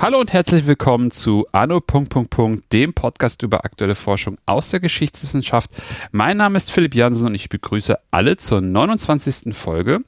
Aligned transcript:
Hallo 0.00 0.20
und 0.20 0.32
herzlich 0.32 0.66
willkommen 0.66 1.10
zu 1.10 1.46
Anno. 1.52 1.82
dem 2.72 2.94
Podcast 2.94 3.42
über 3.42 3.64
aktuelle 3.64 3.94
Forschung 3.94 4.38
aus 4.46 4.70
der 4.70 4.80
Geschichtswissenschaft. 4.80 5.70
Mein 6.12 6.36
Name 6.36 6.56
ist 6.56 6.70
Philipp 6.70 6.94
Jansen 6.94 7.26
und 7.26 7.34
ich 7.34 7.48
begrüße 7.48 7.98
alle 8.10 8.36
zur 8.36 8.60
29. 8.60 9.56
Folge. 9.56 10.00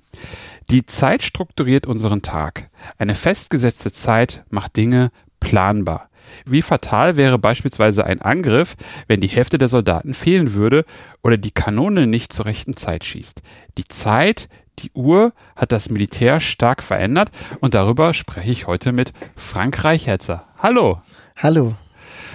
Die 0.70 0.86
Zeit 0.86 1.22
strukturiert 1.22 1.86
unseren 1.86 2.22
Tag. 2.22 2.70
Eine 2.96 3.14
festgesetzte 3.16 3.90
Zeit 3.92 4.44
macht 4.50 4.76
Dinge 4.76 5.10
planbar. 5.40 6.09
Wie 6.46 6.62
fatal 6.62 7.16
wäre 7.16 7.38
beispielsweise 7.38 8.04
ein 8.04 8.22
Angriff, 8.22 8.76
wenn 9.06 9.20
die 9.20 9.28
Hälfte 9.28 9.58
der 9.58 9.68
Soldaten 9.68 10.14
fehlen 10.14 10.54
würde 10.54 10.84
oder 11.22 11.36
die 11.36 11.50
Kanone 11.50 12.06
nicht 12.06 12.32
zur 12.32 12.46
rechten 12.46 12.74
Zeit 12.74 13.04
schießt. 13.04 13.42
Die 13.78 13.84
Zeit, 13.84 14.48
die 14.78 14.90
Uhr 14.94 15.32
hat 15.56 15.72
das 15.72 15.90
Militär 15.90 16.40
stark 16.40 16.82
verändert 16.82 17.30
und 17.60 17.74
darüber 17.74 18.14
spreche 18.14 18.50
ich 18.50 18.66
heute 18.66 18.92
mit 18.92 19.12
Frank 19.36 19.84
Reichherzer. 19.84 20.44
Hallo. 20.58 21.00
Hallo. 21.36 21.74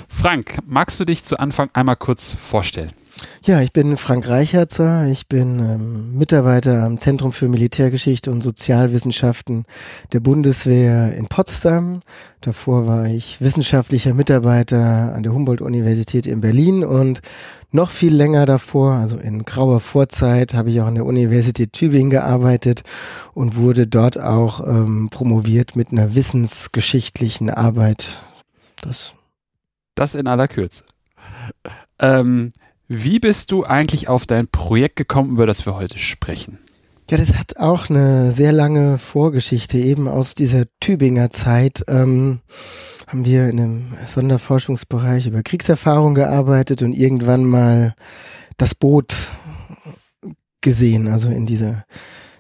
Frank, 0.07 0.57
magst 0.65 0.99
du 0.99 1.05
dich 1.05 1.23
zu 1.23 1.40
Anfang 1.40 1.70
einmal 1.73 1.95
kurz 1.95 2.34
vorstellen? 2.34 2.91
Ja, 3.43 3.61
ich 3.61 3.71
bin 3.71 3.95
Frank 3.95 4.27
Reicherzer. 4.27 5.07
Ich 5.07 5.27
bin 5.27 5.59
ähm, 5.59 6.17
Mitarbeiter 6.17 6.83
am 6.83 6.97
Zentrum 6.97 7.31
für 7.31 7.47
Militärgeschichte 7.47 8.31
und 8.31 8.41
Sozialwissenschaften 8.41 9.65
der 10.13 10.19
Bundeswehr 10.19 11.15
in 11.15 11.27
Potsdam. 11.27 12.01
Davor 12.41 12.87
war 12.87 13.05
ich 13.05 13.39
wissenschaftlicher 13.41 14.13
Mitarbeiter 14.13 15.13
an 15.15 15.23
der 15.23 15.33
Humboldt-Universität 15.33 16.27
in 16.27 16.41
Berlin 16.41 16.83
und 16.83 17.21
noch 17.71 17.89
viel 17.89 18.15
länger 18.15 18.45
davor, 18.45 18.93
also 18.93 19.17
in 19.17 19.43
grauer 19.43 19.79
Vorzeit, 19.79 20.53
habe 20.53 20.70
ich 20.70 20.81
auch 20.81 20.87
an 20.87 20.95
der 20.95 21.05
Universität 21.05 21.73
Tübingen 21.73 22.09
gearbeitet 22.09 22.84
und 23.34 23.55
wurde 23.55 23.85
dort 23.85 24.20
auch 24.20 24.65
ähm, 24.65 25.09
promoviert 25.12 25.75
mit 25.75 25.91
einer 25.91 26.15
wissensgeschichtlichen 26.15 27.49
Arbeit. 27.49 28.21
Das, 28.81 29.13
das 29.93 30.15
in 30.15 30.27
aller 30.27 30.47
Kürze. 30.47 30.84
Ähm, 31.99 32.51
wie 32.87 33.19
bist 33.19 33.51
du 33.51 33.63
eigentlich 33.63 34.07
auf 34.07 34.25
dein 34.25 34.47
Projekt 34.47 34.95
gekommen, 34.95 35.31
über 35.31 35.47
das 35.47 35.65
wir 35.65 35.75
heute 35.75 35.97
sprechen? 35.97 36.59
Ja, 37.09 37.17
das 37.17 37.35
hat 37.35 37.57
auch 37.57 37.89
eine 37.89 38.31
sehr 38.31 38.51
lange 38.51 38.97
Vorgeschichte. 38.97 39.77
Eben 39.77 40.07
aus 40.07 40.33
dieser 40.33 40.65
Tübinger 40.79 41.29
Zeit 41.29 41.83
ähm, 41.87 42.39
haben 43.07 43.25
wir 43.25 43.47
in 43.47 43.59
einem 43.59 43.93
Sonderforschungsbereich 44.05 45.27
über 45.27 45.43
Kriegserfahrung 45.43 46.15
gearbeitet 46.15 46.81
und 46.81 46.93
irgendwann 46.93 47.45
mal 47.45 47.93
das 48.57 48.73
Boot 48.73 49.31
gesehen, 50.61 51.07
also 51.07 51.29
in 51.29 51.45
dieser 51.45 51.85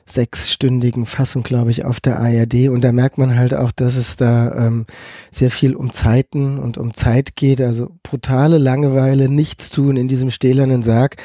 sechsstündigen 0.07 1.07
Fassung, 1.07 1.41
glaube 1.41 1.71
ich, 1.71 1.83
auf 1.83 1.99
der 1.99 2.19
ARD. 2.19 2.69
Und 2.69 2.83
da 2.83 2.91
merkt 2.91 3.17
man 3.17 3.35
halt 3.35 3.55
auch, 3.55 3.71
dass 3.71 3.95
es 3.95 4.17
da 4.17 4.67
ähm, 4.67 4.85
sehr 5.31 5.49
viel 5.49 5.75
um 5.75 5.91
Zeiten 5.91 6.59
und 6.59 6.77
um 6.77 6.93
Zeit 6.93 7.35
geht. 7.35 7.59
Also 7.59 7.89
brutale 8.03 8.59
Langeweile, 8.59 9.29
nichts 9.29 9.71
tun 9.71 9.97
in 9.97 10.07
diesem 10.07 10.29
stählernen 10.29 10.83
Sarg, 10.83 11.17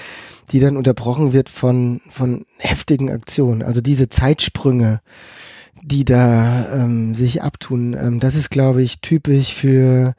die 0.53 0.61
dann 0.61 0.79
unterbrochen 0.79 1.35
wird 1.35 1.51
von, 1.51 2.01
von 2.09 2.47
heftigen 2.57 3.11
Aktionen. 3.11 3.63
Also 3.63 3.83
diese 3.83 4.09
Zeitsprünge, 4.09 5.01
die 5.83 6.07
da 6.07 6.73
ähm, 6.73 7.15
sich 7.15 7.43
abtun, 7.43 7.95
ähm, 8.01 8.19
das 8.19 8.35
ist, 8.35 8.51
glaube 8.51 8.83
ich, 8.83 9.01
typisch 9.01 9.55
für 9.55 10.15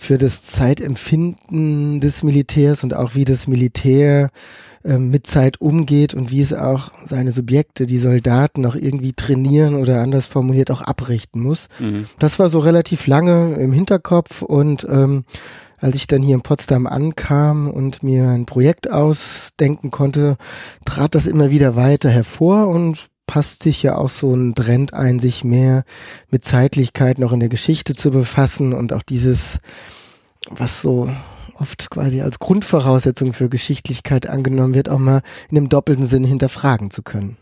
für 0.00 0.16
das 0.16 0.46
Zeitempfinden 0.46 2.00
des 2.00 2.22
Militärs 2.22 2.84
und 2.84 2.94
auch 2.94 3.14
wie 3.16 3.26
das 3.26 3.46
Militär 3.46 4.30
mit 4.82 5.26
Zeit 5.26 5.60
umgeht 5.60 6.14
und 6.14 6.30
wie 6.30 6.40
es 6.40 6.54
auch 6.54 6.90
seine 7.04 7.32
Subjekte, 7.32 7.86
die 7.86 7.98
Soldaten 7.98 8.64
auch 8.64 8.74
irgendwie 8.74 9.12
trainieren 9.12 9.74
oder 9.74 10.00
anders 10.00 10.26
formuliert 10.26 10.70
auch 10.70 10.80
abrichten 10.80 11.42
muss. 11.42 11.68
Mhm. 11.78 12.06
Das 12.18 12.38
war 12.38 12.48
so 12.48 12.60
relativ 12.60 13.06
lange 13.06 13.54
im 13.54 13.72
Hinterkopf 13.72 14.42
und 14.42 14.86
ähm, 14.88 15.24
als 15.80 15.96
ich 15.96 16.06
dann 16.06 16.22
hier 16.22 16.34
in 16.34 16.42
Potsdam 16.42 16.86
ankam 16.86 17.70
und 17.70 18.02
mir 18.02 18.28
ein 18.28 18.46
Projekt 18.46 18.90
ausdenken 18.90 19.90
konnte, 19.90 20.36
trat 20.84 21.14
das 21.14 21.26
immer 21.26 21.50
wieder 21.50 21.74
weiter 21.74 22.10
hervor 22.10 22.68
und 22.68 22.98
passt 23.26 23.62
sich 23.62 23.82
ja 23.82 23.96
auch 23.96 24.10
so 24.10 24.34
ein 24.34 24.54
Trend 24.54 24.92
ein, 24.92 25.20
sich 25.20 25.44
mehr 25.44 25.84
mit 26.30 26.44
Zeitlichkeit 26.44 27.18
noch 27.18 27.32
in 27.32 27.40
der 27.40 27.48
Geschichte 27.48 27.94
zu 27.94 28.10
befassen 28.10 28.72
und 28.72 28.92
auch 28.92 29.02
dieses, 29.02 29.60
was 30.50 30.82
so 30.82 31.08
oft 31.60 31.90
quasi 31.90 32.22
als 32.22 32.38
Grundvoraussetzung 32.38 33.32
für 33.32 33.48
Geschichtlichkeit 33.48 34.26
angenommen 34.26 34.74
wird, 34.74 34.88
auch 34.88 34.98
mal 34.98 35.22
in 35.48 35.56
dem 35.56 35.68
doppelten 35.68 36.06
Sinn 36.06 36.24
hinterfragen 36.24 36.90
zu 36.90 37.02
können. 37.02 37.36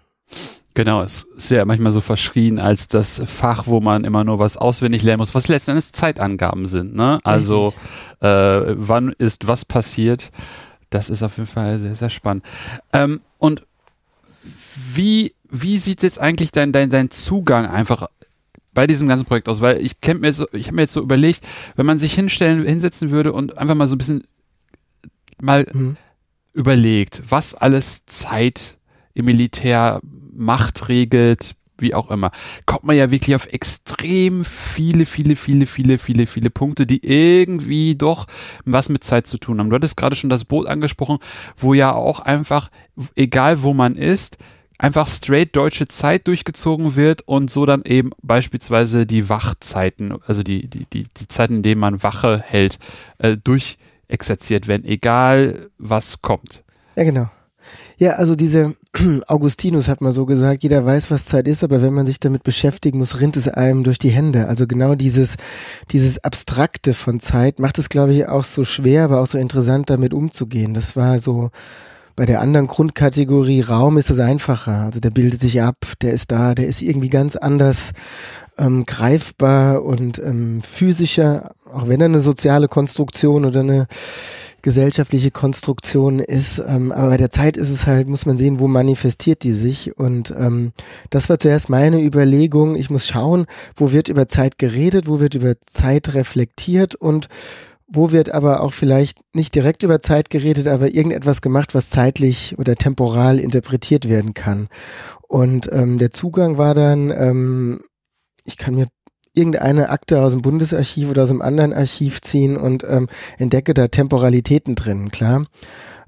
Genau, 0.75 1.03
es 1.03 1.27
ist 1.37 1.51
ja 1.51 1.65
manchmal 1.65 1.91
so 1.91 2.01
verschrien 2.01 2.61
als 2.61 2.87
das 2.87 3.21
Fach, 3.27 3.67
wo 3.67 3.81
man 3.81 4.05
immer 4.05 4.23
nur 4.23 4.39
was 4.39 4.57
auswendig 4.57 5.03
lernen 5.03 5.19
muss, 5.19 5.35
was 5.35 5.49
letzten 5.49 5.73
Endes 5.73 5.91
Zeitangaben 5.91 6.67
sind. 6.67 6.95
Ne? 6.95 7.19
Also 7.25 7.75
äh, 8.21 8.27
wann 8.77 9.13
ist 9.19 9.49
was 9.49 9.65
passiert, 9.65 10.31
das 10.91 11.11
ist 11.11 11.23
auf 11.23 11.37
jeden 11.37 11.49
Fall 11.49 11.79
sehr, 11.81 11.97
sehr 11.97 12.11
spannend. 12.11 12.45
Ähm, 12.93 13.21
und 13.39 13.67
wie, 14.95 15.35
wie 15.51 15.79
sieht 15.79 16.03
jetzt 16.03 16.21
eigentlich 16.21 16.53
dein, 16.53 16.71
dein, 16.71 16.91
dein 16.91 17.11
Zugang 17.11 17.67
einfach 17.67 18.07
bei 18.79 18.87
diesem 18.87 19.09
ganzen 19.09 19.25
Projekt 19.25 19.49
aus? 19.49 19.61
Weil 19.61 19.85
ich 19.85 20.01
kennt 20.01 20.21
mir 20.21 20.33
so, 20.33 20.47
ich 20.53 20.67
habe 20.67 20.77
mir 20.77 20.83
jetzt 20.83 20.93
so 20.93 21.03
überlegt, 21.03 21.45
wenn 21.75 21.85
man 21.85 21.99
sich 21.99 22.15
hinstellen, 22.15 22.65
hinsetzen 22.65 23.11
würde 23.11 23.33
und 23.33 23.59
einfach 23.59 23.75
mal 23.75 23.89
so 23.89 23.97
ein 23.97 23.99
bisschen 23.99 24.23
mal 25.41 25.67
mhm. 25.73 25.97
überlegt, 26.53 27.25
was 27.29 27.55
alles 27.55 28.07
Zeit 28.07 28.79
im 29.15 29.25
Militär 29.25 29.99
Macht 30.33 30.89
regelt, 30.89 31.57
wie 31.79 31.93
auch 31.93 32.09
immer, 32.09 32.31
kommt 32.67 32.85
man 32.85 32.97
ja 32.97 33.11
wirklich 33.11 33.35
auf 33.35 33.47
extrem 33.47 34.45
viele, 34.45 35.07
viele, 35.07 35.35
viele, 35.35 35.67
viele, 35.67 35.99
viele, 35.99 36.29
viele 36.29 36.51
Punkte, 36.51 36.87
die 36.87 37.05
irgendwie 37.05 37.97
doch 37.97 38.27
was 38.65 38.89
mit 38.89 39.03
Zeit 39.03 39.27
zu 39.27 39.39
tun 39.39 39.59
haben. 39.59 39.71
Du 39.71 39.75
hattest 39.75 39.97
gerade 39.97 40.15
schon 40.15 40.31
das 40.31 40.45
Boot 40.45 40.69
angesprochen, 40.69 41.19
wo 41.57 41.75
ja 41.75 41.95
auch 41.95 42.21
einfach, 42.21 42.71
egal 43.17 43.65
wo 43.65 43.75
man 43.75 43.97
ist, 43.97 44.39
einfach 44.79 45.09
straight 45.09 45.55
deutsche 45.57 45.89
Zeit 45.89 46.27
durchgezogen 46.27 46.97
wird 46.97 47.23
und 47.27 47.51
so 47.51 47.67
dann 47.67 47.83
eben 47.85 48.11
beispielsweise 48.23 49.05
die 49.05 49.29
Wachzeiten, 49.29 50.15
also 50.27 50.43
die, 50.43 50.69
die, 50.69 50.87
die, 50.93 51.07
die 51.17 51.29
Zeiten, 51.29 51.57
in 51.57 51.63
denen 51.63 51.81
man 51.81 52.03
Wache 52.03 52.43
hält, 52.47 52.79
äh, 53.19 53.37
durchexerziert 53.37 54.69
werden, 54.69 54.85
egal 54.85 55.69
was 55.79 56.23
kommt. 56.23 56.63
Ja, 56.97 57.05
genau. 57.05 57.29
Ja, 57.99 58.13
also 58.13 58.37
diese 58.37 58.77
Augustinus 59.27 59.89
hat 59.89 60.01
mal 60.01 60.13
so 60.13 60.25
gesagt, 60.25 60.63
jeder 60.63 60.87
weiß, 60.87 61.11
was 61.11 61.27
Zeit 61.27 61.49
ist, 61.49 61.65
aber 61.65 61.83
wenn 61.83 61.93
man 61.93 62.07
sich 62.07 62.21
damit 62.21 62.45
beschäftigen 62.45 62.99
muss, 62.99 63.21
rinnt 63.21 63.37
es 63.37 63.49
einem 63.49 63.83
durch 63.83 63.99
die 63.99 64.11
Hände. 64.11 64.47
Also 64.47 64.69
genau 64.69 64.95
dieses, 64.95 65.37
dieses 65.91 66.23
Abstrakte 66.23 66.95
von 66.95 67.19
Zeit 67.19 67.59
macht 67.59 67.79
es, 67.79 67.89
glaube 67.89 68.15
ich, 68.15 68.29
auch 68.29 68.45
so 68.45 68.63
schwer, 68.63 69.05
aber 69.05 69.21
auch 69.21 69.27
so 69.27 69.37
interessant, 69.37 69.91
damit 69.91 70.15
umzugehen. 70.15 70.75
Das 70.75 70.95
war 70.95 71.19
so 71.19 71.51
bei 72.19 72.27
der 72.27 72.41
anderen 72.41 72.67
Grundkategorie 72.67 73.61
Raum 73.61 73.97
ist 73.97 74.11
es 74.11 74.19
einfacher. 74.19 74.81
Also 74.87 74.99
der 74.99 75.11
bildet 75.11 75.41
sich 75.41 75.63
ab, 75.63 75.77
der 76.03 76.13
ist 76.13 76.33
da, 76.33 76.57
der 76.57 76.67
ist 76.67 76.83
irgendwie 76.83 77.11
ganz 77.11 77.37
anders 77.37 77.93
ähm, 78.59 78.85
greifbar 78.87 79.85
und 79.85 80.19
ähm, 80.19 80.61
physischer, 80.61 81.53
auch 81.73 81.87
wenn 81.87 82.01
er 82.01 82.07
eine 82.07 82.19
soziale 82.19 82.67
Konstruktion 82.67 83.45
oder 83.45 83.61
eine 83.61 83.87
gesellschaftliche 84.63 85.31
Konstruktion 85.31 86.19
ist. 86.19 86.59
Ähm, 86.59 86.91
aber 86.91 87.11
bei 87.11 87.19
der 87.19 87.31
Zeit 87.31 87.57
ist 87.57 87.71
es 87.71 87.87
halt, 87.87 88.09
muss 88.09 88.27
man 88.27 88.37
sehen, 88.37 88.59
wo 88.59 88.67
manifestiert 88.67 89.45
die 89.45 89.53
sich. 89.53 89.97
Und 89.97 90.35
ähm, 90.37 90.73
das 91.11 91.29
war 91.29 91.39
zuerst 91.39 91.71
meine 91.71 92.03
Überlegung. 92.03 92.75
Ich 92.75 92.91
muss 92.91 93.07
schauen, 93.07 93.47
wo 93.77 93.93
wird 93.93 94.09
über 94.09 94.27
Zeit 94.27 94.59
geredet, 94.59 95.07
wo 95.07 95.21
wird 95.21 95.37
über 95.37 95.55
Zeit 95.61 96.15
reflektiert 96.15 96.97
und 96.97 97.29
wo 97.89 98.13
wird 98.13 98.31
aber 98.31 98.63
auch 98.63 98.73
vielleicht 98.73 99.21
nicht 99.35 99.55
direkt 99.55 99.83
über 99.83 100.01
Zeit 100.01 100.31
geredet, 100.31 100.69
aber 100.69 100.89
irgendetwas 100.89 101.41
gemacht, 101.41 101.75
was 101.75 101.91
zeitlich 101.91 102.59
oder 102.59 102.75
temporal 102.75 103.39
interpretiert 103.39 104.09
werden 104.09 104.35
kann. 104.35 104.69
Und 105.27 105.71
ähm, 105.73 105.99
der 105.99 106.11
Zugang 106.11 106.59
war 106.59 106.75
dann, 106.75 107.11
ähm, 107.11 107.81
ich 108.45 108.59
kann 108.59 108.75
mir 108.75 108.87
irgendeine 109.35 109.89
Akte 109.91 110.23
aus 110.23 110.33
dem 110.33 110.43
Bundesarchiv 110.43 111.11
oder 111.11 111.23
aus 111.23 111.31
einem 111.31 111.43
anderen 111.43 111.73
Archiv 111.73 112.21
ziehen 112.21 112.57
und 112.57 112.85
ähm, 112.85 113.09
entdecke 113.39 113.73
da 113.73 113.89
Temporalitäten 113.89 114.75
drin, 114.75 115.11
klar. 115.11 115.45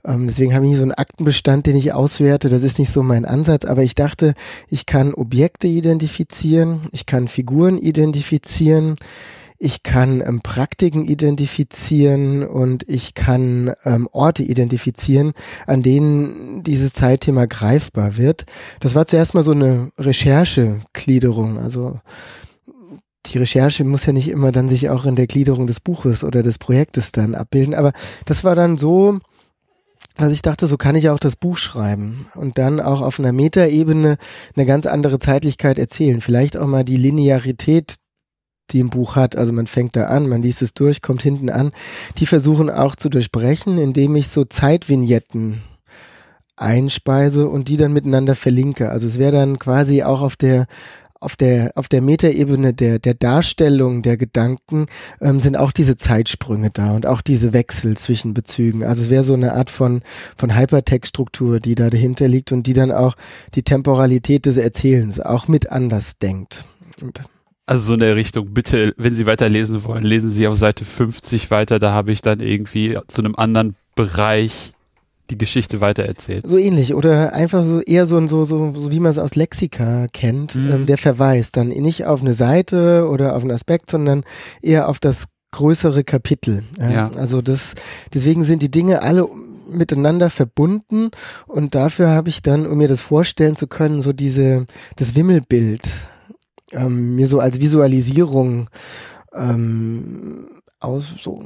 Ähm, 0.04 0.26
deswegen 0.26 0.54
habe 0.54 0.66
ich 0.66 0.76
so 0.76 0.82
einen 0.82 0.92
Aktenbestand, 0.92 1.66
den 1.66 1.76
ich 1.76 1.92
auswerte. 1.92 2.48
Das 2.48 2.62
ist 2.62 2.78
nicht 2.78 2.90
so 2.90 3.02
mein 3.02 3.24
Ansatz, 3.24 3.64
aber 3.64 3.82
ich 3.82 3.94
dachte, 3.94 4.34
ich 4.68 4.86
kann 4.86 5.14
Objekte 5.14 5.68
identifizieren, 5.68 6.80
ich 6.92 7.06
kann 7.06 7.28
Figuren 7.28 7.78
identifizieren, 7.78 8.96
ich 9.62 9.82
kann 9.82 10.22
ähm, 10.22 10.40
Praktiken 10.40 11.04
identifizieren 11.04 12.46
und 12.48 12.88
ich 12.88 13.14
kann 13.14 13.74
ähm, 13.84 14.08
Orte 14.10 14.42
identifizieren, 14.42 15.32
an 15.66 15.82
denen 15.82 16.62
dieses 16.62 16.94
Zeitthema 16.94 17.44
greifbar 17.44 18.16
wird. 18.16 18.46
Das 18.80 18.94
war 18.94 19.06
zuerst 19.06 19.34
mal 19.34 19.42
so 19.42 19.50
eine 19.52 19.92
Recherchegliederung. 19.98 21.58
Also 21.58 22.00
die 23.26 23.36
Recherche 23.36 23.84
muss 23.84 24.06
ja 24.06 24.14
nicht 24.14 24.30
immer 24.30 24.50
dann 24.50 24.70
sich 24.70 24.88
auch 24.88 25.04
in 25.04 25.14
der 25.14 25.26
Gliederung 25.26 25.66
des 25.66 25.80
Buches 25.80 26.24
oder 26.24 26.42
des 26.42 26.56
Projektes 26.56 27.12
dann 27.12 27.34
abbilden. 27.34 27.74
Aber 27.74 27.92
das 28.24 28.44
war 28.44 28.54
dann 28.54 28.78
so, 28.78 29.18
dass 30.16 30.32
ich 30.32 30.40
dachte, 30.40 30.68
so 30.68 30.78
kann 30.78 30.96
ich 30.96 31.10
auch 31.10 31.18
das 31.18 31.36
Buch 31.36 31.58
schreiben 31.58 32.26
und 32.34 32.56
dann 32.56 32.80
auch 32.80 33.02
auf 33.02 33.20
einer 33.20 33.32
Metaebene 33.32 34.16
eine 34.56 34.66
ganz 34.66 34.86
andere 34.86 35.18
Zeitlichkeit 35.18 35.78
erzählen. 35.78 36.22
Vielleicht 36.22 36.56
auch 36.56 36.66
mal 36.66 36.82
die 36.82 36.96
Linearität, 36.96 37.98
die 38.72 38.80
im 38.80 38.90
Buch 38.90 39.16
hat. 39.16 39.36
Also 39.36 39.52
man 39.52 39.66
fängt 39.66 39.96
da 39.96 40.06
an, 40.06 40.28
man 40.28 40.42
liest 40.42 40.62
es 40.62 40.74
durch, 40.74 41.02
kommt 41.02 41.22
hinten 41.22 41.50
an. 41.50 41.72
Die 42.18 42.26
versuchen 42.26 42.70
auch 42.70 42.96
zu 42.96 43.08
durchbrechen, 43.08 43.78
indem 43.78 44.16
ich 44.16 44.28
so 44.28 44.44
Zeitvignetten 44.44 45.62
einspeise 46.56 47.48
und 47.48 47.68
die 47.68 47.76
dann 47.76 47.92
miteinander 47.92 48.34
verlinke. 48.34 48.90
Also 48.90 49.06
es 49.06 49.18
wäre 49.18 49.32
dann 49.32 49.58
quasi 49.58 50.02
auch 50.02 50.20
auf 50.20 50.36
der 50.36 50.66
auf 51.20 51.36
der 51.36 51.72
auf 51.74 51.88
der 51.88 52.00
Metaebene 52.00 52.72
der 52.72 52.98
der 52.98 53.14
Darstellung 53.14 54.02
der 54.02 54.16
Gedanken 54.16 54.86
ähm, 55.20 55.38
sind 55.38 55.56
auch 55.56 55.70
diese 55.70 55.96
Zeitsprünge 55.96 56.70
da 56.70 56.92
und 56.92 57.06
auch 57.06 57.20
diese 57.20 57.52
Wechsel 57.52 57.96
zwischen 57.96 58.32
Bezügen. 58.32 58.84
Also 58.84 59.02
es 59.02 59.10
wäre 59.10 59.24
so 59.24 59.34
eine 59.34 59.52
Art 59.52 59.70
von 59.70 60.02
von 60.36 60.56
Hypertextstruktur, 60.56 61.60
die 61.60 61.74
da 61.74 61.90
dahinter 61.90 62.26
liegt 62.26 62.52
und 62.52 62.66
die 62.66 62.72
dann 62.72 62.90
auch 62.90 63.16
die 63.54 63.62
Temporalität 63.62 64.46
des 64.46 64.56
Erzählens 64.56 65.20
auch 65.20 65.46
mit 65.46 65.70
anders 65.70 66.18
denkt. 66.18 66.64
Und 67.02 67.20
also 67.70 67.86
so 67.86 67.94
in 67.94 68.00
der 68.00 68.16
Richtung, 68.16 68.52
bitte, 68.52 68.94
wenn 68.96 69.14
Sie 69.14 69.26
weiterlesen 69.26 69.84
wollen, 69.84 70.02
lesen 70.02 70.28
Sie 70.28 70.48
auf 70.48 70.56
Seite 70.56 70.84
50 70.84 71.52
weiter, 71.52 71.78
da 71.78 71.92
habe 71.92 72.10
ich 72.10 72.20
dann 72.20 72.40
irgendwie 72.40 72.98
zu 73.06 73.22
einem 73.22 73.36
anderen 73.36 73.76
Bereich 73.94 74.72
die 75.30 75.38
Geschichte 75.38 75.80
weitererzählt. 75.80 76.48
So 76.48 76.58
ähnlich 76.58 76.94
oder 76.94 77.32
einfach 77.32 77.62
so 77.62 77.80
eher 77.80 78.06
so, 78.06 78.26
so, 78.26 78.42
so, 78.42 78.72
so 78.72 78.90
wie 78.90 78.98
man 78.98 79.12
es 79.12 79.18
aus 79.18 79.36
Lexika 79.36 80.08
kennt, 80.12 80.56
mhm. 80.56 80.72
ähm, 80.72 80.86
der 80.86 80.98
Verweis 80.98 81.52
dann 81.52 81.68
nicht 81.68 82.06
auf 82.06 82.22
eine 82.22 82.34
Seite 82.34 83.06
oder 83.08 83.36
auf 83.36 83.42
einen 83.42 83.52
Aspekt, 83.52 83.88
sondern 83.88 84.24
eher 84.60 84.88
auf 84.88 84.98
das 84.98 85.28
größere 85.52 86.02
Kapitel. 86.02 86.64
Ja? 86.76 86.90
ja. 86.90 87.10
Also 87.16 87.40
das, 87.40 87.76
deswegen 88.12 88.42
sind 88.42 88.64
die 88.64 88.72
Dinge 88.72 89.02
alle 89.02 89.28
miteinander 89.72 90.28
verbunden 90.28 91.10
und 91.46 91.76
dafür 91.76 92.08
habe 92.08 92.30
ich 92.30 92.42
dann, 92.42 92.66
um 92.66 92.78
mir 92.78 92.88
das 92.88 93.00
vorstellen 93.00 93.54
zu 93.54 93.68
können, 93.68 94.00
so 94.00 94.12
diese, 94.12 94.66
das 94.96 95.14
Wimmelbild 95.14 95.88
ähm, 96.72 97.14
mir 97.14 97.26
so 97.26 97.40
als 97.40 97.60
Visualisierung 97.60 98.68
ähm, 99.34 100.46
aus 100.78 101.14
so 101.20 101.42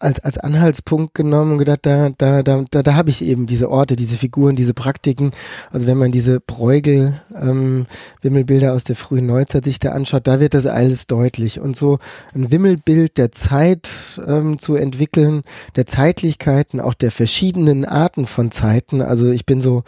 als, 0.00 0.20
als 0.20 0.38
Anhaltspunkt 0.38 1.14
genommen 1.14 1.52
und 1.52 1.58
gedacht, 1.58 1.80
da, 1.82 2.10
da, 2.10 2.42
da, 2.42 2.64
da, 2.70 2.82
da 2.82 2.94
habe 2.94 3.10
ich 3.10 3.22
eben 3.24 3.46
diese 3.46 3.70
Orte, 3.70 3.96
diese 3.96 4.18
Figuren, 4.18 4.56
diese 4.56 4.74
Praktiken. 4.74 5.32
Also 5.70 5.86
wenn 5.86 5.98
man 5.98 6.12
diese 6.12 6.40
Bräugel, 6.40 7.20
ähm, 7.34 7.86
Wimmelbilder 8.22 8.72
aus 8.72 8.84
der 8.84 8.96
frühen 8.96 9.26
Neuzeit 9.26 9.64
sich 9.64 9.78
da 9.78 9.92
anschaut, 9.92 10.26
da 10.26 10.40
wird 10.40 10.54
das 10.54 10.66
alles 10.66 11.06
deutlich. 11.06 11.60
Und 11.60 11.76
so 11.76 11.98
ein 12.34 12.50
Wimmelbild 12.50 13.18
der 13.18 13.32
Zeit 13.32 13.88
ähm, 14.26 14.58
zu 14.58 14.76
entwickeln, 14.76 15.42
der 15.76 15.86
Zeitlichkeiten, 15.86 16.80
auch 16.80 16.94
der 16.94 17.10
verschiedenen 17.10 17.84
Arten 17.84 18.26
von 18.26 18.50
Zeiten. 18.50 19.02
Also 19.02 19.30
ich 19.30 19.46
bin 19.46 19.60
so 19.60 19.82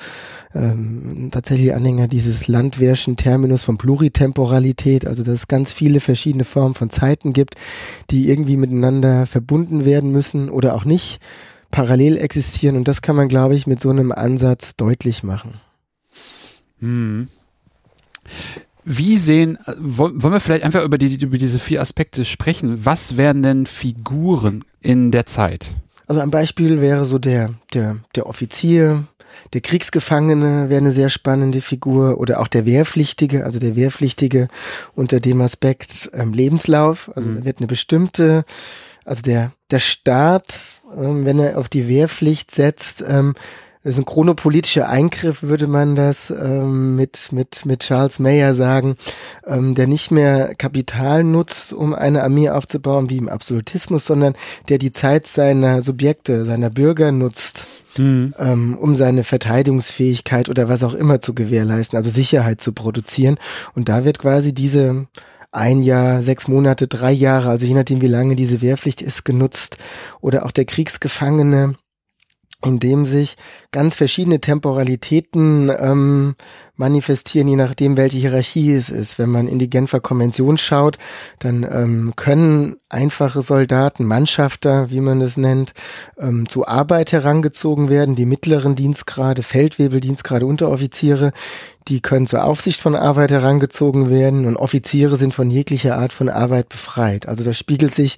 ähm, 0.55 1.29
tatsächlich 1.33 1.75
Anhänger 1.75 2.09
dieses 2.09 2.49
landwehrschen 2.49 3.17
Terminus 3.17 3.63
von 3.63 3.79
Pluritemporalität, 3.79 5.07
also 5.07 5.23
dass 5.23 5.35
es 5.35 5.49
ganz 5.49 5.73
viele 5.73 6.01
verschiedene 6.01 6.45
Formen 6.45 6.75
von 6.75 6.91
Zeiten 6.91 7.33
gibt, 7.33 7.55
die 8.11 8.31
irgendwie 8.31 8.57
miteinander 8.57 9.27
verbunden 9.27 9.85
werden 9.85 9.98
werden 9.99 10.13
müssen 10.13 10.49
oder 10.49 10.75
auch 10.75 10.85
nicht 10.85 11.21
parallel 11.71 12.17
existieren. 12.17 12.77
Und 12.77 12.87
das 12.87 13.03
kann 13.03 13.17
man, 13.17 13.29
glaube 13.29 13.55
ich, 13.57 13.67
mit 13.67 13.81
so 13.81 13.91
einem 13.91 14.13
Ansatz 14.13 14.77
deutlich 14.77 15.23
machen. 15.25 15.55
Hm. 16.81 17.29
Wie 18.85 19.17
sehen, 19.17 19.59
wollen 19.77 20.21
wir 20.23 20.41
vielleicht 20.41 20.63
einfach 20.63 20.85
über, 20.85 20.99
die, 20.99 21.17
über 21.23 21.37
diese 21.37 21.59
vier 21.59 21.81
Aspekte 21.81 22.25
sprechen? 22.25 22.87
Was 22.87 23.17
wären 23.17 23.43
denn 23.43 23.67
Figuren 23.67 24.65
in 24.81 25.11
der 25.11 25.27
Zeit? 25.27 25.73
Also 26.07 26.21
ein 26.21 26.31
Beispiel 26.31 26.81
wäre 26.81 27.05
so 27.05 27.19
der, 27.19 27.55
der, 27.75 27.97
der 28.15 28.27
Offizier, 28.27 29.05
der 29.53 29.61
Kriegsgefangene 29.61 30.69
wäre 30.69 30.81
eine 30.81 30.93
sehr 30.93 31.09
spannende 31.09 31.61
Figur 31.61 32.19
oder 32.19 32.41
auch 32.41 32.49
der 32.49 32.67
Wehrpflichtige, 32.67 33.45
also 33.45 33.59
der 33.59 33.77
Wehrpflichtige 33.77 34.49
unter 34.95 35.21
dem 35.21 35.41
Aspekt 35.41 36.11
ähm, 36.13 36.33
Lebenslauf. 36.33 37.11
Also 37.15 37.29
mhm. 37.29 37.45
wird 37.45 37.59
eine 37.59 37.67
bestimmte 37.67 38.45
also 39.09 39.23
der, 39.23 39.53
der 39.71 39.81
Staat, 39.81 40.83
ähm, 40.95 41.25
wenn 41.25 41.39
er 41.39 41.59
auf 41.59 41.69
die 41.69 41.89
Wehrpflicht 41.89 42.51
setzt, 42.51 43.03
ähm, 43.07 43.35
das 43.85 43.95
ist 43.95 44.01
ein 44.01 44.05
chronopolitischer 44.05 44.89
Eingriff, 44.89 45.43
würde 45.43 45.67
man 45.67 45.95
das 45.95 46.31
ähm, 46.31 46.97
mit, 46.97 47.33
mit, 47.33 47.65
mit 47.65 47.81
Charles 47.81 48.19
Mayer 48.19 48.53
sagen, 48.53 48.97
ähm, 49.47 49.75
der 49.75 49.87
nicht 49.87 50.11
mehr 50.11 50.55
Kapital 50.57 51.25
nutzt, 51.25 51.73
um 51.73 51.95
eine 51.95 52.23
Armee 52.23 52.51
aufzubauen, 52.51 53.09
wie 53.09 53.17
im 53.17 53.31
Absolutismus, 53.31 54.05
sondern 54.05 54.35
der 54.69 54.77
die 54.77 54.91
Zeit 54.91 55.27
seiner 55.27 55.81
Subjekte, 55.81 56.45
seiner 56.45 56.69
Bürger 56.69 57.13
nutzt, 57.13 57.67
mhm. 57.97 58.35
ähm, 58.39 58.77
um 58.79 58.95
seine 58.95 59.25
Verteidigungsfähigkeit 59.25 60.51
oder 60.51 60.69
was 60.69 60.83
auch 60.83 60.95
immer 60.95 61.21
zu 61.21 61.35
gewährleisten, 61.35 61.97
also 61.97 62.11
Sicherheit 62.11 62.61
zu 62.61 62.73
produzieren. 62.73 63.39
Und 63.75 63.89
da 63.89 64.05
wird 64.05 64.19
quasi 64.19 64.53
diese 64.53 65.07
ein 65.51 65.83
Jahr, 65.83 66.23
sechs 66.23 66.49
Monate, 66.49 66.89
drei 66.89 67.13
Jahre, 67.13 67.49
also 67.51 67.67
je 67.67 67.75
nachdem, 67.75 68.01
wie 68.01 68.09
lange 68.09 68.37
diese 68.37 68.61
Wehrpflicht 68.61 69.03
ist, 69.03 69.25
genutzt. 69.25 69.79
Oder 70.21 70.45
auch 70.45 70.53
der 70.53 70.65
Kriegsgefangene, 70.65 71.75
in 72.65 72.81
dem 72.81 73.07
sich 73.07 73.37
ganz 73.71 73.95
verschiedene 73.95 74.41
Temporalitäten 74.41 75.71
ähm, 75.79 76.35
manifestieren, 76.75 77.47
je 77.47 77.55
nachdem, 77.55 77.97
welche 77.97 78.19
Hierarchie 78.19 78.73
es 78.73 78.91
ist. 78.91 79.19
Wenn 79.19 79.31
man 79.31 79.47
in 79.47 79.61
die 79.61 79.71
Genfer 79.71 80.01
Konvention 80.01 80.59
schaut, 80.59 80.99
dann 81.39 81.63
ähm, 81.71 82.15
können 82.17 82.77
einfache 82.89 83.43
Soldaten, 83.43 84.05
Mannschafter, 84.05 84.91
wie 84.91 85.01
man 85.01 85.21
es 85.21 85.37
nennt, 85.37 85.73
ähm, 86.19 86.49
zu 86.49 86.67
Arbeit 86.67 87.13
herangezogen 87.13 87.89
werden. 87.89 88.17
Die 88.17 88.27
mittleren 88.27 88.75
Dienstgrade, 88.75 89.45
Feldwebeldienstgrade, 89.45 90.45
Unteroffiziere, 90.45 91.33
die 91.87 92.01
können 92.01 92.27
zur 92.27 92.45
Aufsicht 92.45 92.81
von 92.81 92.97
Arbeit 92.97 93.31
herangezogen 93.31 94.11
werden 94.11 94.47
und 94.47 94.57
Offiziere 94.57 95.17
sind 95.17 95.33
von 95.33 95.51
jeglicher 95.51 95.97
Art 95.97 96.13
von 96.13 96.29
Arbeit 96.29 96.69
befreit. 96.69 97.29
Also 97.29 97.45
das 97.45 97.57
spiegelt 97.57 97.95
sich 97.95 98.17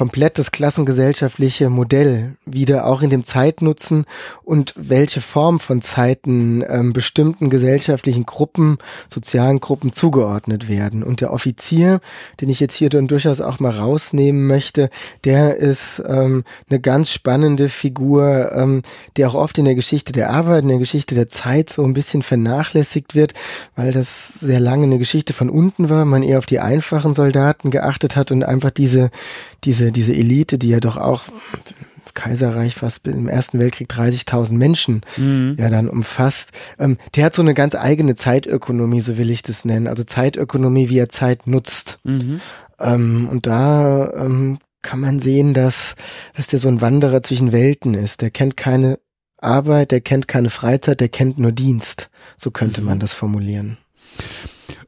komplett 0.00 0.38
das 0.38 0.50
klassengesellschaftliche 0.50 1.68
Modell 1.68 2.36
wieder 2.46 2.86
auch 2.86 3.02
in 3.02 3.10
dem 3.10 3.22
Zeitnutzen 3.22 4.06
und 4.44 4.72
welche 4.74 5.20
Form 5.20 5.60
von 5.60 5.82
Zeiten 5.82 6.64
ähm, 6.66 6.94
bestimmten 6.94 7.50
gesellschaftlichen 7.50 8.24
Gruppen, 8.24 8.78
sozialen 9.10 9.60
Gruppen 9.60 9.92
zugeordnet 9.92 10.70
werden. 10.70 11.02
Und 11.02 11.20
der 11.20 11.34
Offizier, 11.34 12.00
den 12.40 12.48
ich 12.48 12.60
jetzt 12.60 12.76
hier 12.76 12.88
dann 12.88 13.08
durchaus 13.08 13.42
auch 13.42 13.60
mal 13.60 13.72
rausnehmen 13.72 14.46
möchte, 14.46 14.88
der 15.24 15.58
ist 15.58 16.02
ähm, 16.08 16.44
eine 16.70 16.80
ganz 16.80 17.12
spannende 17.12 17.68
Figur, 17.68 18.52
ähm, 18.54 18.80
der 19.18 19.28
auch 19.28 19.34
oft 19.34 19.58
in 19.58 19.66
der 19.66 19.74
Geschichte 19.74 20.12
der 20.12 20.30
Arbeit, 20.30 20.62
in 20.62 20.70
der 20.70 20.78
Geschichte 20.78 21.14
der 21.14 21.28
Zeit 21.28 21.68
so 21.68 21.84
ein 21.84 21.92
bisschen 21.92 22.22
vernachlässigt 22.22 23.14
wird, 23.14 23.34
weil 23.76 23.92
das 23.92 24.40
sehr 24.40 24.60
lange 24.60 24.84
eine 24.84 24.98
Geschichte 24.98 25.34
von 25.34 25.50
unten 25.50 25.90
war, 25.90 26.06
man 26.06 26.22
eher 26.22 26.38
auf 26.38 26.46
die 26.46 26.60
einfachen 26.60 27.12
Soldaten 27.12 27.70
geachtet 27.70 28.16
hat 28.16 28.32
und 28.32 28.44
einfach 28.44 28.70
diese, 28.70 29.10
diese 29.64 29.89
diese, 29.90 30.12
diese 30.12 30.20
Elite, 30.20 30.58
die 30.58 30.68
ja 30.68 30.80
doch 30.80 30.96
auch 30.96 31.24
Kaiserreich 32.14 32.74
fast 32.74 33.06
im 33.06 33.28
Ersten 33.28 33.60
Weltkrieg 33.60 33.88
30.000 33.88 34.54
Menschen 34.54 35.02
mhm. 35.16 35.56
ja 35.58 35.70
dann 35.70 35.88
umfasst. 35.88 36.50
Ähm, 36.78 36.98
der 37.14 37.24
hat 37.24 37.34
so 37.34 37.42
eine 37.42 37.54
ganz 37.54 37.74
eigene 37.74 38.14
Zeitökonomie, 38.14 39.00
so 39.00 39.16
will 39.16 39.30
ich 39.30 39.42
das 39.42 39.64
nennen. 39.64 39.86
Also 39.86 40.02
Zeitökonomie, 40.04 40.88
wie 40.88 40.98
er 40.98 41.08
Zeit 41.08 41.46
nutzt. 41.46 42.00
Mhm. 42.02 42.40
Ähm, 42.80 43.28
und 43.30 43.46
da 43.46 44.12
ähm, 44.12 44.58
kann 44.82 45.00
man 45.00 45.20
sehen, 45.20 45.54
dass, 45.54 45.94
dass 46.36 46.48
der 46.48 46.58
so 46.58 46.68
ein 46.68 46.80
Wanderer 46.80 47.22
zwischen 47.22 47.52
Welten 47.52 47.94
ist. 47.94 48.22
Der 48.22 48.30
kennt 48.30 48.56
keine 48.56 48.98
Arbeit, 49.38 49.92
der 49.92 50.00
kennt 50.00 50.26
keine 50.26 50.50
Freizeit, 50.50 51.00
der 51.00 51.08
kennt 51.08 51.38
nur 51.38 51.52
Dienst. 51.52 52.10
So 52.36 52.50
könnte 52.50 52.80
mhm. 52.80 52.88
man 52.88 52.98
das 52.98 53.12
formulieren. 53.12 53.78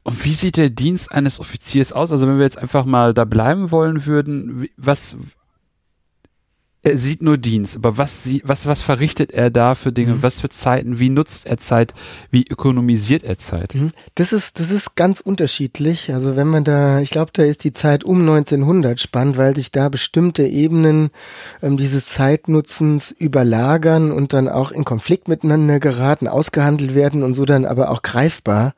Und 0.03 0.23
wie 0.25 0.33
sieht 0.33 0.57
der 0.57 0.69
Dienst 0.69 1.11
eines 1.11 1.39
Offiziers 1.39 1.93
aus? 1.93 2.11
Also 2.11 2.27
wenn 2.27 2.37
wir 2.37 2.43
jetzt 2.43 2.57
einfach 2.57 2.85
mal 2.85 3.13
da 3.13 3.25
bleiben 3.25 3.71
wollen 3.71 4.05
würden, 4.05 4.67
was 4.77 5.17
er 6.85 6.97
sieht 6.97 7.21
nur 7.21 7.37
Dienst, 7.37 7.77
aber 7.77 7.97
was, 7.97 8.29
was, 8.43 8.67
was 8.67 8.81
verrichtet 8.81 9.31
er 9.31 9.49
da 9.49 9.73
für 9.73 9.93
Dinge? 9.93 10.15
Mhm. 10.15 10.23
Was 10.23 10.41
für 10.41 10.49
Zeiten? 10.49 10.99
Wie 10.99 11.09
nutzt 11.09 11.45
er 11.45 11.57
Zeit? 11.57 11.93
Wie 12.29 12.45
ökonomisiert 12.45 13.23
er 13.23 13.37
Zeit? 13.37 13.73
Mhm. 13.73 13.91
Das 14.15 14.33
ist, 14.33 14.59
das 14.59 14.69
ist 14.69 14.97
ganz 14.97 15.21
unterschiedlich. 15.21 16.13
Also 16.13 16.35
wenn 16.35 16.47
man 16.47 16.65
da, 16.65 16.99
ich 16.99 17.09
glaube, 17.09 17.31
da 17.33 17.43
ist 17.43 17.63
die 17.63 17.71
Zeit 17.71 18.03
um 18.03 18.19
1900 18.19 18.99
spannend, 18.99 19.37
weil 19.37 19.55
sich 19.55 19.71
da 19.71 19.87
bestimmte 19.87 20.43
Ebenen 20.43 21.11
ähm, 21.61 21.77
dieses 21.77 22.07
Zeitnutzens 22.07 23.11
überlagern 23.11 24.11
und 24.11 24.33
dann 24.33 24.49
auch 24.49 24.71
in 24.71 24.83
Konflikt 24.83 25.29
miteinander 25.29 25.79
geraten, 25.79 26.27
ausgehandelt 26.27 26.95
werden 26.95 27.23
und 27.23 27.33
so 27.33 27.45
dann 27.45 27.63
aber 27.63 27.91
auch 27.91 28.01
greifbar 28.01 28.73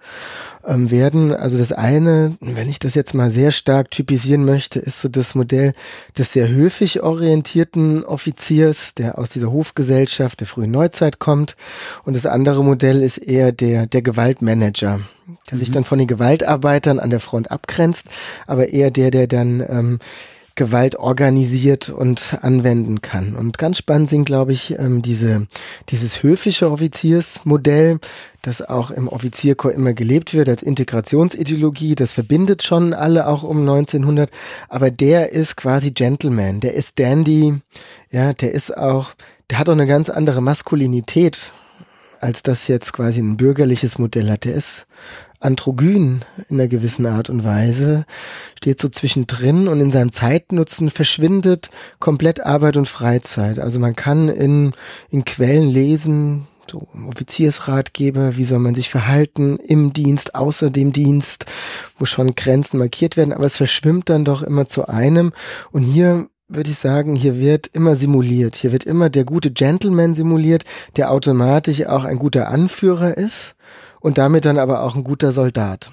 ähm, 0.67 0.91
werden. 0.91 1.33
Also 1.33 1.57
das 1.57 1.71
eine, 1.71 2.37
wenn 2.39 2.69
ich 2.69 2.77
das 2.77 2.93
jetzt 2.93 3.15
mal 3.15 3.31
sehr 3.31 3.49
stark 3.49 3.89
typisieren 3.89 4.45
möchte, 4.45 4.77
ist 4.77 5.01
so 5.01 5.09
das 5.09 5.33
Modell 5.33 5.73
des 6.15 6.33
sehr 6.33 6.49
höfig 6.49 7.01
orientierten 7.01 7.94
Offiziers, 8.03 8.95
der 8.95 9.17
aus 9.17 9.29
dieser 9.29 9.51
Hofgesellschaft 9.51 10.39
der 10.39 10.47
frühen 10.47 10.71
Neuzeit 10.71 11.19
kommt. 11.19 11.55
Und 12.03 12.15
das 12.15 12.25
andere 12.25 12.63
Modell 12.63 13.01
ist 13.01 13.17
eher 13.17 13.51
der, 13.51 13.87
der 13.87 14.01
Gewaltmanager, 14.01 14.99
der 15.49 15.55
mhm. 15.55 15.59
sich 15.59 15.71
dann 15.71 15.83
von 15.83 15.99
den 15.99 16.07
Gewaltarbeitern 16.07 16.99
an 16.99 17.09
der 17.09 17.19
Front 17.19 17.51
abgrenzt, 17.51 18.07
aber 18.47 18.69
eher 18.69 18.91
der, 18.91 19.11
der 19.11 19.27
dann 19.27 19.65
ähm, 19.67 19.99
Gewalt 20.55 20.95
organisiert 20.95 21.89
und 21.89 22.37
anwenden 22.41 23.01
kann. 23.01 23.35
Und 23.35 23.57
ganz 23.57 23.77
spannend 23.77 24.07
sind, 24.07 24.25
glaube 24.25 24.53
ich, 24.53 24.79
ähm, 24.79 25.01
diese, 25.01 25.47
dieses 25.89 26.23
höfische 26.23 26.71
Offiziersmodell, 26.71 27.99
das 28.41 28.61
auch 28.61 28.89
im 28.89 29.09
Offizierkorps 29.09 29.75
immer 29.75 29.93
gelebt 29.93 30.33
wird 30.33 30.47
als 30.47 30.63
Integrationsideologie. 30.63 31.95
Das 31.95 32.13
verbindet 32.13 32.63
schon 32.63 32.93
alle 32.93 33.27
auch 33.27 33.43
um 33.43 33.59
1900. 33.59 34.31
Aber 34.69 34.91
der 34.91 35.33
ist 35.33 35.57
quasi 35.57 35.91
Gentleman. 35.91 36.61
Der 36.61 36.73
ist 36.73 36.99
Dandy. 36.99 37.55
Ja, 38.09 38.31
der 38.31 38.53
ist 38.53 38.77
auch, 38.77 39.13
der 39.49 39.59
hat 39.59 39.67
auch 39.67 39.73
eine 39.73 39.87
ganz 39.87 40.09
andere 40.09 40.41
Maskulinität 40.41 41.51
als 42.21 42.43
das 42.43 42.67
jetzt 42.67 42.91
quasi 42.93 43.21
ein 43.21 43.37
bürgerliches 43.37 43.99
Modell 43.99 44.31
hat. 44.31 44.45
Der 44.45 44.55
ist 44.55 44.87
androgyn 45.39 46.21
in 46.49 46.59
einer 46.59 46.67
gewissen 46.67 47.05
Art 47.05 47.29
und 47.29 47.43
Weise, 47.43 48.05
steht 48.57 48.81
so 48.81 48.89
zwischendrin 48.89 49.67
und 49.67 49.79
in 49.79 49.91
seinem 49.91 50.11
Zeitnutzen 50.11 50.89
verschwindet 50.89 51.69
komplett 51.99 52.45
Arbeit 52.45 52.77
und 52.77 52.87
Freizeit. 52.87 53.59
Also 53.59 53.79
man 53.79 53.95
kann 53.95 54.29
in, 54.29 54.71
in 55.09 55.25
Quellen 55.25 55.69
lesen, 55.69 56.47
so 56.69 56.87
Offiziersratgeber, 57.07 58.37
wie 58.37 58.43
soll 58.43 58.59
man 58.59 58.75
sich 58.75 58.89
verhalten 58.89 59.57
im 59.57 59.93
Dienst, 59.93 60.35
außer 60.35 60.69
dem 60.69 60.93
Dienst, 60.93 61.45
wo 61.97 62.05
schon 62.05 62.35
Grenzen 62.35 62.79
markiert 62.79 63.17
werden, 63.17 63.33
aber 63.33 63.45
es 63.45 63.57
verschwimmt 63.57 64.09
dann 64.09 64.25
doch 64.25 64.41
immer 64.41 64.67
zu 64.67 64.87
einem 64.87 65.31
und 65.71 65.83
hier 65.83 66.27
würde 66.47 66.69
ich 66.69 66.77
sagen, 66.77 67.15
hier 67.15 67.39
wird 67.39 67.67
immer 67.67 67.95
simuliert. 67.95 68.55
Hier 68.55 68.71
wird 68.71 68.83
immer 68.83 69.09
der 69.09 69.23
gute 69.23 69.49
Gentleman 69.49 70.13
simuliert, 70.13 70.63
der 70.95 71.09
automatisch 71.09 71.85
auch 71.87 72.03
ein 72.03 72.19
guter 72.19 72.49
Anführer 72.49 73.17
ist 73.17 73.55
und 74.05 74.19
damit 74.19 74.45
dann 74.45 74.59
aber 74.59 74.83
auch 74.83 74.95
ein 74.95 75.03
guter 75.03 75.31
Soldat. 75.31 75.91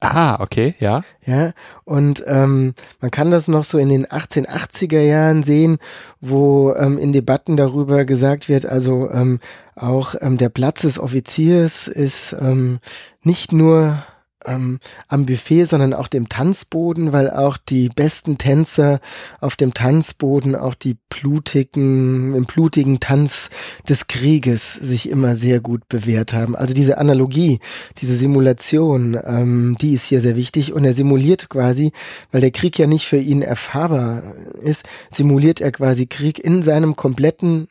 Ah, 0.00 0.40
okay, 0.40 0.74
ja. 0.78 1.02
Ja, 1.26 1.52
und 1.84 2.24
ähm, 2.26 2.72
man 3.02 3.10
kann 3.10 3.30
das 3.30 3.48
noch 3.48 3.64
so 3.64 3.76
in 3.76 3.90
den 3.90 4.06
1880er 4.06 5.02
Jahren 5.02 5.42
sehen, 5.42 5.76
wo 6.22 6.72
ähm, 6.72 6.96
in 6.96 7.12
Debatten 7.12 7.58
darüber 7.58 8.06
gesagt 8.06 8.48
wird, 8.48 8.64
also 8.64 9.10
ähm, 9.10 9.40
auch 9.76 10.14
ähm, 10.22 10.38
der 10.38 10.48
Platz 10.48 10.80
des 10.80 10.98
Offiziers 10.98 11.86
ist 11.86 12.34
ähm, 12.40 12.78
nicht 13.24 13.52
nur 13.52 13.98
ähm, 14.46 14.78
am 15.08 15.26
Buffet, 15.26 15.64
sondern 15.64 15.94
auch 15.94 16.08
dem 16.08 16.28
Tanzboden, 16.28 17.12
weil 17.12 17.30
auch 17.30 17.56
die 17.56 17.88
besten 17.88 18.38
Tänzer 18.38 19.00
auf 19.40 19.56
dem 19.56 19.74
Tanzboden, 19.74 20.56
auch 20.56 20.74
die 20.74 20.96
blutigen, 21.08 22.34
im 22.34 22.44
blutigen 22.44 23.00
Tanz 23.00 23.50
des 23.88 24.06
Krieges 24.06 24.74
sich 24.74 25.10
immer 25.10 25.34
sehr 25.34 25.60
gut 25.60 25.88
bewährt 25.88 26.32
haben. 26.32 26.56
Also 26.56 26.74
diese 26.74 26.98
Analogie, 26.98 27.58
diese 27.98 28.16
Simulation, 28.16 29.18
ähm, 29.24 29.76
die 29.80 29.94
ist 29.94 30.06
hier 30.06 30.20
sehr 30.20 30.36
wichtig 30.36 30.72
und 30.72 30.84
er 30.84 30.94
simuliert 30.94 31.48
quasi, 31.48 31.92
weil 32.32 32.40
der 32.40 32.50
Krieg 32.50 32.78
ja 32.78 32.86
nicht 32.86 33.06
für 33.06 33.18
ihn 33.18 33.42
erfahrbar 33.42 34.22
ist, 34.62 34.88
simuliert 35.10 35.60
er 35.60 35.72
quasi 35.72 36.06
Krieg 36.06 36.38
in 36.38 36.62
seinem 36.62 36.96
kompletten 36.96 37.68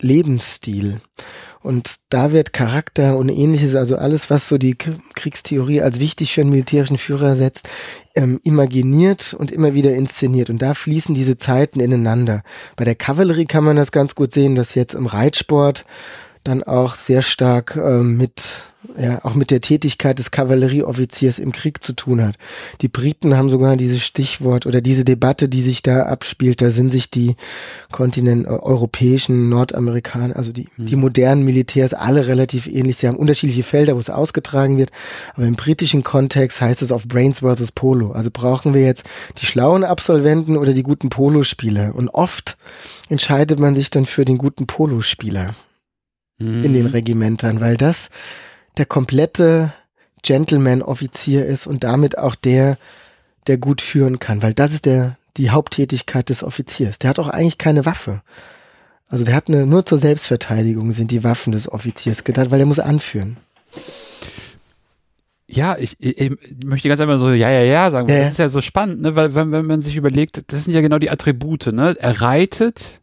Lebensstil. 0.00 1.00
Und 1.62 1.96
da 2.08 2.32
wird 2.32 2.54
Charakter 2.54 3.18
und 3.18 3.28
ähnliches, 3.28 3.74
also 3.74 3.96
alles, 3.96 4.30
was 4.30 4.48
so 4.48 4.56
die 4.56 4.76
Kriegstheorie 4.76 5.82
als 5.82 6.00
wichtig 6.00 6.32
für 6.32 6.40
einen 6.40 6.50
militärischen 6.50 6.96
Führer 6.96 7.34
setzt, 7.34 7.68
ähm, 8.14 8.40
imaginiert 8.44 9.34
und 9.34 9.52
immer 9.52 9.74
wieder 9.74 9.92
inszeniert. 9.92 10.48
Und 10.48 10.62
da 10.62 10.72
fließen 10.72 11.14
diese 11.14 11.36
Zeiten 11.36 11.80
ineinander. 11.80 12.42
Bei 12.76 12.84
der 12.84 12.94
Kavallerie 12.94 13.44
kann 13.44 13.64
man 13.64 13.76
das 13.76 13.92
ganz 13.92 14.14
gut 14.14 14.32
sehen, 14.32 14.54
dass 14.54 14.74
jetzt 14.74 14.94
im 14.94 15.04
Reitsport 15.04 15.84
dann 16.44 16.62
auch 16.62 16.94
sehr 16.94 17.22
stark 17.22 17.76
ähm, 17.76 18.16
mit 18.16 18.64
ja, 18.98 19.22
auch 19.24 19.34
mit 19.34 19.50
der 19.50 19.60
Tätigkeit 19.60 20.18
des 20.18 20.30
Kavallerieoffiziers 20.30 21.38
im 21.38 21.52
Krieg 21.52 21.84
zu 21.84 21.92
tun 21.92 22.22
hat. 22.22 22.36
Die 22.80 22.88
Briten 22.88 23.36
haben 23.36 23.50
sogar 23.50 23.76
dieses 23.76 24.02
Stichwort 24.02 24.66
oder 24.66 24.80
diese 24.80 25.04
Debatte, 25.04 25.48
die 25.48 25.60
sich 25.60 25.82
da 25.82 26.04
abspielt, 26.04 26.62
da 26.62 26.70
sind 26.70 26.90
sich 26.90 27.10
die 27.10 27.36
Kontinent 27.90 28.46
äh, 28.46 28.50
europäischen, 28.50 29.48
Nordamerikaner, 29.48 30.36
also 30.36 30.52
die, 30.52 30.68
mhm. 30.76 30.86
die 30.86 30.96
modernen 30.96 31.44
Militärs 31.44 31.94
alle 31.94 32.26
relativ 32.26 32.66
ähnlich. 32.66 32.96
Sie 32.96 33.08
haben 33.08 33.16
unterschiedliche 33.16 33.62
Felder, 33.62 33.96
wo 33.96 34.00
es 34.00 34.10
ausgetragen 34.10 34.78
wird, 34.78 34.90
aber 35.34 35.46
im 35.46 35.56
britischen 35.56 36.02
Kontext 36.02 36.60
heißt 36.60 36.82
es 36.82 36.92
auf 36.92 37.06
Brains 37.06 37.40
versus 37.40 37.72
Polo. 37.72 38.12
Also 38.12 38.30
brauchen 38.32 38.74
wir 38.74 38.82
jetzt 38.82 39.06
die 39.38 39.46
schlauen 39.46 39.84
Absolventen 39.84 40.56
oder 40.56 40.72
die 40.72 40.82
guten 40.82 41.10
Polospieler? 41.10 41.94
Und 41.94 42.08
oft 42.08 42.56
entscheidet 43.08 43.58
man 43.58 43.74
sich 43.74 43.90
dann 43.90 44.06
für 44.06 44.24
den 44.24 44.38
guten 44.38 44.66
Polospieler 44.66 45.54
mhm. 46.40 46.64
in 46.64 46.72
den. 46.72 46.86
Regimentern, 46.86 47.60
weil 47.60 47.76
das 47.76 48.10
der 48.76 48.86
komplette 48.86 49.72
Gentleman-Offizier 50.22 51.44
ist 51.46 51.66
und 51.66 51.84
damit 51.84 52.18
auch 52.18 52.34
der, 52.34 52.78
der 53.46 53.58
gut 53.58 53.80
führen 53.80 54.18
kann, 54.18 54.42
weil 54.42 54.54
das 54.54 54.72
ist 54.72 54.86
der, 54.86 55.16
die 55.36 55.50
Haupttätigkeit 55.50 56.28
des 56.28 56.42
Offiziers. 56.42 56.98
Der 56.98 57.10
hat 57.10 57.18
auch 57.18 57.28
eigentlich 57.28 57.58
keine 57.58 57.86
Waffe. 57.86 58.22
Also 59.08 59.24
der 59.24 59.34
hat 59.34 59.48
eine, 59.48 59.66
nur 59.66 59.84
zur 59.84 59.98
Selbstverteidigung 59.98 60.92
sind 60.92 61.10
die 61.10 61.24
Waffen 61.24 61.52
des 61.52 61.70
Offiziers 61.70 62.24
gedacht, 62.24 62.50
weil 62.50 62.60
er 62.60 62.66
muss 62.66 62.78
anführen. 62.78 63.36
Ja, 65.48 65.76
ich, 65.76 65.96
ich, 65.98 66.20
ich 66.20 66.30
möchte 66.64 66.88
ganz 66.88 67.00
einfach 67.00 67.18
so 67.18 67.30
ja, 67.30 67.50
ja, 67.50 67.62
ja 67.62 67.90
sagen, 67.90 68.08
ja, 68.08 68.20
das 68.20 68.32
ist 68.32 68.38
ja 68.38 68.48
so 68.48 68.60
spannend, 68.60 69.02
ne? 69.02 69.16
weil 69.16 69.34
wenn, 69.34 69.50
wenn 69.50 69.66
man 69.66 69.80
sich 69.80 69.96
überlegt, 69.96 70.44
das 70.46 70.64
sind 70.64 70.74
ja 70.74 70.80
genau 70.80 71.00
die 71.00 71.10
Attribute, 71.10 71.66
ne? 71.72 71.96
Er 71.98 72.20
reitet, 72.20 73.00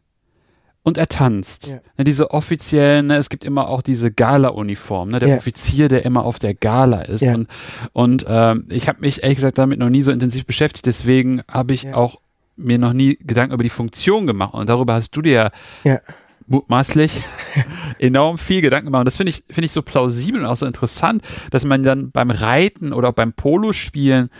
und 0.88 0.98
er 0.98 1.06
tanzt. 1.06 1.68
Ja. 1.68 1.80
Ne, 1.96 2.04
diese 2.04 2.30
offiziellen, 2.30 3.08
ne, 3.08 3.16
es 3.16 3.28
gibt 3.28 3.44
immer 3.44 3.68
auch 3.68 3.82
diese 3.82 4.10
Gala-Uniform, 4.10 5.10
ne, 5.10 5.18
der 5.18 5.28
ja. 5.28 5.36
Offizier, 5.36 5.88
der 5.88 6.04
immer 6.04 6.24
auf 6.24 6.38
der 6.38 6.54
Gala 6.54 7.02
ist. 7.02 7.20
Ja. 7.20 7.34
Und, 7.34 7.48
und 7.92 8.24
ähm, 8.28 8.66
ich 8.70 8.88
habe 8.88 9.00
mich 9.00 9.22
ehrlich 9.22 9.36
gesagt 9.36 9.58
damit 9.58 9.78
noch 9.78 9.90
nie 9.90 10.02
so 10.02 10.10
intensiv 10.10 10.46
beschäftigt, 10.46 10.86
deswegen 10.86 11.42
habe 11.50 11.74
ich 11.74 11.94
auch 11.94 12.20
mir 12.56 12.78
noch 12.78 12.92
nie 12.92 13.16
Gedanken 13.20 13.54
über 13.54 13.62
die 13.62 13.70
Funktion 13.70 14.26
gemacht. 14.26 14.54
Und 14.54 14.68
darüber 14.68 14.94
hast 14.94 15.12
du 15.12 15.22
dir 15.22 15.52
ja 15.84 16.00
mutmaßlich 16.48 17.22
enorm 17.98 18.38
viel 18.38 18.62
Gedanken 18.62 18.86
gemacht. 18.86 19.00
Und 19.00 19.06
das 19.06 19.18
finde 19.18 19.30
ich, 19.30 19.44
finde 19.46 19.66
ich 19.66 19.72
so 19.72 19.82
plausibel 19.82 20.40
und 20.40 20.46
auch 20.46 20.56
so 20.56 20.66
interessant, 20.66 21.22
dass 21.50 21.64
man 21.64 21.84
dann 21.84 22.10
beim 22.10 22.30
Reiten 22.30 22.92
oder 22.92 23.10
auch 23.10 23.14
beim 23.14 23.34
Polospielen 23.34 24.30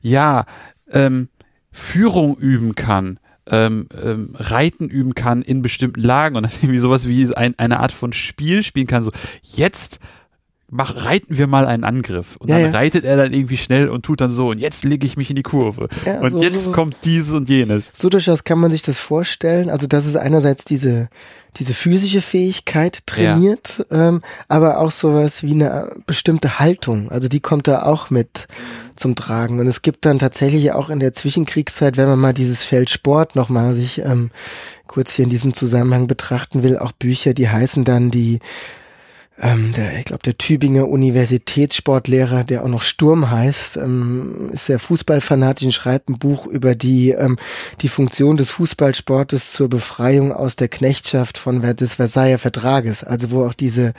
ja 0.00 0.44
ähm, 0.90 1.28
Führung 1.72 2.36
üben 2.36 2.74
kann 2.74 3.18
ähm, 3.50 3.88
ähm, 4.02 4.34
Reiten 4.34 4.88
üben 4.88 5.14
kann 5.14 5.42
in 5.42 5.62
bestimmten 5.62 6.02
Lagen 6.02 6.36
und 6.36 6.44
dann 6.44 6.52
irgendwie 6.62 6.78
sowas 6.78 7.06
wie 7.06 7.34
ein, 7.34 7.54
eine 7.58 7.80
Art 7.80 7.92
von 7.92 8.12
Spiel 8.12 8.62
spielen 8.62 8.86
kann. 8.86 9.02
So, 9.02 9.12
jetzt 9.42 10.00
mach, 10.70 11.04
reiten 11.04 11.38
wir 11.38 11.46
mal 11.46 11.66
einen 11.66 11.84
Angriff. 11.84 12.36
Und 12.36 12.50
dann 12.50 12.60
ja, 12.60 12.66
ja. 12.66 12.72
reitet 12.72 13.04
er 13.04 13.16
dann 13.16 13.32
irgendwie 13.32 13.56
schnell 13.56 13.88
und 13.88 14.02
tut 14.02 14.20
dann 14.20 14.30
so, 14.30 14.50
und 14.50 14.58
jetzt 14.58 14.84
lege 14.84 15.06
ich 15.06 15.16
mich 15.16 15.30
in 15.30 15.36
die 15.36 15.42
Kurve. 15.42 15.88
Ja, 16.04 16.20
und 16.20 16.32
so, 16.32 16.42
jetzt 16.42 16.64
so, 16.64 16.72
kommt 16.72 16.96
dieses 17.04 17.32
und 17.34 17.48
jenes. 17.48 17.90
So 17.94 18.08
durchaus 18.08 18.44
kann 18.44 18.58
man 18.58 18.70
sich 18.70 18.82
das 18.82 18.98
vorstellen. 18.98 19.70
Also, 19.70 19.86
das 19.86 20.06
ist 20.06 20.16
einerseits 20.16 20.64
diese, 20.64 21.08
diese 21.56 21.72
physische 21.72 22.20
Fähigkeit 22.20 23.06
trainiert, 23.06 23.86
ähm, 23.90 24.20
aber 24.48 24.78
auch 24.78 24.90
sowas 24.90 25.42
wie 25.42 25.54
eine 25.54 25.96
bestimmte 26.06 26.58
Haltung. 26.58 27.10
Also, 27.10 27.28
die 27.28 27.40
kommt 27.40 27.66
da 27.66 27.84
auch 27.84 28.10
mit 28.10 28.46
zum 28.94 29.14
Tragen. 29.14 29.60
Und 29.60 29.66
es 29.68 29.80
gibt 29.82 30.04
dann 30.04 30.18
tatsächlich 30.18 30.72
auch 30.72 30.90
in 30.90 31.00
der 31.00 31.12
Zwischenkriegszeit, 31.12 31.96
wenn 31.96 32.08
man 32.08 32.18
mal 32.18 32.34
dieses 32.34 32.64
Feld 32.64 32.90
Sport 32.90 33.36
nochmal 33.36 33.74
sich 33.74 34.00
ähm, 34.00 34.30
kurz 34.86 35.14
hier 35.14 35.24
in 35.24 35.30
diesem 35.30 35.54
Zusammenhang 35.54 36.08
betrachten 36.08 36.62
will, 36.62 36.76
auch 36.76 36.92
Bücher, 36.92 37.32
die 37.32 37.48
heißen 37.48 37.84
dann 37.84 38.10
die 38.10 38.40
ähm, 39.40 39.72
der, 39.76 39.98
ich 39.98 40.06
glaube, 40.06 40.22
der 40.24 40.36
Tübinger 40.36 40.88
Universitätssportlehrer, 40.88 42.42
der 42.44 42.64
auch 42.64 42.68
noch 42.68 42.82
Sturm 42.82 43.30
heißt, 43.30 43.76
ähm, 43.76 44.50
ist 44.52 44.66
sehr 44.66 44.78
fußballfanatisch 44.78 45.66
und 45.66 45.72
schreibt 45.72 46.08
ein 46.08 46.18
Buch 46.18 46.46
über 46.46 46.74
die, 46.74 47.10
ähm, 47.10 47.36
die 47.80 47.88
Funktion 47.88 48.36
des 48.36 48.50
Fußballsportes 48.50 49.52
zur 49.52 49.68
Befreiung 49.68 50.32
aus 50.32 50.56
der 50.56 50.68
Knechtschaft 50.68 51.38
von 51.38 51.60
des 51.60 51.94
Versailler 51.94 52.38
Vertrages. 52.38 53.04
Also 53.04 53.30
wo 53.30 53.44
auch 53.44 53.54
diese, 53.54 53.92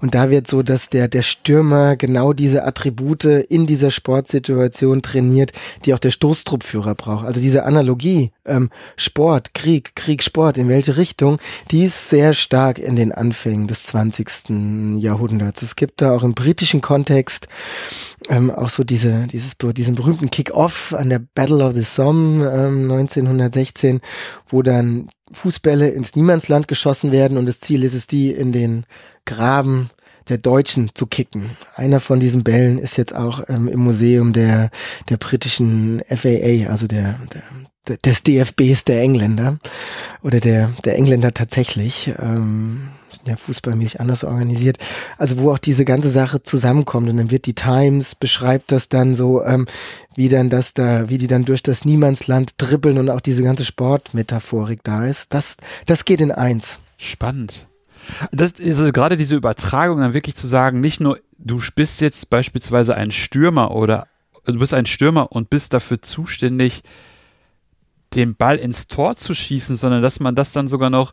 und 0.00 0.14
da 0.14 0.30
wird 0.30 0.46
so, 0.46 0.62
dass 0.62 0.90
der, 0.90 1.08
der 1.08 1.22
Stürmer 1.22 1.96
genau 1.96 2.32
diese 2.32 2.64
Attribute 2.64 3.24
in 3.24 3.66
dieser 3.66 3.90
Sportsituation 3.90 5.02
trainiert, 5.02 5.52
die 5.84 5.94
auch 5.94 5.98
der 5.98 6.12
Stoßtruppführer 6.12 6.94
braucht. 6.94 7.26
Also 7.26 7.40
diese 7.40 7.64
Analogie, 7.64 8.30
ähm, 8.44 8.70
Sport, 8.96 9.54
Krieg, 9.54 9.96
Krieg, 9.96 10.22
Sport, 10.22 10.58
in 10.58 10.68
welche 10.68 10.96
Richtung, 10.96 11.38
die 11.70 11.84
ist 11.84 12.10
sehr 12.10 12.32
stark 12.32 12.78
in 12.78 12.94
den 12.94 13.10
Anfängen 13.12 13.66
des 13.66 13.84
20 13.84 14.28
Jahrhunderts. 14.98 15.62
Es 15.62 15.76
gibt 15.76 16.00
da 16.02 16.12
auch 16.12 16.22
im 16.22 16.34
britischen 16.34 16.80
Kontext 16.80 17.48
ähm, 18.28 18.50
auch 18.50 18.68
so 18.68 18.84
diese, 18.84 19.26
dieses, 19.26 19.56
diesen 19.58 19.94
berühmten 19.94 20.30
Kick-Off 20.30 20.94
an 20.94 21.10
der 21.10 21.20
Battle 21.34 21.64
of 21.64 21.72
the 21.74 21.82
Somme 21.82 22.46
ähm, 22.46 22.90
1916, 22.90 24.00
wo 24.46 24.62
dann 24.62 25.08
Fußbälle 25.32 25.88
ins 25.88 26.16
Niemandsland 26.16 26.68
geschossen 26.68 27.12
werden 27.12 27.36
und 27.38 27.46
das 27.46 27.60
Ziel 27.60 27.82
ist 27.84 27.94
es, 27.94 28.06
die 28.06 28.30
in 28.30 28.52
den 28.52 28.84
Graben 29.24 29.90
der 30.28 30.38
Deutschen 30.38 30.90
zu 30.94 31.06
kicken. 31.06 31.50
Einer 31.74 32.00
von 32.00 32.20
diesen 32.20 32.44
Bällen 32.44 32.78
ist 32.78 32.96
jetzt 32.96 33.14
auch 33.14 33.44
ähm, 33.48 33.68
im 33.68 33.80
Museum 33.80 34.32
der, 34.32 34.70
der 35.08 35.16
britischen 35.16 36.02
FAA, 36.08 36.70
also 36.70 36.86
der, 36.86 37.18
der 37.32 37.42
des 38.04 38.22
DFBs 38.22 38.84
der 38.84 39.00
Engländer 39.00 39.58
oder 40.22 40.40
der, 40.40 40.70
der 40.84 40.96
Engländer 40.96 41.34
tatsächlich. 41.34 42.12
Ähm, 42.18 42.90
ja 43.26 43.36
fußballmäßig 43.36 44.00
anders 44.00 44.24
organisiert. 44.24 44.78
Also 45.18 45.38
wo 45.38 45.52
auch 45.52 45.58
diese 45.58 45.84
ganze 45.84 46.10
Sache 46.10 46.42
zusammenkommt 46.42 47.08
und 47.08 47.16
dann 47.16 47.30
wird 47.30 47.46
die 47.46 47.54
Times 47.54 48.14
beschreibt 48.14 48.72
das 48.72 48.88
dann 48.88 49.14
so, 49.14 49.42
ähm, 49.44 49.66
wie 50.14 50.28
dann 50.28 50.50
das 50.50 50.74
da, 50.74 51.08
wie 51.08 51.18
die 51.18 51.26
dann 51.26 51.44
durch 51.44 51.62
das 51.62 51.84
Niemandsland 51.84 52.54
dribbeln 52.58 52.98
und 52.98 53.10
auch 53.10 53.20
diese 53.20 53.42
ganze 53.42 53.64
Sportmetaphorik 53.64 54.80
da 54.84 55.06
ist. 55.06 55.34
Das, 55.34 55.56
das 55.86 56.04
geht 56.04 56.20
in 56.20 56.32
eins. 56.32 56.78
Spannend. 56.96 57.66
Das 58.32 58.52
ist 58.52 58.78
also 58.78 58.92
gerade 58.92 59.16
diese 59.16 59.34
Übertragung 59.34 60.00
dann 60.00 60.12
wirklich 60.12 60.34
zu 60.34 60.46
sagen, 60.46 60.80
nicht 60.80 61.00
nur 61.00 61.18
du 61.38 61.60
bist 61.74 62.00
jetzt 62.00 62.28
beispielsweise 62.30 62.94
ein 62.94 63.10
Stürmer 63.10 63.70
oder 63.70 64.06
du 64.44 64.58
bist 64.58 64.74
ein 64.74 64.86
Stürmer 64.86 65.32
und 65.32 65.48
bist 65.48 65.72
dafür 65.72 66.02
zuständig, 66.02 66.82
den 68.14 68.36
Ball 68.36 68.56
ins 68.56 68.86
Tor 68.86 69.16
zu 69.16 69.34
schießen, 69.34 69.76
sondern 69.76 70.02
dass 70.02 70.20
man 70.20 70.34
das 70.34 70.52
dann 70.52 70.68
sogar 70.68 70.90
noch 70.90 71.12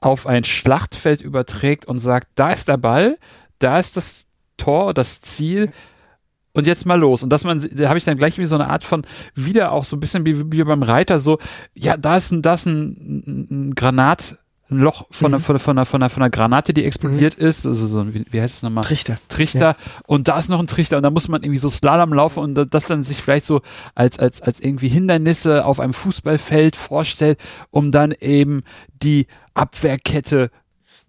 auf 0.00 0.26
ein 0.26 0.44
Schlachtfeld 0.44 1.20
überträgt 1.20 1.84
und 1.84 1.98
sagt, 1.98 2.28
da 2.34 2.50
ist 2.50 2.68
der 2.68 2.76
Ball, 2.76 3.18
da 3.58 3.78
ist 3.78 3.96
das 3.96 4.24
Tor, 4.56 4.94
das 4.94 5.20
Ziel 5.20 5.72
und 6.52 6.66
jetzt 6.66 6.84
mal 6.84 6.98
los. 6.98 7.22
Und 7.22 7.30
dass 7.30 7.44
man, 7.44 7.66
da 7.72 7.88
habe 7.88 7.98
ich 7.98 8.04
dann 8.04 8.18
gleich 8.18 8.38
wie 8.38 8.44
so 8.44 8.54
eine 8.56 8.68
Art 8.68 8.84
von, 8.84 9.06
wieder 9.34 9.72
auch 9.72 9.84
so 9.84 9.96
ein 9.96 10.00
bisschen 10.00 10.26
wie, 10.26 10.52
wie 10.52 10.64
beim 10.64 10.82
Reiter, 10.82 11.20
so, 11.20 11.38
ja, 11.74 11.96
da 11.96 12.16
ist 12.16 12.32
ein, 12.32 12.42
da 12.42 12.56
ein, 12.66 13.46
ein 13.50 13.74
Granat, 13.74 14.38
ein 14.72 14.78
Loch 14.78 15.06
von, 15.10 15.30
mhm. 15.30 15.34
einer, 15.36 15.42
von, 15.42 15.56
einer, 15.56 15.86
von, 15.86 16.02
einer, 16.02 16.10
von 16.10 16.22
einer 16.22 16.30
Granate, 16.30 16.74
die 16.74 16.84
explodiert 16.84 17.38
mhm. 17.38 17.46
ist, 17.46 17.66
also 17.66 17.86
so, 17.86 18.14
wie, 18.14 18.24
wie 18.30 18.40
heißt 18.40 18.56
es 18.56 18.62
nochmal? 18.62 18.84
Trichter. 18.84 19.18
Trichter. 19.28 19.60
Ja. 19.60 19.76
Und 20.06 20.28
da 20.28 20.38
ist 20.38 20.48
noch 20.48 20.60
ein 20.60 20.66
Trichter 20.66 20.96
und 20.96 21.02
da 21.02 21.10
muss 21.10 21.28
man 21.28 21.42
irgendwie 21.42 21.58
so 21.58 21.68
Slalom 21.68 22.12
laufen 22.12 22.40
und 22.40 22.74
das 22.74 22.86
dann 22.86 23.02
sich 23.02 23.22
vielleicht 23.22 23.46
so 23.46 23.60
als, 23.94 24.18
als, 24.18 24.42
als 24.42 24.60
irgendwie 24.60 24.88
Hindernisse 24.88 25.64
auf 25.64 25.80
einem 25.80 25.94
Fußballfeld 25.94 26.76
vorstellt, 26.76 27.38
um 27.70 27.92
dann 27.92 28.12
eben 28.20 28.62
die 29.02 29.26
Abwehrkette 29.54 30.50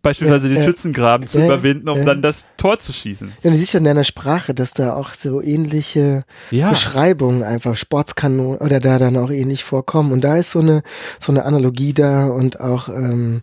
beispielsweise 0.04 0.48
ja, 0.50 0.54
den 0.54 0.62
ja, 0.62 0.68
Schützengraben 0.68 1.28
zu 1.28 1.44
überwinden, 1.44 1.90
um 1.90 2.06
dann 2.06 2.22
das 2.22 2.50
Tor 2.58 2.78
zu 2.78 2.94
schießen. 2.94 3.34
Ja, 3.42 3.50
du 3.50 3.58
siehst 3.58 3.72
schon 3.72 3.80
in 3.80 3.86
deiner 3.86 4.04
Sprache, 4.04 4.54
dass 4.54 4.74
da 4.74 4.94
auch 4.94 5.14
so 5.14 5.42
ähnliche 5.42 6.26
Beschreibungen 6.52 7.42
einfach 7.42 7.76
Sportskanon 7.76 8.58
oder 8.58 8.80
da 8.80 9.00
dann 9.00 9.18
auch 9.18 9.32
ähnlich 9.32 9.64
vorkommen. 9.64 10.12
Und 10.12 10.22
da 10.22 10.38
ist 10.38 10.52
so 10.52 10.60
eine 10.60 10.84
so 11.20 11.32
eine 11.32 11.46
Analogie 11.46 11.94
da 11.94 12.28
und 12.28 12.60
auch 12.60 12.90
ähm, 12.90 13.42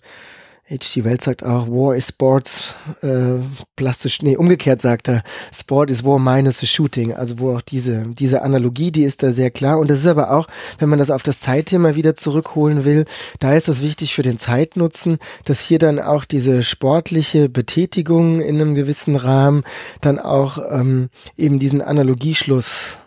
H.G. 0.71 1.03
Wells 1.03 1.25
sagt 1.25 1.43
auch, 1.43 1.67
War 1.67 1.97
is 1.97 2.09
Sports, 2.09 2.77
äh, 3.03 3.41
plastisch, 3.75 4.23
nee, 4.23 4.37
umgekehrt 4.37 4.81
sagt 4.81 5.09
er, 5.09 5.25
Sport 5.53 5.91
is 5.91 6.05
War 6.05 6.21
minus 6.21 6.61
the 6.61 6.67
Shooting. 6.69 7.13
Also 7.13 7.41
wo 7.41 7.57
auch 7.57 7.61
diese, 7.61 8.07
diese 8.15 8.43
Analogie, 8.43 8.93
die 8.93 9.03
ist 9.03 9.25
da 9.25 9.33
sehr 9.33 9.51
klar. 9.51 9.81
Und 9.81 9.91
das 9.91 9.99
ist 9.99 10.07
aber 10.07 10.31
auch, 10.31 10.47
wenn 10.79 10.89
man 10.89 11.01
das 11.01 11.11
auf 11.11 11.25
das 11.25 11.41
Zeitthema 11.41 11.97
wieder 11.97 12.15
zurückholen 12.15 12.85
will, 12.85 13.05
da 13.41 13.55
ist 13.55 13.67
das 13.67 13.83
wichtig 13.83 14.15
für 14.15 14.23
den 14.23 14.39
Zeitnutzen, 14.39 15.19
dass 15.45 15.61
hier 15.61 15.81
dann 15.81 15.99
auch 15.99 16.25
diese 16.25 16.63
sportliche 16.63 17.49
Betätigung 17.49 18.41
in 18.41 18.61
einem 18.61 18.77
gewissen 18.77 19.17
Rahmen 19.17 19.65
dann 20.01 20.21
auch 20.21 20.59
ähm, 20.71 21.09
eben 21.37 21.59
diesen 21.59 21.83
Analogieschluss 21.83 22.99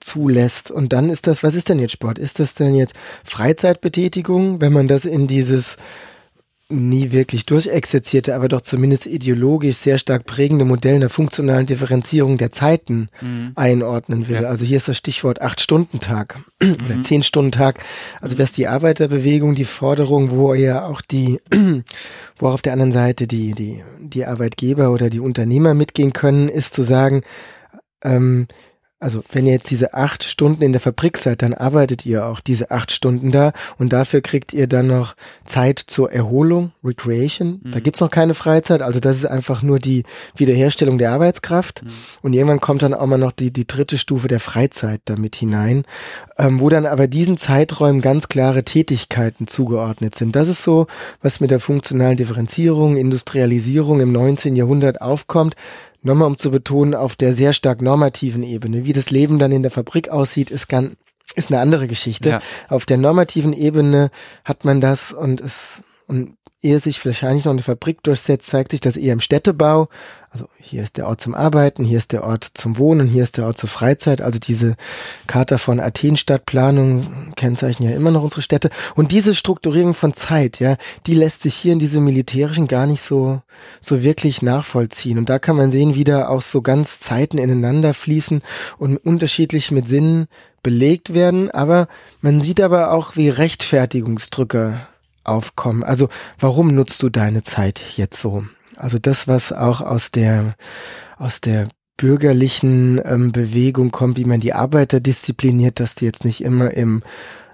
zulässt. 0.00 0.70
Und 0.70 0.92
dann 0.92 1.10
ist 1.10 1.26
das, 1.26 1.42
was 1.42 1.56
ist 1.56 1.68
denn 1.68 1.80
jetzt 1.80 1.92
Sport? 1.92 2.16
Ist 2.16 2.38
das 2.38 2.54
denn 2.54 2.76
jetzt 2.76 2.94
Freizeitbetätigung, 3.24 4.60
wenn 4.60 4.72
man 4.72 4.86
das 4.86 5.04
in 5.04 5.26
dieses 5.26 5.78
nie 6.70 7.12
wirklich 7.12 7.46
durchexerzierte, 7.46 8.34
aber 8.34 8.48
doch 8.48 8.60
zumindest 8.60 9.06
ideologisch 9.06 9.76
sehr 9.76 9.96
stark 9.96 10.26
prägende 10.26 10.66
Modell 10.66 10.96
einer 10.96 11.08
funktionalen 11.08 11.66
Differenzierung 11.66 12.36
der 12.36 12.50
Zeiten 12.50 13.08
mhm. 13.22 13.52
einordnen 13.54 14.28
will. 14.28 14.42
Ja. 14.42 14.48
Also 14.48 14.66
hier 14.66 14.76
ist 14.76 14.88
das 14.88 14.98
Stichwort 14.98 15.40
Acht-Stunden-Tag 15.40 16.38
oder 16.62 16.96
mhm. 16.96 17.02
Zehn-Stunden-Tag. 17.02 17.82
Also 18.20 18.36
wäre 18.36 18.44
es 18.44 18.52
die 18.52 18.66
Arbeiterbewegung, 18.66 19.54
die 19.54 19.64
Forderung, 19.64 20.30
wo 20.30 20.52
ja 20.52 20.84
auch 20.84 21.00
die, 21.00 21.40
wo 22.38 22.48
auf 22.48 22.60
der 22.60 22.74
anderen 22.74 22.92
Seite 22.92 23.26
die, 23.26 23.52
die, 23.52 23.82
die 24.00 24.26
Arbeitgeber 24.26 24.90
oder 24.90 25.08
die 25.08 25.20
Unternehmer 25.20 25.72
mitgehen 25.72 26.12
können, 26.12 26.50
ist 26.50 26.74
zu 26.74 26.82
sagen, 26.82 27.22
ähm, 28.04 28.46
also 29.00 29.22
wenn 29.30 29.46
ihr 29.46 29.52
jetzt 29.52 29.70
diese 29.70 29.94
acht 29.94 30.24
Stunden 30.24 30.62
in 30.62 30.72
der 30.72 30.80
Fabrik 30.80 31.18
seid, 31.18 31.42
dann 31.42 31.54
arbeitet 31.54 32.04
ihr 32.04 32.26
auch 32.26 32.40
diese 32.40 32.72
acht 32.72 32.90
Stunden 32.90 33.30
da 33.30 33.52
und 33.78 33.92
dafür 33.92 34.22
kriegt 34.22 34.52
ihr 34.52 34.66
dann 34.66 34.88
noch 34.88 35.14
Zeit 35.46 35.78
zur 35.78 36.10
Erholung, 36.10 36.72
Recreation. 36.82 37.60
Mhm. 37.62 37.70
Da 37.70 37.80
gibt's 37.80 38.00
noch 38.00 38.10
keine 38.10 38.34
Freizeit, 38.34 38.82
also 38.82 38.98
das 38.98 39.16
ist 39.18 39.26
einfach 39.26 39.62
nur 39.62 39.78
die 39.78 40.02
Wiederherstellung 40.36 40.98
der 40.98 41.12
Arbeitskraft. 41.12 41.84
Mhm. 41.84 41.88
Und 42.22 42.32
irgendwann 42.32 42.60
kommt 42.60 42.82
dann 42.82 42.94
auch 42.94 43.06
mal 43.06 43.18
noch 43.18 43.32
die, 43.32 43.52
die 43.52 43.68
dritte 43.68 43.98
Stufe 43.98 44.26
der 44.26 44.40
Freizeit 44.40 45.00
damit 45.04 45.36
hinein, 45.36 45.84
ähm, 46.36 46.58
wo 46.58 46.68
dann 46.68 46.84
aber 46.84 47.06
diesen 47.06 47.36
Zeiträumen 47.36 48.00
ganz 48.00 48.28
klare 48.28 48.64
Tätigkeiten 48.64 49.46
zugeordnet 49.46 50.16
sind. 50.16 50.34
Das 50.34 50.48
ist 50.48 50.64
so, 50.64 50.88
was 51.22 51.38
mit 51.38 51.52
der 51.52 51.60
funktionalen 51.60 52.16
Differenzierung, 52.16 52.96
Industrialisierung 52.96 54.00
im 54.00 54.10
19. 54.10 54.56
Jahrhundert 54.56 55.00
aufkommt 55.00 55.54
nochmal 56.02 56.28
um 56.28 56.36
zu 56.36 56.50
betonen, 56.50 56.94
auf 56.94 57.16
der 57.16 57.32
sehr 57.32 57.52
stark 57.52 57.82
normativen 57.82 58.42
Ebene. 58.42 58.84
Wie 58.84 58.92
das 58.92 59.10
Leben 59.10 59.38
dann 59.38 59.52
in 59.52 59.62
der 59.62 59.70
Fabrik 59.70 60.08
aussieht, 60.08 60.50
ist 60.50 60.68
ganz, 60.68 60.96
ist 61.34 61.50
eine 61.50 61.60
andere 61.60 61.88
Geschichte. 61.88 62.30
Ja. 62.30 62.40
Auf 62.68 62.86
der 62.86 62.96
normativen 62.96 63.52
Ebene 63.52 64.10
hat 64.44 64.64
man 64.64 64.80
das 64.80 65.12
und 65.12 65.40
es, 65.40 65.84
und 66.06 66.36
ehe 66.60 66.78
sich 66.80 67.04
wahrscheinlich 67.04 67.44
noch 67.44 67.52
eine 67.52 67.62
Fabrik 67.62 68.02
durchsetzt, 68.02 68.48
zeigt 68.48 68.72
sich 68.72 68.80
das 68.80 68.96
eher 68.96 69.12
im 69.12 69.20
Städtebau. 69.20 69.88
Also 70.30 70.46
hier 70.58 70.82
ist 70.82 70.96
der 70.96 71.06
Ort 71.06 71.20
zum 71.20 71.34
Arbeiten, 71.34 71.84
hier 71.84 71.98
ist 71.98 72.12
der 72.12 72.24
Ort 72.24 72.44
zum 72.44 72.78
Wohnen, 72.78 73.08
hier 73.08 73.22
ist 73.22 73.38
der 73.38 73.46
Ort 73.46 73.58
zur 73.58 73.68
Freizeit. 73.68 74.20
Also 74.20 74.38
diese 74.40 74.74
Charta 75.26 75.56
von 75.56 75.78
Athen 75.78 76.16
Stadtplanung 76.16 77.32
kennzeichnen 77.36 77.88
ja 77.88 77.96
immer 77.96 78.10
noch 78.10 78.24
unsere 78.24 78.42
Städte. 78.42 78.70
Und 78.96 79.12
diese 79.12 79.34
Strukturierung 79.34 79.94
von 79.94 80.12
Zeit, 80.12 80.58
ja, 80.58 80.76
die 81.06 81.14
lässt 81.14 81.42
sich 81.42 81.54
hier 81.54 81.72
in 81.72 81.78
diese 81.78 82.00
militärischen 82.00 82.66
gar 82.66 82.86
nicht 82.86 83.02
so, 83.02 83.40
so 83.80 84.02
wirklich 84.02 84.42
nachvollziehen. 84.42 85.16
Und 85.16 85.30
da 85.30 85.38
kann 85.38 85.56
man 85.56 85.72
sehen, 85.72 85.94
wie 85.94 86.04
da 86.04 86.28
auch 86.28 86.42
so 86.42 86.60
ganz 86.60 87.00
Zeiten 87.00 87.38
ineinander 87.38 87.94
fließen 87.94 88.42
und 88.78 88.96
unterschiedlich 88.98 89.70
mit 89.70 89.88
Sinnen 89.88 90.26
belegt 90.64 91.14
werden. 91.14 91.50
Aber 91.52 91.86
man 92.20 92.40
sieht 92.40 92.60
aber 92.60 92.92
auch, 92.92 93.16
wie 93.16 93.30
Rechtfertigungsdrücke 93.30 94.80
aufkommen. 95.28 95.82
Also 95.82 96.08
warum 96.38 96.74
nutzt 96.74 97.02
du 97.02 97.08
deine 97.08 97.42
Zeit 97.42 97.80
jetzt 97.96 98.20
so? 98.20 98.44
Also 98.76 98.98
das, 98.98 99.28
was 99.28 99.52
auch 99.52 99.80
aus 99.80 100.10
der, 100.10 100.54
aus 101.16 101.40
der 101.40 101.68
bürgerlichen 101.96 103.00
ähm, 103.04 103.32
Bewegung 103.32 103.90
kommt, 103.90 104.16
wie 104.16 104.24
man 104.24 104.40
die 104.40 104.54
Arbeiter 104.54 105.00
diszipliniert, 105.00 105.80
dass 105.80 105.96
die 105.96 106.04
jetzt 106.04 106.24
nicht 106.24 106.42
immer 106.42 106.70
im 106.70 107.02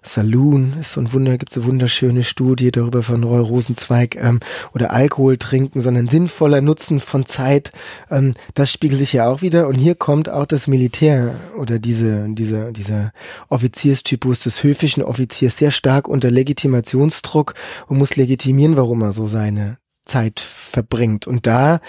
Saloon 0.07 0.75
ist 0.81 0.93
so 0.93 1.01
ein 1.01 1.13
Wunder, 1.13 1.39
gibt 1.39 1.53
so 1.53 1.65
wunderschöne 1.65 2.23
Studie 2.23 2.71
darüber 2.71 3.03
von 3.03 3.25
Roy 3.25 3.41
Rosenzweig 3.41 4.17
ähm, 4.17 4.41
oder 4.75 4.93
Alkohol 4.93 5.39
trinken, 5.39 5.81
sondern 5.81 6.09
sinnvoller 6.09 6.61
Nutzen 6.61 7.01
von 7.01 7.27
Zeit. 7.27 7.73
Ähm, 8.11 8.35
das 8.55 8.71
spiegelt 8.71 8.99
sich 8.99 9.13
ja 9.13 9.29
auch 9.29 9.43
wieder 9.43 9.67
und 9.67 9.75
hier 9.75 9.95
kommt 9.95 10.29
auch 10.29 10.47
das 10.47 10.67
Militär 10.67 11.35
oder 11.59 11.79
diese 11.79 12.27
diese 12.29 12.73
dieser 12.73 13.13
Offizierstypus 13.49 14.43
des 14.43 14.63
höfischen 14.63 15.03
Offiziers 15.03 15.57
sehr 15.57 15.71
stark 15.71 16.09
unter 16.09 16.31
Legitimationsdruck 16.31 17.55
und 17.87 17.99
muss 17.99 18.17
legitimieren, 18.17 18.77
warum 18.77 19.03
er 19.03 19.13
so 19.13 19.27
seine 19.27 19.79
Zeit 20.05 20.41
verbringt 20.41 21.27
und 21.27 21.47
da 21.47 21.81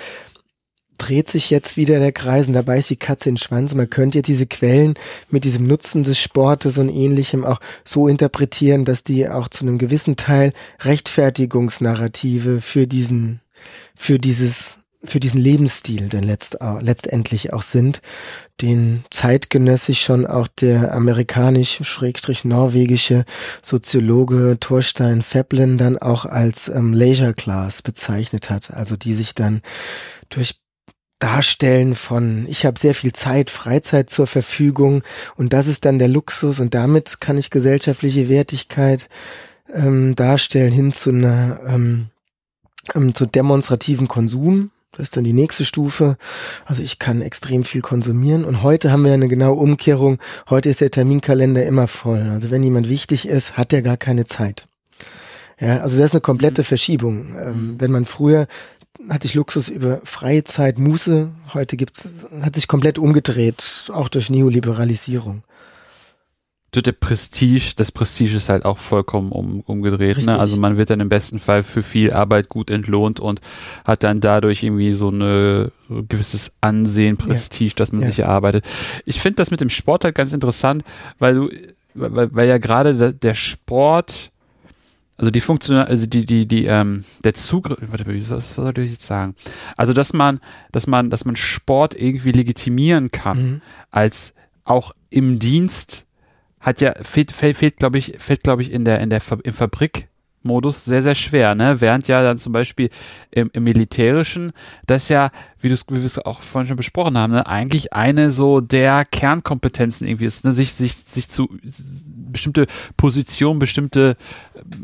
dreht 0.98 1.30
sich 1.30 1.50
jetzt 1.50 1.78
wieder 1.78 2.00
der 2.00 2.12
Kreis 2.12 2.48
und 2.48 2.54
dabei 2.54 2.78
ist 2.78 2.90
die 2.90 2.96
Katze 2.96 3.30
in 3.30 3.36
den 3.36 3.42
Schwanz. 3.42 3.74
man 3.74 3.90
könnte 3.90 4.20
jetzt 4.20 4.28
diese 4.28 4.48
Quellen 4.48 4.96
mit 5.30 5.44
diesem 5.44 5.66
Nutzen 5.66 6.04
des 6.04 6.20
Sportes 6.20 6.78
und 6.78 6.90
ähnlichem 6.90 7.46
auch 7.46 7.60
so 7.84 8.08
interpretieren, 8.08 8.86
dass 8.86 9.04
die 9.04 9.28
auch 9.30 9.50
zu 9.50 9.66
einem 9.66 9.78
gewissen 9.78 10.16
Teil 10.16 10.54
Rechtfertigungsnarrative 10.82 12.62
für 12.62 12.88
diesen, 12.88 13.42
für 13.96 14.20
dieses, 14.20 14.80
für 15.04 15.20
diesen 15.20 15.42
Lebensstil 15.42 16.08
denn 16.10 16.24
letzt, 16.24 16.58
letztendlich 16.82 17.54
auch 17.54 17.62
sind, 17.62 18.02
den 18.62 19.04
zeitgenössisch 19.12 20.02
schon 20.02 20.26
auch 20.26 20.48
der 20.48 20.94
amerikanisch-norwegische 20.94 23.26
Soziologe 23.62 24.58
Thorstein 24.60 25.22
Veblen 25.22 25.78
dann 25.78 25.98
auch 25.98 26.26
als 26.26 26.70
ähm, 26.70 26.94
Leisure 26.94 27.34
Class 27.34 27.82
bezeichnet 27.82 28.50
hat, 28.50 28.72
also 28.72 28.96
die 28.96 29.14
sich 29.14 29.36
dann 29.36 29.62
durch 30.30 30.56
Darstellen 31.20 31.96
von, 31.96 32.46
ich 32.50 32.66
habe 32.66 32.80
sehr 32.80 32.94
viel 32.94 33.14
Zeit, 33.14 33.50
Freizeit 33.50 34.10
zur 34.10 34.28
Verfügung 34.28 35.04
und 35.38 35.54
das 35.54 35.68
ist 35.68 35.86
dann 35.86 36.00
der 36.00 36.10
Luxus 36.10 36.60
und 36.60 36.74
damit 36.74 37.22
kann 37.22 37.38
ich 37.38 37.50
gesellschaftliche 37.50 38.28
Wertigkeit 38.28 39.08
ähm, 39.74 40.16
darstellen 40.16 40.74
hin 40.74 40.92
zu 40.92 41.12
einer 41.12 41.62
ähm, 41.66 42.08
ähm, 42.94 43.16
zu 43.16 43.26
demonstrativen 43.26 44.08
Konsum. 44.08 44.72
Das 44.92 45.10
ist 45.10 45.18
dann 45.18 45.24
die 45.26 45.34
nächste 45.34 45.66
Stufe. 45.66 46.18
Also 46.66 46.82
ich 46.82 47.00
kann 47.00 47.22
extrem 47.22 47.64
viel 47.64 47.82
konsumieren 47.82 48.46
und 48.46 48.64
heute 48.64 48.92
haben 48.92 49.04
wir 49.04 49.14
eine 49.14 49.28
genaue 49.28 49.56
Umkehrung. 49.56 50.20
Heute 50.50 50.70
ist 50.70 50.82
der 50.82 50.92
Terminkalender 50.92 51.66
immer 51.66 51.88
voll. 51.88 52.22
Also 52.32 52.52
wenn 52.52 52.64
jemand 52.64 52.88
wichtig 52.88 53.28
ist, 53.28 53.58
hat 53.58 53.74
er 53.74 53.82
gar 53.82 53.98
keine 53.98 54.26
Zeit. 54.26 54.68
Ja, 55.60 55.80
also 55.80 55.98
das 55.98 56.08
ist 56.08 56.14
eine 56.14 56.22
komplette 56.22 56.62
mhm. 56.62 56.66
Verschiebung. 56.66 57.36
Ähm, 57.38 57.76
wenn 57.80 57.92
man 57.92 58.06
früher 58.06 58.48
hatte 59.10 59.28
ich 59.28 59.34
Luxus 59.34 59.70
über 59.70 60.02
Freizeit, 60.04 60.78
Muße. 60.80 61.30
Heute 61.54 61.78
gibt's, 61.78 62.10
hat 62.42 62.56
sich 62.56 62.68
komplett 62.68 62.98
umgedreht, 62.98 63.90
auch 63.94 64.10
durch 64.10 64.30
Neoliberalisierung. 64.30 65.44
der 66.82 66.92
Prestige, 66.92 67.74
das 67.78 67.92
Prestige 67.92 68.36
ist 68.36 68.50
halt 68.50 68.66
auch 68.66 68.78
vollkommen 68.78 69.32
um, 69.32 69.62
umgedreht. 69.62 70.26
Ne? 70.26 70.38
Also 70.38 70.58
man 70.58 70.78
wird 70.78 70.90
dann 70.90 71.00
im 71.00 71.10
besten 71.10 71.40
Fall 71.40 71.64
für 71.64 71.84
viel 71.84 72.12
Arbeit 72.12 72.50
gut 72.50 72.70
entlohnt 72.70 73.20
und 73.20 73.40
hat 73.86 74.04
dann 74.04 74.20
dadurch 74.20 74.64
irgendwie 74.64 74.94
so 74.94 75.10
eine 75.10 75.72
so 75.88 75.96
ein 75.96 76.08
gewisses 76.08 76.58
Ansehen, 76.62 77.16
Prestige, 77.16 77.70
ja. 77.70 77.76
das 77.78 77.92
man 77.92 78.02
ja. 78.02 78.08
sich 78.08 78.20
erarbeitet. 78.20 78.66
Ich 79.06 79.22
finde 79.22 79.36
das 79.36 79.52
mit 79.52 79.62
dem 79.62 79.70
Sport 79.70 80.04
halt 80.04 80.16
ganz 80.16 80.34
interessant, 80.34 80.84
weil 81.18 81.36
du, 81.36 81.50
weil, 81.94 82.34
weil 82.34 82.48
ja 82.48 82.58
gerade 82.58 83.14
der 83.14 83.34
Sport 83.34 84.32
also 85.18 85.32
die 85.32 85.42
Funktion, 85.42 85.78
also 85.78 86.06
die, 86.06 86.26
die, 86.26 86.46
die, 86.46 86.66
ähm, 86.66 87.06
der 87.24 87.34
Zugriff, 87.34 87.78
warte, 87.82 88.06
was, 88.06 88.32
was 88.32 88.56
soll 88.56 88.78
ich 88.80 88.92
jetzt 88.92 89.08
sagen? 89.08 89.36
Also, 89.78 89.94
dass 89.94 90.12
man, 90.12 90.42
dass 90.72 90.88
man, 90.88 91.10
dass 91.10 91.24
man 91.24 91.36
Sport 91.36 91.94
irgendwie 92.00 92.34
legitimieren 92.34 93.12
kann, 93.12 93.44
mhm. 93.44 93.62
als 93.92 94.34
auch 94.66 94.94
im 95.10 95.40
Dienst 95.40 96.06
hat 96.60 96.82
ja, 96.82 96.94
fehlt, 97.02 97.32
fehlt, 97.32 97.56
fehlt 97.56 97.78
glaube 97.78 97.98
ich, 97.98 98.16
fehlt, 98.18 98.44
glaube 98.44 98.62
ich, 98.62 98.72
in 98.72 98.84
der, 98.84 99.00
in 99.00 99.10
der, 99.10 99.22
im 99.44 99.54
Fabrik, 99.54 100.10
Modus 100.46 100.86
sehr, 100.86 101.02
sehr 101.02 101.16
schwer, 101.16 101.56
ne? 101.56 101.82
Während 101.82 102.08
ja 102.08 102.24
dann 102.24 102.38
zum 102.38 102.54
Beispiel 102.54 102.90
im, 103.32 103.50
im 103.54 103.64
Militärischen, 103.64 104.52
das 104.88 105.10
ja, 105.10 105.32
wie, 105.60 105.72
wie 105.72 105.98
wir 105.98 106.06
es 106.06 106.20
auch 106.20 106.42
vorhin 106.42 106.68
schon 106.68 106.78
besprochen 106.78 107.18
haben, 107.18 107.34
ne, 107.34 107.48
eigentlich 107.48 107.94
eine 107.94 108.32
so 108.32 108.62
der 108.62 109.06
Kernkompetenzen 109.06 110.08
irgendwie 110.08 110.26
ist, 110.26 110.46
ne? 110.46 110.52
sich, 110.52 110.74
sich, 110.74 110.96
sich 110.96 111.30
zu 111.30 111.50
bestimmte 111.64 112.68
Positionen, 112.98 113.60
bestimmte 113.60 114.16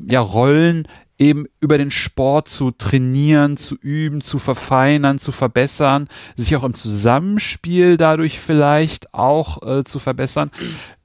ja, 0.07 0.19
Rollen 0.19 0.87
eben 1.21 1.45
über 1.59 1.77
den 1.77 1.91
Sport 1.91 2.49
zu 2.49 2.71
trainieren, 2.71 3.55
zu 3.55 3.75
üben, 3.75 4.21
zu 4.21 4.39
verfeinern, 4.39 5.19
zu 5.19 5.31
verbessern, 5.31 6.07
sich 6.35 6.55
auch 6.55 6.63
im 6.63 6.73
Zusammenspiel 6.73 7.97
dadurch 7.97 8.39
vielleicht 8.39 9.13
auch 9.13 9.61
äh, 9.61 9.83
zu 9.83 9.99
verbessern 9.99 10.49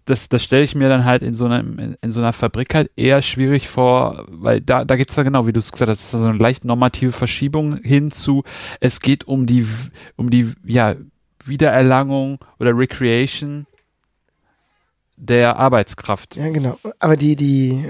das, 0.06 0.28
das 0.28 0.42
stelle 0.42 0.62
ich 0.62 0.74
mir 0.74 0.88
dann 0.88 1.04
halt 1.04 1.22
in 1.22 1.34
so 1.34 1.44
einer, 1.44 1.60
in, 1.60 1.96
in, 2.00 2.12
so 2.12 2.20
einer 2.20 2.32
Fabrik 2.32 2.74
halt 2.74 2.90
eher 2.96 3.20
schwierig 3.22 3.68
vor, 3.68 4.24
weil 4.30 4.60
da, 4.60 4.84
da 4.84 4.96
geht's 4.96 5.16
ja 5.16 5.24
genau, 5.24 5.46
wie 5.46 5.52
du 5.52 5.58
es 5.58 5.72
gesagt 5.72 5.90
hast, 5.90 6.10
so 6.10 6.18
eine 6.18 6.38
leicht 6.38 6.64
normative 6.64 7.12
Verschiebung 7.12 7.78
hinzu, 7.82 8.42
es 8.80 9.00
geht 9.00 9.24
um 9.24 9.46
die, 9.46 9.66
um 10.16 10.30
die, 10.30 10.52
ja, 10.64 10.94
Wiedererlangung 11.44 12.38
oder 12.58 12.76
Recreation 12.76 13.66
der 15.16 15.56
Arbeitskraft. 15.56 16.36
Ja, 16.36 16.48
genau. 16.50 16.78
Aber 16.98 17.16
die, 17.16 17.36
die, 17.36 17.84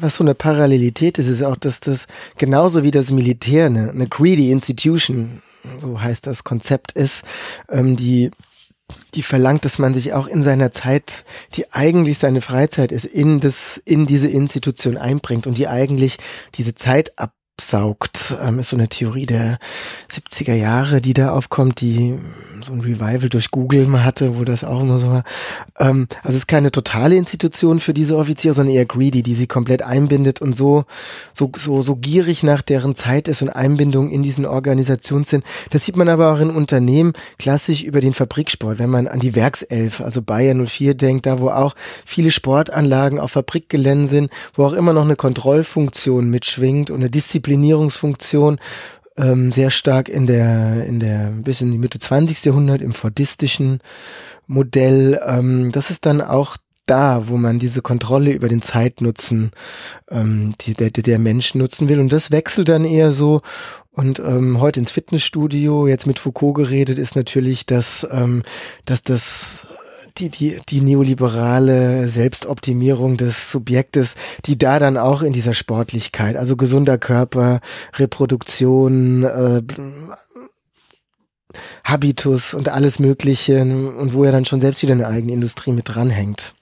was 0.00 0.16
so 0.16 0.24
eine 0.24 0.34
Parallelität 0.34 1.18
ist, 1.18 1.28
ist 1.28 1.42
auch, 1.42 1.56
dass 1.56 1.80
das 1.80 2.06
genauso 2.38 2.82
wie 2.82 2.90
das 2.90 3.10
Militär 3.10 3.66
eine, 3.66 3.90
eine 3.90 4.06
greedy 4.06 4.50
institution, 4.50 5.42
so 5.80 6.00
heißt 6.00 6.26
das 6.26 6.44
Konzept 6.44 6.92
ist, 6.92 7.24
ähm, 7.68 7.96
die 7.96 8.30
die 9.14 9.22
verlangt, 9.22 9.64
dass 9.64 9.78
man 9.78 9.94
sich 9.94 10.12
auch 10.12 10.26
in 10.26 10.42
seiner 10.42 10.72
Zeit, 10.72 11.24
die 11.54 11.72
eigentlich 11.72 12.18
seine 12.18 12.40
Freizeit 12.40 12.92
ist, 12.92 13.04
in 13.04 13.40
das, 13.40 13.76
in 13.84 14.06
diese 14.06 14.28
Institution 14.28 14.96
einbringt 14.96 15.46
und 15.46 15.58
die 15.58 15.68
eigentlich 15.68 16.18
diese 16.54 16.74
Zeit 16.74 17.18
ab 17.18 17.32
absaugt, 17.62 18.34
ähm, 18.44 18.58
ist 18.58 18.70
so 18.70 18.76
eine 18.76 18.88
Theorie 18.88 19.24
der 19.24 19.58
70er 20.10 20.54
Jahre, 20.54 21.00
die 21.00 21.14
da 21.14 21.30
aufkommt, 21.30 21.80
die 21.80 22.18
so 22.64 22.72
ein 22.72 22.80
Revival 22.80 23.28
durch 23.28 23.50
Google 23.50 23.86
mal 23.86 24.04
hatte, 24.04 24.36
wo 24.36 24.44
das 24.44 24.64
auch 24.64 24.82
immer 24.82 24.98
so 24.98 25.10
war. 25.10 25.22
Ähm, 25.78 26.08
also 26.22 26.30
es 26.30 26.36
ist 26.36 26.46
keine 26.48 26.72
totale 26.72 27.16
Institution 27.16 27.78
für 27.78 27.94
diese 27.94 28.16
Offiziere, 28.16 28.54
sondern 28.54 28.74
eher 28.74 28.84
greedy, 28.84 29.22
die 29.22 29.34
sie 29.34 29.46
komplett 29.46 29.82
einbindet 29.82 30.40
und 30.40 30.56
so, 30.56 30.84
so, 31.32 31.50
so, 31.56 31.82
so 31.82 31.96
gierig 31.96 32.42
nach 32.42 32.62
deren 32.62 32.94
Zeit 32.96 33.28
ist 33.28 33.42
und 33.42 33.50
Einbindung 33.50 34.10
in 34.10 34.22
diesen 34.22 34.44
Organisationen 34.44 35.24
sind. 35.24 35.44
Das 35.70 35.84
sieht 35.84 35.96
man 35.96 36.08
aber 36.08 36.32
auch 36.32 36.40
in 36.40 36.50
Unternehmen 36.50 37.12
klassisch 37.38 37.82
über 37.82 38.00
den 38.00 38.14
Fabriksport, 38.14 38.78
wenn 38.80 38.90
man 38.90 39.06
an 39.06 39.20
die 39.20 39.36
Werkself, 39.36 40.00
also 40.00 40.20
Bayern 40.20 40.66
04 40.66 40.94
denkt, 40.94 41.26
da 41.26 41.40
wo 41.40 41.48
auch 41.48 41.74
viele 42.04 42.30
Sportanlagen 42.30 43.20
auf 43.20 43.32
Fabrikgeländen 43.32 44.08
sind, 44.08 44.30
wo 44.54 44.64
auch 44.64 44.72
immer 44.72 44.92
noch 44.92 45.04
eine 45.04 45.16
Kontrollfunktion 45.16 46.28
mitschwingt 46.28 46.90
und 46.90 46.96
eine 46.96 47.10
Disziplin 47.10 47.51
Disziplinierungsfunktion 47.52 48.58
ähm, 49.18 49.52
sehr 49.52 49.70
stark 49.70 50.08
in 50.08 50.26
der, 50.26 50.86
in 50.86 50.98
der, 51.00 51.30
bis 51.30 51.60
in 51.60 51.70
die 51.70 51.78
Mitte 51.78 51.98
20. 51.98 52.44
Jahrhundert 52.44 52.80
im 52.80 52.94
fordistischen 52.94 53.80
Modell. 54.46 55.20
Ähm, 55.24 55.70
das 55.70 55.90
ist 55.90 56.06
dann 56.06 56.22
auch 56.22 56.56
da, 56.86 57.28
wo 57.28 57.36
man 57.36 57.58
diese 57.58 57.82
Kontrolle 57.82 58.32
über 58.32 58.48
den 58.48 58.62
Zeitnutzen 58.62 59.50
ähm, 60.10 60.54
die, 60.62 60.74
der, 60.74 60.90
der 60.90 61.18
Mensch 61.18 61.54
nutzen 61.54 61.88
will. 61.88 62.00
Und 62.00 62.10
das 62.10 62.30
wechselt 62.30 62.70
dann 62.70 62.84
eher 62.84 63.12
so. 63.12 63.42
Und 63.90 64.18
ähm, 64.18 64.60
heute 64.60 64.80
ins 64.80 64.90
Fitnessstudio, 64.90 65.86
jetzt 65.86 66.06
mit 66.06 66.18
Foucault 66.18 66.54
geredet, 66.54 66.98
ist 66.98 67.14
natürlich, 67.14 67.66
dass, 67.66 68.08
ähm, 68.10 68.42
dass 68.86 69.02
das 69.02 69.66
die, 70.18 70.28
die, 70.28 70.60
die 70.68 70.80
neoliberale 70.80 72.08
Selbstoptimierung 72.08 73.16
des 73.16 73.50
Subjektes, 73.50 74.14
die 74.44 74.58
da 74.58 74.78
dann 74.78 74.96
auch 74.96 75.22
in 75.22 75.32
dieser 75.32 75.54
Sportlichkeit, 75.54 76.36
also 76.36 76.56
gesunder 76.56 76.98
Körper, 76.98 77.60
Reproduktion, 77.94 79.24
äh, 79.24 79.62
Habitus 81.84 82.54
und 82.54 82.68
alles 82.68 82.98
Mögliche 82.98 83.60
und 83.60 84.14
wo 84.14 84.24
er 84.24 84.32
dann 84.32 84.44
schon 84.44 84.60
selbst 84.60 84.82
wieder 84.82 84.94
eine 84.94 85.06
eigene 85.06 85.32
Industrie 85.32 85.72
mit 85.72 85.94
dranhängt. 85.94 86.54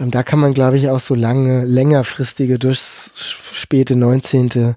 Ähm, 0.00 0.10
da 0.10 0.22
kann 0.22 0.40
man, 0.40 0.54
glaube 0.54 0.76
ich, 0.76 0.88
auch 0.88 1.00
so 1.00 1.14
lange, 1.14 1.64
längerfristige 1.64 2.58
durchs 2.58 3.12
späte 3.16 3.96
19. 3.96 4.74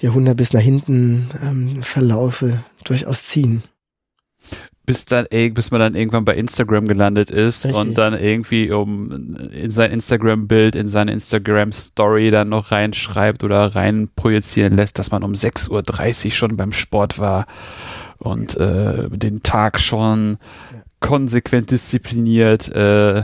Jahrhundert 0.00 0.36
bis 0.36 0.52
nach 0.52 0.60
hinten 0.60 1.30
ähm, 1.42 1.82
Verlaufe 1.82 2.62
durchaus 2.84 3.26
ziehen 3.26 3.62
bis 4.90 5.04
dann 5.04 5.26
bis 5.54 5.70
man 5.70 5.78
dann 5.78 5.94
irgendwann 5.94 6.24
bei 6.24 6.34
Instagram 6.34 6.88
gelandet 6.88 7.30
ist 7.30 7.64
Richtig. 7.64 7.80
und 7.80 7.96
dann 7.96 8.12
irgendwie 8.18 8.72
um 8.72 9.36
in 9.52 9.70
sein 9.70 9.92
Instagram-Bild, 9.92 10.74
in 10.74 10.88
seine 10.88 11.12
Instagram-Story 11.12 12.32
dann 12.32 12.48
noch 12.48 12.72
reinschreibt 12.72 13.44
oder 13.44 13.76
rein 13.76 14.08
projizieren 14.16 14.74
lässt, 14.74 14.98
dass 14.98 15.12
man 15.12 15.22
um 15.22 15.34
6.30 15.34 16.26
Uhr 16.26 16.30
schon 16.32 16.56
beim 16.56 16.72
Sport 16.72 17.20
war 17.20 17.46
und 18.18 18.56
äh, 18.56 19.08
den 19.10 19.44
Tag 19.44 19.78
schon 19.78 20.38
konsequent 20.98 21.70
diszipliniert 21.70 22.74
äh, 22.74 23.22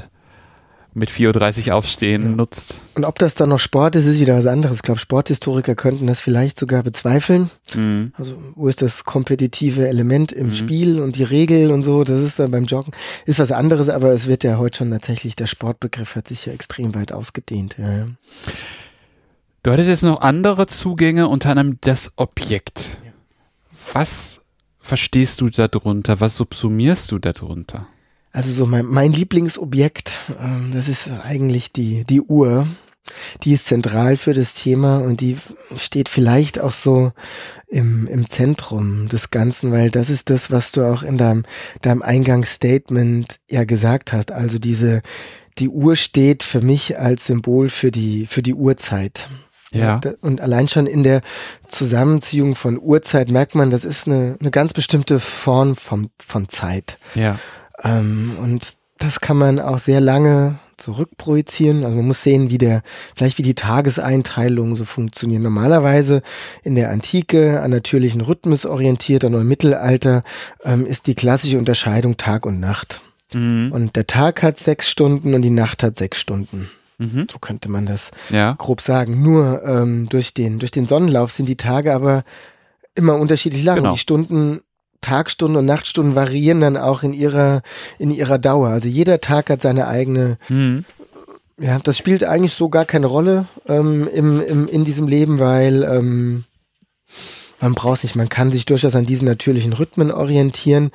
mit 0.97 1.11
4.30 1.11 1.69
Uhr 1.69 1.75
aufstehen 1.75 2.23
ja. 2.23 2.29
nutzt. 2.31 2.81
Und 2.95 3.05
ob 3.05 3.19
das 3.19 3.35
dann 3.35 3.51
noch 3.51 3.61
Sport 3.61 3.97
ist, 3.97 4.07
ist 4.07 4.19
wieder 4.19 4.35
was 4.35 4.47
anderes. 4.47 4.77
Ich 4.77 4.83
glaube, 4.83 4.99
Sporthistoriker 4.99 5.75
könnten 5.75 6.07
das 6.07 6.21
vielleicht 6.21 6.59
sogar 6.59 6.83
bezweifeln. 6.83 7.51
Mhm. 7.75 8.13
Also, 8.17 8.35
wo 8.55 8.67
ist 8.67 8.81
das 8.81 9.05
kompetitive 9.05 9.87
Element 9.87 10.33
im 10.33 10.47
mhm. 10.47 10.55
Spiel 10.55 11.01
und 11.01 11.17
die 11.17 11.25
Regel 11.25 11.71
und 11.71 11.83
so, 11.83 12.03
das 12.03 12.23
ist 12.23 12.39
dann 12.39 12.51
beim 12.51 12.65
Joggen, 12.65 12.93
ist 13.27 13.39
was 13.39 13.53
anderes, 13.53 13.91
aber 13.91 14.13
es 14.13 14.27
wird 14.27 14.43
ja 14.43 14.57
heute 14.57 14.79
schon 14.79 14.91
tatsächlich, 14.91 15.37
der 15.37 15.47
Sportbegriff 15.47 16.17
hat 16.17 16.29
sich 16.29 16.47
ja 16.47 16.55
extrem 16.55 16.95
weit 16.95 17.13
ausgedehnt. 17.13 17.77
Ja. 17.79 18.07
Du 19.63 19.73
hattest 19.73 19.91
jetzt 19.91 20.03
noch 20.03 20.23
andere 20.23 20.67
Zugänge, 20.67 21.29
unter 21.29 21.51
anderem 21.51 21.77
das 21.83 22.13
Objekt. 22.17 22.99
Ja. 23.05 23.13
Was 23.93 24.41
verstehst 24.81 25.43
du 25.43 25.51
darunter? 25.51 26.21
Was 26.21 26.37
subsumierst 26.37 27.13
du 27.13 27.19
darunter? 27.19 27.87
Also 28.37 28.53
so 28.53 28.66
mein, 28.66 28.85
mein 28.85 29.14
Lieblingsobjekt, 29.14 30.12
ähm, 30.38 30.70
das 30.70 30.88
ist 30.88 31.09
eigentlich 31.25 31.72
die, 31.72 32.05
die 32.05 32.20
Uhr. 32.20 32.66
Die 33.44 33.55
ist 33.55 33.64
zentral 33.64 34.18
für 34.18 34.35
das 34.35 34.53
Thema 34.53 34.99
und 34.99 35.22
die 35.22 35.38
steht 35.75 36.11
vielleicht 36.11 36.59
auch 36.59 36.72
so 36.72 37.12
im, 37.66 38.07
im 38.09 38.29
Zentrum 38.29 39.09
des 39.09 39.31
Ganzen, 39.31 39.72
weil 39.72 39.90
das 39.90 40.11
ist 40.11 40.29
das, 40.29 40.51
was 40.51 40.72
du 40.72 40.85
auch 40.85 41.03
in 41.03 41.16
deinem, 41.16 41.44
deinem 41.81 42.03
Eingangsstatement 42.03 43.38
ja 43.49 43.64
gesagt 43.64 44.12
hast. 44.12 44.33
Also 44.33 44.59
diese, 44.59 45.01
die 45.57 45.70
Uhr 45.70 45.96
steht 45.96 46.42
für 46.42 46.61
mich 46.61 46.99
als 46.99 47.25
Symbol 47.25 47.70
für 47.70 47.90
die, 47.90 48.27
für 48.27 48.42
die 48.42 48.55
Uhrzeit. 48.55 49.29
Ja. 49.72 50.01
Und 50.20 50.42
allein 50.42 50.68
schon 50.68 50.87
in 50.87 51.05
der 51.05 51.22
Zusammenziehung 51.68 52.55
von 52.55 52.79
Uhrzeit 52.79 53.31
merkt 53.31 53.55
man, 53.55 53.70
das 53.70 53.85
ist 53.85 54.07
eine, 54.09 54.37
eine 54.40 54.51
ganz 54.51 54.75
bestimmte 54.75 55.20
Form 55.20 55.75
von, 55.75 56.11
von 56.18 56.51
Zeit. 56.51 56.99
Ja. 57.14 57.38
Ähm, 57.83 58.37
und 58.43 58.75
das 58.99 59.21
kann 59.21 59.37
man 59.37 59.61
auch 59.61 59.79
sehr 59.79 60.01
lange 60.01 60.59
zurückprojizieren. 60.77 61.85
Also 61.85 61.97
man 61.97 62.07
muss 62.07 62.23
sehen, 62.23 62.51
wie 62.51 62.59
der, 62.59 62.83
vielleicht 63.15 63.39
wie 63.39 63.43
die 63.43 63.55
Tageseinteilungen 63.55 64.75
so 64.75 64.85
funktionieren. 64.85 65.43
Normalerweise 65.43 66.23
in 66.62 66.75
der 66.75 66.91
Antike 66.91 67.62
an 67.62 67.71
natürlichen 67.71 68.21
Rhythmus 68.21 68.67
orientiert, 68.67 69.25
und 69.25 69.35
im 69.35 69.49
Mittelalter 69.49 70.23
ähm, 70.65 70.87
ist 70.87 71.07
die 71.07 71.15
klassische 71.15 71.59
Unterscheidung 71.59 72.17
Tag 72.17 72.47
und 72.47 72.61
Nacht. 72.61 73.01
Mhm. 73.33 73.73
Und 73.73 73.97
der 73.97 74.07
Tag 74.07 74.43
hat 74.43 74.59
sechs 74.59 74.91
Stunden 74.91 75.35
und 75.35 75.43
die 75.43 75.51
Nacht 75.51 75.83
hat 75.83 75.97
sechs 75.97 76.21
Stunden. 76.21 76.71
Mhm. 76.99 77.27
So 77.31 77.39
könnte 77.39 77.69
man 77.69 77.87
das 77.87 78.11
ja. 78.31 78.53
grob 78.53 78.81
sagen. 78.81 79.23
Nur 79.23 79.62
ähm, 79.65 80.09
durch 80.09 80.33
den 80.33 80.59
durch 80.59 80.71
den 80.71 80.87
Sonnenlauf 80.87 81.31
sind 81.31 81.49
die 81.49 81.57
Tage 81.57 81.93
aber 81.93 82.25
immer 82.95 83.17
unterschiedlich 83.17 83.65
lang. 83.65 83.77
Genau. 83.77 83.93
Die 83.93 83.99
Stunden 83.99 84.62
Tagstunden 85.01 85.57
und 85.57 85.67
Nachtstunden 85.67 86.15
variieren 86.15 86.61
dann 86.61 86.77
auch 86.77 87.03
in 87.03 87.13
ihrer, 87.13 87.63
in 87.99 88.11
ihrer 88.11 88.39
Dauer. 88.39 88.69
Also 88.71 88.89
jeder 88.89 89.21
Tag 89.21 89.51
hat 89.51 89.63
seine 89.63 89.89
eigene, 89.89 90.37
mhm. 90.49 90.85
ja, 91.59 91.79
das 91.79 91.99
spielt 91.99 92.25
eigentlich 92.25 92.55
so 92.55 92.69
gar 92.69 92.85
keine 92.85 93.07
Rolle 93.07 93.47
ähm, 93.69 94.09
im, 94.13 94.41
im, 94.41 94.69
in 94.69 94.85
diesem 94.85 95.09
Leben, 95.09 95.39
weil 95.39 95.83
ähm, 95.85 96.45
man 97.61 97.75
braucht 97.75 98.03
nicht, 98.03 98.17
man 98.17 98.29
kann 98.29 98.53
sich 98.53 98.67
durchaus 98.67 98.95
an 98.95 99.07
diesen 99.07 99.27
natürlichen 99.27 99.73
Rhythmen 99.73 100.11
orientieren. 100.11 100.91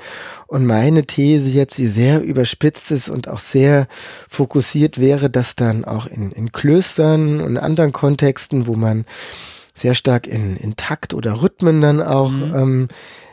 Und 0.45 0.65
meine 0.65 1.05
These 1.05 1.49
jetzt, 1.49 1.77
die 1.77 1.87
sehr 1.87 2.21
überspitzt 2.21 2.91
ist 2.91 3.09
und 3.09 3.27
auch 3.27 3.39
sehr 3.39 3.87
fokussiert 4.27 4.99
wäre, 4.99 5.29
dass 5.29 5.55
dann 5.55 5.85
auch 5.85 6.05
in, 6.05 6.31
in 6.31 6.51
Klöstern 6.51 7.41
und 7.41 7.57
anderen 7.57 7.91
Kontexten, 7.91 8.67
wo 8.67 8.75
man 8.75 9.05
sehr 9.73 9.95
stark 9.95 10.27
in, 10.27 10.55
in 10.57 10.75
Takt 10.75 11.13
oder 11.13 11.41
Rhythmen 11.41 11.81
dann 11.81 12.01
auch 12.01 12.31
mhm. 12.31 12.55
ähm, 12.55 12.87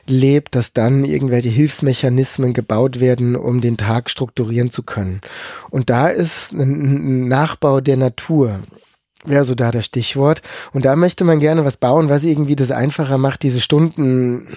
lebt, 0.09 0.55
dass 0.55 0.73
dann 0.73 1.05
irgendwelche 1.05 1.49
Hilfsmechanismen 1.49 2.55
gebaut 2.55 3.01
werden, 3.01 3.37
um 3.37 3.61
den 3.61 3.77
Tag 3.77 4.11
strukturieren 4.11 4.71
zu 4.71 4.83
können. 4.83 5.21
Und 5.71 5.91
da 5.91 6.09
ist 6.09 6.53
ein 6.53 7.29
Nachbau 7.29 7.81
der 7.81 7.97
Natur 7.97 8.61
wäre 9.25 9.45
so 9.45 9.55
da 9.55 9.71
das 9.71 9.85
Stichwort. 9.85 10.43
Und 10.73 10.85
da 10.85 10.97
möchte 10.97 11.25
man 11.25 11.41
gerne 11.41 11.65
was 11.65 11.77
bauen, 11.77 12.09
was 12.09 12.25
irgendwie 12.25 12.57
das 12.57 12.71
einfacher 12.71 13.19
macht, 13.19 13.43
diese 13.43 13.61
Stunden 13.61 14.49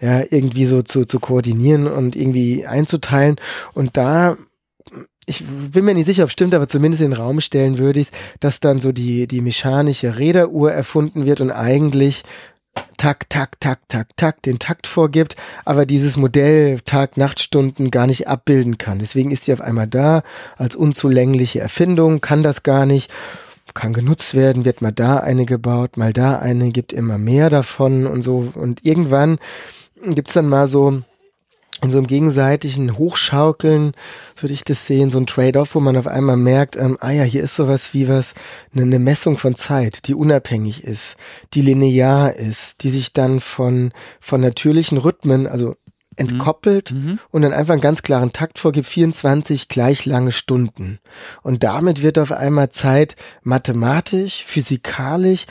ja 0.00 0.22
irgendwie 0.30 0.66
so 0.66 0.82
zu, 0.82 1.04
zu 1.04 1.18
koordinieren 1.18 1.86
und 1.86 2.16
irgendwie 2.16 2.66
einzuteilen. 2.66 3.36
Und 3.74 3.96
da 3.96 4.36
ich 5.26 5.44
bin 5.44 5.84
mir 5.84 5.94
nicht 5.94 6.06
sicher, 6.06 6.24
ob 6.24 6.28
es 6.28 6.32
stimmt, 6.32 6.54
aber 6.54 6.66
zumindest 6.66 7.02
in 7.04 7.10
den 7.10 7.20
Raum 7.20 7.40
stellen 7.40 7.78
würde 7.78 8.00
ich, 8.00 8.08
dass 8.40 8.58
dann 8.58 8.80
so 8.80 8.90
die, 8.90 9.28
die 9.28 9.40
mechanische 9.40 10.18
Räderuhr 10.18 10.72
erfunden 10.72 11.24
wird 11.24 11.40
und 11.40 11.52
eigentlich 11.52 12.24
Tak, 12.96 13.30
tak, 13.30 13.58
tak, 13.60 13.80
tak, 13.88 14.08
tak 14.16 14.42
den 14.42 14.58
Takt 14.58 14.86
vorgibt, 14.86 15.34
aber 15.64 15.86
dieses 15.86 16.18
Modell 16.18 16.80
Tag-Nacht-Stunden 16.80 17.90
gar 17.90 18.06
nicht 18.06 18.28
abbilden 18.28 18.76
kann. 18.76 18.98
Deswegen 18.98 19.30
ist 19.30 19.44
sie 19.44 19.54
auf 19.54 19.62
einmal 19.62 19.86
da 19.86 20.22
als 20.58 20.76
unzulängliche 20.76 21.60
Erfindung, 21.60 22.20
kann 22.20 22.42
das 22.42 22.62
gar 22.62 22.84
nicht 22.84 23.10
kann 23.72 23.92
genutzt 23.92 24.34
werden, 24.34 24.64
wird 24.64 24.82
mal 24.82 24.92
da 24.92 25.18
eine 25.18 25.46
gebaut, 25.46 25.96
mal 25.96 26.12
da 26.12 26.38
eine, 26.38 26.72
gibt 26.72 26.92
immer 26.92 27.18
mehr 27.18 27.50
davon 27.50 28.06
und 28.06 28.22
so. 28.22 28.52
Und 28.54 28.84
irgendwann 28.84 29.38
gibt's 30.02 30.34
dann 30.34 30.48
mal 30.48 30.66
so 30.66 31.02
in 31.82 31.90
so 31.90 31.98
einem 31.98 32.06
gegenseitigen 32.06 32.98
Hochschaukeln, 32.98 33.92
so 34.34 34.42
würde 34.42 34.54
ich 34.54 34.64
das 34.64 34.86
sehen, 34.86 35.10
so 35.10 35.18
ein 35.18 35.26
Trade-off, 35.26 35.74
wo 35.74 35.80
man 35.80 35.96
auf 35.96 36.06
einmal 36.06 36.36
merkt, 36.36 36.76
ähm, 36.76 36.96
ah 37.00 37.10
ja, 37.10 37.22
hier 37.22 37.42
ist 37.42 37.56
sowas 37.56 37.94
wie 37.94 38.08
was, 38.08 38.34
eine, 38.74 38.82
eine 38.82 38.98
Messung 38.98 39.36
von 39.36 39.54
Zeit, 39.54 40.06
die 40.06 40.14
unabhängig 40.14 40.84
ist, 40.84 41.16
die 41.54 41.62
linear 41.62 42.34
ist, 42.34 42.82
die 42.82 42.90
sich 42.90 43.12
dann 43.12 43.40
von, 43.40 43.92
von 44.20 44.40
natürlichen 44.40 44.98
Rhythmen, 44.98 45.46
also 45.46 45.76
entkoppelt 46.16 46.92
mhm. 46.92 47.18
und 47.30 47.42
dann 47.42 47.52
einfach 47.52 47.72
einen 47.72 47.80
ganz 47.80 48.02
klaren 48.02 48.32
Takt 48.32 48.58
vorgibt, 48.58 48.88
24 48.88 49.68
gleich 49.68 50.04
lange 50.06 50.32
Stunden. 50.32 50.98
Und 51.42 51.62
damit 51.62 52.02
wird 52.02 52.18
auf 52.18 52.32
einmal 52.32 52.70
Zeit 52.70 53.16
mathematisch, 53.42 54.44
physikalisch 54.44 55.46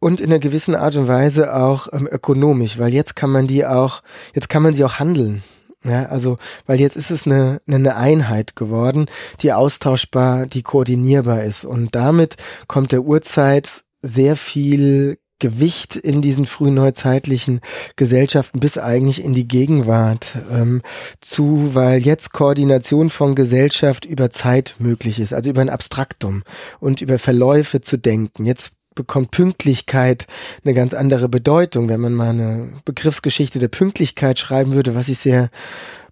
und 0.00 0.20
in 0.20 0.30
einer 0.30 0.38
gewissen 0.38 0.74
Art 0.74 0.96
und 0.96 1.08
Weise 1.08 1.54
auch 1.54 1.88
ähm, 1.92 2.08
ökonomisch, 2.10 2.78
weil 2.78 2.94
jetzt 2.94 3.16
kann 3.16 3.30
man 3.30 3.46
die 3.46 3.66
auch, 3.66 4.02
jetzt 4.34 4.48
kann 4.48 4.62
man 4.62 4.74
sie 4.74 4.84
auch 4.84 4.98
handeln. 4.98 5.42
Ja, 5.84 6.06
also, 6.06 6.38
weil 6.66 6.80
jetzt 6.80 6.96
ist 6.96 7.10
es 7.10 7.26
eine, 7.26 7.60
eine 7.66 7.96
Einheit 7.96 8.56
geworden, 8.56 9.06
die 9.42 9.52
austauschbar, 9.52 10.46
die 10.46 10.62
koordinierbar 10.62 11.44
ist. 11.44 11.66
Und 11.66 11.94
damit 11.94 12.36
kommt 12.66 12.92
der 12.92 13.02
Uhrzeit 13.02 13.84
sehr 14.00 14.36
viel 14.36 15.18
Gewicht 15.40 15.96
in 15.96 16.22
diesen 16.22 16.46
frühen 16.46 16.74
neuzeitlichen 16.74 17.60
Gesellschaften 17.96 18.60
bis 18.60 18.78
eigentlich 18.78 19.22
in 19.22 19.34
die 19.34 19.46
Gegenwart 19.46 20.36
ähm, 20.50 20.80
zu, 21.20 21.74
weil 21.74 22.00
jetzt 22.02 22.32
Koordination 22.32 23.10
von 23.10 23.34
Gesellschaft 23.34 24.06
über 24.06 24.30
Zeit 24.30 24.76
möglich 24.78 25.18
ist, 25.20 25.34
also 25.34 25.50
über 25.50 25.60
ein 25.60 25.70
Abstraktum 25.70 26.44
und 26.80 27.02
über 27.02 27.18
Verläufe 27.18 27.82
zu 27.82 27.98
denken. 27.98 28.46
Jetzt 28.46 28.72
bekommt 28.94 29.30
Pünktlichkeit 29.30 30.26
eine 30.64 30.74
ganz 30.74 30.94
andere 30.94 31.28
Bedeutung. 31.28 31.88
Wenn 31.88 32.00
man 32.00 32.14
mal 32.14 32.30
eine 32.30 32.72
Begriffsgeschichte 32.84 33.58
der 33.58 33.68
Pünktlichkeit 33.68 34.38
schreiben 34.38 34.74
würde, 34.74 34.94
was 34.94 35.08
ich 35.08 35.18
sehr 35.18 35.50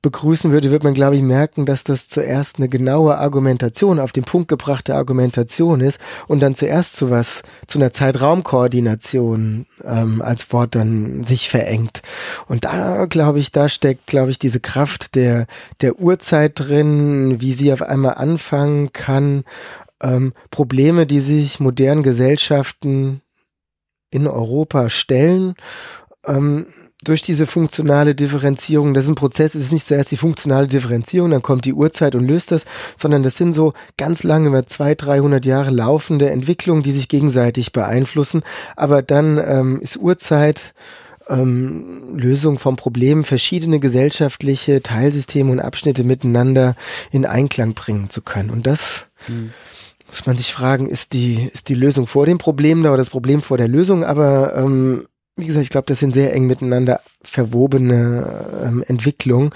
begrüßen 0.02 0.50
würde, 0.50 0.72
wird 0.72 0.82
man, 0.82 0.94
glaube 0.94 1.14
ich, 1.14 1.22
merken, 1.22 1.64
dass 1.64 1.84
das 1.84 2.08
zuerst 2.08 2.58
eine 2.58 2.68
genaue 2.68 3.18
Argumentation, 3.18 4.00
auf 4.00 4.10
den 4.10 4.24
Punkt 4.24 4.48
gebrachte 4.48 4.96
Argumentation 4.96 5.80
ist 5.80 6.00
und 6.26 6.40
dann 6.40 6.56
zuerst 6.56 6.96
zu 6.96 7.10
was, 7.10 7.42
zu 7.68 7.78
einer 7.78 7.92
Zeitraumkoordination 7.92 9.66
ähm, 9.84 10.20
als 10.20 10.52
Wort 10.52 10.74
dann 10.74 11.22
sich 11.22 11.48
verengt. 11.48 12.02
Und 12.48 12.64
da, 12.64 13.06
glaube 13.06 13.38
ich, 13.38 13.52
da 13.52 13.68
steckt, 13.68 14.08
glaube 14.08 14.32
ich, 14.32 14.40
diese 14.40 14.58
Kraft 14.58 15.14
der, 15.14 15.46
der 15.80 16.00
Uhrzeit 16.00 16.54
drin, 16.56 17.40
wie 17.40 17.52
sie 17.52 17.72
auf 17.72 17.82
einmal 17.82 18.14
anfangen 18.14 18.92
kann, 18.92 19.44
ähm, 20.02 20.32
Probleme, 20.50 21.06
die 21.06 21.20
sich 21.20 21.60
modernen 21.60 22.02
Gesellschaften 22.02 23.22
in 24.10 24.26
Europa 24.26 24.90
stellen, 24.90 25.54
ähm, 26.26 26.66
durch 27.04 27.22
diese 27.22 27.46
funktionale 27.46 28.14
Differenzierung, 28.14 28.94
das 28.94 29.04
ist 29.04 29.10
ein 29.10 29.16
Prozess, 29.16 29.54
es 29.54 29.64
ist 29.64 29.72
nicht 29.72 29.86
zuerst 29.86 30.12
die 30.12 30.16
funktionale 30.16 30.68
Differenzierung, 30.68 31.30
dann 31.30 31.42
kommt 31.42 31.64
die 31.64 31.72
Uhrzeit 31.72 32.14
und 32.14 32.26
löst 32.26 32.52
das, 32.52 32.64
sondern 32.96 33.24
das 33.24 33.36
sind 33.36 33.54
so 33.54 33.72
ganz 33.96 34.22
lange, 34.22 34.48
über 34.48 34.66
zwei, 34.66 34.94
300 34.94 35.44
Jahre 35.44 35.70
laufende 35.70 36.30
Entwicklungen, 36.30 36.84
die 36.84 36.92
sich 36.92 37.08
gegenseitig 37.08 37.72
beeinflussen. 37.72 38.42
Aber 38.76 39.02
dann 39.02 39.42
ähm, 39.44 39.80
ist 39.80 39.96
Uhrzeit 39.96 40.74
ähm, 41.28 42.16
Lösung 42.16 42.58
vom 42.58 42.76
Problem, 42.76 43.24
verschiedene 43.24 43.80
gesellschaftliche 43.80 44.80
Teilsysteme 44.82 45.50
und 45.50 45.60
Abschnitte 45.60 46.04
miteinander 46.04 46.76
in 47.10 47.26
Einklang 47.26 47.74
bringen 47.74 48.10
zu 48.10 48.22
können. 48.22 48.50
Und 48.50 48.66
das 48.66 49.06
mhm. 49.26 49.52
Muss 50.12 50.26
man 50.26 50.36
sich 50.36 50.52
fragen, 50.52 50.90
ist 50.90 51.14
die, 51.14 51.48
ist 51.54 51.70
die 51.70 51.74
Lösung 51.74 52.06
vor 52.06 52.26
dem 52.26 52.36
Problem 52.36 52.82
da 52.82 52.90
oder 52.90 52.98
das 52.98 53.08
Problem 53.08 53.40
vor 53.40 53.56
der 53.56 53.66
Lösung? 53.66 54.04
Aber 54.04 54.54
ähm, 54.54 55.08
wie 55.36 55.46
gesagt, 55.46 55.64
ich 55.64 55.70
glaube, 55.70 55.86
das 55.86 56.00
sind 56.00 56.12
sehr 56.12 56.34
eng 56.34 56.46
miteinander 56.46 57.00
verwobene 57.22 58.46
ähm, 58.62 58.84
Entwicklungen. 58.86 59.50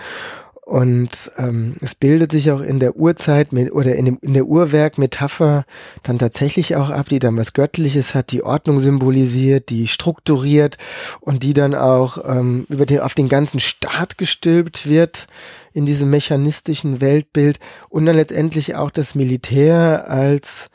Und 0.67 1.31
ähm, 1.39 1.77
es 1.81 1.95
bildet 1.95 2.33
sich 2.33 2.51
auch 2.51 2.61
in 2.61 2.81
der 2.81 2.97
Urzeit 2.97 3.53
mit, 3.53 3.71
oder 3.71 3.95
in, 3.95 4.05
dem, 4.05 4.19
in 4.21 4.35
der 4.35 4.47
Uhrwerk-Metapher 4.47 5.65
dann 6.03 6.19
tatsächlich 6.19 6.75
auch 6.75 6.91
ab, 6.91 7.09
die 7.09 7.21
dann 7.21 7.37
was 7.37 7.53
Göttliches 7.53 8.17
hat, 8.17 8.33
die 8.33 8.43
Ordnung 8.43 8.81
symbolisiert, 8.81 9.71
die 9.71 9.87
strukturiert 9.87 10.77
und 11.21 11.45
die 11.45 11.55
dann 11.55 11.77
auch 11.77 12.19
ähm, 12.27 12.67
über 12.69 12.85
den, 12.85 12.99
auf 12.99 13.15
den 13.15 13.29
ganzen 13.29 13.61
Staat 13.61 14.19
gestülpt 14.19 14.89
wird 14.89 15.29
in 15.73 15.87
diesem 15.87 16.11
mechanistischen 16.11 17.01
Weltbild 17.01 17.61
und 17.89 18.07
dann 18.07 18.17
letztendlich 18.17 18.75
auch 18.75 18.91
das 18.91 19.15
Militär 19.15 20.11
als 20.11 20.69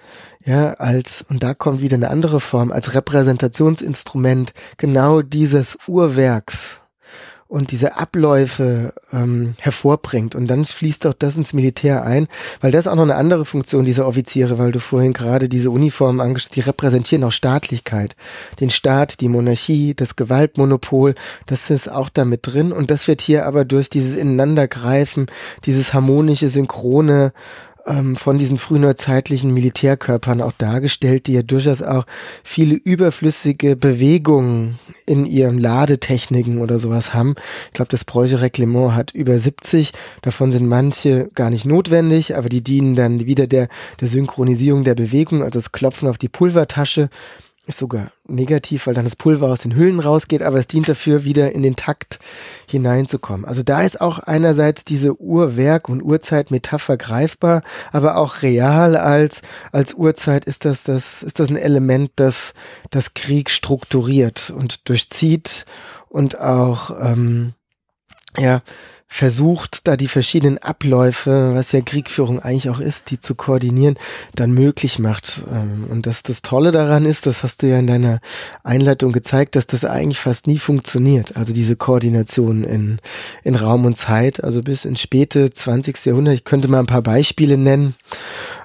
ja, 0.43 0.73
als, 0.75 1.23
und 1.30 1.43
da 1.43 1.54
kommt 1.54 1.82
wieder 1.82 1.97
eine 1.97 2.10
andere 2.10 2.39
Form, 2.39 2.71
als 2.71 2.95
Repräsentationsinstrument 2.95 4.54
genau 4.77 5.21
dieses 5.21 5.77
Uhrwerks 5.88 6.81
und 7.52 7.72
diese 7.72 7.98
Abläufe 7.98 8.94
ähm, 9.12 9.56
hervorbringt. 9.60 10.36
Und 10.36 10.48
dann 10.48 10.64
fließt 10.64 11.06
auch 11.06 11.14
das 11.14 11.36
ins 11.36 11.52
Militär 11.52 12.06
ein, 12.06 12.30
weil 12.62 12.72
das 12.72 12.86
ist 12.86 12.88
auch 12.88 12.96
noch 12.96 13.04
eine 13.04 13.16
andere 13.16 13.44
Funktion 13.44 13.84
dieser 13.84 14.08
Offiziere, 14.08 14.58
weil 14.58 14.72
du 14.72 14.80
vorhin 14.80 15.12
gerade 15.12 15.50
diese 15.50 15.70
Uniformen 15.70 16.22
angeschaut 16.22 16.56
die 16.56 16.62
repräsentieren 16.62 17.26
auch 17.26 17.32
Staatlichkeit. 17.34 18.16
Den 18.62 18.70
Staat, 18.70 19.20
die 19.20 19.28
Monarchie, 19.28 19.94
das 19.94 20.16
Gewaltmonopol, 20.16 21.14
das 21.46 21.70
ist 21.70 21.92
auch 21.92 22.08
damit 22.08 22.48
drin. 22.48 22.72
Und 22.72 22.90
das 22.90 23.10
wird 23.10 23.20
hier 23.20 23.46
aber 23.46 23.66
durch 23.66 23.90
dieses 23.90 24.16
Ineinandergreifen, 24.16 25.26
dieses 25.66 25.94
harmonische, 25.94 26.48
synchrone 26.48 27.34
ähm, 27.86 28.15
von 28.15 28.38
diesen 28.38 28.58
frühneuzeitlichen 28.58 29.54
Militärkörpern 29.54 30.41
auch 30.41 30.52
dargestellt, 30.54 31.28
die 31.28 31.34
ja 31.34 31.41
durchaus 31.41 31.82
auch 31.82 32.06
viele 32.44 32.76
überflüssige 32.76 33.76
Bewegungen 33.76 34.80
in 35.06 35.26
ihren 35.26 35.58
Ladetechniken 35.58 36.60
oder 36.60 36.80
sowas 36.80 37.13
haben. 37.13 37.36
Ich 37.67 37.74
glaube, 37.74 37.89
das 37.89 38.06
Preußische 38.06 38.41
Reglement 38.41 38.96
hat 38.96 39.12
über 39.12 39.38
70. 39.38 39.91
Davon 40.22 40.52
sind 40.52 40.67
manche 40.67 41.30
gar 41.36 41.50
nicht 41.50 41.65
notwendig, 41.65 42.36
aber 42.36 42.50
die 42.50 42.63
dienen 42.63 42.96
dann 42.96 43.26
wieder 43.26 43.48
der, 43.48 43.67
der 44.00 44.08
Synchronisierung 44.08 44.84
der 44.84 44.96
Bewegung, 44.96 45.41
also 45.41 45.60
das 45.60 45.72
Klopfen 45.72 46.08
auf 46.08 46.17
die 46.17 46.30
Pulvertasche 46.30 47.10
ist 47.67 47.78
sogar 47.78 48.12
negativ, 48.28 48.88
weil 48.88 48.95
dann 48.95 49.06
das 49.06 49.15
Pulver 49.15 49.47
aus 49.47 49.62
den 49.62 49.76
Hüllen 49.76 50.00
rausgeht, 50.00 50.41
aber 50.41 50.58
es 50.58 50.67
dient 50.67 50.89
dafür, 50.89 51.24
wieder 51.26 51.52
in 51.52 51.62
den 51.62 51.76
Takt 51.76 52.19
hineinzukommen. 52.67 53.45
Also 53.45 53.62
da 53.62 53.82
ist 53.82 54.02
auch 54.02 54.19
einerseits 54.19 54.84
diese 54.84 55.21
Uhrwerk- 55.21 55.88
und 55.88 56.02
Uhrzeitmetapher 56.02 56.97
greifbar, 56.97 57.62
aber 57.91 58.17
auch 58.17 58.41
real 58.41 58.95
als, 58.95 59.43
als 59.71 59.93
Uhrzeit 59.93 60.45
ist 60.45 60.65
das, 60.65 60.84
das, 60.84 61.21
ist 61.21 61.39
das 61.39 61.50
ein 61.50 61.58
Element, 61.58 62.12
das, 62.15 62.54
das 62.89 63.13
Krieg 63.13 63.52
strukturiert 63.52 64.52
und 64.56 64.89
durchzieht 64.89 65.65
und 66.10 66.39
auch, 66.39 66.89
ähm, 67.00 67.54
ja, 68.38 68.63
versucht, 69.13 69.89
da 69.89 69.97
die 69.97 70.08
verschiedenen 70.08 70.58
Abläufe, 70.58 71.52
was 71.54 71.74
ja 71.74 71.82
Kriegführung 71.82 72.39
eigentlich 72.39 72.69
auch 72.69 72.80
ist, 72.80 73.12
die 73.12 73.19
zu 73.19 73.36
koordinieren, 73.36 73.95
dann 74.36 74.54
möglich 74.54 75.00
macht. 75.00 75.43
Ähm, 75.52 75.84
und 75.89 76.06
dass 76.08 76.24
das 76.24 76.41
Tolle 76.41 76.71
daran 76.71 77.06
ist, 77.06 77.26
das 77.26 77.43
hast 77.43 77.62
du 77.62 77.67
ja 77.67 77.78
in 77.78 77.88
deiner 77.88 78.21
Einleitung 78.63 79.12
gezeigt, 79.12 79.58
dass 79.58 79.67
das 79.67 79.84
eigentlich 79.84 80.17
fast 80.17 80.47
nie 80.47 80.58
funktioniert. 80.58 81.36
Also 81.36 81.52
diese 81.52 81.76
Koordination 81.76 82.63
in, 82.63 83.00
in 83.43 83.56
Raum 83.56 83.84
und 83.84 83.97
Zeit, 83.97 84.41
also 84.45 84.63
bis 84.63 84.86
ins 84.86 85.02
späte 85.02 85.52
20. 85.52 86.06
Jahrhundert. 86.06 86.34
Ich 86.34 86.45
könnte 86.45 86.69
mal 86.69 86.80
ein 86.80 86.86
paar 86.86 87.02
Beispiele 87.02 87.58
nennen. 87.58 87.95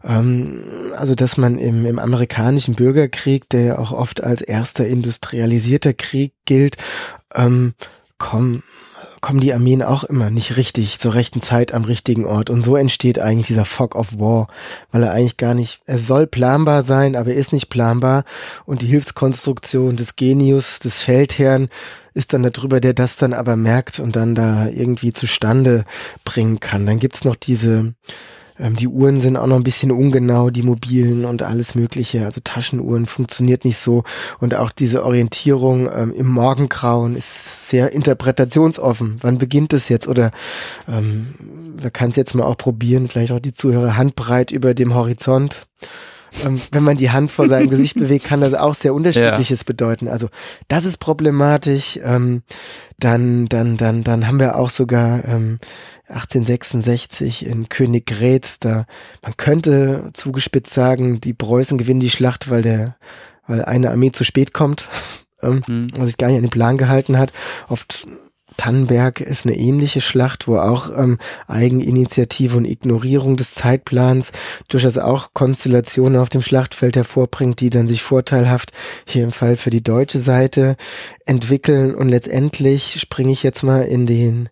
Ähm, 0.04 0.62
also 0.96 1.16
dass 1.16 1.36
man 1.36 1.58
im, 1.58 1.84
im 1.86 1.98
amerikanischen 1.98 2.76
Bürgerkrieg, 2.76 3.50
der 3.50 3.60
ja 3.62 3.78
auch 3.78 3.90
oft 3.90 4.22
als 4.22 4.42
erster 4.42 4.86
industrialisierter 4.86 5.92
Krieg 5.92 6.34
gilt, 6.44 6.76
ähm, 7.34 7.74
kommen 8.16 8.62
kommen 9.20 9.40
die 9.40 9.52
Armeen 9.52 9.82
auch 9.82 10.04
immer 10.04 10.30
nicht 10.30 10.56
richtig 10.56 10.98
zur 10.98 11.14
rechten 11.14 11.40
Zeit 11.40 11.72
am 11.72 11.84
richtigen 11.84 12.24
Ort. 12.24 12.50
Und 12.50 12.62
so 12.62 12.76
entsteht 12.76 13.18
eigentlich 13.18 13.48
dieser 13.48 13.64
Fog 13.64 13.94
of 13.94 14.18
War, 14.18 14.48
weil 14.90 15.02
er 15.02 15.12
eigentlich 15.12 15.36
gar 15.36 15.54
nicht, 15.54 15.80
er 15.86 15.98
soll 15.98 16.26
planbar 16.26 16.82
sein, 16.82 17.16
aber 17.16 17.30
er 17.30 17.36
ist 17.36 17.52
nicht 17.52 17.68
planbar. 17.68 18.24
Und 18.64 18.82
die 18.82 18.86
Hilfskonstruktion 18.86 19.96
des 19.96 20.16
Genius, 20.16 20.78
des 20.78 21.02
Feldherrn, 21.02 21.68
ist 22.14 22.32
dann 22.32 22.42
darüber, 22.42 22.80
der 22.80 22.94
das 22.94 23.16
dann 23.16 23.34
aber 23.34 23.56
merkt 23.56 24.00
und 24.00 24.16
dann 24.16 24.34
da 24.34 24.68
irgendwie 24.68 25.12
zustande 25.12 25.84
bringen 26.24 26.60
kann. 26.60 26.86
Dann 26.86 26.98
gibt's 26.98 27.24
noch 27.24 27.36
diese, 27.36 27.94
ähm, 28.58 28.76
die 28.76 28.88
Uhren 28.88 29.20
sind 29.20 29.36
auch 29.36 29.46
noch 29.46 29.56
ein 29.56 29.64
bisschen 29.64 29.90
ungenau, 29.90 30.50
die 30.50 30.62
mobilen 30.62 31.24
und 31.24 31.42
alles 31.42 31.74
Mögliche. 31.74 32.24
Also 32.24 32.40
Taschenuhren 32.42 33.06
funktioniert 33.06 33.64
nicht 33.64 33.78
so. 33.78 34.04
Und 34.40 34.54
auch 34.54 34.70
diese 34.70 35.04
Orientierung 35.04 35.90
ähm, 35.92 36.12
im 36.14 36.26
Morgengrauen 36.26 37.16
ist 37.16 37.68
sehr 37.68 37.92
interpretationsoffen. 37.92 39.18
Wann 39.20 39.38
beginnt 39.38 39.72
es 39.72 39.88
jetzt? 39.88 40.08
Oder 40.08 40.30
ähm, 40.88 41.34
wir 41.76 41.90
kann 41.90 42.10
es 42.10 42.16
jetzt 42.16 42.34
mal 42.34 42.44
auch 42.44 42.56
probieren, 42.56 43.08
vielleicht 43.08 43.32
auch 43.32 43.40
die 43.40 43.52
Zuhörer 43.52 43.96
handbreit 43.96 44.50
über 44.50 44.74
dem 44.74 44.94
Horizont. 44.94 45.66
Ähm, 46.44 46.60
wenn 46.72 46.82
man 46.82 46.96
die 46.96 47.10
Hand 47.10 47.30
vor 47.30 47.48
seinem 47.48 47.70
Gesicht 47.70 47.98
bewegt, 47.98 48.26
kann 48.26 48.40
das 48.40 48.54
auch 48.54 48.74
sehr 48.74 48.94
unterschiedliches 48.94 49.60
ja. 49.60 49.64
bedeuten. 49.66 50.08
Also 50.08 50.28
das 50.68 50.84
ist 50.84 50.98
problematisch. 50.98 51.98
Ähm, 52.02 52.42
dann, 52.98 53.46
dann, 53.46 53.76
dann, 53.76 54.04
dann 54.04 54.26
haben 54.26 54.40
wir 54.40 54.56
auch 54.56 54.70
sogar 54.70 55.24
ähm, 55.24 55.58
1866 56.08 57.46
in 57.46 57.68
Königgrätz, 57.68 58.58
da 58.58 58.86
man 59.22 59.36
könnte 59.36 60.10
zugespitzt 60.12 60.72
sagen, 60.72 61.20
die 61.20 61.34
Preußen 61.34 61.78
gewinnen 61.78 62.00
die 62.00 62.10
Schlacht, 62.10 62.48
weil 62.48 62.62
der, 62.62 62.96
weil 63.46 63.64
eine 63.64 63.90
Armee 63.90 64.12
zu 64.12 64.24
spät 64.24 64.54
kommt, 64.54 64.88
ähm, 65.42 65.62
mhm. 65.66 65.90
was 65.96 66.06
sich 66.06 66.16
gar 66.16 66.28
nicht 66.28 66.36
an 66.36 66.44
den 66.44 66.50
Plan 66.50 66.78
gehalten 66.78 67.18
hat. 67.18 67.32
Oft 67.68 68.06
Tannenberg 68.56 69.20
ist 69.20 69.46
eine 69.46 69.56
ähnliche 69.56 70.00
Schlacht, 70.00 70.48
wo 70.48 70.58
auch 70.58 70.90
ähm, 70.96 71.18
Eigeninitiative 71.46 72.56
und 72.56 72.64
Ignorierung 72.64 73.36
des 73.36 73.54
Zeitplans 73.54 74.32
durchaus 74.68 74.98
auch 74.98 75.30
Konstellationen 75.32 76.20
auf 76.20 76.28
dem 76.28 76.42
Schlachtfeld 76.42 76.96
hervorbringt, 76.96 77.60
die 77.60 77.70
dann 77.70 77.88
sich 77.88 78.02
vorteilhaft 78.02 78.72
hier 79.06 79.24
im 79.24 79.32
Fall 79.32 79.56
für 79.56 79.70
die 79.70 79.82
deutsche 79.82 80.18
Seite 80.18 80.76
entwickeln. 81.24 81.94
Und 81.94 82.08
letztendlich 82.08 83.00
springe 83.00 83.32
ich 83.32 83.42
jetzt 83.42 83.62
mal 83.62 83.82
in 83.82 84.06
den 84.06 84.48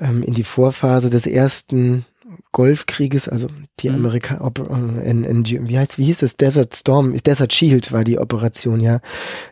ähm, 0.00 0.22
in 0.22 0.34
die 0.34 0.44
Vorphase 0.44 1.10
des 1.10 1.26
ersten 1.26 2.04
Golfkrieges, 2.52 3.28
also 3.28 3.48
die 3.80 3.90
mhm. 3.90 3.96
Amerika, 3.96 4.36
äh, 4.36 5.10
in, 5.10 5.24
in, 5.24 5.68
wie 5.68 5.78
heißt, 5.78 5.98
wie 5.98 6.04
hieß 6.04 6.22
es? 6.22 6.36
Desert 6.36 6.74
Storm, 6.74 7.14
Desert 7.14 7.52
Shield 7.52 7.92
war 7.92 8.04
die 8.04 8.18
Operation, 8.18 8.80
ja. 8.80 9.00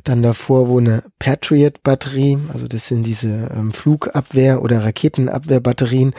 Dann 0.05 0.23
davor, 0.23 0.68
wo 0.68 0.79
eine 0.79 1.03
Patriot-Batterie, 1.18 2.38
also 2.53 2.68
das 2.68 2.88
sind 2.88 3.05
diese 3.05 3.51
ähm, 3.55 3.73
Flugabwehr- 3.73 4.61
oder 4.61 4.85
Raketenabwehrbatterien, 4.85 6.14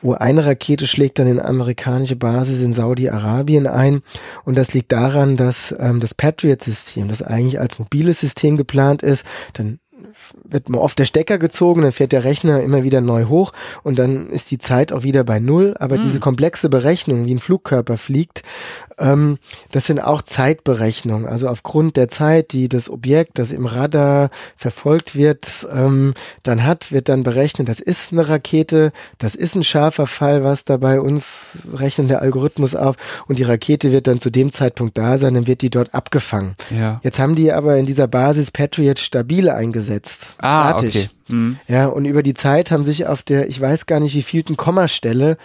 wo 0.00 0.12
eine 0.12 0.44
Rakete 0.44 0.86
schlägt 0.86 1.18
dann 1.18 1.26
in 1.26 1.40
amerikanische 1.40 2.16
Basis 2.16 2.62
in 2.62 2.72
Saudi-Arabien 2.72 3.66
ein. 3.66 4.02
Und 4.44 4.56
das 4.58 4.74
liegt 4.74 4.92
daran, 4.92 5.36
dass 5.36 5.74
ähm, 5.78 6.00
das 6.00 6.14
Patriot-System, 6.14 7.08
das 7.08 7.22
eigentlich 7.22 7.60
als 7.60 7.78
mobiles 7.78 8.20
System 8.20 8.56
geplant 8.56 9.02
ist, 9.02 9.24
dann 9.54 9.78
wird 10.44 10.68
mal 10.68 10.78
oft 10.78 10.98
der 10.98 11.04
Stecker 11.04 11.38
gezogen, 11.38 11.82
dann 11.82 11.92
fährt 11.92 12.12
der 12.12 12.24
Rechner 12.24 12.60
immer 12.62 12.82
wieder 12.82 13.00
neu 13.00 13.24
hoch 13.26 13.52
und 13.82 13.98
dann 13.98 14.30
ist 14.30 14.50
die 14.50 14.58
Zeit 14.58 14.92
auch 14.92 15.02
wieder 15.02 15.24
bei 15.24 15.38
Null. 15.38 15.74
Aber 15.78 15.96
mhm. 15.96 16.02
diese 16.02 16.20
komplexe 16.20 16.68
Berechnung, 16.68 17.26
wie 17.26 17.34
ein 17.34 17.38
Flugkörper 17.38 17.96
fliegt, 17.96 18.42
ähm, 18.98 19.38
das 19.70 19.86
sind 19.86 20.00
auch 20.00 20.22
Zeitberechnungen. 20.22 21.26
Also 21.26 21.48
aufgrund 21.48 21.96
der 21.96 22.08
Zeit, 22.08 22.52
die 22.52 22.68
das 22.68 22.88
Objekt, 22.88 23.38
das 23.38 23.50
im 23.50 23.66
Radar 23.66 24.30
verfolgt 24.56 25.16
wird, 25.16 25.66
ähm, 25.72 26.14
dann 26.42 26.64
hat, 26.64 26.92
wird 26.92 27.08
dann 27.08 27.22
berechnet, 27.22 27.68
das 27.68 27.80
ist 27.80 28.12
eine 28.12 28.28
Rakete, 28.28 28.92
das 29.18 29.34
ist 29.34 29.54
ein 29.54 29.64
scharfer 29.64 30.06
Fall, 30.06 30.44
was 30.44 30.64
da 30.64 30.76
bei 30.76 31.00
uns 31.00 31.62
rechnet 31.72 32.10
der 32.10 32.22
Algorithmus 32.22 32.74
auf 32.74 32.96
und 33.26 33.38
die 33.38 33.44
Rakete 33.44 33.92
wird 33.92 34.06
dann 34.06 34.20
zu 34.20 34.30
dem 34.30 34.50
Zeitpunkt 34.50 34.96
da 34.98 35.18
sein, 35.18 35.34
dann 35.34 35.46
wird 35.46 35.62
die 35.62 35.70
dort 35.70 35.94
abgefangen. 35.94 36.54
Ja. 36.70 37.00
Jetzt 37.02 37.18
haben 37.18 37.34
die 37.34 37.52
aber 37.52 37.76
in 37.76 37.86
dieser 37.86 38.08
Basis 38.08 38.50
Patriot 38.50 38.98
stabil 38.98 39.48
eingesetzt. 39.50 40.13
Ah, 40.38 40.78
Fertig. 40.78 40.96
okay. 40.96 41.34
Mhm. 41.34 41.58
Ja, 41.68 41.86
und 41.86 42.04
über 42.04 42.22
die 42.22 42.34
Zeit 42.34 42.70
haben 42.70 42.84
sich 42.84 43.06
auf 43.06 43.22
der, 43.22 43.48
ich 43.48 43.60
weiß 43.60 43.86
gar 43.86 44.00
nicht 44.00 44.14
wie 44.14 44.22
vielten 44.22 44.56
Kommastelle, 44.56 45.36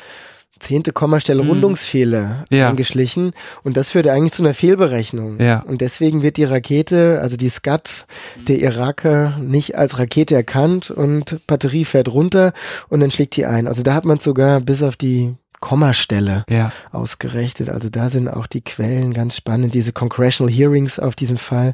zehnte 0.59 0.91
Kommastelle 0.91 1.43
mhm. 1.43 1.49
Rundungsfehler 1.49 2.43
ja. 2.51 2.69
eingeschlichen 2.69 3.33
und 3.63 3.77
das 3.77 3.91
führt 3.91 4.07
eigentlich 4.07 4.33
zu 4.33 4.43
einer 4.43 4.53
Fehlberechnung. 4.53 5.39
Ja. 5.39 5.61
Und 5.61 5.81
deswegen 5.81 6.21
wird 6.21 6.37
die 6.37 6.43
Rakete, 6.43 7.19
also 7.21 7.37
die 7.37 7.49
Skat 7.49 8.05
der 8.47 8.59
Iraker 8.59 9.37
nicht 9.39 9.77
als 9.77 9.99
Rakete 9.99 10.35
erkannt 10.35 10.91
und 10.91 11.39
Batterie 11.47 11.85
fährt 11.85 12.09
runter 12.09 12.53
und 12.89 12.99
dann 12.99 13.11
schlägt 13.11 13.35
die 13.37 13.45
ein. 13.45 13.67
Also 13.67 13.83
da 13.83 13.93
hat 13.93 14.05
man 14.05 14.19
sogar 14.19 14.59
bis 14.59 14.83
auf 14.83 14.95
die 14.95 15.35
Kommastelle 15.59 16.43
ja. 16.49 16.71
ausgerechnet. 16.91 17.69
Also 17.69 17.89
da 17.89 18.09
sind 18.09 18.27
auch 18.27 18.47
die 18.47 18.61
Quellen 18.61 19.13
ganz 19.13 19.35
spannend. 19.35 19.73
Diese 19.73 19.93
Congressional 19.93 20.53
Hearings 20.53 20.99
auf 20.99 21.15
diesem 21.15 21.37
Fall 21.37 21.73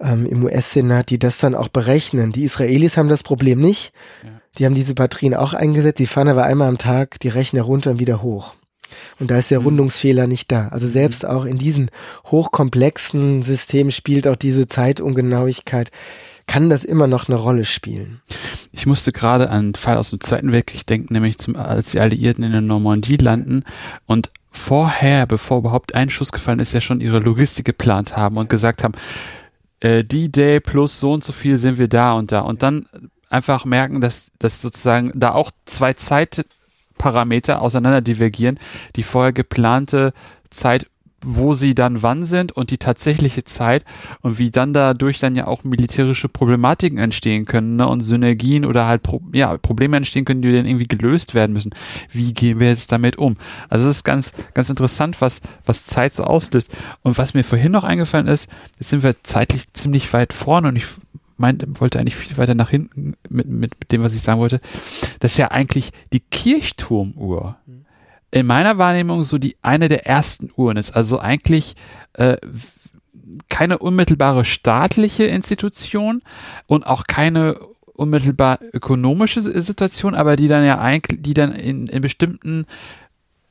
ähm, 0.00 0.26
im 0.26 0.44
US-Senat, 0.44 1.10
die 1.10 1.18
das 1.18 1.38
dann 1.38 1.54
auch 1.54 1.68
berechnen. 1.68 2.32
Die 2.32 2.44
Israelis 2.44 2.96
haben 2.96 3.08
das 3.08 3.22
Problem 3.22 3.60
nicht. 3.60 3.92
Ja. 4.22 4.30
Die 4.58 4.64
haben 4.64 4.74
diese 4.74 4.94
Batterien 4.94 5.34
auch 5.34 5.54
eingesetzt. 5.54 5.98
Die 5.98 6.06
fahren 6.06 6.28
aber 6.28 6.44
einmal 6.44 6.68
am 6.68 6.78
Tag 6.78 7.20
die 7.20 7.28
Rechner 7.28 7.62
runter 7.62 7.90
und 7.90 7.98
wieder 7.98 8.22
hoch. 8.22 8.54
Und 9.18 9.30
da 9.30 9.38
ist 9.38 9.50
der 9.50 9.60
mhm. 9.60 9.66
Rundungsfehler 9.66 10.26
nicht 10.26 10.50
da. 10.52 10.68
Also 10.68 10.88
selbst 10.88 11.24
mhm. 11.24 11.28
auch 11.30 11.44
in 11.44 11.58
diesen 11.58 11.90
hochkomplexen 12.26 13.42
Systemen 13.42 13.92
spielt 13.92 14.26
auch 14.26 14.36
diese 14.36 14.68
Zeitungenauigkeit, 14.68 15.90
kann 16.46 16.70
das 16.70 16.84
immer 16.84 17.06
noch 17.06 17.28
eine 17.28 17.36
Rolle 17.36 17.64
spielen. 17.64 18.20
Ich 18.72 18.86
musste 18.86 19.10
gerade 19.10 19.50
an 19.50 19.58
einen 19.58 19.74
Fall 19.74 19.96
aus 19.96 20.10
dem 20.10 20.20
Zweiten 20.20 20.52
Weltkrieg 20.52 20.86
denken, 20.86 21.12
nämlich 21.12 21.38
zum, 21.38 21.56
als 21.56 21.90
die 21.90 22.00
Alliierten 22.00 22.44
in 22.44 22.52
der 22.52 22.60
Normandie 22.60 23.16
landen 23.16 23.64
und 24.06 24.30
vorher, 24.52 25.26
bevor 25.26 25.58
überhaupt 25.58 25.94
ein 25.94 26.10
Schuss 26.10 26.32
gefallen 26.32 26.60
ist, 26.60 26.72
ja 26.72 26.80
schon 26.80 27.00
ihre 27.00 27.18
Logistik 27.18 27.64
geplant 27.64 28.16
haben 28.16 28.36
und 28.36 28.48
gesagt 28.48 28.84
haben, 28.84 28.94
äh, 29.80 30.04
die 30.04 30.32
Day 30.32 30.60
plus 30.60 30.98
so 30.98 31.12
und 31.12 31.24
so 31.24 31.32
viel 31.32 31.58
sind 31.58 31.78
wir 31.78 31.88
da 31.88 32.14
und 32.14 32.32
da. 32.32 32.40
Und 32.40 32.62
dann 32.62 32.86
einfach 33.28 33.64
merken, 33.64 34.00
dass, 34.00 34.30
dass 34.38 34.62
sozusagen 34.62 35.12
da 35.14 35.32
auch 35.32 35.50
zwei 35.64 35.92
Zeitparameter 36.96 37.62
auseinander 37.62 38.00
divergieren. 38.00 38.58
Die 38.96 39.02
vorher 39.02 39.32
geplante 39.32 40.12
Zeit, 40.50 40.86
wo 41.22 41.54
sie 41.54 41.74
dann 41.74 42.02
wann 42.02 42.24
sind 42.24 42.52
und 42.52 42.70
die 42.70 42.78
tatsächliche 42.78 43.42
Zeit 43.42 43.84
und 44.20 44.38
wie 44.38 44.50
dann 44.50 44.72
dadurch 44.72 45.18
dann 45.18 45.34
ja 45.34 45.46
auch 45.46 45.64
militärische 45.64 46.28
Problematiken 46.28 46.98
entstehen 46.98 47.46
können 47.46 47.76
ne? 47.76 47.88
und 47.88 48.02
Synergien 48.02 48.64
oder 48.64 48.86
halt 48.86 49.02
Pro 49.02 49.20
ja, 49.32 49.56
Probleme 49.56 49.96
entstehen 49.96 50.24
können, 50.24 50.42
die 50.42 50.52
dann 50.52 50.66
irgendwie 50.66 50.86
gelöst 50.86 51.34
werden 51.34 51.52
müssen. 51.52 51.74
Wie 52.12 52.32
gehen 52.32 52.60
wir 52.60 52.68
jetzt 52.68 52.92
damit 52.92 53.16
um? 53.16 53.36
Also 53.68 53.88
es 53.88 53.96
ist 53.96 54.04
ganz, 54.04 54.32
ganz 54.54 54.70
interessant, 54.70 55.20
was, 55.20 55.40
was 55.64 55.86
Zeit 55.86 56.14
so 56.14 56.24
auslöst. 56.24 56.70
Und 57.02 57.18
was 57.18 57.34
mir 57.34 57.44
vorhin 57.44 57.72
noch 57.72 57.84
eingefallen 57.84 58.28
ist, 58.28 58.48
jetzt 58.78 58.90
sind 58.90 59.02
wir 59.02 59.22
zeitlich 59.24 59.72
ziemlich 59.72 60.12
weit 60.12 60.32
vorne 60.32 60.68
und 60.68 60.76
ich 60.76 60.86
meinte, 61.36 61.66
wollte 61.80 61.98
eigentlich 61.98 62.16
viel 62.16 62.36
weiter 62.36 62.54
nach 62.54 62.70
hinten 62.70 63.14
mit, 63.28 63.48
mit, 63.48 63.78
mit 63.78 63.92
dem, 63.92 64.02
was 64.02 64.14
ich 64.14 64.22
sagen 64.22 64.40
wollte. 64.40 64.60
Das 65.20 65.32
ist 65.32 65.38
ja 65.38 65.50
eigentlich 65.50 65.90
die 66.12 66.20
Kirchturmuhr. 66.20 67.56
In 68.30 68.46
meiner 68.46 68.78
Wahrnehmung 68.78 69.24
so 69.24 69.38
die 69.38 69.56
eine 69.62 69.88
der 69.88 70.06
ersten 70.06 70.50
Uhren 70.56 70.76
ist. 70.76 70.90
Also 70.90 71.18
eigentlich 71.18 71.74
äh, 72.14 72.36
keine 73.48 73.78
unmittelbare 73.78 74.44
staatliche 74.44 75.24
Institution 75.24 76.22
und 76.66 76.86
auch 76.86 77.04
keine 77.04 77.58
unmittelbar 77.94 78.58
ökonomische 78.72 79.40
Situation, 79.40 80.14
aber 80.14 80.36
die 80.36 80.48
dann 80.48 80.64
ja 80.64 80.78
eigentlich, 80.78 81.22
die 81.22 81.34
dann 81.34 81.52
in, 81.52 81.86
in 81.86 82.02
bestimmten 82.02 82.66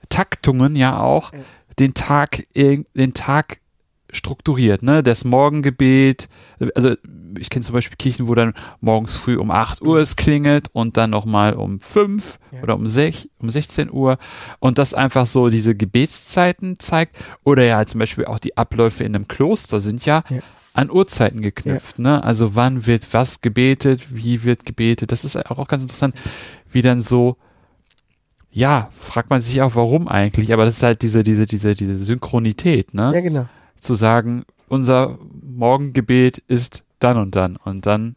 Taktungen 0.09 0.75
ja 0.75 0.99
auch 0.99 1.31
den 1.79 1.93
Tag, 1.93 2.45
den 2.55 3.13
Tag 3.13 3.59
strukturiert, 4.15 4.81
ne? 4.81 5.03
Das 5.03 5.23
Morgengebet, 5.23 6.29
also 6.73 6.95
ich 7.39 7.49
kenne 7.49 7.65
zum 7.65 7.73
Beispiel 7.73 7.97
Kirchen, 7.97 8.27
wo 8.27 8.35
dann 8.35 8.53
morgens 8.81 9.15
früh 9.15 9.37
um 9.37 9.51
8 9.51 9.81
Uhr 9.81 9.99
es 9.99 10.15
klingelt 10.15 10.69
und 10.73 10.97
dann 10.97 11.09
nochmal 11.09 11.53
um 11.53 11.79
5 11.79 12.39
ja. 12.51 12.61
oder 12.63 12.75
um, 12.75 12.87
6, 12.87 13.29
um 13.39 13.49
16 13.49 13.91
Uhr 13.91 14.17
und 14.59 14.77
das 14.77 14.93
einfach 14.93 15.25
so 15.25 15.49
diese 15.49 15.75
Gebetszeiten 15.75 16.79
zeigt. 16.79 17.15
Oder 17.43 17.65
ja, 17.65 17.85
zum 17.85 17.99
Beispiel 17.99 18.25
auch 18.25 18.39
die 18.39 18.57
Abläufe 18.57 19.03
in 19.03 19.15
einem 19.15 19.27
Kloster 19.27 19.79
sind 19.79 20.05
ja, 20.05 20.23
ja. 20.29 20.39
an 20.73 20.89
Uhrzeiten 20.89 21.41
geknüpft, 21.41 21.97
ja. 21.97 22.03
ne? 22.03 22.23
Also 22.23 22.55
wann 22.55 22.85
wird 22.85 23.13
was 23.13 23.41
gebetet, 23.41 24.15
wie 24.15 24.43
wird 24.43 24.65
gebetet, 24.65 25.11
das 25.11 25.25
ist 25.25 25.35
auch 25.49 25.67
ganz 25.67 25.83
interessant, 25.83 26.15
wie 26.69 26.81
dann 26.81 27.01
so 27.01 27.37
ja, 28.51 28.89
fragt 28.97 29.29
man 29.29 29.41
sich 29.41 29.61
auch, 29.61 29.75
warum 29.75 30.07
eigentlich, 30.07 30.53
aber 30.53 30.63
das 30.63 30.77
ist 30.77 30.83
halt 30.83 31.01
diese, 31.01 31.25
diese, 31.25 31.45
diese, 31.45 31.75
diese 31.75 32.01
Synchronität, 32.01 32.93
ne? 32.93 33.11
Ja, 33.13 33.19
genau 33.19 33.49
zu 33.85 33.95
sagen, 33.95 34.43
unser 34.67 35.17
Morgengebet 35.41 36.39
ist 36.47 36.83
dann 36.99 37.17
und 37.17 37.35
dann 37.35 37.55
und 37.57 37.85
dann. 37.85 38.15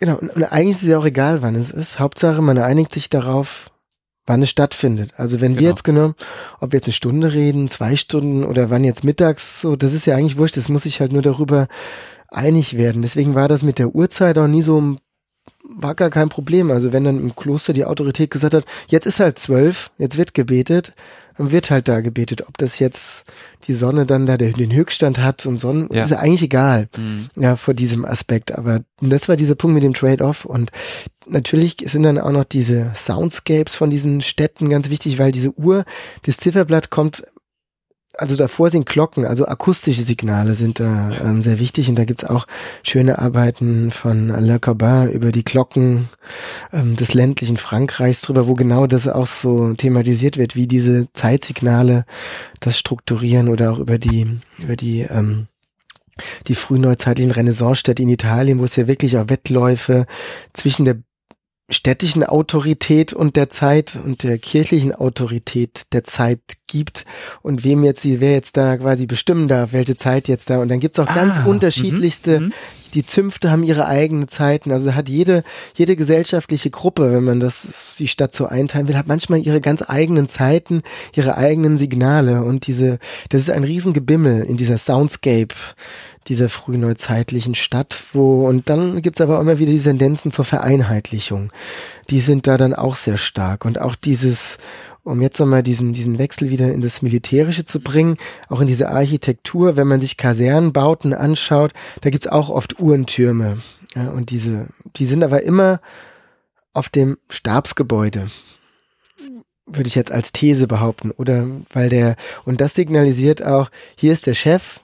Genau, 0.00 0.16
und 0.16 0.30
eigentlich 0.52 0.76
ist 0.76 0.82
es 0.82 0.88
ja 0.88 0.98
auch 0.98 1.04
egal, 1.06 1.42
wann 1.42 1.54
es 1.54 1.70
ist. 1.70 1.98
Hauptsache, 1.98 2.42
man 2.42 2.58
einigt 2.58 2.92
sich 2.92 3.08
darauf, 3.08 3.70
wann 4.26 4.42
es 4.42 4.50
stattfindet. 4.50 5.14
Also 5.16 5.40
wenn 5.40 5.52
Genau. 5.52 5.60
wir 5.62 5.68
jetzt 5.68 5.84
genommen, 5.84 6.14
ob 6.60 6.72
wir 6.72 6.78
jetzt 6.78 6.86
eine 6.86 6.92
Stunde 6.92 7.32
reden, 7.32 7.68
zwei 7.68 7.96
Stunden 7.96 8.44
oder 8.44 8.70
wann 8.70 8.84
jetzt 8.84 9.04
mittags, 9.04 9.60
so, 9.60 9.76
das 9.76 9.92
ist 9.92 10.06
ja 10.06 10.16
eigentlich 10.16 10.36
wurscht, 10.36 10.56
das 10.56 10.68
muss 10.68 10.82
sich 10.82 11.00
halt 11.00 11.12
nur 11.12 11.22
darüber 11.22 11.68
einig 12.28 12.76
werden. 12.76 13.02
Deswegen 13.02 13.34
war 13.34 13.48
das 13.48 13.62
mit 13.62 13.78
der 13.78 13.94
Uhrzeit 13.94 14.36
auch 14.38 14.48
nie 14.48 14.62
so 14.62 14.80
ein 14.80 14.98
war 15.68 15.94
gar 15.94 16.10
kein 16.10 16.28
Problem. 16.28 16.70
Also 16.70 16.92
wenn 16.92 17.04
dann 17.04 17.18
im 17.18 17.34
Kloster 17.34 17.72
die 17.72 17.84
Autorität 17.84 18.30
gesagt 18.30 18.54
hat, 18.54 18.64
jetzt 18.88 19.06
ist 19.06 19.20
halt 19.20 19.38
zwölf, 19.38 19.90
jetzt 19.98 20.16
wird 20.16 20.32
gebetet, 20.32 20.92
wird 21.38 21.70
halt 21.70 21.88
da 21.88 22.00
gebetet. 22.00 22.46
Ob 22.48 22.56
das 22.58 22.78
jetzt 22.78 23.24
die 23.64 23.72
Sonne 23.74 24.06
dann 24.06 24.26
da 24.26 24.36
den 24.36 24.72
Höchststand 24.72 25.18
hat 25.18 25.46
und 25.46 25.58
Sonnen, 25.58 25.88
Ja. 25.92 26.04
ist 26.04 26.10
ja 26.10 26.18
eigentlich 26.18 26.42
egal. 26.44 26.88
Mhm. 26.96 27.28
Ja, 27.36 27.56
vor 27.56 27.74
diesem 27.74 28.04
Aspekt. 28.04 28.52
Aber 28.56 28.80
das 29.00 29.28
war 29.28 29.36
dieser 29.36 29.54
Punkt 29.54 29.74
mit 29.74 29.82
dem 29.82 29.94
Trade-off. 29.94 30.44
Und 30.44 30.70
natürlich 31.26 31.76
sind 31.84 32.02
dann 32.04 32.18
auch 32.18 32.30
noch 32.32 32.44
diese 32.44 32.90
Soundscapes 32.94 33.74
von 33.74 33.90
diesen 33.90 34.20
Städten 34.22 34.68
ganz 34.70 34.90
wichtig, 34.90 35.18
weil 35.18 35.32
diese 35.32 35.52
Uhr, 35.58 35.84
das 36.22 36.36
Zifferblatt 36.38 36.90
kommt 36.90 37.24
also 38.18 38.36
davor 38.36 38.70
sind 38.70 38.86
Glocken, 38.86 39.24
also 39.24 39.46
akustische 39.46 40.02
Signale 40.02 40.54
sind 40.54 40.80
da 40.80 41.12
ähm, 41.22 41.42
sehr 41.42 41.58
wichtig. 41.58 41.88
Und 41.88 41.96
da 41.96 42.04
gibt's 42.04 42.24
auch 42.24 42.46
schöne 42.82 43.18
Arbeiten 43.18 43.90
von 43.90 44.30
Alain 44.30 44.60
Corbin 44.60 45.10
über 45.10 45.32
die 45.32 45.44
Glocken 45.44 46.08
ähm, 46.72 46.96
des 46.96 47.14
ländlichen 47.14 47.56
Frankreichs 47.56 48.22
drüber, 48.22 48.46
wo 48.46 48.54
genau 48.54 48.86
das 48.86 49.08
auch 49.08 49.26
so 49.26 49.74
thematisiert 49.74 50.36
wird, 50.36 50.56
wie 50.56 50.66
diese 50.66 51.08
Zeitsignale 51.12 52.04
das 52.60 52.78
strukturieren 52.78 53.48
oder 53.48 53.72
auch 53.72 53.78
über 53.78 53.98
die 53.98 54.26
über 54.58 54.76
die 54.76 55.02
ähm, 55.02 55.48
die 56.46 56.54
frühneuzeitlichen 56.54 57.32
Renaissancestädte 57.32 58.02
in 58.02 58.08
Italien, 58.08 58.58
wo 58.58 58.64
es 58.64 58.76
ja 58.76 58.86
wirklich 58.86 59.18
auch 59.18 59.28
Wettläufe 59.28 60.06
zwischen 60.54 60.86
der 60.86 60.96
städtischen 61.68 62.22
Autorität 62.22 63.12
und 63.12 63.36
der 63.36 63.50
Zeit 63.50 63.98
und 64.02 64.22
der 64.22 64.38
kirchlichen 64.38 64.94
Autorität 64.94 65.92
der 65.92 66.04
Zeit 66.04 66.40
gibt 66.66 67.04
und 67.42 67.64
wem 67.64 67.84
jetzt 67.84 68.02
sie, 68.02 68.20
wer 68.20 68.32
jetzt 68.32 68.56
da 68.56 68.76
quasi 68.76 69.06
bestimmen 69.06 69.48
darf, 69.48 69.72
welche 69.72 69.96
Zeit 69.96 70.28
jetzt 70.28 70.50
da. 70.50 70.58
Und 70.58 70.68
dann 70.68 70.80
gibt's 70.80 70.98
auch 70.98 71.12
ganz 71.12 71.38
Ah, 71.38 71.44
unterschiedlichste, 71.46 72.40
mhm, 72.40 72.46
mhm. 72.46 72.52
die 72.94 73.06
Zünfte 73.06 73.50
haben 73.50 73.62
ihre 73.62 73.86
eigenen 73.86 74.28
Zeiten. 74.28 74.72
Also 74.72 74.94
hat 74.94 75.08
jede, 75.08 75.42
jede 75.76 75.96
gesellschaftliche 75.96 76.70
Gruppe, 76.70 77.12
wenn 77.12 77.24
man 77.24 77.40
das, 77.40 77.94
die 77.98 78.08
Stadt 78.08 78.34
so 78.34 78.46
einteilen 78.46 78.88
will, 78.88 78.96
hat 78.96 79.06
manchmal 79.06 79.40
ihre 79.40 79.60
ganz 79.60 79.84
eigenen 79.86 80.28
Zeiten, 80.28 80.82
ihre 81.14 81.36
eigenen 81.36 81.78
Signale. 81.78 82.42
Und 82.42 82.66
diese, 82.66 82.98
das 83.28 83.42
ist 83.42 83.50
ein 83.50 83.64
Riesengebimmel 83.64 84.44
in 84.44 84.56
dieser 84.56 84.78
Soundscape 84.78 85.54
dieser 86.28 86.48
frühneuzeitlichen 86.48 87.54
Stadt, 87.54 88.02
wo, 88.12 88.48
und 88.48 88.68
dann 88.68 89.00
gibt's 89.00 89.20
aber 89.20 89.36
auch 89.36 89.40
immer 89.40 89.58
wieder 89.60 89.70
diese 89.70 89.90
Tendenzen 89.90 90.32
zur 90.32 90.44
Vereinheitlichung. 90.44 91.52
Die 92.10 92.18
sind 92.18 92.48
da 92.48 92.56
dann 92.56 92.74
auch 92.74 92.96
sehr 92.96 93.16
stark. 93.16 93.64
Und 93.64 93.80
auch 93.80 93.94
dieses, 93.94 94.58
um 95.06 95.22
jetzt 95.22 95.38
nochmal 95.38 95.62
diesen, 95.62 95.92
diesen 95.92 96.18
Wechsel 96.18 96.50
wieder 96.50 96.72
in 96.72 96.82
das 96.82 97.00
Militärische 97.00 97.64
zu 97.64 97.80
bringen, 97.80 98.16
auch 98.48 98.60
in 98.60 98.66
diese 98.66 98.88
Architektur, 98.88 99.76
wenn 99.76 99.86
man 99.86 100.00
sich 100.00 100.16
Kasernenbauten 100.16 101.14
anschaut, 101.14 101.72
da 102.00 102.10
gibt's 102.10 102.26
auch 102.26 102.50
oft 102.50 102.80
Uhrentürme. 102.80 103.58
Ja, 103.94 104.10
und 104.10 104.30
diese, 104.30 104.68
die 104.96 105.06
sind 105.06 105.22
aber 105.22 105.42
immer 105.42 105.80
auf 106.72 106.88
dem 106.88 107.18
Stabsgebäude 107.30 108.26
würde 109.68 109.88
ich 109.88 109.96
jetzt 109.96 110.12
als 110.12 110.30
These 110.30 110.68
behaupten, 110.68 111.10
oder 111.10 111.44
weil 111.72 111.88
der, 111.88 112.14
und 112.44 112.60
das 112.60 112.74
signalisiert 112.74 113.42
auch, 113.44 113.68
hier 113.96 114.12
ist 114.12 114.28
der 114.28 114.34
Chef, 114.34 114.78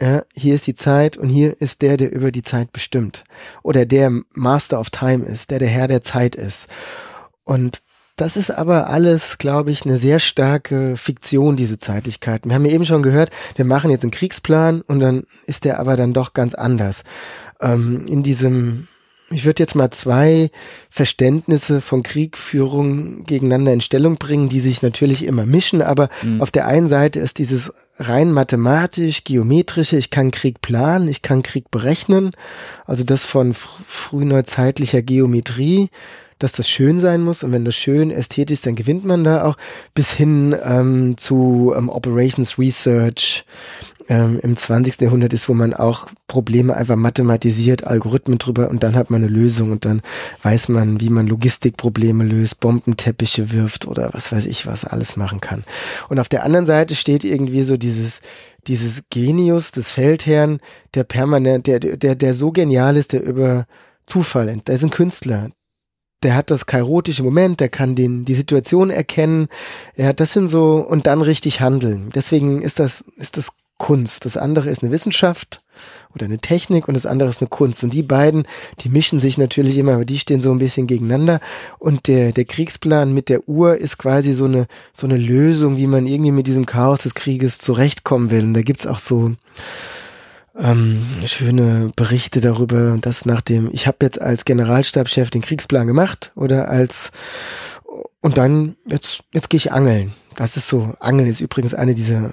ja, 0.00 0.22
hier 0.32 0.54
ist 0.54 0.68
die 0.68 0.76
Zeit 0.76 1.16
und 1.16 1.28
hier 1.28 1.60
ist 1.60 1.82
der, 1.82 1.96
der 1.96 2.12
über 2.12 2.30
die 2.30 2.42
Zeit 2.42 2.70
bestimmt. 2.70 3.24
Oder 3.64 3.84
der 3.84 4.12
Master 4.32 4.78
of 4.78 4.90
Time 4.90 5.24
ist, 5.24 5.50
der 5.50 5.58
der 5.58 5.68
Herr 5.68 5.88
der 5.88 6.02
Zeit 6.02 6.36
ist. 6.36 6.68
Und 7.42 7.82
das 8.16 8.36
ist 8.38 8.50
aber 8.50 8.88
alles, 8.88 9.36
glaube 9.38 9.70
ich, 9.70 9.84
eine 9.84 9.98
sehr 9.98 10.18
starke 10.18 10.96
Fiktion, 10.96 11.56
diese 11.56 11.78
Zeitlichkeiten. 11.78 12.48
Wir 12.50 12.54
haben 12.54 12.64
ja 12.64 12.72
eben 12.72 12.86
schon 12.86 13.02
gehört, 13.02 13.30
wir 13.56 13.66
machen 13.66 13.90
jetzt 13.90 14.02
einen 14.04 14.10
Kriegsplan 14.10 14.80
und 14.80 15.00
dann 15.00 15.24
ist 15.44 15.64
der 15.64 15.78
aber 15.78 15.96
dann 15.96 16.14
doch 16.14 16.32
ganz 16.32 16.54
anders. 16.54 17.02
Ähm, 17.60 18.06
in 18.08 18.22
diesem, 18.22 18.88
ich 19.28 19.44
würde 19.44 19.62
jetzt 19.62 19.74
mal 19.74 19.90
zwei 19.90 20.50
Verständnisse 20.88 21.82
von 21.82 22.02
Kriegführung 22.02 23.24
gegeneinander 23.24 23.74
in 23.74 23.82
Stellung 23.82 24.16
bringen, 24.16 24.48
die 24.48 24.60
sich 24.60 24.82
natürlich 24.82 25.26
immer 25.26 25.44
mischen, 25.44 25.82
aber 25.82 26.08
Mhm. 26.22 26.40
auf 26.40 26.50
der 26.50 26.66
einen 26.66 26.88
Seite 26.88 27.20
ist 27.20 27.38
dieses 27.38 27.70
rein 27.98 28.32
mathematisch, 28.32 29.24
geometrische, 29.24 29.98
ich 29.98 30.10
kann 30.10 30.30
Krieg 30.30 30.62
planen, 30.62 31.08
ich 31.08 31.20
kann 31.20 31.42
Krieg 31.42 31.70
berechnen, 31.70 32.32
also 32.86 33.04
das 33.04 33.26
von 33.26 33.52
fr 33.52 33.68
frühneuzeitlicher 33.86 35.02
Geometrie, 35.02 35.90
dass 36.38 36.52
das 36.52 36.68
schön 36.68 36.98
sein 36.98 37.22
muss 37.22 37.42
und 37.42 37.52
wenn 37.52 37.64
das 37.64 37.74
schön 37.74 38.10
ästhetisch 38.10 38.54
ist, 38.54 38.66
dann 38.66 38.74
gewinnt 38.74 39.04
man 39.04 39.24
da 39.24 39.44
auch 39.44 39.56
bis 39.94 40.12
hin 40.12 40.54
ähm, 40.64 41.16
zu 41.16 41.74
ähm, 41.76 41.88
Operations 41.88 42.58
Research 42.58 43.44
ähm, 44.08 44.38
im 44.42 44.56
20. 44.56 45.00
Jahrhundert 45.00 45.32
ist, 45.32 45.48
wo 45.48 45.54
man 45.54 45.74
auch 45.74 46.08
Probleme 46.28 46.76
einfach 46.76 46.96
mathematisiert, 46.96 47.86
Algorithmen 47.86 48.38
drüber 48.38 48.68
und 48.70 48.82
dann 48.82 48.94
hat 48.94 49.10
man 49.10 49.22
eine 49.22 49.32
Lösung 49.32 49.72
und 49.72 49.84
dann 49.84 50.02
weiß 50.42 50.68
man, 50.68 51.00
wie 51.00 51.10
man 51.10 51.26
Logistikprobleme 51.26 52.24
löst, 52.24 52.60
Bombenteppiche 52.60 53.52
wirft 53.52 53.86
oder 53.86 54.10
was 54.12 54.32
weiß 54.32 54.46
ich, 54.46 54.66
was 54.66 54.84
alles 54.84 55.16
machen 55.16 55.40
kann. 55.40 55.64
Und 56.08 56.18
auf 56.18 56.28
der 56.28 56.44
anderen 56.44 56.66
Seite 56.66 56.94
steht 56.94 57.24
irgendwie 57.24 57.62
so 57.62 57.76
dieses 57.76 58.20
dieses 58.66 59.04
Genius 59.10 59.70
des 59.70 59.92
Feldherrn, 59.92 60.60
der 60.94 61.04
permanent, 61.04 61.66
der 61.66 61.80
der 61.80 62.14
der 62.14 62.34
so 62.34 62.52
genial 62.52 62.96
ist, 62.96 63.12
der 63.12 63.22
über 63.22 63.66
Zufall, 64.06 64.54
der 64.66 64.74
ist 64.74 64.84
ein 64.84 64.90
Künstler, 64.90 65.50
der 66.22 66.34
hat 66.34 66.50
das 66.50 66.66
kairotische 66.66 67.22
Moment, 67.22 67.60
der 67.60 67.68
kann 67.68 67.94
den, 67.94 68.24
die 68.24 68.34
Situation 68.34 68.90
erkennen, 68.90 69.48
er 69.94 70.08
hat 70.08 70.20
das 70.20 70.32
sind 70.32 70.48
so, 70.48 70.76
und 70.76 71.06
dann 71.06 71.22
richtig 71.22 71.60
handeln. 71.60 72.08
Deswegen 72.14 72.62
ist 72.62 72.78
das, 72.78 73.04
ist 73.16 73.36
das 73.36 73.52
Kunst. 73.78 74.24
Das 74.24 74.36
andere 74.36 74.70
ist 74.70 74.82
eine 74.82 74.90
Wissenschaft 74.90 75.60
oder 76.14 76.24
eine 76.24 76.38
Technik 76.38 76.88
und 76.88 76.94
das 76.94 77.04
andere 77.04 77.28
ist 77.28 77.42
eine 77.42 77.48
Kunst. 77.48 77.84
Und 77.84 77.92
die 77.92 78.02
beiden, 78.02 78.46
die 78.80 78.88
mischen 78.88 79.20
sich 79.20 79.36
natürlich 79.36 79.76
immer, 79.76 79.94
aber 79.94 80.06
die 80.06 80.18
stehen 80.18 80.40
so 80.40 80.50
ein 80.50 80.58
bisschen 80.58 80.86
gegeneinander. 80.86 81.40
Und 81.78 82.08
der, 82.08 82.32
der 82.32 82.46
Kriegsplan 82.46 83.12
mit 83.12 83.28
der 83.28 83.46
Uhr 83.48 83.76
ist 83.76 83.98
quasi 83.98 84.32
so 84.32 84.46
eine, 84.46 84.66
so 84.94 85.06
eine 85.06 85.18
Lösung, 85.18 85.76
wie 85.76 85.86
man 85.86 86.06
irgendwie 86.06 86.32
mit 86.32 86.46
diesem 86.46 86.64
Chaos 86.64 87.02
des 87.02 87.14
Krieges 87.14 87.58
zurechtkommen 87.58 88.30
will. 88.30 88.44
Und 88.44 88.54
da 88.54 88.62
gibt's 88.62 88.86
auch 88.86 88.98
so, 88.98 89.34
ähm, 90.58 91.02
schöne 91.24 91.92
Berichte 91.96 92.40
darüber, 92.40 92.98
dass 93.00 93.26
nach 93.26 93.40
dem, 93.40 93.68
ich 93.72 93.86
habe 93.86 93.98
jetzt 94.02 94.20
als 94.20 94.44
Generalstabschef 94.44 95.30
den 95.30 95.42
Kriegsplan 95.42 95.86
gemacht 95.86 96.32
oder 96.34 96.68
als 96.68 97.12
und 98.20 98.38
dann 98.38 98.76
jetzt 98.86 99.22
jetzt 99.32 99.50
gehe 99.50 99.58
ich 99.58 99.72
angeln. 99.72 100.12
Das 100.36 100.56
ist 100.56 100.68
so. 100.68 100.94
Angeln 101.00 101.28
ist 101.28 101.40
übrigens 101.40 101.74
eine 101.74 101.94
dieser 101.94 102.32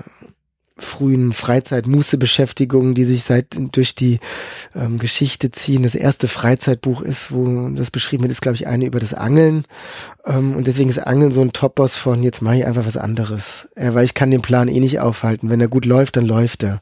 frühen 0.78 1.34
Freizeit-Muße-Beschäftigungen, 1.34 2.95
die 2.95 3.03
sich 3.03 3.24
seit 3.24 3.55
durch 3.76 3.93
die 3.93 4.19
ähm, 4.74 4.97
Geschichte 4.97 5.51
ziehen. 5.51 5.84
Das 5.84 5.93
erste 5.93 6.28
Freizeitbuch 6.28 7.01
ist, 7.01 7.32
wo 7.32 7.69
das 7.69 7.91
beschrieben 7.91 8.24
wird, 8.24 8.32
ist 8.32 8.41
glaube 8.41 8.55
ich 8.55 8.67
eine 8.67 8.86
über 8.86 8.99
das 8.99 9.13
Angeln 9.13 9.65
ähm, 10.26 10.55
und 10.55 10.67
deswegen 10.67 10.89
ist 10.89 10.99
Angeln 10.99 11.32
so 11.32 11.41
ein 11.41 11.53
Topos 11.53 11.95
von 11.95 12.24
jetzt 12.24 12.41
mache 12.41 12.57
ich 12.57 12.65
einfach 12.65 12.88
was 12.88 12.97
anderes, 12.97 13.71
äh, 13.76 13.93
weil 13.93 14.03
ich 14.03 14.15
kann 14.15 14.32
den 14.32 14.41
Plan 14.41 14.67
eh 14.67 14.80
nicht 14.80 14.99
aufhalten. 14.99 15.49
Wenn 15.49 15.61
er 15.61 15.67
gut 15.67 15.86
läuft, 15.86 16.17
dann 16.17 16.26
läuft 16.26 16.63
er 16.63 16.80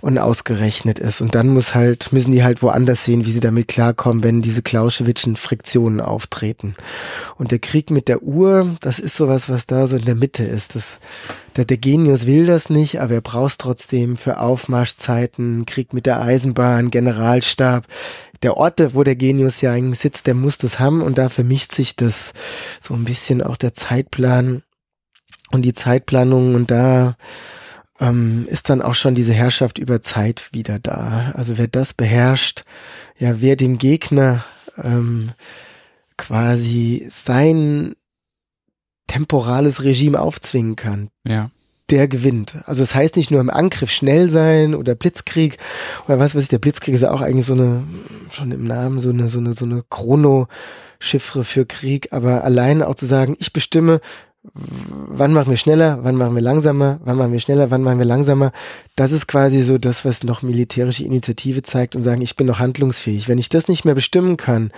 und 0.00 0.18
ausgerechnet 0.18 0.98
ist 0.98 1.20
und 1.20 1.34
dann 1.34 1.48
muss 1.48 1.74
halt 1.74 2.12
müssen 2.12 2.32
die 2.32 2.42
halt 2.42 2.62
woanders 2.62 3.04
sehen, 3.04 3.24
wie 3.24 3.30
sie 3.30 3.40
damit 3.40 3.68
klarkommen, 3.68 4.22
wenn 4.22 4.42
diese 4.42 4.62
Clausewitzschen 4.62 5.36
Friktionen 5.36 6.00
auftreten. 6.00 6.74
Und 7.36 7.50
der 7.50 7.58
Krieg 7.58 7.90
mit 7.90 8.08
der 8.08 8.22
Uhr, 8.22 8.76
das 8.80 8.98
ist 8.98 9.16
sowas, 9.16 9.48
was 9.48 9.66
da 9.66 9.86
so 9.86 9.96
in 9.96 10.04
der 10.04 10.14
Mitte 10.14 10.44
ist. 10.44 10.74
Das 10.74 10.98
der, 11.56 11.64
der 11.64 11.78
Genius 11.78 12.26
will 12.26 12.46
das 12.46 12.70
nicht, 12.70 13.00
aber 13.00 13.14
er 13.14 13.20
braucht 13.20 13.58
trotzdem 13.58 14.16
für 14.16 14.38
Aufmarschzeiten, 14.38 15.66
Krieg 15.66 15.92
mit 15.92 16.06
der 16.06 16.20
Eisenbahn, 16.20 16.90
Generalstab. 16.90 17.86
Der 18.42 18.56
Ort, 18.56 18.94
wo 18.94 19.02
der 19.02 19.16
Genius 19.16 19.60
ja 19.60 19.72
eigentlich 19.72 19.98
sitzt, 19.98 20.26
der 20.26 20.34
muss 20.34 20.58
das 20.58 20.78
haben 20.78 21.02
und 21.02 21.18
da 21.18 21.28
vermischt 21.28 21.72
sich 21.72 21.96
das 21.96 22.32
so 22.80 22.94
ein 22.94 23.04
bisschen 23.04 23.42
auch 23.42 23.56
der 23.56 23.74
Zeitplan 23.74 24.62
und 25.50 25.62
die 25.62 25.72
Zeitplanung 25.72 26.54
und 26.54 26.70
da 26.70 27.16
ähm, 28.00 28.46
ist 28.48 28.70
dann 28.70 28.82
auch 28.82 28.94
schon 28.94 29.14
diese 29.14 29.32
Herrschaft 29.34 29.78
über 29.78 30.00
Zeit 30.02 30.48
wieder 30.52 30.78
da. 30.78 31.32
Also 31.34 31.58
wer 31.58 31.68
das 31.68 31.94
beherrscht, 31.94 32.64
ja, 33.18 33.40
wer 33.40 33.56
dem 33.56 33.78
Gegner 33.78 34.44
ähm, 34.82 35.30
quasi 36.16 37.06
sein 37.10 37.94
temporales 39.06 39.82
Regime 39.84 40.20
aufzwingen 40.20 40.76
kann, 40.76 41.08
Ja. 41.26 41.50
der 41.90 42.06
gewinnt. 42.08 42.56
Also 42.66 42.82
das 42.82 42.94
heißt 42.94 43.16
nicht 43.16 43.30
nur 43.30 43.40
im 43.40 43.50
Angriff 43.50 43.90
schnell 43.90 44.30
sein 44.30 44.74
oder 44.74 44.94
Blitzkrieg 44.94 45.58
oder 46.06 46.18
was 46.18 46.34
weiß 46.34 46.44
ich, 46.44 46.48
der 46.48 46.58
Blitzkrieg 46.60 46.94
ist 46.94 47.00
ja 47.00 47.10
auch 47.10 47.20
eigentlich 47.20 47.46
so 47.46 47.54
eine, 47.54 47.82
schon 48.30 48.52
im 48.52 48.64
Namen, 48.64 49.00
so 49.00 49.10
eine, 49.10 49.28
so 49.28 49.38
eine, 49.40 49.54
so 49.54 49.64
eine 49.64 49.82
Chrono-Chiffre 49.90 51.42
für 51.44 51.66
Krieg, 51.66 52.12
aber 52.12 52.44
allein 52.44 52.82
auch 52.82 52.94
zu 52.94 53.06
sagen, 53.06 53.36
ich 53.40 53.52
bestimme, 53.52 54.00
wann 54.42 55.32
machen 55.32 55.50
wir 55.50 55.56
schneller, 55.56 55.98
wann 56.02 56.16
machen 56.16 56.34
wir 56.34 56.42
langsamer, 56.42 56.98
wann 57.04 57.18
machen 57.18 57.32
wir 57.32 57.40
schneller, 57.40 57.70
wann 57.70 57.82
machen 57.82 57.98
wir 57.98 58.06
langsamer, 58.06 58.52
das 58.96 59.12
ist 59.12 59.26
quasi 59.26 59.62
so 59.62 59.76
das, 59.76 60.04
was 60.04 60.24
noch 60.24 60.42
militärische 60.42 61.04
Initiative 61.04 61.62
zeigt 61.62 61.94
und 61.94 62.02
sagen, 62.02 62.22
ich 62.22 62.36
bin 62.36 62.46
noch 62.46 62.58
handlungsfähig. 62.58 63.28
Wenn 63.28 63.38
ich 63.38 63.50
das 63.50 63.68
nicht 63.68 63.84
mehr 63.84 63.94
bestimmen 63.94 64.36
kann, 64.36 64.70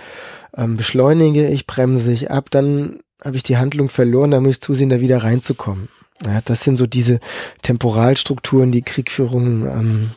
ähm, 0.55 0.75
beschleunige 0.75 1.47
ich, 1.47 1.65
bremse 1.65 2.11
ich 2.11 2.29
ab, 2.29 2.47
dann 2.51 2.99
habe 3.23 3.37
ich 3.37 3.43
die 3.43 3.57
Handlung 3.57 3.87
verloren, 3.87 4.31
dann 4.31 4.43
muss 4.43 4.55
ich 4.55 4.61
zusehen, 4.61 4.89
da 4.89 4.99
wieder 4.99 5.23
reinzukommen. 5.23 5.87
Ja, 6.25 6.41
das 6.45 6.63
sind 6.63 6.77
so 6.77 6.85
diese 6.85 7.19
Temporalstrukturen, 7.61 8.71
die 8.71 8.81
Kriegführung 8.81 9.65
ähm, 9.65 10.09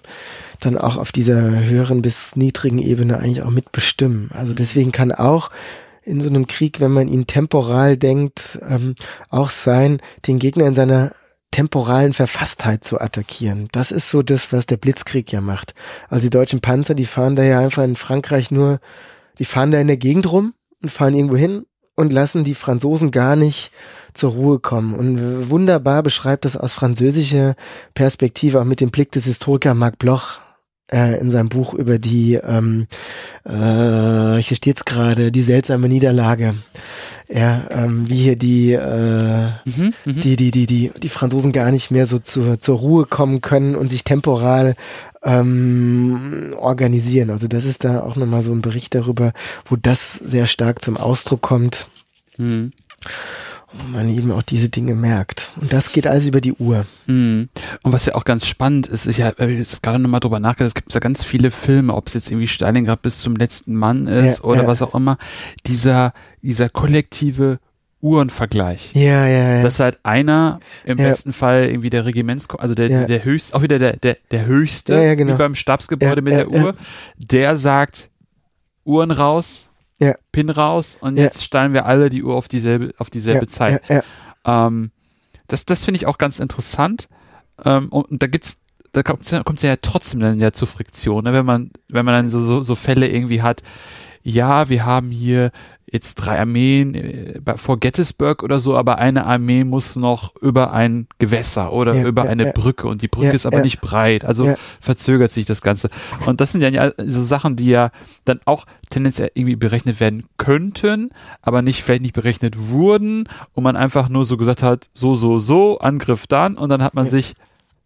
dann 0.61 0.76
auch 0.76 0.97
auf 0.97 1.12
dieser 1.12 1.64
höheren 1.64 2.03
bis 2.03 2.36
niedrigen 2.36 2.78
Ebene 2.78 3.18
eigentlich 3.18 3.42
auch 3.42 3.51
mitbestimmen. 3.51 4.30
Also 4.32 4.55
deswegen 4.55 4.92
kann 4.92 5.12
auch 5.12 5.51
in 6.07 6.20
so 6.20 6.28
einem 6.28 6.46
Krieg, 6.46 6.80
wenn 6.80 6.92
man 6.92 7.09
ihn 7.09 7.26
temporal 7.26 7.96
denkt, 7.96 8.59
ähm, 8.68 8.94
auch 9.28 9.50
sein, 9.50 10.00
den 10.26 10.38
Gegner 10.38 10.66
in 10.66 10.74
seiner 10.74 11.12
temporalen 11.50 12.12
Verfasstheit 12.12 12.84
zu 12.84 13.00
attackieren. 13.00 13.68
Das 13.72 13.90
ist 13.90 14.11
so 14.11 14.22
das, 14.22 14.52
was 14.52 14.66
der 14.66 14.76
Blitzkrieg 14.76 15.32
ja 15.32 15.40
macht. 15.40 15.74
Also 16.09 16.22
die 16.22 16.30
deutschen 16.30 16.61
Panzer, 16.61 16.94
die 16.94 17.07
fahren 17.07 17.34
da 17.34 17.42
ja 17.42 17.59
einfach 17.59 17.82
in 17.82 17.96
Frankreich 17.96 18.50
nur, 18.50 18.78
die 19.38 19.44
fahren 19.44 19.72
da 19.72 19.80
in 19.80 19.88
der 19.88 19.96
Gegend 19.96 20.30
rum 20.30 20.54
und 20.82 20.90
fahren 20.90 21.14
irgendwo 21.14 21.36
hin 21.36 21.64
und 21.96 22.12
lassen 22.12 22.44
die 22.44 22.54
Franzosen 22.54 23.11
gar 23.11 23.34
nicht 23.34 23.72
zur 24.14 24.32
Ruhe 24.32 24.59
kommen. 24.61 24.94
Und 24.94 25.50
wunderbar 25.50 26.02
beschreibt 26.02 26.44
das 26.44 26.57
aus 26.57 26.74
französischer 26.74 27.54
Perspektive, 27.94 28.61
auch 28.61 28.64
mit 28.64 28.80
dem 28.80 28.90
Blick 28.90 29.11
des 29.12 29.24
Historikers 29.24 29.74
Marc 29.74 29.98
Bloch 29.98 30.38
äh, 30.93 31.18
in 31.20 31.30
seinem 31.30 31.49
Buch 31.49 31.74
über 31.74 31.99
die, 31.99 32.34
ähm, 32.34 32.87
äh, 33.45 34.41
hier 34.41 34.57
steht's 34.57 34.84
gerade, 34.84 35.32
die 35.32 35.43
seltsame 35.43 35.89
Niederlage. 35.89 36.55
Ja, 37.28 37.62
ähm, 37.70 38.09
wie 38.09 38.22
hier 38.22 38.37
die, 38.37 38.72
äh, 38.72 39.47
mhm, 39.64 39.95
mhm, 40.05 40.20
die, 40.20 40.37
die, 40.37 40.53
die, 40.53 40.66
die, 40.66 40.93
die 40.97 41.09
Franzosen 41.09 41.51
gar 41.51 41.72
nicht 41.72 41.91
mehr 41.91 42.07
so 42.07 42.20
zur, 42.20 42.61
zur 42.61 42.78
Ruhe 42.78 43.05
kommen 43.05 43.41
können 43.41 43.74
und 43.74 43.89
sich 43.89 44.05
temporal 44.05 44.76
ähm, 45.24 46.55
organisieren. 46.57 47.30
Also 47.30 47.49
das 47.49 47.64
ist 47.64 47.82
da 47.82 48.01
auch 48.01 48.14
nochmal 48.14 48.43
so 48.43 48.53
ein 48.53 48.62
Bericht 48.62 48.95
darüber, 48.95 49.32
wo 49.64 49.74
das 49.74 50.14
sehr 50.14 50.47
stark 50.47 50.84
zum 50.84 50.97
Ausdruck 50.97 51.43
kommt. 51.43 51.89
Mhm 52.37 52.72
wo 53.73 53.89
man 53.89 54.09
eben 54.09 54.31
auch 54.31 54.43
diese 54.43 54.69
Dinge 54.69 54.95
merkt. 54.95 55.51
Und 55.61 55.73
das 55.73 55.93
geht 55.93 56.07
alles 56.07 56.27
über 56.27 56.41
die 56.41 56.53
Uhr. 56.53 56.87
Mhm. 57.07 57.49
Und 57.83 57.93
was 57.93 58.07
ja 58.07 58.14
auch 58.14 58.25
ganz 58.25 58.47
spannend 58.47 58.87
ist, 58.87 59.07
ich 59.07 59.23
habe 59.23 59.45
jetzt 59.47 59.83
gerade 59.83 59.99
nochmal 59.99 60.21
drüber 60.21 60.41
nachgedacht, 60.41 60.69
es 60.69 60.75
gibt 60.75 60.95
ja 60.95 61.01
ganz 61.01 61.25
viele 61.25 61.51
Filme, 61.51 61.95
ob 61.95 62.07
es 62.07 62.14
jetzt 62.14 62.31
irgendwie 62.31 62.47
Stalingrad 62.47 63.03
bis 63.03 63.21
zum 63.21 63.37
letzten 63.37 63.75
Mann 63.75 64.07
ist 64.07 64.39
ja, 64.39 64.45
oder 64.45 64.62
ja. 64.62 64.69
was 64.69 64.83
auch 64.83 64.95
immer, 64.95 65.19
dieser, 65.67 66.12
dieser 66.43 66.69
kollektive 66.69 67.59
Uhrenvergleich. 68.01 68.93
Ja, 68.95 69.27
ja, 69.27 69.57
ja. 69.57 69.62
Dass 69.62 69.81
halt 69.81 69.99
einer 70.05 70.61
im 70.85 70.99
ja. 70.99 71.09
besten 71.09 71.33
Fall 71.33 71.67
irgendwie 71.67 71.91
der 71.91 72.05
Regiments, 72.05 72.49
also 72.51 72.75
der, 72.75 72.89
ja. 72.89 73.05
der 73.07 73.25
höchste, 73.25 73.57
auch 73.57 73.62
wieder 73.62 73.79
der, 73.79 73.97
der, 73.97 74.17
der 74.31 74.47
höchste, 74.47 74.95
ja, 74.95 75.14
genau. 75.14 75.35
wie 75.35 75.39
beim 75.39 75.55
Stabsgebäude 75.55 76.23
mit 76.23 76.35
der 76.35 76.51
Uhr, 76.51 76.75
der 77.17 77.57
sagt, 77.57 78.11
Uhren 78.85 79.11
raus, 79.11 79.69
ja. 79.99 80.14
Pin 80.32 80.51
raus 80.51 80.99
und 81.01 81.16
jetzt 81.16 81.44
stellen 81.44 81.72
wir 81.72 81.86
alle 81.86 82.11
die 82.11 82.22
Uhr 82.22 82.36
auf 82.36 82.49
dieselbe, 82.49 82.92
auf 82.99 83.11
dieselbe 83.11 83.47
Zeit. 83.47 83.82
Ähm, 84.44 84.90
das 85.49 85.64
das 85.64 85.84
finde 85.84 85.99
ich 85.99 86.07
auch 86.07 86.18
ganz 86.18 86.38
interessant. 86.38 87.09
Ähm, 87.64 87.88
und, 87.88 88.11
und 88.11 88.22
da 88.22 88.26
gibt's 88.26 88.62
da 88.92 89.03
kommt 89.03 89.22
es 89.24 89.62
ja 89.62 89.76
trotzdem 89.76 90.20
dann 90.20 90.40
ja 90.40 90.53
zu 90.53 90.66
Friktion, 90.66 91.24
ne? 91.24 91.32
wenn 91.32 91.47
man 91.47 91.70
wenn 91.88 92.05
man 92.05 92.14
dann 92.14 92.28
so, 92.28 92.40
so 92.40 92.62
so 92.62 92.74
Fälle 92.74 93.09
irgendwie 93.09 93.42
hat. 93.42 93.62
Ja, 94.29 94.68
wir 94.68 94.85
haben 94.85 95.11
hier 95.11 95.53
jetzt 95.89 96.16
drei 96.16 96.41
Armeen 96.41 96.97
äh, 96.97 97.41
vor 97.57 97.79
Gettysburg 97.79 98.43
oder 98.43 98.59
so, 98.59 98.77
aber 98.77 98.99
eine 98.99 99.24
Armee 99.24 99.62
muss 99.62 99.95
noch 99.95 100.35
über 100.43 100.72
ein 100.72 101.07
Gewässer 101.20 101.72
oder 101.72 101.95
ja, 101.95 102.09
über 102.09 102.24
ja, 102.24 102.31
eine 102.31 102.47
ja. 102.47 102.53
Brücke 102.53 102.89
und 102.89 103.03
die 103.03 103.09
Brücke 103.09 103.31
ist 103.31 103.47
aber 103.47 103.61
nicht 103.61 103.81
breit, 103.81 104.24
also 104.24 104.57
verzögert 104.81 105.31
sich 105.31 105.45
das 105.45 105.62
Ganze. 105.62 105.91
Und 106.27 106.41
das 106.41 106.51
sind 106.51 106.62
ja 106.62 106.91
so 106.99 107.22
Sachen, 107.22 107.55
die 107.55 107.68
ja 107.68 107.93
dann 108.24 108.41
auch 108.47 108.66
tendenziell 108.91 109.31
irgendwie 109.35 109.55
berechnet 109.55 110.01
werden 110.01 110.24
könnten, 110.39 111.11
aber 111.41 111.62
nicht 111.62 111.85
vielleicht 111.85 112.03
nicht 112.03 112.14
berechnet 112.14 112.57
wurden 112.59 113.29
und 113.55 113.62
man 113.62 113.77
einfach 113.77 114.09
nur 114.09 114.24
so 114.24 114.37
gesagt 114.37 114.64
hat, 114.64 114.89
so, 114.93 115.14
so, 115.14 115.39
so, 115.39 115.79
Angriff 115.79 116.27
dann 116.27 116.57
und 116.57 116.68
dann 116.68 116.83
hat 116.83 116.95
man 116.95 117.07
sich 117.07 117.35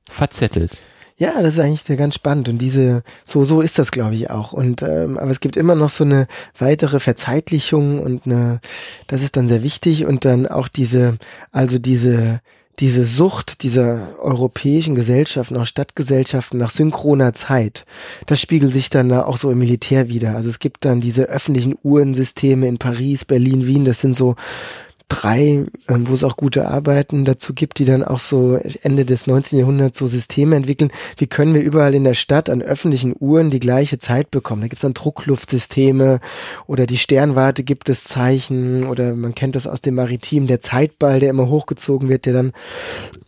verzettelt. 0.09 0.79
Ja, 1.21 1.43
das 1.43 1.59
ist 1.59 1.61
eigentlich 1.61 1.99
ganz 1.99 2.15
spannend 2.15 2.49
und 2.49 2.57
diese 2.57 3.03
so 3.25 3.45
so 3.45 3.61
ist 3.61 3.79
das 3.79 3.91
glaube 3.93 4.15
ich 4.15 4.31
auch 4.31 4.55
und 4.55 4.81
ähm, 4.81 5.19
aber 5.19 5.31
es 5.31 5.41
gibt 5.41 5.59
immer 5.59 5.75
noch 5.75 5.91
so 5.91 6.03
eine 6.03 6.27
weitere 6.57 6.99
Verzeitlichung 6.99 8.01
und 8.01 8.25
eine 8.25 8.59
das 9.07 9.23
ist 9.23 9.37
dann 9.37 9.47
sehr 9.47 9.63
wichtig 9.63 10.07
und 10.07 10.25
dann 10.25 10.47
auch 10.47 10.67
diese 10.67 11.19
also 11.53 11.79
diese 11.79 12.41
diese 12.79 13.05
Sucht 13.05 13.63
dieser 13.63 14.19
europäischen 14.19 14.95
Gesellschaften, 14.95 15.59
auch 15.59 15.67
Stadtgesellschaften 15.67 16.59
nach 16.59 16.71
synchroner 16.71 17.35
Zeit, 17.35 17.85
das 18.25 18.41
spiegelt 18.41 18.73
sich 18.73 18.89
dann 18.89 19.13
auch 19.13 19.37
so 19.37 19.51
im 19.51 19.59
Militär 19.59 20.09
wieder. 20.09 20.35
Also 20.35 20.49
es 20.49 20.59
gibt 20.59 20.87
dann 20.87 21.03
diese 21.03 21.25
öffentlichen 21.25 21.77
Uhrensysteme 21.83 22.67
in 22.67 22.79
Paris, 22.79 23.27
Berlin, 23.27 23.67
Wien, 23.67 23.85
das 23.85 24.01
sind 24.01 24.17
so 24.17 24.37
drei, 25.11 25.67
ähm, 25.89 26.09
wo 26.09 26.15
es 26.15 26.25
auch 26.25 26.37
gute 26.37 26.69
Arbeiten 26.69 27.25
dazu 27.25 27.53
gibt, 27.53 27.79
die 27.79 27.85
dann 27.85 28.03
auch 28.03 28.19
so 28.19 28.59
Ende 28.83 29.05
des 29.05 29.27
19. 29.27 29.59
Jahrhunderts 29.59 29.99
so 29.99 30.07
Systeme 30.07 30.57
entwickeln. 30.57 30.91
Wie 31.19 31.27
können 31.27 31.53
wir 31.53 31.61
überall 31.61 31.95
in 31.95 32.05
der 32.05 32.15
Stadt 32.15 32.49
an 32.49 32.63
öffentlichen 32.63 33.15
Uhren 33.19 33.51
die 33.51 33.61
gleiche 33.61 33.99
Zeit 33.99 34.31
bekommen? 34.31 34.63
Da 34.63 34.69
gibt 34.69 34.79
es 34.79 34.83
dann 34.83 34.95
Druckluftsysteme 34.95 36.21
oder 36.67 36.87
die 36.87 36.97
Sternwarte 36.97 37.65
gibt 37.65 37.91
es 37.91 38.05
Zeichen 38.05 38.85
oder 38.85 39.15
man 39.15 39.35
kennt 39.35 39.57
das 39.57 39.67
aus 39.67 39.81
dem 39.81 39.97
Maritim, 39.97 40.47
der 40.47 40.61
Zeitball, 40.61 41.21
der 41.21 41.31
immer 41.31 41.49
hochgezogen 41.49 42.09
wird, 42.09 42.27
der 42.27 42.33
dann 42.33 42.53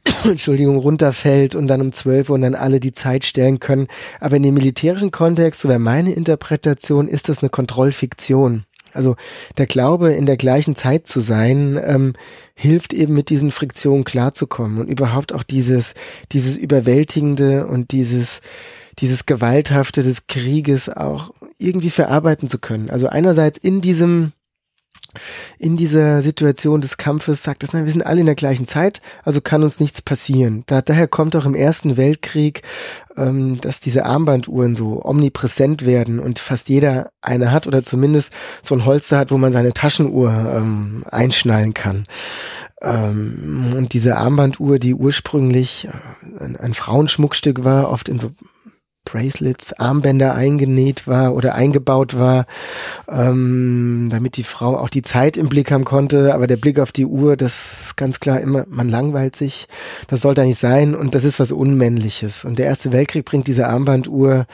Entschuldigung, 0.24 0.76
runterfällt 0.76 1.54
und 1.54 1.66
dann 1.66 1.80
um 1.80 1.92
12 1.92 2.30
Uhr 2.30 2.34
und 2.36 2.42
dann 2.42 2.54
alle 2.54 2.80
die 2.80 2.92
Zeit 2.92 3.24
stellen 3.24 3.58
können. 3.60 3.88
Aber 4.20 4.36
in 4.36 4.42
dem 4.42 4.54
militärischen 4.54 5.10
Kontext, 5.10 5.60
so 5.60 5.68
wäre 5.68 5.78
meine 5.78 6.12
Interpretation, 6.12 7.08
ist 7.08 7.28
das 7.28 7.42
eine 7.42 7.50
Kontrollfiktion. 7.50 8.64
Also 8.92 9.16
der 9.58 9.66
Glaube, 9.66 10.12
in 10.12 10.26
der 10.26 10.36
gleichen 10.36 10.76
Zeit 10.76 11.06
zu 11.06 11.20
sein, 11.20 11.80
ähm, 11.84 12.12
hilft 12.54 12.92
eben 12.92 13.14
mit 13.14 13.30
diesen 13.30 13.50
Friktionen 13.50 14.04
klarzukommen 14.04 14.78
und 14.78 14.88
überhaupt 14.88 15.32
auch 15.32 15.42
dieses, 15.42 15.94
dieses 16.32 16.56
Überwältigende 16.56 17.66
und 17.66 17.92
dieses, 17.92 18.40
dieses 18.98 19.26
Gewalthafte 19.26 20.02
des 20.02 20.26
Krieges 20.26 20.88
auch 20.88 21.32
irgendwie 21.58 21.90
verarbeiten 21.90 22.48
zu 22.48 22.58
können. 22.58 22.90
Also 22.90 23.08
einerseits 23.08 23.58
in 23.58 23.80
diesem 23.80 24.32
in 25.58 25.76
dieser 25.76 26.22
Situation 26.22 26.80
des 26.80 26.96
Kampfes 26.96 27.42
sagt 27.42 27.62
es, 27.62 27.72
nein, 27.72 27.84
wir 27.84 27.92
sind 27.92 28.06
alle 28.06 28.20
in 28.20 28.26
der 28.26 28.34
gleichen 28.34 28.66
Zeit, 28.66 29.02
also 29.24 29.40
kann 29.40 29.62
uns 29.62 29.80
nichts 29.80 30.02
passieren. 30.02 30.64
Da, 30.66 30.82
daher 30.82 31.08
kommt 31.08 31.36
auch 31.36 31.46
im 31.46 31.54
Ersten 31.54 31.96
Weltkrieg, 31.96 32.62
ähm, 33.16 33.60
dass 33.60 33.80
diese 33.80 34.04
Armbanduhren 34.06 34.74
so 34.74 35.04
omnipräsent 35.04 35.84
werden 35.86 36.18
und 36.18 36.38
fast 36.38 36.68
jeder 36.68 37.10
eine 37.20 37.52
hat 37.52 37.66
oder 37.66 37.84
zumindest 37.84 38.32
so 38.62 38.74
ein 38.74 38.84
Holster 38.84 39.18
hat, 39.18 39.30
wo 39.30 39.38
man 39.38 39.52
seine 39.52 39.72
Taschenuhr 39.72 40.30
ähm, 40.30 41.04
einschnallen 41.10 41.74
kann. 41.74 42.06
Ähm, 42.80 43.74
und 43.76 43.92
diese 43.92 44.16
Armbanduhr, 44.16 44.78
die 44.78 44.94
ursprünglich 44.94 45.88
äh, 45.88 46.44
ein, 46.44 46.56
ein 46.56 46.74
Frauenschmuckstück 46.74 47.64
war, 47.64 47.90
oft 47.90 48.08
in 48.08 48.18
so 48.18 48.32
Bracelets, 49.04 49.72
Armbänder 49.74 50.34
eingenäht 50.34 51.06
war 51.06 51.34
oder 51.34 51.54
eingebaut 51.54 52.18
war, 52.18 52.46
ähm, 53.08 54.08
damit 54.10 54.36
die 54.36 54.44
Frau 54.44 54.76
auch 54.78 54.88
die 54.88 55.02
Zeit 55.02 55.36
im 55.36 55.48
Blick 55.48 55.70
haben 55.70 55.84
konnte. 55.84 56.34
Aber 56.34 56.46
der 56.46 56.56
Blick 56.56 56.78
auf 56.78 56.92
die 56.92 57.06
Uhr, 57.06 57.36
das 57.36 57.80
ist 57.80 57.96
ganz 57.96 58.20
klar 58.20 58.40
immer, 58.40 58.64
man 58.68 58.88
langweilt 58.88 59.36
sich. 59.36 59.66
Das 60.08 60.20
sollte 60.20 60.44
nicht 60.44 60.58
sein 60.58 60.94
und 60.94 61.14
das 61.14 61.24
ist 61.24 61.40
was 61.40 61.52
Unmännliches. 61.52 62.44
Und 62.44 62.58
der 62.58 62.66
Erste 62.66 62.92
Weltkrieg 62.92 63.24
bringt 63.24 63.46
diese 63.46 63.68
Armbanduhr 63.68 64.46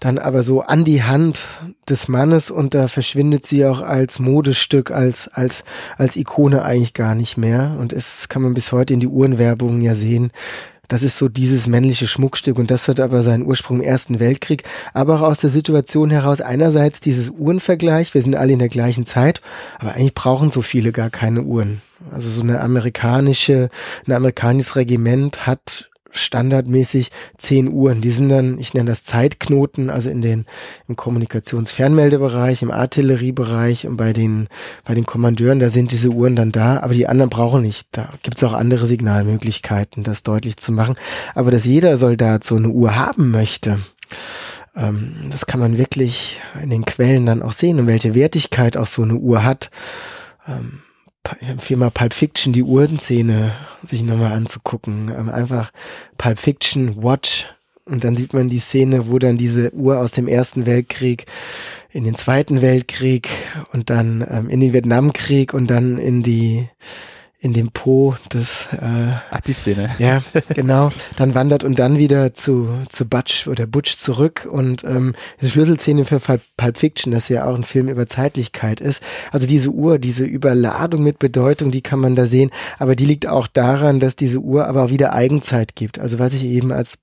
dann 0.00 0.18
aber 0.18 0.42
so 0.42 0.62
an 0.62 0.84
die 0.84 1.02
Hand 1.02 1.60
des 1.88 2.08
Mannes 2.08 2.50
und 2.50 2.74
da 2.74 2.88
verschwindet 2.88 3.44
sie 3.44 3.66
auch 3.66 3.82
als 3.82 4.18
Modestück, 4.18 4.90
als, 4.90 5.28
als, 5.28 5.64
als 5.98 6.16
Ikone 6.16 6.62
eigentlich 6.62 6.94
gar 6.94 7.14
nicht 7.14 7.36
mehr. 7.36 7.76
Und 7.78 7.92
es 7.92 8.28
kann 8.30 8.42
man 8.42 8.54
bis 8.54 8.72
heute 8.72 8.94
in 8.94 9.00
die 9.00 9.08
Uhrenwerbungen 9.08 9.82
ja 9.82 9.94
sehen 9.94 10.32
das 10.90 11.02
ist 11.04 11.18
so 11.18 11.28
dieses 11.28 11.68
männliche 11.68 12.06
Schmuckstück 12.06 12.58
und 12.58 12.70
das 12.70 12.88
hat 12.88 13.00
aber 13.00 13.22
seinen 13.22 13.46
Ursprung 13.46 13.78
im 13.78 13.86
Ersten 13.86 14.20
Weltkrieg, 14.20 14.64
aber 14.92 15.16
auch 15.16 15.22
aus 15.22 15.40
der 15.40 15.50
Situation 15.50 16.10
heraus 16.10 16.40
einerseits 16.40 17.00
dieses 17.00 17.30
Uhrenvergleich, 17.30 18.12
wir 18.12 18.22
sind 18.22 18.34
alle 18.34 18.52
in 18.52 18.58
der 18.58 18.68
gleichen 18.68 19.06
Zeit, 19.06 19.40
aber 19.78 19.92
eigentlich 19.92 20.14
brauchen 20.14 20.50
so 20.50 20.62
viele 20.62 20.92
gar 20.92 21.08
keine 21.08 21.42
Uhren. 21.42 21.80
Also 22.10 22.28
so 22.28 22.40
eine 22.40 22.60
amerikanische, 22.60 23.68
ein 24.06 24.12
amerikanisches 24.12 24.74
Regiment 24.74 25.46
hat 25.46 25.89
standardmäßig 26.10 27.10
zehn 27.38 27.68
Uhren. 27.68 28.00
Die 28.00 28.10
sind 28.10 28.28
dann, 28.28 28.58
ich 28.58 28.74
nenne 28.74 28.90
das 28.90 29.04
Zeitknoten, 29.04 29.90
also 29.90 30.10
in 30.10 30.22
den 30.22 30.46
im 30.88 30.96
Kommunikationsfernmeldebereich, 30.96 32.62
im 32.62 32.70
Artilleriebereich 32.70 33.86
und 33.86 33.96
bei 33.96 34.12
den 34.12 34.48
bei 34.84 34.94
den 34.94 35.06
Kommandeuren, 35.06 35.60
da 35.60 35.70
sind 35.70 35.92
diese 35.92 36.10
Uhren 36.10 36.36
dann 36.36 36.52
da, 36.52 36.80
aber 36.80 36.94
die 36.94 37.06
anderen 37.06 37.30
brauchen 37.30 37.62
nicht. 37.62 37.88
Da 37.92 38.08
gibt's 38.22 38.42
auch 38.44 38.52
andere 38.52 38.86
Signalmöglichkeiten, 38.86 40.02
das 40.02 40.22
deutlich 40.22 40.56
zu 40.56 40.72
machen. 40.72 40.96
Aber 41.34 41.50
dass 41.50 41.64
jeder 41.64 41.96
Soldat 41.96 42.44
so 42.44 42.56
eine 42.56 42.68
Uhr 42.68 42.96
haben 42.96 43.30
möchte, 43.30 43.78
ähm, 44.74 45.28
das 45.30 45.46
kann 45.46 45.60
man 45.60 45.78
wirklich 45.78 46.40
in 46.62 46.70
den 46.70 46.84
Quellen 46.84 47.26
dann 47.26 47.42
auch 47.42 47.52
sehen 47.52 47.80
und 47.80 47.86
welche 47.86 48.14
Wertigkeit 48.14 48.76
auch 48.76 48.86
so 48.86 49.02
eine 49.02 49.16
Uhr 49.16 49.44
hat. 49.44 49.70
Ähm, 50.46 50.82
mal 51.76 51.90
Pulp 51.90 52.14
Fiction, 52.14 52.52
die 52.52 52.62
Uhrenszene 52.62 53.52
sich 53.86 54.02
nochmal 54.02 54.32
anzugucken. 54.32 55.10
Ähm, 55.16 55.28
einfach 55.28 55.70
Pulp 56.18 56.38
Fiction, 56.38 57.02
Watch 57.02 57.48
und 57.90 58.04
dann 58.04 58.16
sieht 58.16 58.34
man 58.34 58.48
die 58.48 58.60
Szene, 58.60 59.08
wo 59.08 59.18
dann 59.18 59.36
diese 59.36 59.72
Uhr 59.74 59.98
aus 59.98 60.12
dem 60.12 60.28
Ersten 60.28 60.64
Weltkrieg 60.64 61.26
in 61.90 62.04
den 62.04 62.14
Zweiten 62.14 62.62
Weltkrieg 62.62 63.28
und 63.72 63.90
dann 63.90 64.24
ähm, 64.30 64.48
in 64.48 64.60
den 64.60 64.72
Vietnamkrieg 64.72 65.52
und 65.54 65.68
dann 65.70 65.98
in 65.98 66.22
die 66.22 66.68
in 67.42 67.54
dem 67.54 67.70
Po 67.70 68.14
des 68.32 68.68
äh, 68.72 69.14
Ach, 69.30 69.40
die 69.40 69.54
Szene. 69.54 69.90
Ja, 69.98 70.20
genau. 70.54 70.90
Dann 71.16 71.34
wandert 71.34 71.64
und 71.64 71.78
dann 71.78 71.96
wieder 71.96 72.34
zu, 72.34 72.68
zu 72.90 73.08
Butch 73.08 73.46
oder 73.46 73.66
Butch 73.66 73.96
zurück 73.96 74.46
und 74.50 74.84
ähm, 74.84 75.14
diese 75.40 75.52
Schlüsselszene 75.52 76.04
für 76.04 76.20
Pulp 76.20 76.76
Fiction, 76.76 77.12
das 77.12 77.30
ja 77.30 77.46
auch 77.46 77.54
ein 77.54 77.64
Film 77.64 77.88
über 77.88 78.06
Zeitlichkeit 78.06 78.82
ist. 78.82 79.02
Also 79.32 79.46
diese 79.46 79.70
Uhr, 79.70 79.98
diese 79.98 80.26
Überladung 80.26 81.02
mit 81.02 81.18
Bedeutung, 81.18 81.70
die 81.70 81.80
kann 81.80 81.98
man 81.98 82.14
da 82.14 82.26
sehen, 82.26 82.50
aber 82.78 82.94
die 82.94 83.06
liegt 83.06 83.26
auch 83.26 83.46
daran, 83.46 84.00
dass 84.00 84.16
diese 84.16 84.40
Uhr 84.40 84.66
aber 84.66 84.84
auch 84.84 84.90
wieder 84.90 85.14
Eigenzeit 85.14 85.74
gibt. 85.74 85.98
Also 85.98 86.18
was 86.18 86.34
ich 86.34 86.44
eben 86.44 86.72
als 86.72 86.98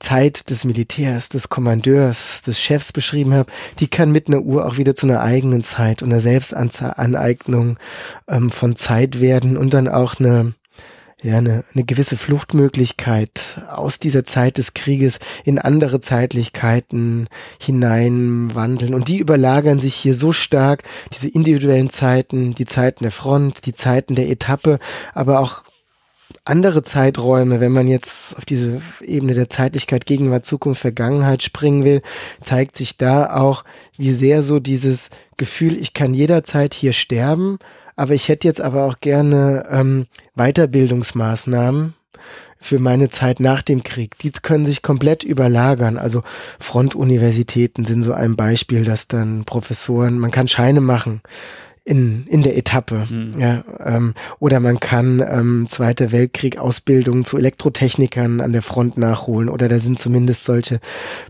Zeit 0.00 0.50
des 0.50 0.64
Militärs, 0.64 1.28
des 1.28 1.48
Kommandeurs, 1.48 2.42
des 2.42 2.60
Chefs 2.60 2.92
beschrieben 2.92 3.34
habe, 3.34 3.50
die 3.80 3.88
kann 3.88 4.12
mit 4.12 4.28
einer 4.28 4.40
Uhr 4.40 4.66
auch 4.66 4.76
wieder 4.76 4.94
zu 4.94 5.06
einer 5.06 5.20
eigenen 5.20 5.62
Zeit 5.62 6.02
und 6.02 6.10
einer 6.10 6.20
Selbstaneignung 6.20 7.78
ähm, 8.28 8.50
von 8.50 8.76
Zeit 8.76 9.20
werden 9.20 9.56
und 9.56 9.74
dann 9.74 9.88
auch 9.88 10.20
eine 10.20 10.54
ja, 11.22 11.38
eine, 11.38 11.64
eine 11.74 11.84
gewisse 11.84 12.16
Fluchtmöglichkeit 12.16 13.60
aus 13.70 13.98
dieser 13.98 14.24
Zeit 14.24 14.56
des 14.56 14.74
Krieges 14.74 15.18
in 15.44 15.58
andere 15.58 16.00
Zeitlichkeiten 16.00 17.28
hineinwandeln. 17.60 18.94
Und 18.94 19.08
die 19.08 19.18
überlagern 19.18 19.80
sich 19.80 19.94
hier 19.96 20.14
so 20.14 20.32
stark, 20.32 20.84
diese 21.12 21.28
individuellen 21.28 21.90
Zeiten, 21.90 22.54
die 22.54 22.66
Zeiten 22.66 23.02
der 23.02 23.10
Front, 23.10 23.66
die 23.66 23.74
Zeiten 23.74 24.14
der 24.14 24.28
Etappe, 24.28 24.78
aber 25.12 25.40
auch 25.40 25.64
andere 26.48 26.82
Zeiträume, 26.82 27.60
wenn 27.60 27.72
man 27.72 27.88
jetzt 27.88 28.36
auf 28.36 28.44
diese 28.44 28.80
Ebene 29.02 29.34
der 29.34 29.48
Zeitlichkeit, 29.48 30.06
Gegenwart, 30.06 30.46
Zukunft, 30.46 30.80
Vergangenheit 30.80 31.42
springen 31.42 31.84
will, 31.84 32.02
zeigt 32.42 32.76
sich 32.76 32.96
da 32.96 33.36
auch, 33.36 33.64
wie 33.96 34.12
sehr 34.12 34.42
so 34.42 34.58
dieses 34.58 35.10
Gefühl, 35.36 35.76
ich 35.76 35.92
kann 35.92 36.14
jederzeit 36.14 36.72
hier 36.72 36.92
sterben, 36.92 37.58
aber 37.96 38.14
ich 38.14 38.28
hätte 38.28 38.48
jetzt 38.48 38.60
aber 38.60 38.84
auch 38.84 39.00
gerne 39.00 39.66
ähm, 39.70 40.06
Weiterbildungsmaßnahmen 40.36 41.94
für 42.58 42.78
meine 42.78 43.08
Zeit 43.08 43.40
nach 43.40 43.62
dem 43.62 43.82
Krieg. 43.82 44.18
Die 44.18 44.30
können 44.30 44.64
sich 44.64 44.82
komplett 44.82 45.22
überlagern. 45.22 45.96
Also 45.98 46.22
Frontuniversitäten 46.58 47.84
sind 47.84 48.02
so 48.02 48.12
ein 48.12 48.36
Beispiel, 48.36 48.84
dass 48.84 49.06
dann 49.06 49.44
Professoren, 49.44 50.18
man 50.18 50.30
kann 50.30 50.48
Scheine 50.48 50.80
machen 50.80 51.20
in, 51.88 52.26
in 52.26 52.42
der 52.42 52.56
Etappe. 52.56 53.06
Mhm. 53.08 53.40
Ja, 53.40 53.64
ähm, 53.82 54.14
oder 54.38 54.60
man 54.60 54.78
kann 54.78 55.24
ähm, 55.26 55.66
Zweiter 55.68 56.12
Weltkrieg 56.12 56.58
Ausbildung 56.58 57.24
zu 57.24 57.38
Elektrotechnikern 57.38 58.42
an 58.42 58.52
der 58.52 58.60
Front 58.62 58.98
nachholen. 58.98 59.48
Oder 59.48 59.68
da 59.68 59.78
sind 59.78 59.98
zumindest 59.98 60.44
solche 60.44 60.80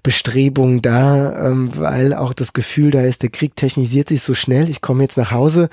Bestrebungen 0.03 0.83
da, 0.83 1.47
ähm, 1.47 1.71
weil 1.75 2.13
auch 2.13 2.33
das 2.33 2.53
Gefühl 2.53 2.91
da 2.91 3.03
ist, 3.03 3.23
der 3.23 3.31
Krieg 3.31 3.55
technisiert 3.55 4.09
sich 4.09 4.23
so 4.23 4.35
schnell. 4.35 4.69
Ich 4.69 4.81
komme 4.81 5.03
jetzt 5.03 5.17
nach 5.17 5.31
Hause 5.31 5.69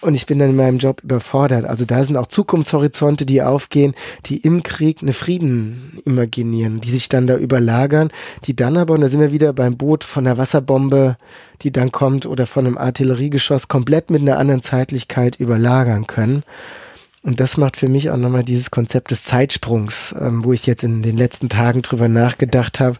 und 0.00 0.14
ich 0.14 0.26
bin 0.26 0.38
dann 0.38 0.50
in 0.50 0.56
meinem 0.56 0.78
Job 0.78 1.02
überfordert. 1.02 1.64
Also 1.64 1.84
da 1.84 2.02
sind 2.02 2.16
auch 2.16 2.26
Zukunftshorizonte, 2.26 3.26
die 3.26 3.42
aufgehen, 3.42 3.94
die 4.26 4.38
im 4.38 4.62
Krieg 4.62 5.02
eine 5.02 5.12
Frieden 5.12 5.98
imaginieren, 6.04 6.80
die 6.80 6.90
sich 6.90 7.08
dann 7.08 7.26
da 7.26 7.36
überlagern, 7.36 8.10
die 8.44 8.56
dann 8.56 8.76
aber, 8.76 8.94
und 8.94 9.00
da 9.00 9.08
sind 9.08 9.20
wir 9.20 9.32
wieder 9.32 9.52
beim 9.52 9.76
Boot 9.76 10.04
von 10.04 10.24
der 10.24 10.38
Wasserbombe, 10.38 11.16
die 11.62 11.72
dann 11.72 11.92
kommt, 11.92 12.26
oder 12.26 12.46
von 12.46 12.66
einem 12.66 12.78
Artilleriegeschoss 12.78 13.68
komplett 13.68 14.10
mit 14.10 14.22
einer 14.22 14.38
anderen 14.38 14.62
Zeitlichkeit 14.62 15.36
überlagern 15.36 16.06
können. 16.06 16.42
Und 17.26 17.40
das 17.40 17.56
macht 17.56 17.76
für 17.76 17.88
mich 17.88 18.10
auch 18.10 18.16
nochmal 18.16 18.44
dieses 18.44 18.70
Konzept 18.70 19.10
des 19.10 19.24
Zeitsprungs, 19.24 20.14
ähm, 20.16 20.44
wo 20.44 20.52
ich 20.52 20.64
jetzt 20.64 20.84
in 20.84 21.02
den 21.02 21.16
letzten 21.16 21.48
Tagen 21.48 21.82
drüber 21.82 22.06
nachgedacht 22.06 22.78
habe, 22.78 22.98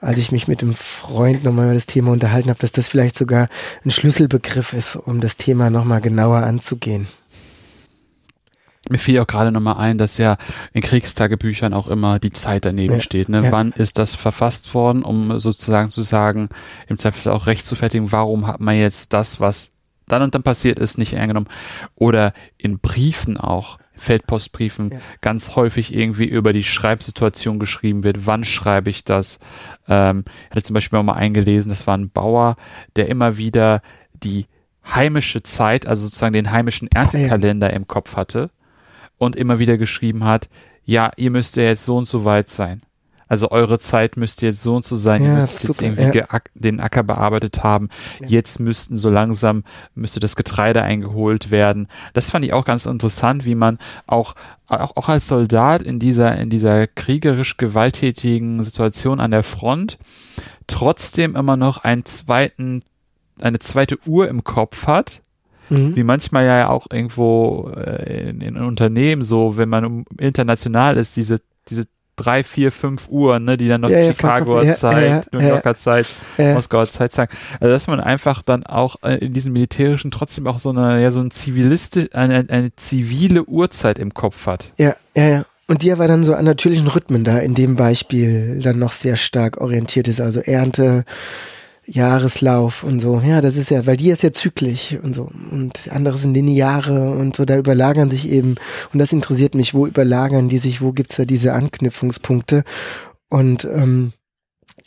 als 0.00 0.18
ich 0.18 0.32
mich 0.32 0.48
mit 0.48 0.62
dem 0.62 0.74
Freund 0.74 1.44
nochmal 1.44 1.66
über 1.66 1.74
das 1.74 1.86
Thema 1.86 2.10
unterhalten 2.10 2.48
habe, 2.48 2.58
dass 2.58 2.72
das 2.72 2.88
vielleicht 2.88 3.16
sogar 3.16 3.48
ein 3.84 3.92
Schlüsselbegriff 3.92 4.72
ist, 4.72 4.96
um 4.96 5.20
das 5.20 5.36
Thema 5.36 5.70
nochmal 5.70 6.00
genauer 6.00 6.38
anzugehen. 6.38 7.06
Mir 8.90 8.98
fiel 8.98 9.20
auch 9.20 9.28
gerade 9.28 9.52
nochmal 9.52 9.76
ein, 9.76 9.96
dass 9.96 10.18
ja 10.18 10.38
in 10.72 10.82
Kriegstagebüchern 10.82 11.72
auch 11.72 11.86
immer 11.86 12.18
die 12.18 12.30
Zeit 12.30 12.64
daneben 12.64 12.94
ja, 12.94 13.00
steht. 13.00 13.28
Ne? 13.28 13.44
Ja. 13.44 13.52
Wann 13.52 13.70
ist 13.70 13.98
das 13.98 14.16
verfasst 14.16 14.74
worden, 14.74 15.04
um 15.04 15.38
sozusagen 15.38 15.90
zu 15.90 16.02
sagen, 16.02 16.48
im 16.88 16.98
Zweifel 16.98 17.30
auch 17.30 17.46
recht 17.46 17.64
zu 17.64 17.76
fertigen, 17.76 18.10
warum 18.10 18.48
hat 18.48 18.58
man 18.58 18.76
jetzt 18.76 19.12
das, 19.12 19.38
was 19.38 19.70
dann 20.08 20.22
und 20.22 20.34
dann 20.34 20.42
passiert 20.42 20.78
ist, 20.78 20.98
nicht 20.98 21.18
angenommen. 21.18 21.48
Oder 21.94 22.32
in 22.56 22.78
Briefen 22.78 23.38
auch, 23.38 23.78
Feldpostbriefen, 23.94 24.90
ja. 24.90 24.98
ganz 25.20 25.56
häufig 25.56 25.94
irgendwie 25.94 26.26
über 26.26 26.52
die 26.52 26.64
Schreibsituation 26.64 27.58
geschrieben 27.58 28.04
wird. 28.04 28.26
Wann 28.26 28.44
schreibe 28.44 28.90
ich 28.90 29.04
das? 29.04 29.40
Ähm, 29.88 30.24
ich 30.44 30.56
hatte 30.56 30.62
zum 30.62 30.74
Beispiel 30.74 30.98
auch 30.98 31.04
mal 31.04 31.14
eingelesen, 31.14 31.70
das 31.70 31.86
war 31.86 31.96
ein 31.96 32.10
Bauer, 32.10 32.56
der 32.96 33.08
immer 33.08 33.36
wieder 33.36 33.82
die 34.12 34.46
heimische 34.86 35.42
Zeit, 35.42 35.86
also 35.86 36.06
sozusagen 36.06 36.32
den 36.32 36.50
heimischen 36.50 36.88
Erntekalender 36.88 37.72
im 37.72 37.86
Kopf 37.86 38.16
hatte 38.16 38.50
und 39.18 39.36
immer 39.36 39.58
wieder 39.58 39.76
geschrieben 39.76 40.24
hat, 40.24 40.48
ja, 40.84 41.10
ihr 41.16 41.30
müsst 41.30 41.56
ja 41.56 41.64
jetzt 41.64 41.84
so 41.84 41.96
und 41.96 42.08
so 42.08 42.24
weit 42.24 42.48
sein. 42.48 42.82
Also 43.28 43.50
eure 43.50 43.78
Zeit 43.78 44.16
müsste 44.16 44.46
jetzt 44.46 44.62
so 44.62 44.76
und 44.76 44.84
so 44.84 44.96
sein, 44.96 45.22
ja, 45.22 45.30
ihr 45.30 45.36
müsst 45.36 45.62
jetzt 45.62 45.82
irgendwie 45.82 46.18
ja. 46.18 46.40
den 46.54 46.80
Acker 46.80 47.02
bearbeitet 47.02 47.62
haben. 47.62 47.88
Ja. 48.20 48.28
Jetzt 48.28 48.60
müssten 48.60 48.96
so 48.96 49.10
langsam, 49.10 49.64
müsste 49.94 50.20
das 50.20 50.34
Getreide 50.34 50.82
eingeholt 50.82 51.50
werden. 51.50 51.88
Das 52.14 52.30
fand 52.30 52.44
ich 52.44 52.52
auch 52.52 52.64
ganz 52.64 52.86
interessant, 52.86 53.44
wie 53.44 53.54
man 53.54 53.78
auch, 54.06 54.34
auch, 54.66 54.96
auch 54.96 55.08
als 55.08 55.28
Soldat 55.28 55.82
in 55.82 55.98
dieser, 55.98 56.36
in 56.36 56.50
dieser 56.50 56.86
kriegerisch 56.86 57.56
gewalttätigen 57.56 58.64
Situation 58.64 59.20
an 59.20 59.30
der 59.30 59.42
Front 59.42 59.98
trotzdem 60.66 61.36
immer 61.36 61.56
noch 61.56 61.84
einen 61.84 62.04
zweiten, 62.04 62.80
eine 63.40 63.58
zweite 63.58 63.98
Uhr 64.06 64.28
im 64.28 64.44
Kopf 64.44 64.86
hat, 64.86 65.22
Mhm. 65.70 65.96
wie 65.96 66.02
manchmal 66.02 66.46
ja 66.46 66.70
auch 66.70 66.86
irgendwo 66.90 67.70
äh, 67.76 68.30
in, 68.30 68.40
in 68.40 68.56
Unternehmen 68.56 69.22
so, 69.22 69.58
wenn 69.58 69.68
man 69.68 70.06
international 70.18 70.96
ist, 70.96 71.14
diese 71.16 71.40
diese 71.68 71.84
drei, 72.18 72.44
vier, 72.44 72.72
fünf 72.72 73.08
Uhr, 73.08 73.38
ne, 73.38 73.56
die 73.56 73.68
dann 73.68 73.80
noch 73.80 73.90
ja, 73.90 74.02
Chicagoer 74.04 74.64
ja, 74.64 74.74
Zeit, 74.74 75.26
ja, 75.32 75.38
New 75.38 75.46
Yorker 75.46 75.74
Zeit, 75.74 76.06
Moskauer 76.36 76.90
Zeit 76.90 77.12
sagen. 77.12 77.34
Also 77.60 77.72
dass 77.72 77.86
man 77.86 78.00
einfach 78.00 78.42
dann 78.42 78.66
auch 78.66 78.96
äh, 79.02 79.14
in 79.16 79.32
diesem 79.32 79.52
militärischen 79.52 80.10
trotzdem 80.10 80.46
auch 80.46 80.58
so 80.58 80.70
eine, 80.70 81.00
ja, 81.00 81.10
so 81.10 81.20
ein 81.20 81.30
ziviliste, 81.30 82.10
eine, 82.12 82.44
eine 82.48 82.74
zivile 82.76 83.44
Uhrzeit 83.44 83.98
im 83.98 84.12
Kopf 84.12 84.46
hat. 84.46 84.72
Ja, 84.76 84.94
ja, 85.14 85.28
ja. 85.28 85.44
Und 85.66 85.82
die 85.82 85.92
aber 85.92 86.08
dann 86.08 86.24
so 86.24 86.34
an 86.34 86.46
natürlichen 86.46 86.88
Rhythmen 86.88 87.24
da 87.24 87.38
in 87.38 87.54
dem 87.54 87.76
Beispiel 87.76 88.60
dann 88.62 88.78
noch 88.78 88.92
sehr 88.92 89.16
stark 89.16 89.58
orientiert 89.58 90.08
ist. 90.08 90.20
Also 90.20 90.40
Ernte, 90.40 91.04
Jahreslauf 91.88 92.84
und 92.84 93.00
so. 93.00 93.20
Ja, 93.24 93.40
das 93.40 93.56
ist 93.56 93.70
ja, 93.70 93.86
weil 93.86 93.96
die 93.96 94.10
ist 94.10 94.22
ja 94.22 94.32
zyklisch 94.32 94.96
und 95.02 95.14
so. 95.14 95.30
Und 95.50 95.90
andere 95.90 96.16
sind 96.16 96.34
Lineare 96.34 97.12
und 97.12 97.36
so, 97.36 97.44
da 97.44 97.56
überlagern 97.56 98.10
sich 98.10 98.28
eben, 98.28 98.56
und 98.92 98.98
das 98.98 99.12
interessiert 99.12 99.54
mich, 99.54 99.74
wo 99.74 99.86
überlagern 99.86 100.48
die 100.48 100.58
sich, 100.58 100.82
wo 100.82 100.92
gibt's 100.92 101.16
da 101.16 101.24
diese 101.24 101.54
Anknüpfungspunkte? 101.54 102.64
Und 103.30 103.64
ähm, 103.64 104.12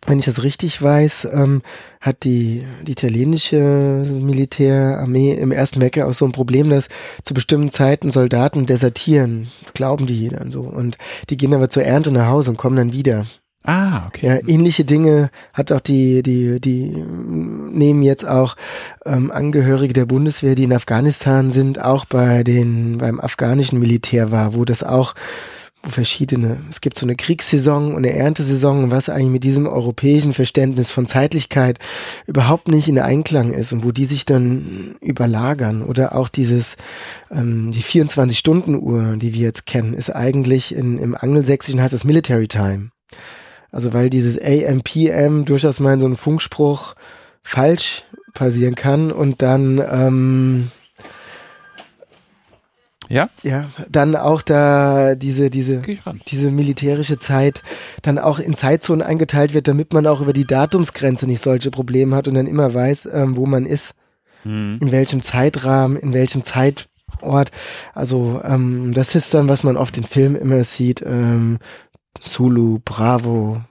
wenn 0.07 0.19
ich 0.19 0.25
das 0.25 0.43
richtig 0.43 0.81
weiß, 0.81 1.27
ähm, 1.31 1.61
hat 1.99 2.23
die, 2.23 2.65
die 2.83 2.93
italienische 2.93 4.03
Militärarmee 4.05 5.33
im 5.33 5.51
Ersten 5.51 5.81
Weltkrieg 5.81 6.05
auch 6.05 6.13
so 6.13 6.25
ein 6.25 6.31
Problem, 6.31 6.69
dass 6.69 6.89
zu 7.23 7.33
bestimmten 7.33 7.69
Zeiten 7.69 8.11
Soldaten 8.11 8.65
desertieren, 8.65 9.47
glauben 9.73 10.07
die 10.07 10.29
dann 10.29 10.51
so. 10.51 10.61
Und 10.61 10.97
die 11.29 11.37
gehen 11.37 11.53
aber 11.53 11.69
zur 11.69 11.83
Ernte 11.83 12.11
nach 12.11 12.27
Hause 12.27 12.51
und 12.51 12.57
kommen 12.57 12.77
dann 12.77 12.93
wieder. 12.93 13.25
Ah, 13.63 14.07
okay. 14.07 14.27
Ja, 14.27 14.47
ähnliche 14.47 14.85
Dinge 14.85 15.29
hat 15.53 15.71
auch 15.71 15.81
die, 15.81 16.23
die, 16.23 16.59
die 16.59 16.95
nehmen 16.95 18.01
jetzt 18.01 18.27
auch 18.27 18.55
ähm, 19.05 19.31
Angehörige 19.31 19.93
der 19.93 20.07
Bundeswehr, 20.07 20.55
die 20.55 20.63
in 20.63 20.73
Afghanistan 20.73 21.51
sind, 21.51 21.79
auch 21.79 22.05
bei 22.05 22.43
den, 22.43 22.97
beim 22.97 23.19
afghanischen 23.19 23.79
Militär 23.79 24.31
war, 24.31 24.55
wo 24.55 24.65
das 24.65 24.83
auch 24.83 25.13
wo 25.83 25.89
verschiedene, 25.89 26.59
es 26.69 26.81
gibt 26.81 26.97
so 26.97 27.05
eine 27.05 27.15
Kriegssaison 27.15 27.93
und 27.93 27.97
eine 27.97 28.13
Erntesaison, 28.13 28.91
was 28.91 29.09
eigentlich 29.09 29.29
mit 29.29 29.43
diesem 29.43 29.67
europäischen 29.67 30.33
Verständnis 30.33 30.91
von 30.91 31.07
Zeitlichkeit 31.07 31.79
überhaupt 32.27 32.67
nicht 32.67 32.87
in 32.87 32.99
Einklang 32.99 33.51
ist 33.51 33.73
und 33.73 33.83
wo 33.83 33.91
die 33.91 34.05
sich 34.05 34.25
dann 34.25 34.95
überlagern. 35.01 35.81
Oder 35.81 36.15
auch 36.15 36.29
dieses, 36.29 36.77
ähm, 37.31 37.71
die 37.71 37.81
24-Stunden-Uhr, 37.81 39.17
die 39.17 39.33
wir 39.33 39.41
jetzt 39.41 39.65
kennen, 39.65 39.93
ist 39.93 40.15
eigentlich 40.15 40.75
in, 40.75 40.99
im 40.99 41.15
Angelsächsischen 41.15 41.81
heißt 41.81 41.93
das 41.93 42.03
Military 42.03 42.47
Time. 42.47 42.89
Also 43.71 43.93
weil 43.93 44.09
dieses 44.09 44.37
AMPM 44.39 45.45
durchaus 45.45 45.79
mal 45.79 45.93
in 45.93 45.99
so 45.99 46.05
einem 46.05 46.17
Funkspruch 46.17 46.95
falsch 47.41 48.03
passieren 48.33 48.75
kann 48.75 49.11
und 49.11 49.41
dann 49.41 49.79
ähm, 49.79 50.71
ja? 53.11 53.29
Ja, 53.43 53.65
dann 53.89 54.15
auch 54.15 54.41
da 54.41 55.15
diese, 55.15 55.49
diese, 55.49 55.81
diese 56.27 56.49
militärische 56.49 57.19
Zeit 57.19 57.61
dann 58.03 58.17
auch 58.17 58.39
in 58.39 58.53
Zeitzonen 58.53 59.05
eingeteilt 59.05 59.53
wird, 59.53 59.67
damit 59.67 59.91
man 59.91 60.07
auch 60.07 60.21
über 60.21 60.31
die 60.31 60.47
Datumsgrenze 60.47 61.27
nicht 61.27 61.41
solche 61.41 61.71
Probleme 61.71 62.15
hat 62.15 62.29
und 62.29 62.35
dann 62.35 62.47
immer 62.47 62.73
weiß, 62.73 63.09
ähm, 63.11 63.35
wo 63.35 63.45
man 63.45 63.65
ist, 63.65 63.95
mhm. 64.45 64.79
in 64.81 64.91
welchem 64.93 65.21
Zeitrahmen, 65.21 65.97
in 65.97 66.13
welchem 66.13 66.43
Zeitort. 66.43 67.51
Also 67.93 68.39
ähm, 68.45 68.93
das 68.93 69.13
ist 69.13 69.33
dann, 69.33 69.49
was 69.49 69.65
man 69.65 69.75
oft 69.75 69.97
in 69.97 70.05
Filmen 70.05 70.37
immer 70.37 70.63
sieht, 70.63 71.01
ähm, 71.05 71.59
Zulu, 72.19 72.79
Bravo, 72.83 73.61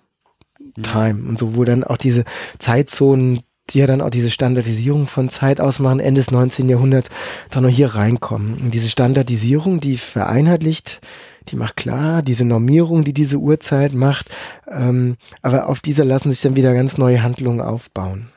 Time 0.83 1.29
und 1.29 1.39
so, 1.39 1.55
wo 1.57 1.65
dann 1.65 1.85
auch 1.85 1.97
diese 1.97 2.25
Zeitzonen 2.59 3.43
die 3.73 3.79
ja 3.79 3.87
dann 3.87 4.01
auch 4.01 4.11
diese 4.11 4.31
Standardisierung 4.31 5.07
von 5.07 5.29
Zeit 5.29 5.61
ausmachen, 5.61 6.01
Ende 6.01 6.21
des 6.21 6.31
19. 6.31 6.69
Jahrhunderts, 6.69 7.09
dann 7.51 7.63
noch 7.63 7.71
hier 7.71 7.95
reinkommen. 7.95 8.55
Und 8.55 8.75
diese 8.75 8.89
Standardisierung, 8.89 9.81
die 9.81 9.97
vereinheitlicht, 9.97 11.01
die 11.49 11.57
macht 11.57 11.77
klar, 11.77 12.23
diese 12.23 12.45
Normierung, 12.45 13.05
die 13.05 13.13
diese 13.13 13.39
Uhrzeit 13.39 13.93
macht, 13.93 14.29
ähm, 14.69 15.17
aber 15.43 15.69
auf 15.69 15.81
dieser 15.81 16.05
lassen 16.05 16.31
sich 16.31 16.41
dann 16.43 16.57
wieder 16.57 16.75
ganz 16.75 16.99
neue 16.99 17.23
Handlungen 17.23 17.61
aufbauen. 17.61 18.29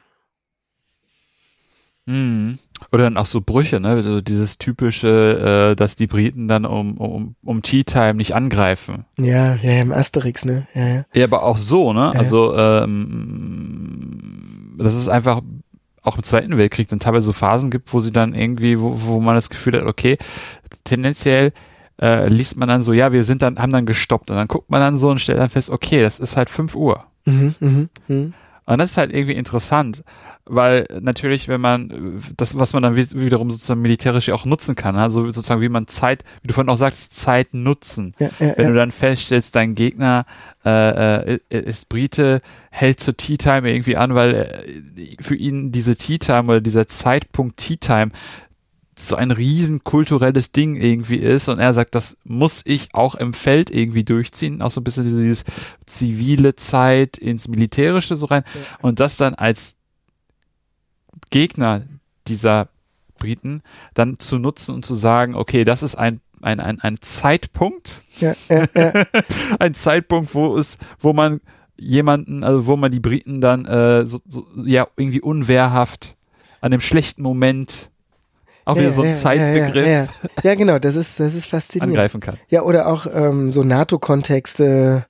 Mhm. 2.05 2.59
Oder 2.93 3.05
dann 3.05 3.17
auch 3.17 3.25
so 3.25 3.41
Brüche, 3.41 3.79
ne? 3.79 3.89
Also 3.89 4.21
dieses 4.21 4.59
typische, 4.59 5.71
äh, 5.71 5.75
dass 5.75 5.95
die 5.95 6.05
Briten 6.05 6.47
dann 6.47 6.63
um, 6.63 6.97
um, 6.97 7.35
um 7.43 7.61
Tea 7.63 7.83
Time 7.83 8.13
nicht 8.13 8.35
angreifen. 8.35 9.05
Ja, 9.17 9.55
ja, 9.55 9.81
im 9.81 9.91
Asterix, 9.91 10.45
ne? 10.45 10.67
Ja, 10.75 10.87
ja. 10.87 11.05
ja 11.15 11.25
aber 11.25 11.41
auch 11.41 11.57
so, 11.57 11.91
ne? 11.91 12.11
Ja, 12.13 12.19
also 12.19 12.55
ähm, 12.55 14.13
das 14.77 14.95
ist 14.95 15.09
einfach 15.09 15.41
auch 16.03 16.17
im 16.17 16.23
Zweiten 16.23 16.55
Weltkrieg 16.55 16.87
dann 16.87 16.99
teilweise 16.99 17.25
so 17.25 17.33
Phasen 17.33 17.71
gibt, 17.71 17.91
wo 17.93 17.99
sie 17.99 18.11
dann 18.11 18.35
irgendwie, 18.35 18.79
wo, 18.79 18.95
wo 19.01 19.19
man 19.19 19.33
das 19.33 19.49
Gefühl 19.49 19.73
hat, 19.73 19.87
okay, 19.87 20.19
tendenziell 20.83 21.51
äh, 21.99 22.27
liest 22.27 22.57
man 22.57 22.69
dann 22.69 22.83
so, 22.83 22.93
ja, 22.93 23.11
wir 23.11 23.23
sind 23.23 23.41
dann, 23.41 23.57
haben 23.57 23.71
dann 23.71 23.87
gestoppt 23.87 24.29
und 24.29 24.37
dann 24.37 24.47
guckt 24.47 24.69
man 24.69 24.81
dann 24.81 24.97
so 24.97 25.09
und 25.09 25.19
stellt 25.19 25.39
dann 25.39 25.49
fest, 25.49 25.71
okay, 25.71 26.03
das 26.03 26.19
ist 26.19 26.37
halt 26.37 26.51
fünf 26.51 26.75
Uhr. 26.75 27.05
Mhm, 27.25 27.55
mh, 27.59 27.87
mh. 28.07 28.31
Und 28.65 28.77
das 28.77 28.91
ist 28.91 28.97
halt 28.97 29.13
irgendwie 29.13 29.33
interessant, 29.33 30.03
weil 30.45 30.85
natürlich, 31.01 31.47
wenn 31.47 31.61
man 31.61 32.21
das, 32.37 32.57
was 32.57 32.73
man 32.73 32.83
dann 32.83 32.95
wiederum 32.95 33.49
sozusagen 33.49 33.81
militärisch 33.81 34.29
auch 34.29 34.45
nutzen 34.45 34.75
kann, 34.75 34.95
also 34.95 35.25
sozusagen 35.25 35.61
wie 35.61 35.69
man 35.69 35.87
Zeit, 35.87 36.23
wie 36.41 36.47
du 36.47 36.53
vorhin 36.53 36.69
auch 36.69 36.77
sagst, 36.77 37.15
Zeit 37.15 37.53
nutzen. 37.53 38.13
Ja, 38.19 38.29
ja, 38.39 38.53
wenn 38.57 38.65
ja. 38.65 38.71
du 38.71 38.75
dann 38.75 38.91
feststellst, 38.91 39.55
dein 39.55 39.75
Gegner 39.75 40.25
äh, 40.65 41.33
äh, 41.35 41.39
ist 41.49 41.89
Brite, 41.89 42.41
hält 42.71 42.99
zur 42.99 43.17
Tea 43.17 43.37
Time 43.37 43.69
irgendwie 43.69 43.97
an, 43.97 44.15
weil 44.15 44.33
äh, 44.33 45.15
für 45.21 45.35
ihn 45.35 45.71
diese 45.71 45.95
Tea 45.95 46.17
Time 46.17 46.43
oder 46.43 46.61
dieser 46.61 46.87
Zeitpunkt 46.87 47.57
Tea 47.57 47.77
Time 47.77 48.11
so 48.97 49.15
ein 49.15 49.31
riesen 49.31 49.83
kulturelles 49.83 50.51
Ding 50.51 50.75
irgendwie 50.75 51.17
ist 51.17 51.49
und 51.49 51.59
er 51.59 51.73
sagt, 51.73 51.95
das 51.95 52.17
muss 52.23 52.61
ich 52.65 52.89
auch 52.93 53.15
im 53.15 53.33
Feld 53.33 53.69
irgendwie 53.69 54.03
durchziehen, 54.03 54.61
auch 54.61 54.71
so 54.71 54.81
ein 54.81 54.83
bisschen 54.83 55.05
dieses 55.05 55.45
zivile 55.85 56.55
Zeit 56.55 57.17
ins 57.17 57.47
Militärische 57.47 58.15
so 58.15 58.27
rein 58.27 58.43
und 58.81 58.99
das 58.99 59.17
dann 59.17 59.33
als 59.35 59.77
Gegner 61.29 61.83
dieser 62.27 62.69
Briten 63.17 63.63
dann 63.93 64.19
zu 64.19 64.37
nutzen 64.37 64.75
und 64.75 64.85
zu 64.85 64.95
sagen, 64.95 65.35
okay, 65.35 65.63
das 65.63 65.83
ist 65.83 65.95
ein 65.95 66.19
ein, 66.43 66.59
ein, 66.59 66.81
ein 66.81 66.99
Zeitpunkt, 66.99 68.03
ja, 68.19 68.33
ja, 68.49 68.67
ja. 68.75 69.05
ein 69.59 69.73
Zeitpunkt, 69.73 70.35
wo 70.35 70.57
es, 70.57 70.77
wo 70.99 71.13
man 71.13 71.39
jemanden, 71.79 72.43
also 72.43 72.67
wo 72.67 72.75
man 72.75 72.91
die 72.91 72.99
Briten 72.99 73.39
dann 73.39 73.65
äh, 73.65 74.05
so, 74.05 74.19
so, 74.27 74.45
ja 74.65 74.87
irgendwie 74.97 75.21
unwehrhaft 75.21 76.17
an 76.61 76.71
dem 76.71 76.81
schlechten 76.81 77.21
Moment 77.21 77.91
auch 78.65 78.75
wieder 78.75 78.85
ja, 78.85 78.91
so 78.91 79.01
ein 79.01 79.09
ja, 79.09 79.13
Zeitbegriff. 79.13 79.87
Ja, 79.87 80.07
ja, 80.43 80.55
genau, 80.55 80.79
das 80.79 80.95
ist, 80.95 81.19
das 81.19 81.35
ist 81.35 81.47
faszinierend. 81.47 81.93
Angreifen 81.93 82.21
kann. 82.21 82.37
Ja, 82.49 82.63
oder 82.63 82.87
auch 82.87 83.05
ähm, 83.13 83.51
so 83.51 83.63
NATO-Kontexte, 83.63 85.05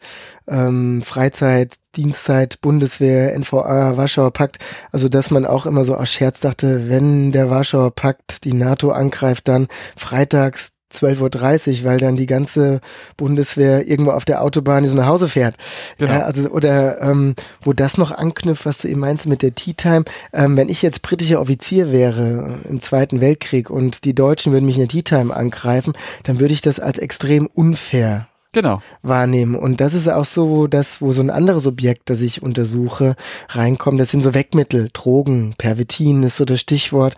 ähm, 0.47 1.01
Freizeit, 1.03 1.75
Dienstzeit, 1.95 2.61
Bundeswehr, 2.61 3.37
NVA, 3.37 3.97
Warschauer 3.97 4.31
Pakt. 4.31 4.57
Also, 4.91 5.09
dass 5.09 5.31
man 5.31 5.45
auch 5.45 5.65
immer 5.65 5.83
so 5.83 5.95
aus 5.95 6.11
Scherz 6.11 6.39
dachte, 6.39 6.89
wenn 6.89 7.31
der 7.31 7.49
Warschauer 7.49 7.91
Pakt 7.91 8.43
die 8.43 8.53
NATO 8.53 8.91
angreift, 8.91 9.47
dann 9.47 9.67
freitags 9.95 10.73
12.30 10.93 11.79
Uhr, 11.79 11.83
weil 11.85 11.99
dann 11.99 12.15
die 12.15 12.25
ganze 12.25 12.81
Bundeswehr 13.17 13.87
irgendwo 13.87 14.11
auf 14.11 14.25
der 14.25 14.43
Autobahn 14.43 14.85
so 14.85 14.95
nach 14.95 15.07
Hause 15.07 15.27
fährt. 15.27 15.55
Genau. 15.97 16.11
Ja, 16.11 16.21
also, 16.21 16.49
oder 16.49 17.01
ähm, 17.01 17.35
wo 17.61 17.73
das 17.73 17.97
noch 17.97 18.11
anknüpft, 18.11 18.65
was 18.65 18.79
du 18.79 18.87
eben 18.87 18.99
meinst 18.99 19.25
mit 19.25 19.41
der 19.41 19.55
Tea 19.55 19.73
Time. 19.73 20.05
Ähm, 20.33 20.57
wenn 20.57 20.69
ich 20.69 20.81
jetzt 20.81 21.01
britischer 21.01 21.41
Offizier 21.41 21.91
wäre 21.91 22.59
im 22.69 22.79
Zweiten 22.79 23.21
Weltkrieg 23.21 23.69
und 23.69 24.05
die 24.05 24.15
Deutschen 24.15 24.53
würden 24.53 24.65
mich 24.65 24.75
in 24.75 24.81
der 24.81 24.89
Tea 24.89 25.03
Time 25.03 25.35
angreifen, 25.35 25.93
dann 26.23 26.39
würde 26.39 26.53
ich 26.53 26.61
das 26.61 26.79
als 26.79 26.97
extrem 26.97 27.47
unfair 27.47 28.27
genau. 28.53 28.81
wahrnehmen. 29.01 29.55
Und 29.55 29.81
das 29.81 29.93
ist 29.93 30.07
auch 30.07 30.25
so, 30.25 30.67
das, 30.67 31.01
wo 31.01 31.11
so 31.11 31.21
ein 31.21 31.29
anderes 31.29 31.67
Objekt, 31.67 32.09
das 32.09 32.21
ich 32.21 32.41
untersuche, 32.41 33.15
reinkommt. 33.49 33.99
Das 33.99 34.09
sind 34.09 34.23
so 34.23 34.33
Wegmittel, 34.33 34.89
Drogen, 34.93 35.55
Pervitin 35.57 36.23
ist 36.23 36.37
so 36.37 36.45
das 36.45 36.61
Stichwort, 36.61 37.15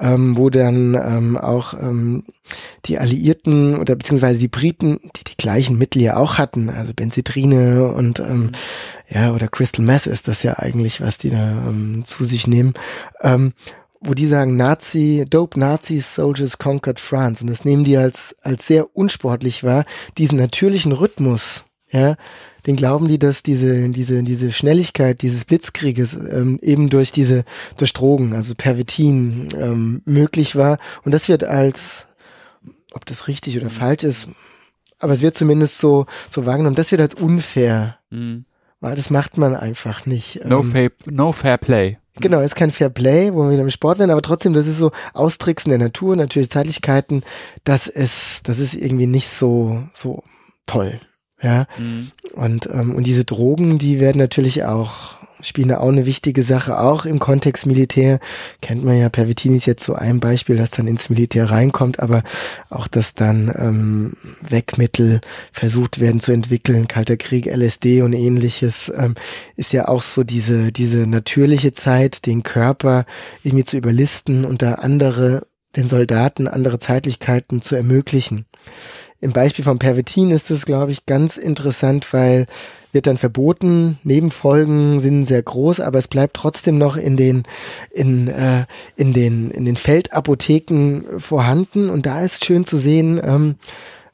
ähm, 0.00 0.36
wo 0.36 0.48
dann 0.48 0.94
ähm, 0.94 1.36
auch 1.36 1.74
ähm, 1.74 2.24
die 2.86 2.98
Alliierten 2.98 3.76
oder 3.76 3.96
beziehungsweise 3.96 4.38
die 4.38 4.48
Briten, 4.48 5.00
die 5.16 5.24
die 5.24 5.36
gleichen 5.36 5.76
Mittel 5.76 6.00
ja 6.00 6.16
auch 6.16 6.38
hatten, 6.38 6.70
also 6.70 6.94
Benzedrine 6.94 7.92
und 7.92 8.20
ähm, 8.20 8.40
mhm. 8.40 8.50
ja, 9.08 9.34
oder 9.34 9.48
Crystal 9.48 9.84
Meth 9.84 10.06
ist 10.06 10.28
das 10.28 10.42
ja 10.42 10.58
eigentlich, 10.58 11.00
was 11.00 11.18
die 11.18 11.30
da 11.30 11.50
ähm, 11.68 12.04
zu 12.06 12.24
sich 12.24 12.46
nehmen. 12.46 12.74
Ähm, 13.20 13.52
wo 14.00 14.14
die 14.14 14.26
sagen, 14.26 14.56
Nazi, 14.56 15.24
Dope 15.28 15.58
Nazi 15.58 15.98
Soldiers 15.98 16.58
conquered 16.58 17.00
France. 17.00 17.42
Und 17.42 17.50
das 17.50 17.64
nehmen 17.64 17.84
die 17.84 17.96
als, 17.96 18.36
als 18.42 18.66
sehr 18.66 18.96
unsportlich 18.96 19.64
wahr. 19.64 19.84
Diesen 20.18 20.38
natürlichen 20.38 20.92
Rhythmus, 20.92 21.64
ja, 21.90 22.16
den 22.66 22.76
glauben 22.76 23.08
die, 23.08 23.18
dass 23.18 23.42
diese, 23.42 23.88
diese, 23.88 24.22
diese 24.22 24.52
Schnelligkeit 24.52 25.22
dieses 25.22 25.44
Blitzkrieges 25.44 26.14
ähm, 26.14 26.58
eben 26.60 26.90
durch 26.90 27.12
diese, 27.12 27.44
durch 27.76 27.92
Drogen, 27.92 28.34
also 28.34 28.54
Pervitin, 28.54 29.48
ähm, 29.56 30.02
möglich 30.04 30.54
war. 30.54 30.78
Und 31.04 31.12
das 31.12 31.28
wird 31.28 31.44
als, 31.44 32.08
ob 32.92 33.06
das 33.06 33.26
richtig 33.26 33.56
oder 33.56 33.70
falsch 33.70 34.04
ist, 34.04 34.28
aber 34.98 35.12
es 35.12 35.22
wird 35.22 35.34
zumindest 35.34 35.78
so, 35.78 36.06
so 36.28 36.44
wahrgenommen, 36.44 36.76
das 36.76 36.90
wird 36.90 37.00
als 37.00 37.14
unfair. 37.14 37.98
Mhm. 38.10 38.44
Weil 38.80 38.94
das 38.94 39.10
macht 39.10 39.38
man 39.38 39.56
einfach 39.56 40.06
nicht. 40.06 40.44
No, 40.44 40.60
ähm, 40.60 40.70
fair, 40.70 40.90
no 41.06 41.32
fair 41.32 41.58
play. 41.58 41.98
Genau, 42.20 42.40
ist 42.40 42.56
kein 42.56 42.70
Fair 42.70 42.90
Play, 42.90 43.32
wo 43.32 43.44
wir 43.44 43.50
wieder 43.50 43.62
im 43.62 43.70
Sport 43.70 43.98
werden, 43.98 44.10
aber 44.10 44.22
trotzdem, 44.22 44.52
das 44.52 44.66
ist 44.66 44.78
so 44.78 44.90
Austricksen 45.14 45.70
der 45.70 45.78
Natur, 45.78 46.16
natürlich 46.16 46.50
Zeitlichkeiten, 46.50 47.22
das 47.64 47.86
ist, 47.86 48.48
das 48.48 48.58
ist 48.58 48.74
irgendwie 48.74 49.06
nicht 49.06 49.28
so, 49.28 49.82
so 49.92 50.22
toll. 50.66 51.00
Ja. 51.42 51.66
Mhm. 51.78 52.10
Und, 52.32 52.68
ähm, 52.72 52.94
und 52.94 53.06
diese 53.06 53.24
Drogen, 53.24 53.78
die 53.78 54.00
werden 54.00 54.18
natürlich 54.18 54.64
auch 54.64 55.17
spielen 55.42 55.68
da 55.68 55.78
auch 55.78 55.88
eine 55.88 56.06
wichtige 56.06 56.42
Sache, 56.42 56.78
auch 56.78 57.04
im 57.04 57.18
Kontext 57.18 57.66
Militär. 57.66 58.20
Kennt 58.60 58.84
man 58.84 58.98
ja, 58.98 59.08
Pervitini 59.08 59.56
ist 59.56 59.66
jetzt 59.66 59.84
so 59.84 59.94
ein 59.94 60.20
Beispiel, 60.20 60.56
das 60.56 60.70
dann 60.70 60.86
ins 60.86 61.10
Militär 61.10 61.50
reinkommt, 61.50 62.00
aber 62.00 62.22
auch, 62.70 62.88
dass 62.88 63.14
dann 63.14 63.52
ähm, 63.56 64.12
Wegmittel 64.40 65.20
versucht 65.52 66.00
werden 66.00 66.20
zu 66.20 66.32
entwickeln, 66.32 66.88
Kalter 66.88 67.16
Krieg, 67.16 67.46
LSD 67.46 68.02
und 68.02 68.12
ähnliches, 68.12 68.92
ähm, 68.96 69.14
ist 69.56 69.72
ja 69.72 69.88
auch 69.88 70.02
so 70.02 70.24
diese, 70.24 70.72
diese 70.72 71.06
natürliche 71.06 71.72
Zeit, 71.72 72.26
den 72.26 72.42
Körper 72.42 73.04
irgendwie 73.42 73.64
zu 73.64 73.76
überlisten 73.76 74.44
und 74.44 74.62
da 74.62 74.74
andere, 74.74 75.46
den 75.76 75.88
Soldaten 75.88 76.48
andere 76.48 76.78
Zeitlichkeiten 76.78 77.62
zu 77.62 77.76
ermöglichen. 77.76 78.46
Im 79.20 79.32
Beispiel 79.32 79.64
von 79.64 79.78
Pervitin 79.78 80.30
ist 80.30 80.50
es, 80.50 80.64
glaube 80.64 80.92
ich, 80.92 81.06
ganz 81.06 81.36
interessant, 81.36 82.12
weil 82.12 82.46
wird 82.92 83.06
dann 83.06 83.18
verboten. 83.18 83.98
Nebenfolgen 84.02 84.98
sind 84.98 85.26
sehr 85.26 85.42
groß, 85.42 85.80
aber 85.80 85.98
es 85.98 86.08
bleibt 86.08 86.34
trotzdem 86.34 86.78
noch 86.78 86.96
in 86.96 87.16
den, 87.16 87.42
in, 87.90 88.28
äh, 88.28 88.64
in 88.96 89.12
den, 89.12 89.50
in 89.50 89.64
den 89.64 89.76
Feldapotheken 89.76 91.02
vorhanden. 91.18 91.90
Und 91.90 92.06
da 92.06 92.22
ist 92.22 92.44
schön 92.44 92.64
zu 92.64 92.78
sehen, 92.78 93.20
ähm, 93.22 93.56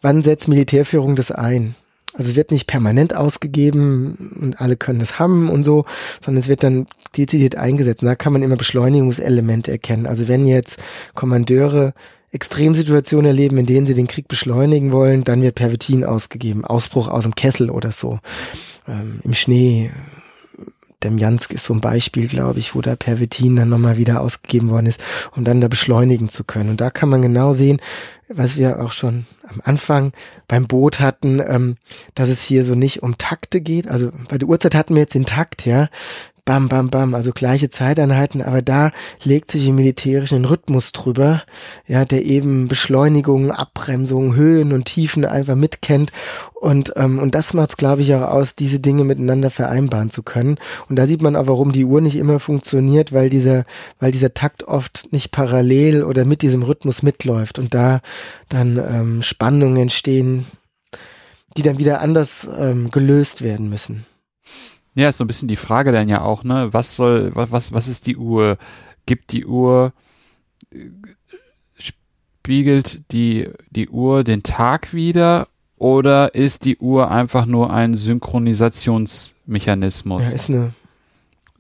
wann 0.01 0.23
setzt 0.23 0.49
Militärführung 0.49 1.17
das 1.17 1.31
ein. 1.31 1.75
Also 2.15 2.31
es 2.31 2.37
wird 2.37 2.53
nicht 2.53 2.69
permanent 2.69 3.15
ausgegeben 3.15 4.37
und 4.41 4.61
alle 4.61 4.77
können 4.77 5.01
das 5.01 5.19
haben 5.19 5.51
und 5.51 5.65
so, 5.65 5.85
sondern 6.21 6.41
es 6.41 6.49
wird 6.49 6.63
dann 6.63 6.87
dezidiert 7.17 7.57
eingesetzt. 7.57 8.03
Und 8.03 8.09
da 8.09 8.15
kann 8.15 8.33
man 8.33 8.43
immer 8.43 8.57
Beschleunigungselemente 8.57 9.73
erkennen. 9.73 10.07
Also 10.07 10.29
wenn 10.29 10.47
jetzt 10.47 10.81
Kommandeure 11.15 11.93
Extremsituationen 12.35 13.27
erleben, 13.27 13.59
in 13.59 13.67
denen 13.67 13.87
sie 13.87 13.95
den 13.95 14.09
Krieg 14.09 14.27
beschleunigen 14.27 14.91
wollen, 14.91 15.23
dann 15.23 15.41
wird 15.41 15.55
Pervitin 15.55 16.05
ausgegeben. 16.05 16.65
Ausbruch 16.65 17.07
aus 17.07 17.23
dem 17.23 17.37
Kessel 17.37 17.71
oder 17.71 17.93
so. 17.93 18.19
Ähm, 18.89 19.21
Im 19.23 19.35
Schnee. 19.35 19.93
Demjansk 21.05 21.53
ist 21.53 21.67
so 21.67 21.75
ein 21.75 21.83
Beispiel, 21.83 22.29
glaube 22.29 22.59
ich, 22.59 22.75
wo 22.75 22.81
da 22.81 22.97
Pervitin 22.97 23.57
dann 23.57 23.69
nochmal 23.69 23.99
wieder 23.99 24.23
ausgegeben 24.23 24.71
worden 24.71 24.87
ist, 24.87 25.01
um 25.37 25.45
dann 25.45 25.61
da 25.61 25.69
beschleunigen 25.69 26.31
zu 26.31 26.45
können. 26.45 26.71
Und 26.71 26.81
da 26.81 26.89
kann 26.89 27.11
man 27.11 27.21
genau 27.21 27.53
sehen, 27.53 27.79
was 28.29 28.57
wir 28.57 28.81
auch 28.83 28.93
schon 28.93 29.27
am 29.47 29.61
Anfang 29.65 30.13
beim 30.49 30.67
Boot 30.67 31.01
hatten, 31.01 31.43
ähm, 31.47 31.77
dass 32.15 32.31
es 32.31 32.43
hier 32.43 32.65
so 32.65 32.75
nicht 32.75 33.03
um 33.03 33.19
Takte 33.19 33.61
geht. 33.61 33.87
Also 33.87 34.13
bei 34.31 34.39
der 34.39 34.49
Uhrzeit 34.49 34.75
hatten 34.75 34.95
wir 34.95 35.03
jetzt 35.03 35.15
den 35.15 35.27
Takt, 35.27 35.67
ja 35.67 35.91
bam, 36.45 36.69
bam, 36.69 36.91
bam, 36.91 37.15
also 37.15 37.33
gleiche 37.33 37.71
Zeiteinheiten, 37.71 38.43
aber 38.43 38.63
da 38.63 38.91
legt 39.23 39.51
sich 39.51 39.67
im 39.67 39.77
Militärischen 39.77 40.45
Rhythmus 40.45 40.93
drüber, 40.93 41.43
ja, 41.87 42.05
der 42.05 42.25
eben 42.25 42.69
Beschleunigung, 42.69 43.51
Abbremsung, 43.51 44.35
Höhen 44.35 44.73
und 44.73 44.85
Tiefen 44.85 45.25
einfach 45.25 45.57
mitkennt 45.57 46.13
und, 46.65 46.95
ähm, 46.97 47.19
und 47.19 47.35
das 47.35 47.53
macht 47.53 47.71
es, 47.71 47.77
glaube 47.77 48.01
ich, 48.03 48.15
auch 48.15 48.23
aus, 48.23 48.57
diese 48.57 48.81
Dinge 48.81 49.05
miteinander 49.05 49.51
vereinbaren 49.51 50.11
zu 50.11 50.23
können. 50.23 50.57
Und 50.89 50.97
da 50.97 51.07
sieht 51.07 51.21
man 51.21 51.37
auch, 51.37 51.47
warum 51.47 51.73
die 51.73 51.85
Uhr 51.85 52.01
nicht 52.01 52.17
immer 52.17 52.41
funktioniert, 52.41 53.13
weil 53.13 53.29
dieser, 53.29 53.67
weil 54.01 54.13
dieser 54.13 54.33
Takt 54.33 54.65
oft 54.65 55.13
nicht 55.13 55.31
parallel 55.31 56.05
oder 56.05 56.25
mit 56.25 56.41
diesem 56.41 56.63
Rhythmus 56.63 57.03
mitläuft 57.03 57.59
und 57.59 57.75
da 57.75 58.01
dann 58.49 58.79
ähm, 58.79 59.23
Spannungen 59.23 59.77
entstehen, 59.77 60.47
die 61.59 61.63
dann 61.63 61.79
wieder 61.79 62.01
anders 62.01 62.49
ähm, 62.59 62.91
gelöst 62.91 63.43
werden 63.43 63.69
müssen. 63.69 64.07
Ja, 64.95 65.09
ist 65.09 65.17
so 65.19 65.25
ein 65.25 65.27
bisschen 65.27 65.49
die 65.49 65.57
Frage 65.57 65.91
dann 65.93 66.09
ja 66.09 66.23
auch, 66.23 66.45
ne, 66.45 66.73
was 66.73 66.97
soll, 66.97 67.33
was, 67.35 67.73
was 67.73 67.89
ist 67.89 68.07
die 68.07 68.17
Uhr? 68.17 68.57
Gibt 69.07 69.33
die 69.33 69.45
Uhr, 69.45 69.93
spiegelt 71.77 73.03
die, 73.13 73.51
die 73.71 73.89
Uhr 73.89 74.25
den 74.25 74.43
Tag 74.43 74.95
wieder 74.95 75.47
oder 75.77 76.35
ist 76.35 76.65
die 76.65 76.79
Uhr 76.79 77.11
einfach 77.11 77.45
nur 77.47 77.73
ein 77.73 77.95
Synchronisationsmechanismus? 77.95 80.23
Ja, 80.23 80.31
ist 80.31 80.49
eine 80.49 80.73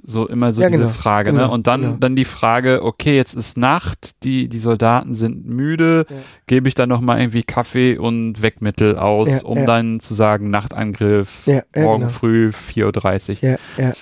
so 0.06 0.28
immer 0.28 0.52
so 0.52 0.60
ja, 0.60 0.68
diese 0.68 0.80
genau, 0.80 0.90
Frage, 0.90 1.32
ne? 1.32 1.38
genau, 1.38 1.48
ne? 1.48 1.54
Und 1.54 1.66
dann, 1.66 1.80
genau. 1.80 1.96
dann 1.98 2.14
die 2.14 2.24
Frage, 2.24 2.82
okay, 2.82 3.16
jetzt 3.16 3.34
ist 3.34 3.56
Nacht, 3.56 4.22
die, 4.22 4.48
die 4.48 4.58
Soldaten 4.58 5.14
sind 5.14 5.46
müde, 5.46 6.06
ja. 6.08 6.16
gebe 6.46 6.68
ich 6.68 6.74
dann 6.74 6.90
nochmal 6.90 7.20
irgendwie 7.20 7.42
Kaffee 7.42 7.96
und 7.96 8.42
Wegmittel 8.42 8.98
aus, 8.98 9.28
ja, 9.28 9.42
um 9.44 9.64
dann 9.66 10.00
zu 10.00 10.14
sagen, 10.14 10.50
Nachtangriff, 10.50 11.46
morgen 11.74 12.02
genau. 12.02 12.12
früh, 12.12 12.50
4.30 12.50 13.42
Uhr. 13.42 13.50
Ja, 13.50 13.56
ja. 13.78 13.92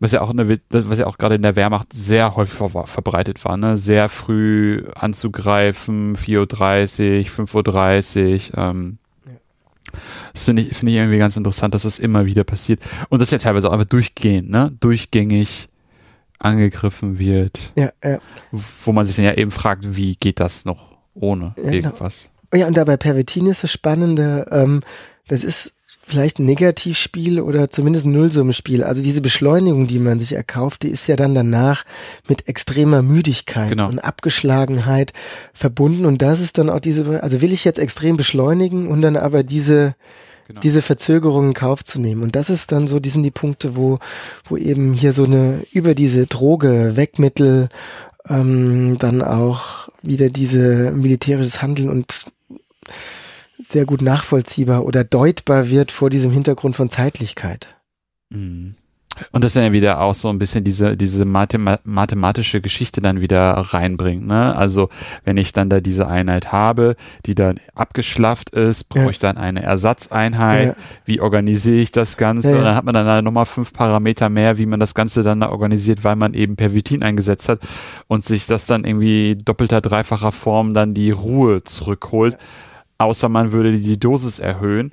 Was 0.00 0.12
ja 0.12 0.20
auch 0.20 0.30
eine, 0.30 0.58
was 0.70 0.98
ja 0.98 1.06
auch 1.06 1.18
gerade 1.18 1.34
in 1.34 1.42
der 1.42 1.56
Wehrmacht 1.56 1.92
sehr 1.92 2.36
häufig 2.36 2.54
ver 2.54 2.86
verbreitet 2.86 3.44
war, 3.44 3.56
ne? 3.56 3.76
Sehr 3.76 4.08
früh 4.08 4.84
anzugreifen, 4.94 6.16
4.30 6.16 7.38
Uhr, 7.40 7.46
5.30 7.46 8.52
Uhr, 8.52 8.58
ähm, 8.58 8.98
das 10.32 10.44
finde 10.44 10.62
ich, 10.62 10.76
finde 10.76 10.92
ich 10.92 10.98
irgendwie 10.98 11.18
ganz 11.18 11.36
interessant, 11.36 11.74
dass 11.74 11.82
das 11.82 11.98
immer 11.98 12.26
wieder 12.26 12.44
passiert. 12.44 12.80
Und 13.08 13.20
das 13.20 13.30
ja 13.30 13.38
teilweise 13.38 13.68
auch 13.68 13.72
einfach 13.72 13.86
durchgehend, 13.86 14.50
ne? 14.50 14.72
Durchgängig 14.80 15.68
angegriffen 16.38 17.18
wird. 17.18 17.72
Ja, 17.76 17.90
ja. 18.04 18.18
Wo 18.52 18.92
man 18.92 19.04
sich 19.04 19.16
dann 19.16 19.24
ja 19.24 19.34
eben 19.34 19.50
fragt, 19.50 19.96
wie 19.96 20.16
geht 20.16 20.40
das 20.40 20.64
noch 20.64 20.96
ohne 21.14 21.54
ja, 21.56 21.62
genau. 21.62 21.74
irgendwas? 21.74 22.28
Genau. 22.50 22.62
Ja, 22.62 22.68
und 22.68 22.76
dabei 22.76 22.96
Pervetin 22.96 23.46
ist 23.46 23.62
das 23.62 23.72
Spannende, 23.72 24.46
ähm, 24.50 24.80
das 25.26 25.44
ist 25.44 25.74
vielleicht 26.08 26.38
ein 26.38 26.46
Negativspiel 26.46 27.40
oder 27.40 27.70
zumindest 27.70 28.06
ein 28.06 28.12
Nullsummenspiel. 28.12 28.82
Also 28.82 29.02
diese 29.02 29.20
Beschleunigung, 29.20 29.86
die 29.86 29.98
man 29.98 30.18
sich 30.18 30.32
erkauft, 30.32 30.82
die 30.82 30.88
ist 30.88 31.06
ja 31.06 31.16
dann 31.16 31.34
danach 31.34 31.84
mit 32.28 32.48
extremer 32.48 33.02
Müdigkeit 33.02 33.70
genau. 33.70 33.88
und 33.88 33.98
Abgeschlagenheit 33.98 35.12
verbunden. 35.52 36.06
Und 36.06 36.22
das 36.22 36.40
ist 36.40 36.58
dann 36.58 36.70
auch 36.70 36.80
diese, 36.80 37.22
also 37.22 37.40
will 37.40 37.52
ich 37.52 37.64
jetzt 37.64 37.78
extrem 37.78 38.16
beschleunigen 38.16 38.88
und 38.88 39.02
dann 39.02 39.16
aber 39.16 39.42
diese, 39.42 39.94
Genau. 40.48 40.60
diese 40.60 40.80
Verzögerung 40.80 41.48
in 41.48 41.52
Kauf 41.52 41.84
zu 41.84 42.00
nehmen. 42.00 42.22
Und 42.22 42.34
das 42.34 42.48
ist 42.48 42.72
dann 42.72 42.88
so, 42.88 43.00
die 43.00 43.10
sind 43.10 43.22
die 43.22 43.30
Punkte, 43.30 43.76
wo, 43.76 43.98
wo 44.46 44.56
eben 44.56 44.94
hier 44.94 45.12
so 45.12 45.24
eine, 45.24 45.62
über 45.72 45.94
diese 45.94 46.26
Droge, 46.26 46.92
Wegmittel, 46.96 47.68
ähm, 48.30 48.96
dann 48.98 49.20
auch 49.20 49.90
wieder 50.00 50.30
diese 50.30 50.90
militärisches 50.92 51.60
Handeln 51.60 51.90
und 51.90 52.24
sehr 53.58 53.86
gut 53.86 54.02
nachvollziehbar 54.02 54.84
oder 54.84 55.04
deutbar 55.04 55.68
wird 55.68 55.92
vor 55.92 56.10
diesem 56.10 56.32
Hintergrund 56.32 56.76
von 56.76 56.90
Zeitlichkeit. 56.90 57.76
Mhm. 58.30 58.74
Und 59.32 59.42
das 59.42 59.54
dann 59.54 59.64
ja 59.64 59.72
wieder 59.72 60.00
auch 60.00 60.14
so 60.14 60.28
ein 60.28 60.38
bisschen 60.38 60.62
diese, 60.62 60.96
diese 60.96 61.24
Mathema 61.24 61.80
mathematische 61.84 62.60
Geschichte 62.60 63.00
dann 63.00 63.20
wieder 63.20 63.50
reinbringt. 63.50 64.26
Ne? 64.26 64.54
Also 64.54 64.90
wenn 65.24 65.36
ich 65.36 65.52
dann 65.52 65.68
da 65.68 65.80
diese 65.80 66.06
Einheit 66.06 66.52
habe, 66.52 66.94
die 67.26 67.34
dann 67.34 67.58
abgeschlafft 67.74 68.50
ist, 68.50 68.84
brauche 68.84 69.04
ja. 69.04 69.10
ich 69.10 69.18
dann 69.18 69.36
eine 69.36 69.62
Ersatzeinheit. 69.62 70.68
Ja. 70.68 70.74
Wie 71.04 71.20
organisiere 71.20 71.78
ich 71.78 71.90
das 71.90 72.16
Ganze? 72.16 72.50
Ja, 72.50 72.58
Und 72.58 72.64
dann 72.64 72.76
hat 72.76 72.84
man 72.84 72.94
dann 72.94 73.06
da 73.06 73.22
nochmal 73.22 73.46
fünf 73.46 73.72
Parameter 73.72 74.28
mehr, 74.28 74.58
wie 74.58 74.66
man 74.66 74.80
das 74.80 74.94
Ganze 74.94 75.22
dann 75.22 75.40
da 75.40 75.50
organisiert, 75.50 76.04
weil 76.04 76.16
man 76.16 76.34
eben 76.34 76.56
Pervitin 76.56 77.02
eingesetzt 77.02 77.48
hat 77.48 77.60
und 78.06 78.24
sich 78.24 78.46
das 78.46 78.66
dann 78.66 78.84
irgendwie 78.84 79.36
doppelter, 79.36 79.80
dreifacher 79.80 80.32
Form 80.32 80.74
dann 80.74 80.94
die 80.94 81.10
Ruhe 81.10 81.64
zurückholt 81.64 82.38
außer 82.98 83.28
man 83.28 83.52
würde 83.52 83.78
die 83.78 83.98
Dosis 83.98 84.38
erhöhen, 84.38 84.92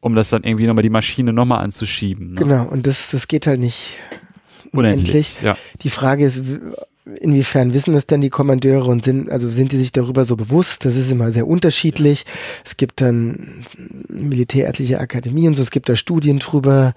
um 0.00 0.14
das 0.14 0.30
dann 0.30 0.44
irgendwie 0.44 0.66
nochmal 0.66 0.82
die 0.82 0.90
Maschine 0.90 1.32
nochmal 1.32 1.64
anzuschieben. 1.64 2.34
Ne? 2.34 2.40
Genau, 2.40 2.64
und 2.64 2.86
das, 2.86 3.10
das 3.10 3.28
geht 3.28 3.46
halt 3.46 3.60
nicht 3.60 3.94
unendlich. 4.72 5.38
unendlich. 5.38 5.42
Ja. 5.42 5.56
Die 5.82 5.90
Frage 5.90 6.24
ist, 6.24 6.42
inwiefern 7.20 7.72
wissen 7.72 7.94
das 7.94 8.06
denn 8.06 8.20
die 8.20 8.30
Kommandeure 8.30 8.90
und 8.90 9.02
sind, 9.02 9.30
also 9.30 9.48
sind 9.48 9.70
die 9.70 9.76
sich 9.76 9.92
darüber 9.92 10.24
so 10.24 10.36
bewusst? 10.36 10.84
Das 10.84 10.96
ist 10.96 11.10
immer 11.10 11.30
sehr 11.30 11.46
unterschiedlich. 11.46 12.24
Es 12.64 12.76
gibt 12.76 13.00
dann 13.00 13.64
Militärärztliche 14.08 14.98
Akademie 14.98 15.46
und 15.46 15.54
so, 15.54 15.62
es 15.62 15.70
gibt 15.70 15.88
da 15.88 15.94
Studien 15.94 16.40
drüber 16.40 16.94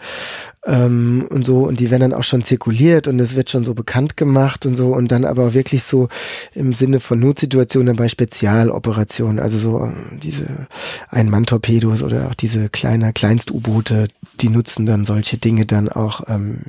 ähm, 0.66 1.28
und 1.30 1.45
so 1.45 1.68
und 1.68 1.80
die 1.80 1.91
werden 1.91 2.10
dann 2.10 2.14
auch 2.14 2.24
schon 2.24 2.43
zirkuliert 2.43 3.07
und 3.07 3.20
es 3.20 3.36
wird 3.36 3.51
schon 3.51 3.64
so 3.64 3.76
bekannt 3.76 4.18
gemacht 4.18 4.66
und 4.66 4.76
so 4.76 4.95
und 4.95 5.12
dann 5.12 5.26
aber 5.26 5.53
wirklich 5.53 5.84
so 5.84 6.10
im 6.55 6.74
Sinne 6.74 6.99
von 6.99 7.20
Notsituationen 7.20 7.95
bei 7.95 8.07
Spezialoperationen, 8.07 9.39
also 9.39 9.60
so 9.60 9.86
äh, 9.86 10.18
diese 10.18 10.68
Ein-Mann-Torpedos 11.10 12.01
oder 12.01 12.30
auch 12.30 12.34
diese 12.36 12.70
kleine 12.70 13.14
Kleinst-U-Boote, 13.14 14.07
die 14.39 14.49
nutzen 14.49 14.88
dann 14.88 15.05
solche 15.05 15.38
Dinge 15.38 15.68
dann 15.68 15.88
auch 15.88 16.22
ähm, 16.28 16.60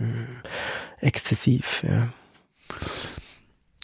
exzessiv, 1.00 1.84
ja. 1.88 2.08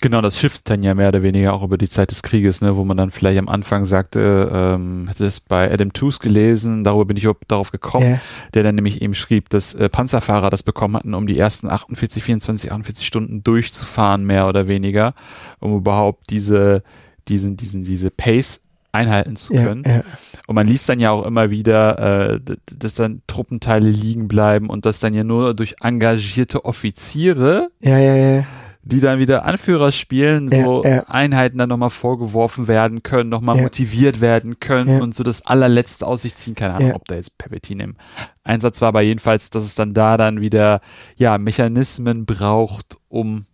Genau, 0.02 0.20
das 0.20 0.38
schifft 0.38 0.68
dann 0.68 0.82
ja 0.82 0.94
mehr 0.94 1.08
oder 1.08 1.22
weniger 1.22 1.54
auch 1.54 1.62
über 1.62 1.78
die 1.78 1.88
Zeit 1.88 2.10
des 2.10 2.22
Krieges, 2.22 2.60
ne, 2.60 2.76
wo 2.76 2.84
man 2.84 2.98
dann 2.98 3.10
vielleicht 3.10 3.38
am 3.38 3.48
Anfang 3.48 3.86
sagte, 3.86 4.50
ähm, 4.52 5.06
hatte 5.08 5.24
das 5.24 5.40
bei 5.40 5.72
Adam 5.72 5.92
Tooze 5.94 6.18
gelesen, 6.18 6.84
darüber 6.84 7.06
bin 7.06 7.16
ich 7.16 7.26
darauf 7.48 7.72
gekommen, 7.72 8.04
yeah. 8.04 8.20
der 8.52 8.62
dann 8.62 8.74
nämlich 8.74 9.00
eben 9.00 9.14
schrieb, 9.14 9.48
dass 9.48 9.72
äh, 9.72 9.88
Panzerfahrer 9.88 10.50
das 10.50 10.62
bekommen 10.62 10.96
hatten, 10.96 11.14
um 11.14 11.26
die 11.26 11.38
ersten 11.38 11.70
48, 11.70 12.22
24, 12.22 12.72
48 12.72 13.06
Stunden 13.06 13.42
durchzufahren, 13.42 14.24
mehr 14.24 14.46
oder 14.48 14.68
weniger, 14.68 15.14
um 15.60 15.74
überhaupt 15.74 16.28
diese, 16.28 16.82
diesen, 17.28 17.56
diesen, 17.56 17.82
diese 17.82 18.10
Pace 18.10 18.60
einhalten 18.92 19.36
zu 19.36 19.54
können. 19.54 19.82
Ja, 19.86 19.96
ja. 19.96 20.04
Und 20.46 20.56
man 20.56 20.66
liest 20.66 20.88
dann 20.90 21.00
ja 21.00 21.10
auch 21.10 21.24
immer 21.24 21.50
wieder, 21.50 22.34
äh, 22.34 22.40
dass 22.78 22.94
dann 22.94 23.22
Truppenteile 23.26 23.88
liegen 23.88 24.28
bleiben 24.28 24.68
und 24.68 24.84
das 24.84 25.00
dann 25.00 25.14
ja 25.14 25.24
nur 25.24 25.54
durch 25.54 25.76
engagierte 25.80 26.66
Offiziere 26.66 27.70
ja, 27.80 27.98
ja, 27.98 28.16
ja 28.16 28.44
die 28.86 29.00
dann 29.00 29.18
wieder 29.18 29.44
Anführer 29.44 29.90
spielen, 29.90 30.48
so 30.48 30.84
ja, 30.84 30.96
ja. 30.96 31.02
Einheiten 31.08 31.58
dann 31.58 31.68
nochmal 31.68 31.90
vorgeworfen 31.90 32.68
werden 32.68 33.02
können, 33.02 33.28
nochmal 33.28 33.56
ja. 33.56 33.62
motiviert 33.62 34.20
werden 34.20 34.60
können 34.60 35.02
und 35.02 35.12
so 35.12 35.24
das 35.24 35.44
allerletzte 35.44 36.06
aus 36.06 36.22
sich 36.22 36.36
ziehen. 36.36 36.54
Keine 36.54 36.74
Ahnung, 36.74 36.94
ob 36.94 37.04
da 37.06 37.16
jetzt 37.16 37.36
Perpetin 37.36 37.80
im 37.80 37.96
Einsatz 38.44 38.80
war, 38.80 38.88
aber 38.88 39.00
jedenfalls, 39.00 39.50
dass 39.50 39.64
es 39.64 39.74
dann 39.74 39.92
da 39.92 40.16
dann 40.16 40.40
wieder, 40.40 40.80
ja, 41.16 41.36
Mechanismen 41.36 42.26
braucht, 42.26 42.96
um 43.08 43.46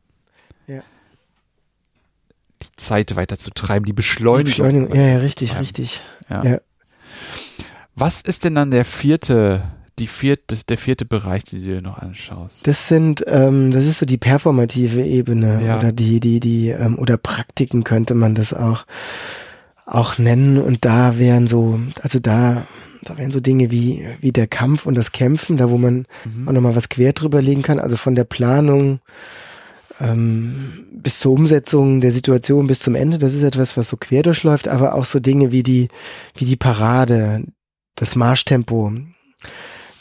die 0.68 0.80
Zeit 2.76 3.16
weiterzutreiben, 3.16 3.86
die 3.86 3.92
Beschleunigung. 3.92 4.44
Die 4.44 4.50
Beschleunigung, 4.50 4.94
ja, 4.94 5.02
ja, 5.02 5.18
richtig, 5.18 5.58
richtig. 5.58 6.02
Was 7.94 8.20
ist 8.20 8.44
denn 8.44 8.54
dann 8.54 8.70
der 8.70 8.84
vierte 8.84 9.62
die 9.98 10.06
vierte, 10.06 10.56
der 10.68 10.78
vierte 10.78 11.04
Bereich, 11.04 11.44
den 11.44 11.60
du 11.60 11.64
dir 11.66 11.82
noch 11.82 11.98
anschaust? 11.98 12.66
Das 12.66 12.88
sind, 12.88 13.24
ähm, 13.26 13.70
das 13.70 13.86
ist 13.86 13.98
so 13.98 14.06
die 14.06 14.18
performative 14.18 15.02
Ebene 15.02 15.62
ja. 15.64 15.78
oder 15.78 15.92
die, 15.92 16.20
die, 16.20 16.40
die, 16.40 16.68
ähm, 16.68 16.98
oder 16.98 17.16
Praktiken 17.16 17.84
könnte 17.84 18.14
man 18.14 18.34
das 18.34 18.54
auch, 18.54 18.84
auch 19.86 20.18
nennen. 20.18 20.58
Und 20.58 20.84
da 20.84 21.18
wären 21.18 21.46
so, 21.46 21.80
also 22.02 22.18
da, 22.18 22.66
da 23.02 23.16
wären 23.18 23.32
so 23.32 23.40
Dinge 23.40 23.70
wie, 23.70 24.06
wie 24.20 24.32
der 24.32 24.46
Kampf 24.46 24.86
und 24.86 24.94
das 24.94 25.12
Kämpfen, 25.12 25.56
da 25.56 25.70
wo 25.70 25.78
man 25.78 26.06
mhm. 26.24 26.48
auch 26.48 26.52
nochmal 26.52 26.76
was 26.76 26.88
quer 26.88 27.12
drüber 27.12 27.42
legen 27.42 27.62
kann. 27.62 27.78
Also 27.78 27.96
von 27.96 28.14
der 28.14 28.24
Planung, 28.24 29.00
ähm, 30.00 30.86
bis 30.90 31.20
zur 31.20 31.32
Umsetzung 31.32 32.00
der 32.00 32.12
Situation 32.12 32.66
bis 32.66 32.80
zum 32.80 32.94
Ende, 32.94 33.18
das 33.18 33.34
ist 33.34 33.42
etwas, 33.42 33.76
was 33.76 33.88
so 33.88 33.96
quer 33.96 34.22
durchläuft, 34.22 34.68
aber 34.68 34.94
auch 34.94 35.04
so 35.04 35.20
Dinge 35.20 35.52
wie 35.52 35.62
die, 35.62 35.88
wie 36.36 36.44
die 36.44 36.56
Parade, 36.56 37.44
das 37.94 38.16
Marschtempo, 38.16 38.92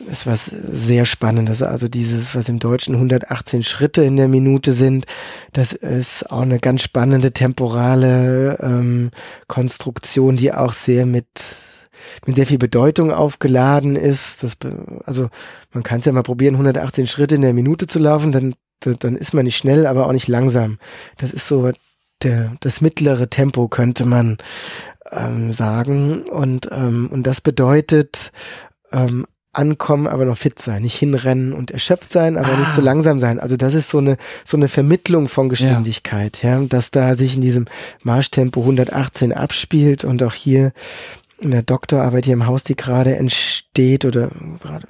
ist 0.09 0.27
was 0.27 0.45
sehr 0.45 1.05
Spannendes. 1.05 1.61
Also 1.61 1.87
dieses, 1.87 2.35
was 2.35 2.49
im 2.49 2.59
Deutschen 2.59 2.95
118 2.95 3.63
Schritte 3.63 4.03
in 4.03 4.17
der 4.17 4.27
Minute 4.27 4.73
sind, 4.73 5.05
das 5.53 5.73
ist 5.73 6.31
auch 6.31 6.41
eine 6.41 6.59
ganz 6.59 6.83
spannende 6.83 7.31
temporale 7.31 8.57
ähm, 8.61 9.11
Konstruktion, 9.47 10.37
die 10.37 10.53
auch 10.53 10.73
sehr 10.73 11.05
mit 11.05 11.27
mit 12.25 12.35
sehr 12.35 12.47
viel 12.47 12.57
Bedeutung 12.57 13.11
aufgeladen 13.11 13.95
ist. 13.95 14.43
Das, 14.43 14.57
also 15.05 15.29
man 15.71 15.83
kann 15.83 15.99
es 15.99 16.05
ja 16.05 16.11
mal 16.11 16.23
probieren, 16.23 16.55
118 16.55 17.07
Schritte 17.07 17.35
in 17.35 17.41
der 17.41 17.53
Minute 17.53 17.87
zu 17.87 17.99
laufen, 17.99 18.31
dann, 18.31 18.55
dann 18.99 19.15
ist 19.15 19.33
man 19.33 19.45
nicht 19.45 19.57
schnell, 19.57 19.85
aber 19.85 20.07
auch 20.07 20.11
nicht 20.11 20.27
langsam. 20.27 20.79
Das 21.17 21.31
ist 21.31 21.47
so 21.47 21.71
der, 22.23 22.53
das 22.59 22.81
mittlere 22.81 23.29
Tempo, 23.29 23.67
könnte 23.67 24.05
man 24.05 24.37
ähm, 25.11 25.51
sagen. 25.51 26.23
Und, 26.23 26.69
ähm, 26.71 27.09
und 27.11 27.23
das 27.23 27.41
bedeutet 27.41 28.31
ähm, 28.91 29.25
ankommen, 29.53 30.07
aber 30.07 30.25
noch 30.25 30.37
fit 30.37 30.59
sein, 30.59 30.81
nicht 30.81 30.97
hinrennen 30.97 31.53
und 31.53 31.71
erschöpft 31.71 32.11
sein, 32.11 32.37
aber 32.37 32.53
ah. 32.53 32.57
nicht 32.57 32.73
zu 32.73 32.81
langsam 32.81 33.19
sein. 33.19 33.39
Also 33.39 33.57
das 33.57 33.73
ist 33.73 33.89
so 33.89 33.97
eine 33.97 34.17
so 34.45 34.55
eine 34.55 34.67
Vermittlung 34.67 35.27
von 35.27 35.49
Geschwindigkeit, 35.49 36.41
ja. 36.43 36.59
ja, 36.59 36.65
dass 36.67 36.91
da 36.91 37.15
sich 37.15 37.35
in 37.35 37.41
diesem 37.41 37.65
Marschtempo 38.03 38.61
118 38.61 39.33
abspielt 39.33 40.05
und 40.05 40.23
auch 40.23 40.33
hier 40.33 40.71
in 41.39 41.51
der 41.51 41.63
Doktorarbeit 41.63 42.25
hier 42.25 42.33
im 42.33 42.45
Haus, 42.45 42.63
die 42.63 42.75
gerade 42.75 43.15
entsteht 43.15 44.05
oder 44.05 44.29
gerade 44.61 44.87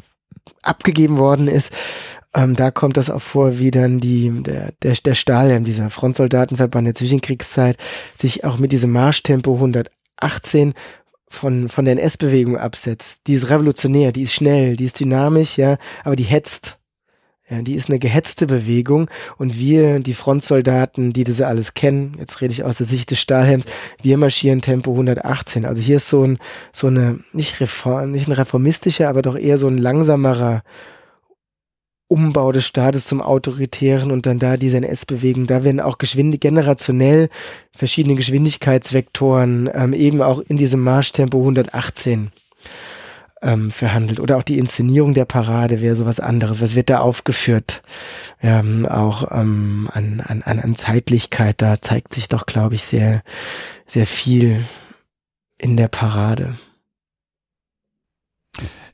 abgegeben 0.63 1.17
worden 1.17 1.47
ist, 1.47 1.71
ähm, 2.33 2.55
da 2.55 2.71
kommt 2.71 2.97
das 2.97 3.09
auch 3.09 3.21
vor, 3.21 3.59
wie 3.59 3.71
dann 3.71 3.99
die, 3.99 4.31
der, 4.43 4.71
der, 4.83 4.93
der 4.93 5.15
Stahlhelm, 5.15 5.63
dieser 5.63 5.89
Frontsoldatenverband 5.89 6.87
der 6.87 6.95
Zwischenkriegszeit, 6.95 7.77
sich 8.15 8.45
auch 8.45 8.57
mit 8.57 8.71
diesem 8.71 8.91
Marschtempo 8.91 9.55
118 9.55 10.73
von, 11.31 11.69
von 11.69 11.85
der 11.85 11.93
NS-Bewegung 11.93 12.57
absetzt. 12.57 13.21
Die 13.27 13.33
ist 13.33 13.49
revolutionär, 13.49 14.11
die 14.11 14.23
ist 14.23 14.33
schnell, 14.33 14.75
die 14.75 14.85
ist 14.85 14.99
dynamisch, 14.99 15.57
ja, 15.57 15.77
aber 16.03 16.15
die 16.15 16.23
hetzt. 16.23 16.77
Ja, 17.49 17.61
die 17.61 17.75
ist 17.75 17.89
eine 17.89 17.99
gehetzte 17.99 18.47
Bewegung 18.47 19.09
und 19.37 19.59
wir, 19.59 19.99
die 19.99 20.13
Frontsoldaten, 20.13 21.11
die 21.11 21.25
das 21.25 21.41
alles 21.41 21.73
kennen, 21.73 22.15
jetzt 22.17 22.39
rede 22.39 22.53
ich 22.53 22.63
aus 22.63 22.77
der 22.77 22.87
Sicht 22.87 23.11
des 23.11 23.19
Stahlhelms, 23.19 23.65
wir 24.01 24.17
marschieren 24.17 24.61
Tempo 24.61 24.91
118. 24.91 25.65
Also 25.65 25.81
hier 25.81 25.97
ist 25.97 26.07
so 26.07 26.23
ein, 26.23 26.37
so 26.71 26.87
eine, 26.87 27.19
nicht 27.33 27.59
reform, 27.59 28.11
nicht 28.11 28.29
ein 28.29 28.33
reformistischer, 28.33 29.09
aber 29.09 29.21
doch 29.21 29.37
eher 29.37 29.57
so 29.57 29.67
ein 29.67 29.77
langsamerer 29.77 30.61
Umbau 32.11 32.51
des 32.51 32.65
Staates 32.65 33.05
zum 33.05 33.21
Autoritären 33.21 34.11
und 34.11 34.25
dann 34.25 34.37
da 34.37 34.57
diese 34.57 34.77
NS-Bewegung, 34.77 35.47
da 35.47 35.63
werden 35.63 35.79
auch 35.79 35.97
geschwindig, 35.97 36.41
generationell 36.41 37.29
verschiedene 37.71 38.15
Geschwindigkeitsvektoren 38.15 39.69
ähm, 39.73 39.93
eben 39.93 40.21
auch 40.21 40.39
in 40.39 40.57
diesem 40.57 40.81
Marschtempo 40.81 41.39
118 41.39 42.31
ähm, 43.41 43.71
verhandelt. 43.71 44.19
Oder 44.19 44.37
auch 44.37 44.43
die 44.43 44.59
Inszenierung 44.59 45.13
der 45.13 45.25
Parade 45.25 45.79
wäre 45.81 45.95
sowas 45.95 46.19
anderes. 46.19 46.61
Was 46.61 46.75
wird 46.75 46.89
da 46.89 46.99
aufgeführt? 46.99 47.81
Ähm, 48.41 48.85
auch 48.85 49.31
ähm, 49.31 49.89
an, 49.93 50.21
an, 50.21 50.41
an 50.43 50.75
Zeitlichkeit, 50.75 51.61
da 51.61 51.81
zeigt 51.81 52.13
sich 52.13 52.27
doch, 52.27 52.45
glaube 52.45 52.75
ich, 52.75 52.83
sehr, 52.83 53.23
sehr 53.85 54.05
viel 54.05 54.65
in 55.57 55.77
der 55.77 55.87
Parade. 55.87 56.57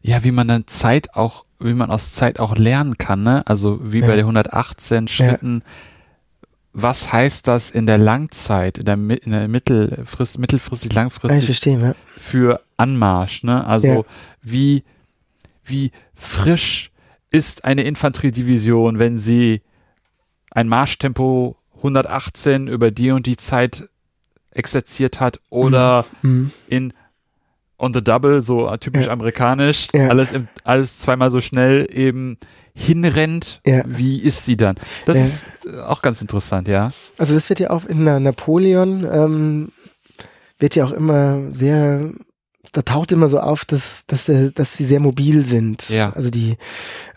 Ja, 0.02 0.24
wie 0.24 0.32
man 0.32 0.48
dann 0.48 0.68
Zeit 0.68 1.16
auch 1.16 1.47
wie 1.60 1.74
man 1.74 1.90
aus 1.90 2.14
Zeit 2.14 2.40
auch 2.40 2.56
lernen 2.56 2.98
kann, 2.98 3.24
ne? 3.24 3.44
Also 3.46 3.80
wie 3.82 4.00
ja. 4.00 4.08
bei 4.08 4.16
den 4.16 4.26
118 4.26 5.08
Schritten. 5.08 5.64
Ja. 5.66 5.72
Was 6.74 7.12
heißt 7.12 7.48
das 7.48 7.72
in 7.72 7.88
der 7.88 7.98
Langzeit, 7.98 8.78
in 8.78 8.86
der, 8.86 8.96
in 8.96 9.32
der 9.32 9.48
Mittelfrist, 9.48 10.38
mittelfristig, 10.38 10.94
langfristig 10.94 11.40
ich 11.40 11.46
verstehe, 11.46 11.80
ja. 11.80 11.96
für 12.16 12.62
Anmarsch, 12.78 13.44
ne? 13.44 13.66
Also 13.66 14.06
wie, 14.44 14.84
wie 15.66 15.92
frisch 16.14 16.92
ist 17.32 17.66
eine 17.66 17.82
Infanteriedivision, 17.82 19.00
wenn 19.00 19.18
sie 19.18 19.62
ein 20.52 20.68
Marschtempo 20.68 21.58
118 21.78 22.68
über 22.68 22.92
die 22.92 23.12
und 23.12 23.26
die 23.26 23.38
Zeit 23.38 23.90
exerziert 24.52 25.20
hat 25.20 25.40
oder 25.50 26.06
mhm. 26.22 26.32
mhm. 26.32 26.52
in 26.68 26.94
on 27.80 27.94
the 27.94 28.04
double, 28.04 28.42
so 28.42 28.76
typisch 28.78 29.06
ja. 29.06 29.12
amerikanisch, 29.12 29.88
ja. 29.94 30.08
alles 30.08 30.34
im, 30.34 30.48
alles 30.64 30.98
zweimal 30.98 31.32
so 31.32 31.42
schnell 31.42 31.88
eben 31.92 32.38
hinrennt, 32.74 33.62
ja. 33.66 33.84
wie 33.88 34.22
ist 34.22 34.46
sie 34.46 34.58
dann? 34.58 34.76
Das 35.06 35.18
ist 35.18 35.48
auch 35.88 36.02
ganz 36.02 36.22
interessant, 36.22 36.68
ja. 36.68 36.92
Also 37.18 37.34
das 37.34 37.50
wird 37.50 37.60
ja 37.60 37.72
auch 37.72 37.86
in 37.86 38.04
Napoleon 38.04 39.08
ähm, 39.12 39.72
wird 40.60 40.76
ja 40.76 40.86
auch 40.86 40.92
immer 40.92 41.54
sehr 41.54 42.12
da 42.74 42.82
taucht 42.82 43.12
immer 43.12 43.28
so 43.28 43.40
auf, 43.40 43.66
dass, 43.66 44.06
dass, 44.08 44.26
der, 44.26 44.52
dass 44.52 44.78
sie 44.78 44.86
sehr 44.86 45.00
mobil 45.00 45.46
sind. 45.46 45.90
Ja. 45.90 46.12
Also 46.14 46.30
die 46.30 46.58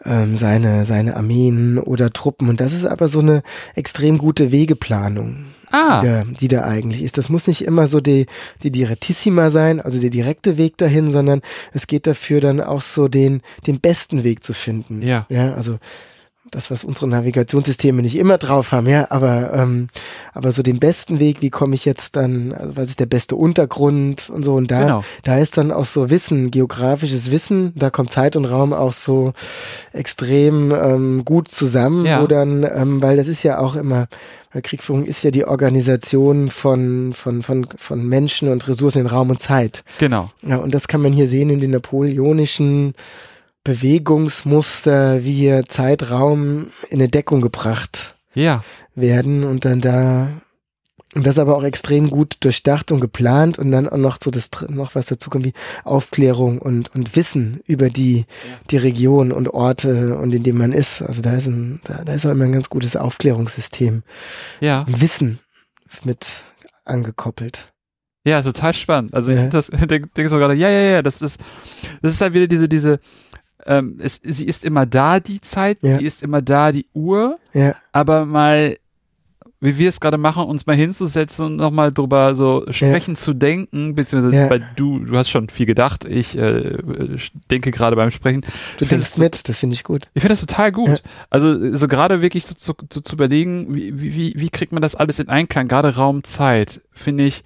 ähm, 0.04 0.36
seine, 0.36 0.86
seine 0.86 1.16
Armeen 1.16 1.78
oder 1.78 2.12
Truppen. 2.12 2.48
Und 2.48 2.61
das 2.61 2.72
ist 2.72 2.86
aber 2.86 3.08
so 3.08 3.18
eine 3.18 3.42
extrem 3.74 4.16
gute 4.16 4.52
Wegeplanung 4.52 5.46
ah. 5.71 6.01
die, 6.01 6.07
da, 6.07 6.25
die 6.25 6.49
da 6.49 6.64
eigentlich 6.64 7.03
ist. 7.03 7.18
Das 7.18 7.29
muss 7.29 7.47
nicht 7.47 7.62
immer 7.62 7.87
so 7.87 8.01
die, 8.01 8.27
die 8.62 8.71
Direttissima 8.71 9.51
sein, 9.51 9.81
also 9.81 10.01
der 10.01 10.11
direkte 10.11 10.59
Weg 10.59 10.77
dahin, 10.79 11.11
sondern 11.11 11.43
es 11.73 11.87
geht 11.87 12.07
dafür 12.07 12.41
dann 12.41 12.61
auch 12.61 12.83
so 12.83 13.09
den, 13.09 13.43
den 13.66 13.81
besten 13.81 14.25
Weg 14.25 14.43
zu 14.43 14.53
finden. 14.53 15.03
Ja. 15.03 15.27
Ja, 15.29 15.55
also 15.55 15.79
das, 16.51 16.70
was 16.70 16.84
unsere 16.84 17.09
Navigationssysteme 17.09 18.03
nicht 18.03 18.16
immer 18.16 18.38
drauf 18.38 18.72
haben, 18.72 18.88
ja, 18.88 19.07
aber, 19.11 19.53
ähm, 19.55 19.88
aber 20.32 20.53
so 20.53 20.62
den 20.62 20.78
besten 20.78 21.20
Weg, 21.20 21.42
wie 21.42 21.51
komme 21.51 21.74
ich 21.74 21.84
jetzt 21.84 22.16
dann, 22.16 22.53
also 22.53 22.76
was 22.76 22.88
ist 22.88 23.01
der 23.01 23.07
beste 23.07 23.36
Untergrund 23.36 24.30
und 24.30 24.44
so, 24.44 24.55
und 24.55 24.70
da, 24.70 24.80
genau. 24.80 25.05
da 25.22 25.38
ist 25.38 25.57
dann 25.59 25.72
auch 25.72 25.84
so 25.84 26.11
Wissen, 26.11 26.51
geografisches 26.51 27.30
Wissen, 27.30 27.72
da 27.76 27.90
kommt 27.90 28.12
Zeit 28.12 28.36
und 28.36 28.44
Raum 28.44 28.72
auch 28.72 28.92
so 28.92 29.32
extrem 29.92 30.72
ähm, 30.72 31.24
gut 31.24 31.48
zusammen, 31.48 32.05
ja. 32.05 32.22
wo 32.22 32.26
dann, 32.26 32.64
ähm, 32.74 33.03
weil 33.03 33.16
das 33.16 33.28
ist 33.28 33.42
ja 33.42 33.59
auch 33.59 33.76
immer, 33.76 34.09
weil 34.53 34.62
Kriegführung 34.62 35.05
ist 35.05 35.22
ja 35.22 35.30
die 35.30 35.44
Organisation 35.44 36.51
von, 36.51 37.12
von, 37.12 37.42
von, 37.42 37.66
von 37.76 38.07
Menschen 38.07 38.48
und 38.48 38.66
Ressourcen 38.66 39.01
in 39.01 39.07
Raum 39.07 39.30
und 39.30 39.40
Zeit. 39.40 39.84
Genau. 39.98 40.30
Ja, 40.44 40.57
und 40.57 40.74
das 40.74 40.88
kann 40.88 41.01
man 41.01 41.12
hier 41.12 41.28
sehen 41.28 41.51
in 41.51 41.61
den 41.61 41.70
napoleonischen 41.70 42.94
Bewegungsmuster, 43.64 45.24
wie 45.24 45.32
hier 45.32 45.64
Zeitraum 45.68 46.68
in 46.88 47.00
eine 47.00 47.08
Deckung 47.08 47.40
gebracht 47.40 48.16
ja. 48.34 48.64
werden 48.94 49.44
und 49.44 49.64
dann 49.64 49.80
da 49.80 50.28
und 51.14 51.26
das 51.26 51.38
aber 51.38 51.56
auch 51.56 51.64
extrem 51.64 52.08
gut 52.08 52.36
durchdacht 52.40 52.92
und 52.92 53.00
geplant 53.00 53.58
und 53.58 53.72
dann 53.72 53.88
auch 53.88 53.96
noch 53.96 54.18
so 54.22 54.30
das 54.30 54.50
noch 54.68 54.94
was 54.94 55.06
dazu 55.06 55.28
kommt 55.28 55.44
wie 55.44 55.54
Aufklärung 55.82 56.61
und 56.61 56.94
und 56.94 57.16
Wissen 57.16 57.61
über 57.66 57.90
die 57.90 58.26
die 58.70 58.76
Region 58.76 59.32
und 59.32 59.48
Orte 59.48 60.16
und 60.16 60.32
in 60.32 60.44
dem 60.44 60.56
man 60.56 60.72
ist. 60.72 61.02
Also 61.02 61.20
da 61.20 61.32
ist 61.32 61.46
ein 61.46 61.80
da, 61.84 62.04
da 62.04 62.12
ist 62.12 62.26
auch 62.26 62.30
immer 62.30 62.44
ein 62.44 62.52
ganz 62.52 62.70
gutes 62.70 62.94
Aufklärungssystem. 62.94 64.04
Ja. 64.61 64.82
Und 64.82 65.00
Wissen 65.00 65.40
mit 66.04 66.44
angekoppelt. 66.84 67.72
Ja, 68.24 68.42
total 68.42 68.74
spannend. 68.74 69.12
Also 69.12 69.32
ja. 69.32 69.44
ich 69.44 69.50
das 69.50 69.66
denke 69.72 70.08
denk 70.16 70.28
so 70.28 70.38
gerade, 70.38 70.54
ja, 70.54 70.68
ja, 70.68 70.80
ja, 70.80 71.02
das 71.02 71.22
ist 71.22 71.40
das 72.02 72.12
ist 72.12 72.20
halt 72.20 72.34
wieder 72.34 72.46
diese 72.46 72.68
diese 72.68 73.00
ähm, 73.66 73.98
es, 74.00 74.20
sie 74.22 74.46
ist 74.46 74.64
immer 74.64 74.86
da, 74.86 75.20
die 75.20 75.40
Zeit, 75.40 75.78
ja. 75.82 75.98
sie 75.98 76.04
ist 76.04 76.22
immer 76.22 76.42
da, 76.42 76.72
die 76.72 76.86
Uhr, 76.94 77.38
ja. 77.52 77.74
aber 77.92 78.24
mal, 78.26 78.76
wie 79.61 79.76
wir 79.76 79.88
es 79.88 80.00
gerade 80.00 80.18
machen, 80.18 80.44
uns 80.44 80.66
mal 80.66 80.76
hinzusetzen 80.76 81.46
und 81.46 81.56
nochmal 81.56 81.92
drüber 81.92 82.34
so 82.34 82.64
sprechen 82.70 83.14
ja. 83.14 83.20
zu 83.20 83.34
denken, 83.34 83.94
beziehungsweise 83.94 84.48
weil 84.48 84.66
du, 84.76 85.00
du 85.00 85.16
hast 85.16 85.28
schon 85.28 85.48
viel 85.48 85.66
gedacht, 85.66 86.04
ich 86.04 86.36
äh, 86.36 86.78
denke 87.50 87.70
gerade 87.70 87.96
beim 87.96 88.11
Sprechen. 88.11 88.40
Du 88.78 88.84
denkst 88.84 89.18
mit, 89.18 89.48
das 89.48 89.58
finde 89.58 89.74
ich 89.74 89.84
gut. 89.84 90.04
Ich 90.14 90.22
finde 90.22 90.32
das 90.32 90.40
total 90.40 90.72
gut. 90.72 91.02
Also 91.28 91.76
so 91.76 91.88
gerade 91.88 92.22
wirklich 92.22 92.46
so 92.46 92.54
zu, 92.54 92.74
zu, 92.88 93.02
zu 93.02 93.14
überlegen, 93.14 93.74
wie, 93.74 94.00
wie, 94.00 94.32
wie 94.36 94.50
kriegt 94.50 94.72
man 94.72 94.82
das 94.82 94.94
alles 94.94 95.18
in 95.18 95.28
Einklang, 95.28 95.68
gerade 95.68 95.96
Raum, 95.96 96.24
Zeit, 96.24 96.80
finde 96.92 97.24
ich 97.24 97.44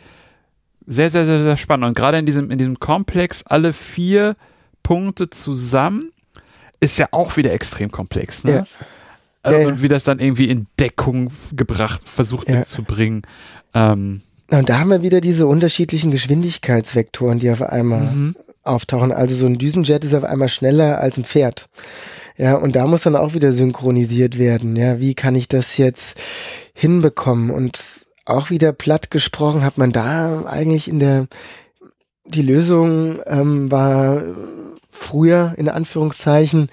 sehr, 0.87 1.11
sehr, 1.11 1.27
sehr, 1.27 1.43
sehr 1.43 1.57
spannend. 1.57 1.87
Und 1.87 1.97
gerade 1.97 2.19
in 2.19 2.27
diesem, 2.27 2.51
in 2.51 2.59
diesem 2.59 2.79
Komplex 2.79 3.43
alle 3.45 3.73
vier 3.73 4.37
Punkte 4.85 5.29
zusammen 5.31 6.13
ist 6.79 6.99
ja 6.99 7.09
auch 7.11 7.37
wieder 7.37 7.53
extrem 7.53 7.91
komplex. 7.91 8.45
Ne? 8.45 8.53
Ja. 8.53 8.67
Also, 9.43 9.59
ja, 9.59 9.67
Und 9.67 9.83
wie 9.83 9.89
das 9.89 10.05
dann 10.05 10.21
irgendwie 10.21 10.49
in 10.49 10.67
Deckung 10.79 11.33
gebracht, 11.53 12.03
versucht 12.09 12.49
wird 12.49 12.69
zu 12.69 12.85
bringen. 12.85 13.23
Ähm, 13.75 14.23
und 14.51 14.69
da 14.69 14.79
haben 14.79 14.91
wir 14.91 15.03
wieder 15.03 15.21
diese 15.21 15.47
unterschiedlichen 15.47 16.11
Geschwindigkeitsvektoren, 16.11 17.41
die 17.41 17.51
auf 17.51 17.63
einmal 17.63 18.03
mhm. 18.03 18.37
auftauchen. 18.63 19.11
Also 19.11 19.35
so 19.35 19.47
ein 19.47 19.59
Düsenjet 19.59 20.05
ist 20.05 20.15
auf 20.15 20.25
einmal 20.25 20.49
schneller 20.49 21.01
als 21.01 21.19
ein 21.19 21.25
Pferd. 21.25 21.69
Ja, 22.37 22.55
und 22.57 22.77
da 22.77 22.87
muss 22.87 23.03
dann 23.03 23.17
auch 23.17 23.35
wieder 23.35 23.53
synchronisiert 23.53 24.39
werden. 24.39 24.77
Ja, 24.77 25.01
wie 25.01 25.15
kann 25.15 25.35
ich 25.35 25.49
das 25.49 25.77
jetzt 25.77 26.21
hinbekommen? 26.75 27.51
Und 27.51 28.07
auch 28.25 28.51
wieder 28.51 28.73
platt 28.73 29.11
gesprochen 29.11 29.65
hat 29.65 29.79
man 29.79 29.93
da 29.93 30.45
eigentlich 30.47 30.89
in 30.89 31.01
der 31.01 31.27
die 32.27 32.43
Lösung 32.43 33.19
ähm, 33.27 33.71
war 33.71 34.23
früher, 34.95 35.55
in 35.57 35.69
Anführungszeichen, 35.69 36.69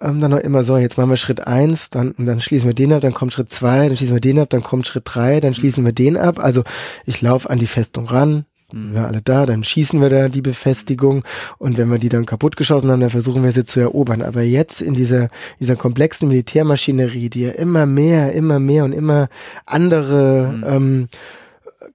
ähm, 0.00 0.20
dann 0.20 0.30
noch 0.30 0.38
immer 0.38 0.62
so, 0.62 0.76
jetzt 0.76 0.96
machen 0.96 1.10
wir 1.10 1.16
Schritt 1.16 1.46
eins, 1.46 1.90
dann, 1.90 2.12
und 2.12 2.26
dann 2.26 2.40
schließen 2.40 2.68
wir 2.68 2.74
den 2.74 2.92
ab, 2.92 3.00
dann 3.00 3.14
kommt 3.14 3.32
Schritt 3.32 3.50
zwei, 3.50 3.88
dann 3.88 3.96
schließen 3.96 4.14
wir 4.14 4.20
den 4.20 4.38
ab, 4.38 4.48
dann 4.50 4.62
kommt 4.62 4.86
Schritt 4.86 5.04
drei, 5.06 5.40
dann 5.40 5.54
schließen 5.54 5.84
wir 5.84 5.92
den 5.92 6.16
ab. 6.16 6.38
Also 6.38 6.62
ich 7.04 7.20
laufe 7.20 7.50
an 7.50 7.58
die 7.58 7.66
Festung 7.66 8.06
ran, 8.06 8.44
mhm. 8.72 8.94
wir 8.94 9.06
alle 9.06 9.22
da, 9.22 9.44
dann 9.44 9.64
schießen 9.64 10.00
wir 10.00 10.08
da 10.08 10.28
die 10.28 10.42
Befestigung 10.42 11.24
und 11.58 11.78
wenn 11.78 11.90
wir 11.90 11.98
die 11.98 12.08
dann 12.08 12.26
kaputt 12.26 12.56
geschossen 12.56 12.90
haben, 12.90 13.00
dann 13.00 13.10
versuchen 13.10 13.42
wir 13.42 13.50
sie 13.50 13.64
zu 13.64 13.80
erobern. 13.80 14.22
Aber 14.22 14.42
jetzt 14.42 14.82
in 14.82 14.94
dieser, 14.94 15.30
dieser 15.58 15.76
komplexen 15.76 16.28
Militärmaschinerie, 16.28 17.28
die 17.28 17.42
ja 17.42 17.50
immer 17.50 17.86
mehr, 17.86 18.32
immer 18.32 18.60
mehr 18.60 18.84
und 18.84 18.92
immer 18.92 19.28
andere 19.66 20.54
mhm. 20.56 20.64
ähm, 20.66 21.08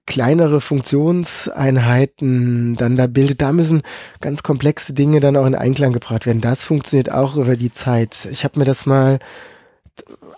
kleinere 0.06 0.60
Funktionseinheiten 0.60 2.76
dann 2.76 2.96
da 2.96 3.06
bildet, 3.06 3.40
da 3.40 3.52
müssen 3.52 3.82
ganz 4.20 4.42
komplexe 4.42 4.92
Dinge 4.92 5.20
dann 5.20 5.36
auch 5.36 5.46
in 5.46 5.54
Einklang 5.54 5.92
gebracht 5.92 6.26
werden. 6.26 6.40
Das 6.40 6.64
funktioniert 6.64 7.12
auch 7.12 7.36
über 7.36 7.56
die 7.56 7.70
Zeit. 7.72 8.28
Ich 8.30 8.44
habe 8.44 8.58
mir 8.58 8.64
das 8.64 8.86
mal 8.86 9.18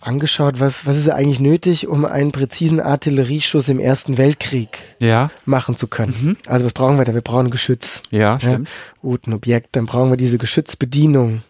angeschaut, 0.00 0.60
was, 0.60 0.86
was 0.86 0.96
ist 0.96 1.10
eigentlich 1.10 1.40
nötig, 1.40 1.88
um 1.88 2.04
einen 2.04 2.32
präzisen 2.32 2.80
Artillerieschuss 2.80 3.68
im 3.68 3.80
Ersten 3.80 4.18
Weltkrieg 4.18 4.78
ja. 5.00 5.30
machen 5.44 5.76
zu 5.76 5.88
können. 5.88 6.14
Mhm. 6.20 6.36
Also 6.46 6.66
was 6.66 6.72
brauchen 6.72 6.98
wir 6.98 7.04
da? 7.04 7.14
Wir 7.14 7.22
brauchen 7.22 7.50
Geschütz. 7.50 8.02
Ja, 8.10 8.38
stimmt. 8.38 8.68
Ja? 8.68 8.74
Gut, 9.02 9.26
ein 9.26 9.32
Objekt, 9.32 9.74
dann 9.74 9.86
brauchen 9.86 10.10
wir 10.10 10.16
diese 10.16 10.38
Geschützbedienung. 10.38 11.42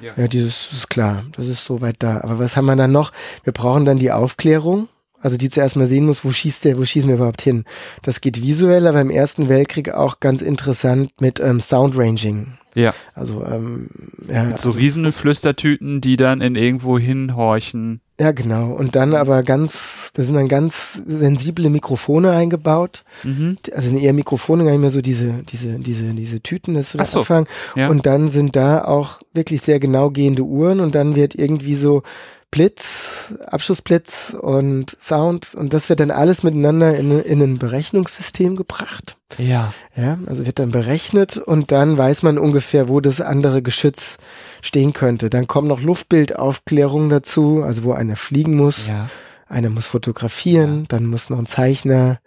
Ja. 0.00 0.12
ja, 0.16 0.28
dieses 0.28 0.72
ist 0.72 0.88
klar, 0.88 1.24
das 1.36 1.48
ist 1.48 1.64
soweit 1.64 1.96
da. 1.98 2.22
Aber 2.22 2.38
was 2.38 2.56
haben 2.56 2.64
wir 2.64 2.76
dann 2.76 2.92
noch? 2.92 3.12
Wir 3.44 3.52
brauchen 3.52 3.84
dann 3.84 3.98
die 3.98 4.12
Aufklärung. 4.12 4.88
Also 5.20 5.36
die 5.36 5.50
zuerst 5.50 5.76
mal 5.76 5.86
sehen 5.86 6.06
muss, 6.06 6.24
wo 6.24 6.30
schießt 6.30 6.64
der, 6.64 6.78
wo 6.78 6.84
schießen 6.84 7.08
wir 7.08 7.16
überhaupt 7.16 7.42
hin. 7.42 7.64
Das 8.02 8.20
geht 8.20 8.42
visuell, 8.42 8.86
aber 8.86 9.00
im 9.00 9.10
Ersten 9.10 9.48
Weltkrieg 9.48 9.90
auch 9.90 10.20
ganz 10.20 10.42
interessant 10.42 11.12
mit 11.20 11.40
ähm, 11.40 11.60
Sound 11.60 11.96
Ranging. 11.96 12.54
Ja. 12.74 12.94
Also 13.14 13.44
ähm, 13.44 13.88
ja, 14.28 14.44
mit 14.44 14.58
so 14.58 14.68
also, 14.68 14.78
riesen 14.78 15.12
Flüstertüten, 15.12 16.00
die 16.00 16.16
dann 16.16 16.40
in 16.40 16.54
irgendwo 16.54 16.98
hinhorchen. 16.98 18.00
Ja, 18.20 18.32
genau. 18.32 18.72
Und 18.72 18.96
dann 18.96 19.14
aber 19.14 19.42
ganz, 19.42 20.12
da 20.14 20.22
sind 20.22 20.34
dann 20.34 20.48
ganz 20.48 21.02
sensible 21.06 21.70
Mikrofone 21.70 22.32
eingebaut. 22.32 23.04
Mhm. 23.24 23.56
Also 23.72 23.88
sind 23.88 23.98
eher 23.98 24.12
Mikrofone, 24.12 24.64
gar 24.64 24.72
nicht 24.72 24.80
mehr 24.80 24.90
so 24.90 25.00
diese, 25.00 25.42
diese, 25.50 25.78
diese, 25.78 26.12
diese 26.12 26.42
Tüten, 26.42 26.74
das 26.74 26.86
ist 26.86 26.92
so 26.92 26.98
der 26.98 27.06
so. 27.06 27.18
Anfang. 27.20 27.48
Ja. 27.76 27.88
Und 27.88 28.04
dann 28.06 28.28
sind 28.28 28.56
da 28.56 28.84
auch 28.84 29.22
wirklich 29.32 29.62
sehr 29.62 29.80
genau 29.80 30.10
gehende 30.10 30.42
Uhren 30.42 30.80
und 30.80 30.94
dann 30.94 31.16
wird 31.16 31.34
irgendwie 31.34 31.74
so 31.74 32.02
Blitz, 32.50 33.34
Abschussblitz 33.46 34.34
und 34.38 34.96
Sound 35.00 35.54
und 35.54 35.72
das 35.72 35.88
wird 35.88 36.00
dann 36.00 36.10
alles 36.10 36.42
miteinander 36.42 36.96
in, 36.96 37.20
in 37.20 37.40
ein 37.40 37.58
Berechnungssystem 37.58 38.56
gebracht. 38.56 39.16
Ja. 39.38 39.72
Ja, 39.96 40.18
also 40.26 40.44
wird 40.46 40.58
dann 40.58 40.72
berechnet 40.72 41.36
und 41.36 41.70
dann 41.70 41.96
weiß 41.96 42.22
man 42.24 42.38
ungefähr, 42.38 42.88
wo 42.88 43.00
das 43.00 43.20
andere 43.20 43.62
Geschütz 43.62 44.18
stehen 44.62 44.92
könnte. 44.92 45.30
Dann 45.30 45.46
kommt 45.46 45.68
noch 45.68 45.80
Luftbildaufklärung 45.80 47.08
dazu, 47.08 47.62
also 47.64 47.84
wo 47.84 47.92
einer 47.92 48.16
fliegen 48.16 48.56
muss, 48.56 48.88
Ja. 48.88 49.08
einer 49.48 49.70
muss 49.70 49.86
fotografieren, 49.86 50.86
dann 50.88 51.06
muss 51.06 51.30
noch 51.30 51.38
ein 51.38 51.46
Zeichner. 51.46 52.18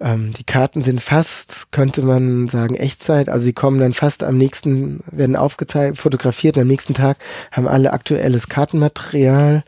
Ähm, 0.00 0.32
die 0.32 0.44
Karten 0.44 0.80
sind 0.82 1.00
fast, 1.00 1.72
könnte 1.72 2.02
man 2.02 2.48
sagen, 2.48 2.74
Echtzeit. 2.76 3.28
Also 3.28 3.44
sie 3.44 3.52
kommen 3.52 3.80
dann 3.80 3.92
fast 3.92 4.22
am 4.22 4.38
nächsten, 4.38 5.00
werden 5.10 5.36
aufgezeichnet, 5.36 5.98
fotografiert 5.98 6.56
und 6.56 6.62
am 6.62 6.68
nächsten 6.68 6.94
Tag 6.94 7.18
haben 7.50 7.66
alle 7.66 7.92
aktuelles 7.92 8.48
Kartenmaterial. 8.48 9.64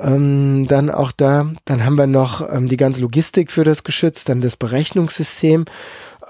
Ähm, 0.00 0.66
dann 0.68 0.90
auch 0.90 1.10
da, 1.10 1.50
dann 1.64 1.84
haben 1.84 1.96
wir 1.96 2.06
noch 2.06 2.48
ähm, 2.52 2.68
die 2.68 2.76
ganze 2.76 3.00
Logistik 3.00 3.50
für 3.50 3.64
das 3.64 3.82
Geschütz, 3.82 4.24
dann 4.24 4.40
das 4.40 4.54
Berechnungssystem 4.56 5.64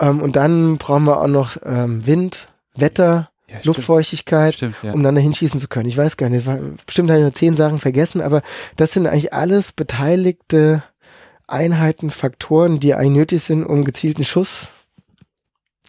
ähm, 0.01 0.21
und 0.21 0.37
dann 0.37 0.79
brauchen 0.79 1.05
wir 1.05 1.21
auch 1.21 1.27
noch 1.27 1.57
ähm, 1.65 2.07
Wind, 2.07 2.49
Wetter, 2.75 3.29
Ja. 3.47 3.59
Luftfeuchtigkeit, 3.65 4.55
Stimmt, 4.55 4.77
ja. 4.83 4.93
um 4.93 5.03
dann 5.03 5.15
dahin 5.15 5.35
schießen 5.35 5.61
zu 5.61 5.69
können. 5.69 5.89
Ich 5.89 5.97
weiß 5.99 6.17
gar 6.17 6.31
nicht, 6.31 6.47
war, 6.47 6.59
bestimmt 6.87 7.11
habe 7.11 7.19
ich 7.21 7.25
nur 7.25 7.35
zehn 7.35 7.55
Sachen 7.55 7.79
vergessen, 7.79 8.23
aber 8.23 8.41
das 8.77 8.93
sind 8.93 9.07
eigentlich 9.07 9.33
alles 9.35 9.73
beteiligte 9.73 10.83
Einheiten, 11.49 12.11
Faktoren, 12.11 12.81
die 12.81 12.95
eigentlich 12.95 13.19
nötig 13.19 13.43
sind, 13.43 13.65
um 13.65 13.85
gezielten 13.85 14.25
Schuss 14.25 14.73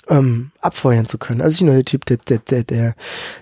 ähm, 0.10 0.52
abfeuern 0.60 1.06
zu 1.06 1.18
können. 1.18 1.42
Also 1.42 1.56
ich 1.56 1.60
bin 1.60 1.68
nur 1.68 1.76
der 1.76 1.86
Typ, 1.86 2.06
der, 2.06 2.18
der, 2.18 2.40
der, 2.40 2.64
der, 2.64 2.96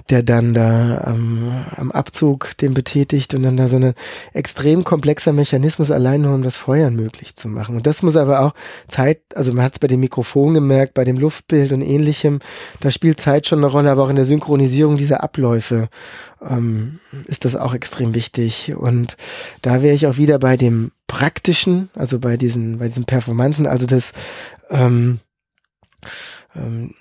der 0.09 0.23
dann 0.23 0.53
da 0.53 1.05
ähm, 1.07 1.65
am 1.75 1.91
Abzug 1.91 2.57
den 2.57 2.73
betätigt 2.73 3.33
und 3.33 3.43
dann 3.43 3.57
da 3.57 3.67
so 3.67 3.77
ein 3.77 3.93
extrem 4.33 4.83
komplexer 4.83 5.33
Mechanismus 5.33 5.91
allein 5.91 6.21
nur, 6.21 6.35
um 6.35 6.43
das 6.43 6.57
Feuern 6.57 6.95
möglich 6.95 7.35
zu 7.35 7.47
machen. 7.47 7.77
Und 7.77 7.87
das 7.87 8.03
muss 8.03 8.17
aber 8.17 8.41
auch 8.41 8.53
Zeit, 8.87 9.21
also 9.33 9.53
man 9.53 9.63
hat 9.63 9.73
es 9.73 9.79
bei 9.79 9.87
dem 9.87 10.01
Mikrofon 10.01 10.53
gemerkt, 10.53 10.93
bei 10.93 11.05
dem 11.05 11.17
Luftbild 11.17 11.71
und 11.71 11.81
ähnlichem, 11.81 12.39
da 12.81 12.91
spielt 12.91 13.21
Zeit 13.21 13.47
schon 13.47 13.59
eine 13.59 13.67
Rolle, 13.67 13.89
aber 13.89 14.03
auch 14.03 14.09
in 14.09 14.17
der 14.17 14.25
Synchronisierung 14.25 14.97
dieser 14.97 15.23
Abläufe 15.23 15.87
ähm, 16.41 16.99
ist 17.25 17.45
das 17.45 17.55
auch 17.55 17.73
extrem 17.73 18.13
wichtig. 18.13 18.75
Und 18.75 19.15
da 19.61 19.81
wäre 19.81 19.95
ich 19.95 20.07
auch 20.07 20.17
wieder 20.17 20.37
bei 20.39 20.57
dem 20.57 20.91
praktischen, 21.07 21.89
also 21.95 22.19
bei 22.19 22.37
diesen, 22.37 22.79
bei 22.79 22.87
diesen 22.87 23.05
Performanzen, 23.05 23.65
also 23.65 23.85
das 23.85 24.13
ähm, 24.69 25.19
ähm, 26.55 26.93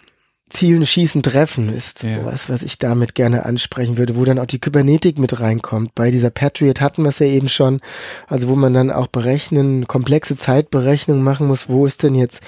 Zielen, 0.48 0.86
Schießen, 0.86 1.24
Treffen 1.24 1.68
ist 1.72 2.04
Ja. 2.04 2.20
sowas, 2.20 2.48
was 2.48 2.62
ich 2.62 2.78
damit 2.78 3.16
gerne 3.16 3.44
ansprechen 3.44 3.98
würde, 3.98 4.14
wo 4.14 4.24
dann 4.24 4.38
auch 4.38 4.46
die 4.46 4.60
Kybernetik 4.60 5.18
mit 5.18 5.40
reinkommt. 5.40 5.94
Bei 5.96 6.12
dieser 6.12 6.30
Patriot 6.30 6.80
hatten 6.80 7.02
wir 7.02 7.08
es 7.08 7.18
ja 7.18 7.26
eben 7.26 7.48
schon, 7.48 7.80
also 8.28 8.46
wo 8.48 8.54
man 8.54 8.72
dann 8.72 8.92
auch 8.92 9.08
berechnen, 9.08 9.88
komplexe 9.88 10.36
Zeitberechnung 10.36 11.20
machen 11.20 11.48
muss, 11.48 11.68
wo 11.68 11.84
ist 11.84 12.04
denn 12.04 12.14
jetzt 12.14 12.44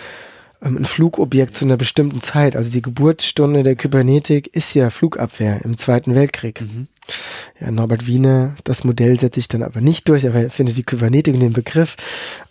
ähm, 0.63 0.77
ein 0.77 0.85
Flugobjekt 0.85 1.57
zu 1.57 1.65
einer 1.65 1.77
bestimmten 1.77 2.21
Zeit. 2.21 2.55
Also 2.55 2.71
die 2.71 2.83
Geburtsstunde 2.83 3.65
der 3.65 3.75
Kybernetik 3.75 4.55
ist 4.55 4.75
ja 4.75 4.91
Flugabwehr 4.91 5.65
im 5.65 5.77
Zweiten 5.77 6.15
Weltkrieg. 6.15 6.63
Ja, 7.61 7.71
Norbert 7.71 8.07
Wiener, 8.07 8.55
das 8.65 8.85
Modell 8.85 9.19
setze 9.19 9.41
ich 9.41 9.49
dann 9.49 9.63
aber 9.63 9.81
nicht 9.81 10.09
durch, 10.09 10.27
aber 10.27 10.43
er 10.43 10.51
findet 10.51 10.77
die 10.77 10.85
Kybernetik 10.85 11.35
und 11.35 11.41
den 11.41 11.53
Begriff. 11.53 11.97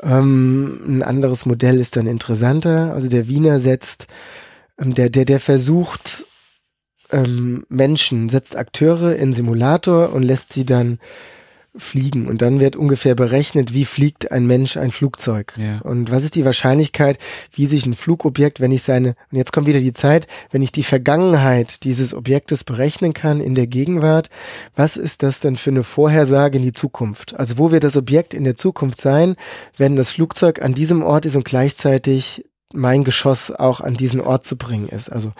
Ähm, 0.01 0.79
ein 0.85 1.03
anderes 1.03 1.45
Modell 1.45 1.79
ist 1.79 1.95
dann 1.95 2.07
interessanter. 2.07 2.93
Also 2.93 3.07
der 3.07 3.27
Wiener 3.27 3.59
setzt, 3.59 4.07
ähm, 4.79 4.93
der, 4.93 5.09
der, 5.09 5.25
der 5.25 5.39
versucht, 5.39 6.25
ähm, 7.11 7.65
Menschen, 7.69 8.29
setzt 8.29 8.57
Akteure 8.57 9.15
in 9.15 9.33
Simulator 9.33 10.13
und 10.13 10.23
lässt 10.23 10.53
sie 10.53 10.65
dann 10.65 10.99
fliegen. 11.77 12.27
Und 12.27 12.41
dann 12.41 12.59
wird 12.59 12.75
ungefähr 12.75 13.15
berechnet, 13.15 13.73
wie 13.73 13.85
fliegt 13.85 14.31
ein 14.31 14.45
Mensch 14.45 14.77
ein 14.77 14.91
Flugzeug. 14.91 15.53
Ja. 15.57 15.79
Und 15.81 16.11
was 16.11 16.23
ist 16.23 16.35
die 16.35 16.45
Wahrscheinlichkeit, 16.45 17.17
wie 17.51 17.65
sich 17.65 17.85
ein 17.85 17.93
Flugobjekt, 17.93 18.59
wenn 18.61 18.71
ich 18.71 18.83
seine, 18.83 19.15
und 19.31 19.37
jetzt 19.37 19.53
kommt 19.53 19.67
wieder 19.67 19.79
die 19.79 19.93
Zeit, 19.93 20.27
wenn 20.51 20.61
ich 20.61 20.71
die 20.71 20.83
Vergangenheit 20.83 21.83
dieses 21.83 22.13
Objektes 22.13 22.63
berechnen 22.63 23.13
kann 23.13 23.39
in 23.41 23.55
der 23.55 23.67
Gegenwart, 23.67 24.29
was 24.75 24.97
ist 24.97 25.23
das 25.23 25.39
denn 25.39 25.55
für 25.55 25.71
eine 25.71 25.83
Vorhersage 25.83 26.57
in 26.57 26.63
die 26.63 26.73
Zukunft? 26.73 27.39
Also 27.39 27.57
wo 27.57 27.71
wird 27.71 27.83
das 27.83 27.97
Objekt 27.97 28.33
in 28.33 28.43
der 28.43 28.55
Zukunft 28.55 28.99
sein, 28.99 29.35
wenn 29.77 29.95
das 29.95 30.11
Flugzeug 30.11 30.61
an 30.61 30.73
diesem 30.73 31.03
Ort 31.03 31.25
ist 31.25 31.35
und 31.35 31.45
gleichzeitig 31.45 32.45
mein 32.73 33.03
Geschoss 33.03 33.51
auch 33.51 33.79
an 33.81 33.95
diesen 33.95 34.21
Ort 34.21 34.45
zu 34.45 34.57
bringen 34.57 34.89
ist? 34.89 35.09
Also 35.09 35.31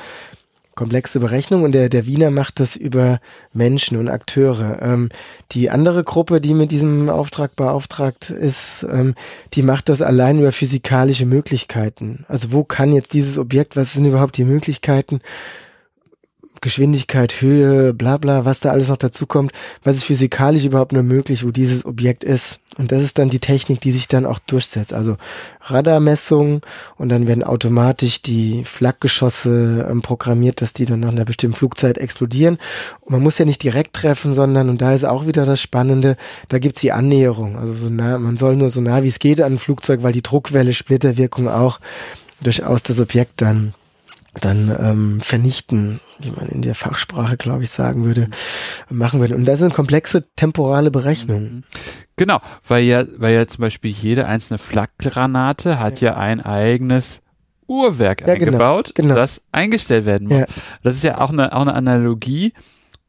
komplexe 0.77 1.19
Berechnung 1.19 1.63
und 1.63 1.73
der, 1.73 1.89
der 1.89 2.05
Wiener 2.05 2.31
macht 2.31 2.61
das 2.61 2.77
über 2.77 3.19
Menschen 3.51 3.97
und 3.97 4.07
Akteure. 4.07 4.81
Ähm, 4.81 5.09
die 5.51 5.69
andere 5.69 6.05
Gruppe, 6.05 6.39
die 6.39 6.53
mit 6.53 6.71
diesem 6.71 7.09
Auftrag 7.09 7.57
beauftragt 7.57 8.29
ist, 8.29 8.85
ähm, 8.89 9.15
die 9.53 9.63
macht 9.63 9.89
das 9.89 10.01
allein 10.01 10.39
über 10.39 10.53
physikalische 10.53 11.25
Möglichkeiten. 11.25 12.23
Also 12.29 12.53
wo 12.53 12.63
kann 12.63 12.93
jetzt 12.93 13.13
dieses 13.13 13.37
Objekt, 13.37 13.75
was 13.75 13.93
sind 13.93 14.05
überhaupt 14.05 14.37
die 14.37 14.45
Möglichkeiten, 14.45 15.19
Geschwindigkeit, 16.61 17.41
Höhe, 17.41 17.93
bla 17.93 18.17
bla, 18.17 18.45
was 18.45 18.59
da 18.59 18.71
alles 18.71 18.89
noch 18.89 18.97
dazu 18.97 19.25
kommt, 19.25 19.51
was 19.83 19.97
ist 19.97 20.03
physikalisch 20.05 20.65
überhaupt 20.65 20.93
nur 20.93 21.03
möglich, 21.03 21.45
wo 21.45 21.51
dieses 21.51 21.85
Objekt 21.85 22.23
ist. 22.23 22.59
Und 22.77 22.91
das 22.91 23.01
ist 23.01 23.17
dann 23.17 23.29
die 23.29 23.39
Technik, 23.39 23.81
die 23.81 23.91
sich 23.91 24.07
dann 24.07 24.25
auch 24.25 24.39
durchsetzt. 24.39 24.93
Also 24.93 25.17
Radarmessung 25.61 26.61
und 26.97 27.09
dann 27.09 27.27
werden 27.27 27.43
automatisch 27.43 28.21
die 28.21 28.63
Flakgeschosse 28.63 29.87
ähm, 29.89 30.01
programmiert, 30.01 30.61
dass 30.61 30.73
die 30.73 30.85
dann 30.85 30.99
nach 30.99 31.09
einer 31.09 31.25
bestimmten 31.25 31.57
Flugzeit 31.57 31.97
explodieren. 31.97 32.57
Und 33.01 33.13
man 33.13 33.23
muss 33.23 33.37
ja 33.37 33.45
nicht 33.45 33.63
direkt 33.63 33.93
treffen, 33.93 34.33
sondern, 34.33 34.69
und 34.69 34.81
da 34.81 34.93
ist 34.93 35.05
auch 35.05 35.25
wieder 35.25 35.45
das 35.45 35.59
Spannende, 35.61 36.17
da 36.49 36.59
gibt's 36.59 36.81
die 36.81 36.91
Annäherung. 36.91 37.57
Also 37.57 37.73
so 37.73 37.89
nah, 37.89 38.19
man 38.19 38.37
soll 38.37 38.55
nur 38.55 38.69
so 38.69 38.81
nah 38.81 39.01
wie 39.01 39.07
es 39.07 39.19
geht 39.19 39.41
an 39.41 39.53
ein 39.53 39.59
Flugzeug, 39.59 40.03
weil 40.03 40.13
die 40.13 40.21
Druckwelle, 40.21 40.73
Splitterwirkung 40.73 41.47
auch 41.47 41.79
durchaus 42.41 42.83
das 42.83 42.99
Objekt 42.99 43.41
dann 43.41 43.73
dann 44.41 44.75
ähm, 44.79 45.21
vernichten, 45.21 45.99
wie 46.19 46.31
man 46.31 46.47
in 46.49 46.61
der 46.61 46.75
Fachsprache, 46.75 47.37
glaube 47.37 47.63
ich, 47.63 47.69
sagen 47.69 48.05
würde, 48.05 48.27
machen 48.89 49.19
würde. 49.19 49.35
Und 49.35 49.45
das 49.45 49.59
sind 49.59 49.73
komplexe 49.73 50.25
temporale 50.35 50.91
Berechnungen. 50.91 51.63
Genau, 52.15 52.39
weil 52.67 52.83
ja, 52.83 53.03
weil 53.17 53.35
ja 53.35 53.47
zum 53.47 53.61
Beispiel 53.61 53.91
jede 53.91 54.25
einzelne 54.27 54.57
Flakgranate 54.57 55.79
hat 55.79 56.01
ja, 56.01 56.15
ein 56.17 56.41
eigenes 56.43 57.21
Uhrwerk 57.67 58.21
Ja, 58.21 58.33
genau, 58.35 58.45
eingebaut, 58.47 58.91
genau. 58.95 59.13
das 59.15 59.45
eingestellt 59.51 60.05
werden 60.05 60.27
muss. 60.29 60.39
Ja. 60.39 60.45
Das 60.83 60.95
ist 60.95 61.03
ja 61.03 61.19
auch 61.19 61.31
eine, 61.31 61.53
auch 61.53 61.61
eine 61.61 61.73
Analogie 61.73 62.53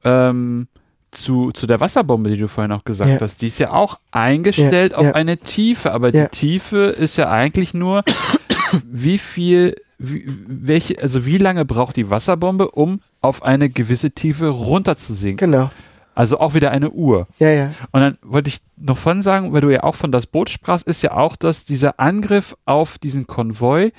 ähm, 0.05 0.69
zu, 1.11 1.53
zu 1.53 1.67
der 1.67 1.81
Wasserbombe, 1.81 2.29
die 2.31 2.37
du 2.37 2.49
vorhin 2.49 2.73
auch 2.73 2.85
gesagt 2.85 3.11
Ja. 3.11 3.21
hast. 3.21 3.41
Die 3.41 3.47
ist 3.47 3.59
ja 3.59 3.71
auch 3.73 3.99
eingestellt 4.11 4.93
Ja, 4.93 4.99
auf 4.99 5.05
ja. 5.05 5.13
eine 5.15 5.39
Tiefe, 5.39 5.93
aber 5.93 6.11
Ja. 6.13 6.25
die 6.25 6.31
Tiefe 6.31 6.87
ist 6.87 7.17
ja 7.17 7.31
eigentlich 7.31 7.73
nur, 7.73 8.03
wie 8.85 9.19
viel, 9.19 9.75
wie, 9.99 10.25
welche, 10.47 11.01
also 11.03 11.27
wie 11.27 11.39
lange 11.39 11.65
braucht 11.65 11.97
die 11.97 12.11
Wasserbombe, 12.11 12.71
um 12.71 13.01
auf 13.21 13.43
eine 13.43 13.69
gewisse 13.69 14.13
Tiefe 14.13 14.49
runterzusinken. 14.49 15.51
Genau. 15.51 15.71
Also 16.15 16.41
auch 16.41 16.55
wieder 16.55 16.73
eine 16.73 16.91
Uhr. 16.91 17.29
Ja, 17.39 17.51
ja. 17.51 17.75
Und 17.93 18.01
dann 18.01 18.19
wollte 18.23 18.49
ich 18.49 18.61
noch 18.77 18.99
von 18.99 19.23
sagen, 19.23 19.53
weil 19.53 19.61
du 19.61 19.71
ja 19.71 19.85
auch 19.85 19.95
von 19.95 20.11
das 20.11 20.27
Boot 20.27 20.51
sprachst, 20.51 20.87
ist 20.89 21.03
ja 21.03 21.13
auch, 21.13 21.37
dass 21.37 21.65
dieser 21.65 22.01
Angriff 22.01 22.57
auf 22.65 22.99
diesen 22.99 23.27
Konvoi, 23.27 23.93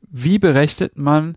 wie 0.00 0.38
berechnet 0.38 0.96
man 0.96 1.36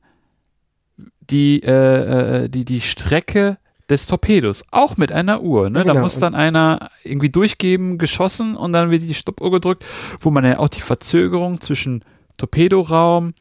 die, 1.29 1.61
äh, 1.61 2.45
äh, 2.45 2.49
die, 2.49 2.65
die 2.65 2.81
Strecke 2.81 3.57
des 3.89 4.07
Torpedos, 4.07 4.65
auch 4.71 4.97
mit 4.97 5.11
einer 5.11 5.41
Uhr. 5.41 5.69
Ne? 5.69 5.79
Ja, 5.79 5.85
Da 5.85 5.91
genau. 5.93 6.03
muss 6.03 6.19
dann 6.19 6.35
einer 6.35 6.89
irgendwie 7.03 7.29
durchgeben, 7.29 7.97
geschossen 7.97 8.55
und 8.55 8.73
dann 8.73 8.91
wird 8.91 9.03
die 9.03 9.13
Stoppuhr 9.13 9.51
gedrückt, 9.51 9.83
wo 10.21 10.31
man 10.31 10.45
ja 10.45 10.59
auch 10.59 10.69
die 10.69 10.81
Verzögerung 10.81 11.61
zwischen 11.61 12.03
Torpedoraum, 12.37 13.33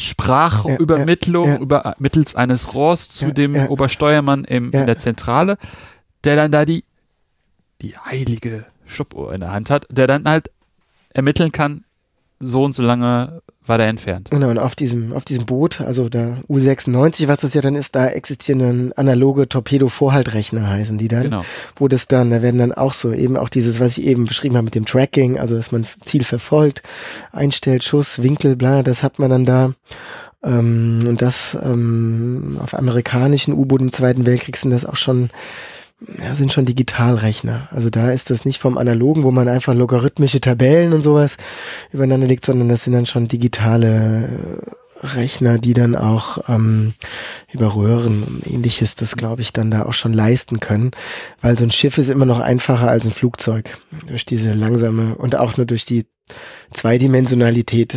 Sprachübermittlung 0.00 1.46
ja, 1.48 1.54
ja. 1.54 1.60
über 1.60 1.94
mittels 1.98 2.34
eines 2.36 2.74
Rohrs 2.74 3.08
zu 3.10 3.26
Ja, 3.26 3.30
dem 3.32 3.54
ja. 3.54 3.68
Obersteuermann 3.68 4.44
im, 4.44 4.70
Ja. 4.70 4.80
in 4.80 4.86
der 4.86 4.98
Zentrale, 4.98 5.56
der 6.24 6.36
dann 6.36 6.52
da 6.52 6.64
die 6.64 6.84
die 7.80 7.96
heilige 7.96 8.64
Stoppuhr 8.86 9.34
in 9.34 9.40
der 9.40 9.50
Hand 9.50 9.70
hat, 9.70 9.86
der 9.90 10.06
dann 10.06 10.24
halt 10.28 10.50
ermitteln 11.14 11.50
kann, 11.52 11.84
so 12.42 12.64
und 12.64 12.74
so 12.74 12.82
lange 12.82 13.40
war 13.64 13.78
der 13.78 13.86
entfernt. 13.86 14.30
Genau, 14.30 14.50
und 14.50 14.58
auf 14.58 14.74
diesem, 14.74 15.12
auf 15.12 15.24
diesem 15.24 15.46
Boot, 15.46 15.80
also 15.80 16.08
der 16.08 16.38
U96, 16.48 17.28
was 17.28 17.42
das 17.42 17.54
ja 17.54 17.60
dann 17.60 17.76
ist, 17.76 17.94
da 17.94 18.08
existieren 18.08 18.58
dann 18.58 18.92
analoge 18.96 19.48
Torpedo-Vorhaltrechner 19.48 20.68
heißen 20.68 20.98
die 20.98 21.06
dann. 21.06 21.22
Genau. 21.22 21.44
Wo 21.76 21.86
das 21.86 22.08
dann, 22.08 22.30
da 22.30 22.42
werden 22.42 22.58
dann 22.58 22.72
auch 22.72 22.92
so 22.92 23.12
eben 23.12 23.36
auch 23.36 23.48
dieses, 23.48 23.78
was 23.78 23.98
ich 23.98 24.06
eben 24.06 24.24
beschrieben 24.24 24.56
habe 24.56 24.64
mit 24.64 24.74
dem 24.74 24.84
Tracking, 24.84 25.38
also 25.38 25.54
dass 25.54 25.70
man 25.70 25.86
Ziel 26.02 26.24
verfolgt, 26.24 26.82
einstellt, 27.30 27.84
Schuss, 27.84 28.22
Winkel, 28.22 28.56
bla, 28.56 28.82
das 28.82 29.04
hat 29.04 29.20
man 29.20 29.30
dann 29.30 29.44
da. 29.44 29.72
Ähm, 30.42 30.98
und 31.06 31.22
das 31.22 31.56
ähm, 31.62 32.58
auf 32.60 32.74
amerikanischen 32.74 33.54
U-Booten 33.54 33.86
im 33.86 33.92
Zweiten 33.92 34.26
Weltkrieg 34.26 34.56
sind 34.56 34.72
das 34.72 34.84
auch 34.84 34.96
schon 34.96 35.30
ja, 36.20 36.34
sind 36.34 36.52
schon 36.52 36.64
Digitalrechner. 36.64 37.68
Also 37.70 37.90
da 37.90 38.10
ist 38.10 38.30
das 38.30 38.44
nicht 38.44 38.58
vom 38.58 38.78
Analogen, 38.78 39.24
wo 39.24 39.30
man 39.30 39.48
einfach 39.48 39.74
logarithmische 39.74 40.40
Tabellen 40.40 40.92
und 40.92 41.02
sowas 41.02 41.36
übereinander 41.92 42.26
legt, 42.26 42.44
sondern 42.44 42.68
das 42.68 42.84
sind 42.84 42.92
dann 42.92 43.06
schon 43.06 43.28
digitale 43.28 44.24
äh, 44.24 45.06
Rechner, 45.06 45.58
die 45.58 45.74
dann 45.74 45.96
auch 45.96 46.48
ähm, 46.48 46.94
über 47.52 47.74
Röhren 47.74 48.22
und 48.22 48.46
ähnliches 48.46 48.94
das, 48.94 49.16
glaube 49.16 49.42
ich, 49.42 49.52
dann 49.52 49.70
da 49.70 49.84
auch 49.84 49.92
schon 49.92 50.12
leisten 50.12 50.60
können. 50.60 50.92
Weil 51.40 51.58
so 51.58 51.64
ein 51.64 51.72
Schiff 51.72 51.98
ist 51.98 52.08
immer 52.08 52.26
noch 52.26 52.40
einfacher 52.40 52.88
als 52.88 53.04
ein 53.04 53.12
Flugzeug. 53.12 53.78
Durch 54.06 54.24
diese 54.24 54.54
langsame 54.54 55.16
und 55.16 55.36
auch 55.36 55.56
nur 55.56 55.66
durch 55.66 55.84
die 55.84 56.06
Zweidimensionalität 56.72 57.96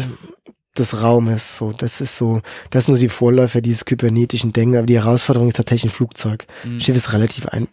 des 0.80 1.02
Raumes. 1.02 1.58
So, 1.58 1.74
das 1.74 2.02
ist 2.02 2.18
so, 2.18 2.42
das 2.70 2.86
sind 2.86 2.96
so 2.96 3.02
die 3.02 3.10
Vorläufer 3.10 3.62
dieses 3.62 3.86
kybernetischen 3.86 4.54
Denken, 4.54 4.78
aber 4.78 4.86
die 4.86 4.98
Herausforderung 4.98 5.50
ist 5.50 5.58
tatsächlich 5.58 5.92
ein 5.92 5.96
Flugzeug. 5.96 6.46
Mhm. 6.64 6.80
Schiff 6.80 6.96
ist 6.96 7.14
relativ 7.14 7.48
ein, 7.48 7.68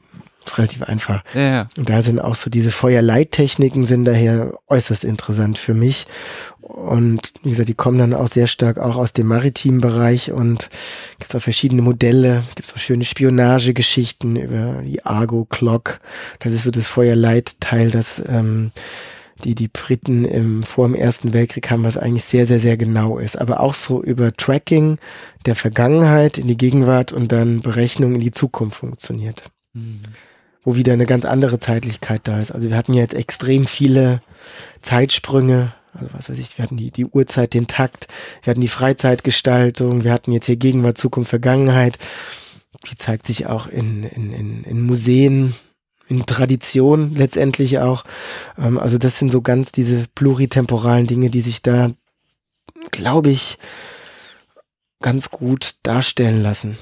ist 0.45 0.59
relativ 0.59 0.83
einfach. 0.83 1.23
Ja, 1.35 1.41
ja. 1.41 1.69
Und 1.77 1.89
da 1.89 2.03
sind 2.03 2.19
auch 2.19 2.35
so 2.35 2.51
diese 2.51 2.71
Feuerleittechniken 2.71 3.85
sind 3.85 4.05
daher 4.05 4.59
äußerst 4.69 5.05
interessant 5.05 5.59
für 5.59 5.75
mich. 5.75 6.07
Und 6.61 7.33
wie 7.43 7.51
gesagt, 7.51 7.69
die 7.69 7.75
kommen 7.75 7.99
dann 7.99 8.15
auch 8.15 8.29
sehr 8.29 8.47
stark 8.47 8.79
auch 8.79 8.97
aus 8.97 9.13
dem 9.13 9.27
maritimen 9.27 9.81
Bereich 9.81 10.33
und 10.33 10.71
gibt 11.19 11.29
es 11.29 11.35
auch 11.35 11.43
verschiedene 11.43 11.83
Modelle, 11.83 12.43
gibt 12.55 12.67
es 12.67 12.73
auch 12.73 12.79
schöne 12.79 13.05
Spionagegeschichten 13.05 14.37
über 14.37 14.83
die 14.83 15.05
Argo 15.05 15.45
Clock. 15.45 16.01
Das 16.39 16.53
ist 16.53 16.63
so 16.63 16.71
das 16.71 16.89
Feuerleitteil, 16.89 17.91
das 17.91 18.23
ähm, 18.27 18.71
die 19.45 19.55
die 19.55 19.69
Briten 19.69 20.25
im, 20.25 20.63
vor 20.63 20.87
dem 20.87 20.95
Ersten 20.95 21.33
Weltkrieg 21.33 21.71
haben, 21.71 21.85
was 21.85 21.99
eigentlich 21.99 22.25
sehr, 22.25 22.47
sehr, 22.47 22.59
sehr 22.59 22.77
genau 22.77 23.19
ist. 23.19 23.37
Aber 23.37 23.61
auch 23.61 23.75
so 23.75 24.03
über 24.03 24.33
Tracking 24.33 24.99
der 25.47 25.55
Vergangenheit 25.55 26.39
in 26.39 26.49
die 26.49 26.57
Gegenwart 26.57 27.13
und 27.13 27.33
dann 27.33 27.61
Berechnung 27.61 28.15
in 28.15 28.21
die 28.21 28.33
Zukunft 28.33 28.79
funktioniert. 28.79 29.45
Mhm. 29.75 30.01
Wo 30.65 30.77
wieder 30.77 30.93
eine 30.93 31.07
ganz 31.07 31.25
andere 31.25 31.59
Zeitlichkeit 31.59 32.23
da 32.25 32.41
ist. 32.41 32.53
Also 32.53 32.71
wir 32.71 32.77
hatten 32.77 32.95
ja 32.95 33.01
jetzt 33.01 33.15
extrem 33.15 33.67
viele 33.67 34.21
Zeitsprünge. 34.81 35.73
Also 35.93 36.09
was 36.13 36.31
weiß 36.31 36.39
ich, 36.39 36.57
wir 36.57 36.63
hatten 36.63 36.77
die, 36.77 36.91
die 36.91 37.05
Uhrzeit, 37.05 37.53
den 37.53 37.67
Takt, 37.67 38.09
wir 38.43 38.53
hatten 38.53 38.61
die 38.61 38.69
Freizeitgestaltung, 38.69 40.05
wir 40.05 40.13
hatten 40.13 40.33
jetzt 40.33 40.47
hier 40.47 40.57
Gegenwart, 40.57 40.97
Zukunft, 40.97 41.31
Vergangenheit. 41.31 41.99
Die 42.91 42.97
zeigt 42.97 43.27
sich 43.27 43.47
auch 43.47 43.67
in, 43.67 44.05
in, 44.05 44.33
in, 44.33 44.65
in 44.65 44.83
Museen, 44.83 45.55
in 46.13 46.27
Tradition 46.27 47.15
letztendlich 47.15 47.79
auch. 47.79 48.05
Ähm, 48.59 48.79
also 48.79 48.99
das 48.99 49.19
sind 49.19 49.33
so 49.33 49.41
ganz 49.41 49.73
diese 49.73 50.05
pluritemporalen 50.15 51.07
Dinge, 51.07 51.31
die 51.31 51.41
sich 51.41 51.63
da, 51.63 51.91
glaube 52.91 53.31
ich, 53.31 53.59
ganz 55.01 55.31
gut 55.31 55.77
darstellen 55.83 56.43
lassen. 56.43 56.77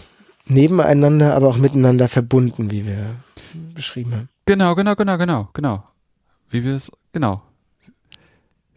Nebeneinander, 0.47 1.35
aber 1.35 1.49
auch 1.49 1.59
miteinander 1.59 2.09
verbunden, 2.09 2.71
wie 2.71 2.85
wir 2.85 3.17
beschrieben 3.75 4.13
haben. 4.15 4.29
Genau, 4.47 4.75
genau, 4.75 4.97
genau, 4.97 5.17
genau, 5.17 5.49
genau. 5.53 5.85
Wie 6.49 6.65
wir 6.65 6.75
es, 6.75 6.91
genau. 7.13 7.43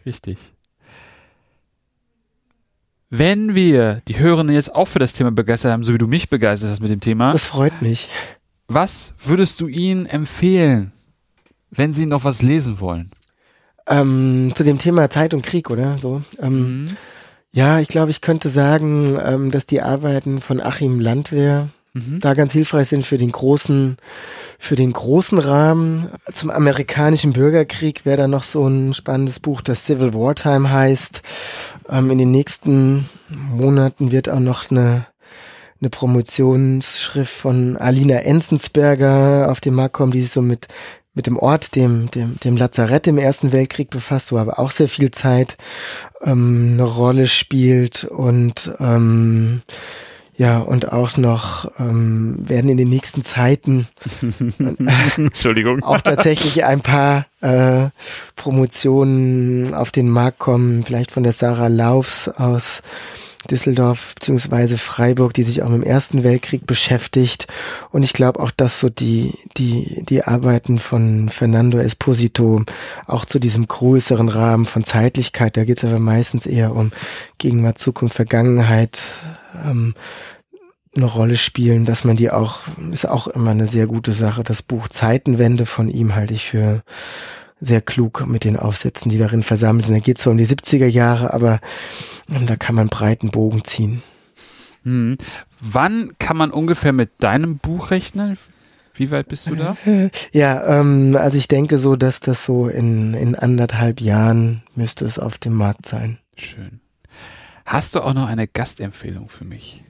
Richtig. 0.06 0.38
Wenn 3.10 3.56
wir 3.56 4.02
die 4.08 4.20
Hörenden 4.20 4.56
jetzt 4.56 4.76
auch 4.76 4.88
für 4.88 5.00
das 5.00 5.14
Thema 5.14 5.32
begeistert 5.32 5.72
haben, 5.72 5.84
so 5.84 5.94
wie 5.94 5.98
du 5.98 6.08
mich 6.08 6.30
begeistert 6.30 6.70
hast 6.70 6.80
mit 6.80 6.92
dem 6.92 7.00
Thema. 7.00 7.32
Das 7.32 7.46
freut 7.46 7.82
mich. 7.82 8.10
Was 8.68 9.14
würdest 9.24 9.62
du 9.62 9.68
ihnen 9.68 10.06
empfehlen, 10.06 10.92
wenn 11.70 11.94
sie 11.94 12.06
noch 12.06 12.24
was 12.24 12.42
lesen 12.42 12.80
wollen? 12.80 13.12
Ähm, 13.88 14.52
zu 14.56 14.64
dem 14.64 14.78
Thema 14.78 15.10
Zeit 15.10 15.34
und 15.34 15.44
Krieg, 15.44 15.70
oder? 15.70 15.98
So. 15.98 16.22
Ähm, 16.40 16.84
mhm. 16.84 16.88
Ja, 17.52 17.80
ich 17.80 17.88
glaube, 17.88 18.12
ich 18.12 18.22
könnte 18.22 18.50
sagen, 18.50 19.18
ähm, 19.24 19.52
dass 19.52 19.66
die 19.66 19.82
Arbeiten 19.82 20.40
von 20.40 20.62
Achim 20.62 21.00
Landwehr 21.00 21.68
mhm. 21.94 22.20
da 22.20 22.34
ganz 22.34 22.54
hilfreich 22.54 22.88
sind 22.88 23.06
für 23.06 23.18
den 23.18 23.32
großen, 23.32 23.98
für 24.58 24.76
den 24.76 24.92
großen 24.92 25.38
Rahmen. 25.38 26.10
Zum 26.34 26.50
amerikanischen 26.50 27.34
Bürgerkrieg 27.34 28.06
wäre 28.06 28.18
da 28.18 28.28
noch 28.28 28.44
so 28.44 28.68
ein 28.68 28.94
spannendes 28.94 29.40
Buch, 29.40 29.62
das 29.62 29.86
Civil 29.86 30.14
Wartime 30.14 30.72
heißt. 30.72 31.22
Ähm, 31.90 32.10
in 32.12 32.18
den 32.18 32.32
nächsten 32.32 33.10
Monaten 33.30 34.12
wird 34.12 34.30
auch 34.30 34.40
noch 34.40 34.72
eine 34.72 35.06
eine 35.80 35.90
Promotionsschrift 35.90 37.34
von 37.34 37.78
Alina 37.78 38.16
Enzensberger 38.18 39.50
auf 39.50 39.60
den 39.60 39.74
Markt 39.74 39.94
kommen, 39.94 40.12
die 40.12 40.22
sich 40.22 40.32
so 40.32 40.42
mit 40.42 40.68
mit 41.14 41.28
dem 41.28 41.38
Ort, 41.38 41.76
dem, 41.76 42.10
dem, 42.10 42.40
dem 42.40 42.58
Lazarett 42.58 43.08
im 43.08 43.18
Ersten 43.18 43.52
Weltkrieg 43.52 43.90
befasst, 43.90 44.32
wo 44.32 44.38
aber 44.38 44.60
auch 44.60 44.72
sehr 44.72 44.90
viel 44.90 45.12
Zeit 45.12 45.58
ähm, 46.24 46.72
eine 46.74 46.84
Rolle 46.84 47.28
spielt 47.28 48.04
und 48.04 48.72
ähm, 48.80 49.62
ja, 50.36 50.58
und 50.58 50.92
auch 50.92 51.16
noch 51.18 51.70
ähm, 51.80 52.38
werden 52.40 52.72
in 52.72 52.78
den 52.78 52.90
nächsten 52.90 53.24
Zeiten 53.24 53.88
Entschuldigung. 55.18 55.84
auch 55.84 56.02
tatsächlich 56.02 56.64
ein 56.66 56.82
paar 56.82 57.28
äh, 57.42 57.90
Promotionen 58.36 59.76
auf 59.76 59.92
den 59.92 60.10
Markt 60.10 60.40
kommen, 60.40 60.84
vielleicht 60.84 61.12
von 61.12 61.22
der 61.22 61.34
Sarah 61.34 61.68
Laufs 61.68 62.28
aus 62.30 62.82
Düsseldorf 63.50 64.16
bzw. 64.16 64.78
Freiburg, 64.78 65.34
die 65.34 65.44
sich 65.44 65.64
auch 65.64 65.70
mit 65.70 65.82
dem 65.82 65.90
Ersten 65.90 66.24
Weltkrieg 66.24 66.66
beschäftigt. 66.66 67.48
Und 67.92 68.04
ich 68.04 68.14
glaube 68.14 68.40
auch, 68.40 68.52
dass 68.52 68.80
so 68.80 68.90
die, 68.90 69.34
die, 69.58 70.04
die 70.08 70.24
Arbeiten 70.24 70.80
von 70.80 71.30
Fernando 71.30 71.78
Esposito 71.78 72.64
auch 73.08 73.26
zu 73.26 73.40
diesem 73.40 73.68
größeren 73.68 74.30
Rahmen 74.30 74.66
von 74.66 74.84
Zeitlichkeit, 74.84 75.58
da 75.58 75.66
geht 75.66 75.78
es 75.78 75.90
aber 75.90 76.00
meistens 76.00 76.46
eher 76.46 76.76
um 76.76 76.92
Gegenwart, 77.38 77.78
Zukunft, 77.78 78.16
Vergangenheit, 78.16 79.02
ähm, 79.66 79.94
eine 80.96 81.06
Rolle 81.06 81.38
spielen, 81.38 81.86
dass 81.86 82.04
man 82.04 82.18
die 82.18 82.30
auch, 82.30 82.60
ist 82.92 83.08
auch 83.08 83.28
immer 83.28 83.52
eine 83.52 83.66
sehr 83.66 83.88
gute 83.88 84.12
Sache. 84.12 84.44
Das 84.44 84.62
Buch 84.62 84.88
Zeitenwende 84.88 85.66
von 85.66 85.90
ihm 85.90 86.16
halte 86.16 86.34
ich 86.34 86.46
für 86.46 86.84
sehr 87.64 87.82
klug 87.82 88.26
mit 88.28 88.44
den 88.44 88.58
Aufsätzen, 88.58 89.10
die 89.10 89.18
darin 89.18 89.44
versammelt 89.44 89.86
sind. 89.86 89.96
Da 89.96 90.00
geht 90.00 90.18
es 90.18 90.24
so 90.24 90.32
um 90.32 90.38
die 90.38 90.48
70er 90.48 90.88
Jahre, 90.88 91.34
aber 91.34 91.60
ähm, 92.30 92.46
da 92.46 92.56
kann 92.56 92.76
man 92.76 92.88
breiten 92.88 93.32
Bogen 93.32 93.64
ziehen. 93.64 94.02
Hm. 94.84 95.18
Wann 95.60 96.12
kann 96.20 96.38
man 96.38 96.52
ungefähr 96.52 96.92
mit 96.92 97.12
deinem 97.20 97.58
Buch 97.58 97.92
rechnen? 97.92 98.38
Wie 98.96 99.10
weit 99.10 99.28
bist 99.28 99.48
du 99.48 99.56
da? 99.56 99.76
Ja, 100.34 100.80
ähm, 100.80 101.18
also 101.20 101.38
ich 101.38 101.48
denke 101.48 101.78
so, 101.78 101.96
dass 101.96 102.20
das 102.20 102.46
so 102.46 102.68
in, 102.68 103.14
in 103.14 103.36
anderthalb 103.36 104.02
Jahren 104.02 104.64
müsste 104.76 105.06
es 105.06 105.18
auf 105.18 105.38
dem 105.38 105.54
Markt 105.54 105.88
sein. 105.88 106.20
Schön. 106.36 106.80
Hast 107.66 107.96
du 107.96 108.02
auch 108.02 108.14
noch 108.14 108.28
eine 108.28 108.48
Gastempfehlung 108.48 109.30
für 109.30 109.46
mich? 109.46 109.84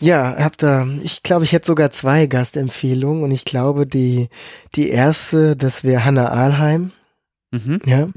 Ja, 0.00 0.36
hab 0.38 0.58
da, 0.58 0.86
ich 1.02 1.22
glaube, 1.22 1.44
ich 1.44 1.52
hätte 1.52 1.66
sogar 1.66 1.90
zwei 1.90 2.26
Gastempfehlungen 2.26 3.22
und 3.22 3.30
ich 3.30 3.44
glaube, 3.44 3.86
die, 3.86 4.28
die 4.74 4.88
erste, 4.88 5.56
das 5.56 5.84
wäre 5.84 6.04
Hannah 6.04 6.28
Ahlheim. 6.28 6.90
Mhm. 7.54 7.80
Ja. 7.86 8.08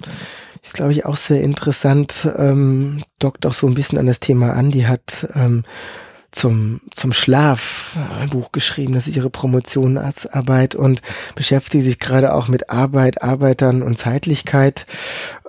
Ist, 0.64 0.74
glaube 0.74 0.92
ich, 0.92 1.06
auch 1.06 1.16
sehr 1.16 1.42
interessant, 1.42 2.28
ähm, 2.38 3.04
dockt 3.20 3.46
auch 3.46 3.54
so 3.54 3.68
ein 3.68 3.76
bisschen 3.76 3.98
an 3.98 4.08
das 4.08 4.20
Thema 4.20 4.54
an. 4.54 4.72
Die 4.72 4.88
hat 4.88 5.30
ähm, 5.36 5.64
zum, 6.32 6.82
zum 6.92 7.14
Schlaf 7.14 7.98
ein 8.20 8.30
Buch 8.30 8.52
geschrieben, 8.52 8.94
das 8.94 9.08
ist 9.08 9.16
ihre 9.16 9.30
Promotionsarbeit 9.30 10.76
und 10.76 11.02
beschäftigt 11.36 11.86
sich 11.86 12.00
gerade 12.00 12.34
auch 12.34 12.48
mit 12.48 12.70
Arbeit, 12.70 13.22
Arbeitern 13.22 13.82
und 13.82 13.98
Zeitlichkeit. 13.98 14.86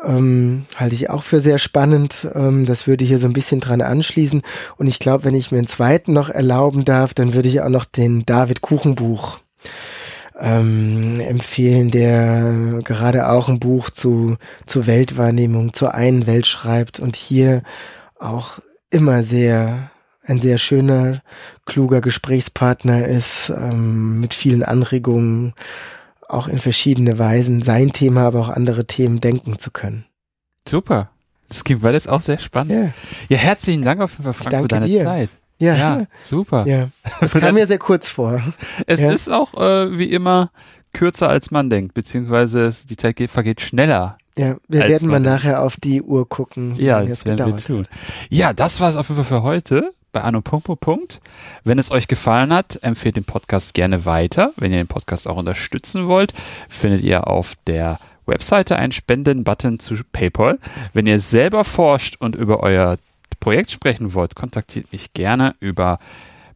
Ähm, 0.04 0.66
halte 0.76 0.94
ich 0.94 1.10
auch 1.10 1.22
für 1.22 1.40
sehr 1.40 1.58
spannend. 1.58 2.28
Ähm, 2.34 2.64
das 2.64 2.86
würde 2.86 3.04
hier 3.04 3.18
so 3.18 3.26
ein 3.26 3.32
bisschen 3.32 3.60
dran 3.60 3.80
anschließen. 3.80 4.42
Und 4.76 4.86
ich 4.86 4.98
glaube, 4.98 5.24
wenn 5.24 5.34
ich 5.34 5.50
mir 5.50 5.58
einen 5.58 5.66
zweiten 5.66 6.12
noch 6.12 6.30
erlauben 6.30 6.84
darf, 6.84 7.12
dann 7.14 7.34
würde 7.34 7.48
ich 7.48 7.60
auch 7.60 7.70
noch 7.70 7.84
den 7.84 8.24
David 8.24 8.60
Kuchenbuch 8.60 9.38
ähm, 10.38 11.20
empfehlen, 11.20 11.90
der 11.90 12.80
gerade 12.84 13.28
auch 13.28 13.48
ein 13.48 13.58
Buch 13.58 13.90
zu, 13.90 14.36
zu 14.66 14.86
Weltwahrnehmung, 14.86 15.72
zur 15.72 15.94
einen 15.94 16.26
Welt 16.26 16.46
schreibt 16.46 17.00
und 17.00 17.16
hier 17.16 17.62
auch 18.18 18.58
immer 18.90 19.22
sehr 19.22 19.90
ein 20.28 20.38
sehr 20.38 20.58
schöner, 20.58 21.22
kluger 21.64 22.00
Gesprächspartner 22.00 23.06
ist, 23.06 23.50
ähm, 23.50 24.20
mit 24.20 24.34
vielen 24.34 24.62
Anregungen, 24.62 25.54
auch 26.28 26.48
in 26.48 26.58
verschiedene 26.58 27.18
Weisen 27.18 27.62
sein 27.62 27.92
Thema, 27.92 28.26
aber 28.26 28.40
auch 28.40 28.48
andere 28.50 28.86
Themen 28.86 29.20
denken 29.20 29.58
zu 29.58 29.70
können. 29.70 30.04
Super. 30.68 31.10
Das 31.48 31.64
klingt 31.64 31.80
beides 31.80 32.06
auch 32.06 32.20
sehr 32.20 32.38
spannend. 32.38 32.72
Ja, 32.72 32.90
ja 33.30 33.38
herzlichen 33.38 33.82
Dank 33.82 34.02
auf 34.02 34.12
jeden 34.12 34.24
Fall, 34.24 34.34
Frank, 34.34 34.62
für 34.62 34.68
deine 34.68 34.86
dir. 34.86 35.04
Zeit. 35.04 35.30
Ja, 35.58 35.74
ja, 35.74 36.06
super. 36.24 36.66
Ja, 36.66 36.88
das 37.20 37.34
kam 37.40 37.54
mir 37.54 37.66
sehr 37.66 37.78
kurz 37.78 38.08
vor. 38.08 38.42
Es 38.86 39.00
ja. 39.00 39.10
ist 39.10 39.28
auch 39.28 39.54
äh, 39.54 39.98
wie 39.98 40.12
immer 40.12 40.50
kürzer 40.92 41.28
als 41.28 41.50
man 41.50 41.68
denkt, 41.68 41.94
beziehungsweise 41.94 42.72
die 42.88 42.96
Zeit 42.96 43.16
geht, 43.16 43.30
vergeht 43.30 43.60
schneller. 43.60 44.18
Ja, 44.36 44.56
wir 44.68 44.80
werden 44.88 45.08
mal 45.08 45.18
nachher 45.18 45.62
auf 45.62 45.76
die 45.76 46.00
Uhr 46.00 46.28
gucken. 46.28 46.76
Ja, 46.78 47.02
das 47.02 47.24
werden 47.24 47.44
wir 47.44 47.56
tun. 47.56 47.88
Ja, 48.30 48.52
das 48.52 48.78
war 48.78 48.88
es 48.88 48.94
auf 48.94 49.08
jeden 49.08 49.24
Fall 49.24 49.38
für 49.38 49.42
heute 49.42 49.92
bei 50.12 50.20
Anno 50.20 50.40
Punkt. 50.40 51.20
Wenn 51.64 51.78
es 51.78 51.90
euch 51.90 52.06
gefallen 52.06 52.52
hat, 52.52 52.78
empfehlt 52.82 53.16
den 53.16 53.24
Podcast 53.24 53.74
gerne 53.74 54.04
weiter. 54.04 54.52
Wenn 54.56 54.70
ihr 54.70 54.78
den 54.78 54.86
Podcast 54.86 55.26
auch 55.26 55.36
unterstützen 55.36 56.06
wollt, 56.06 56.32
findet 56.68 57.02
ihr 57.02 57.26
auf 57.26 57.54
der 57.66 57.98
Webseite 58.26 58.76
einen 58.76 58.92
Spenden-Button 58.92 59.80
zu 59.80 59.94
PayPal. 60.12 60.58
Wenn 60.92 61.06
ihr 61.06 61.18
selber 61.18 61.64
forscht 61.64 62.16
und 62.20 62.36
über 62.36 62.60
euer 62.60 62.96
Projekt 63.40 63.70
sprechen 63.70 64.14
wollt, 64.14 64.34
kontaktiert 64.34 64.92
mich 64.92 65.12
gerne 65.12 65.54
über 65.60 65.98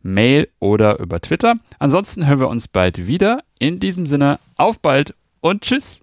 Mail 0.03 0.49
oder 0.59 0.99
über 0.99 1.21
Twitter. 1.21 1.55
Ansonsten 1.79 2.27
hören 2.27 2.41
wir 2.41 2.49
uns 2.49 2.69
bald 2.69 3.07
wieder. 3.07 3.43
In 3.59 3.81
diesem 3.81 4.07
Sinne, 4.07 4.39
auf 4.57 4.81
bald 4.81 5.15
und 5.41 5.63
tschüss. 5.63 6.01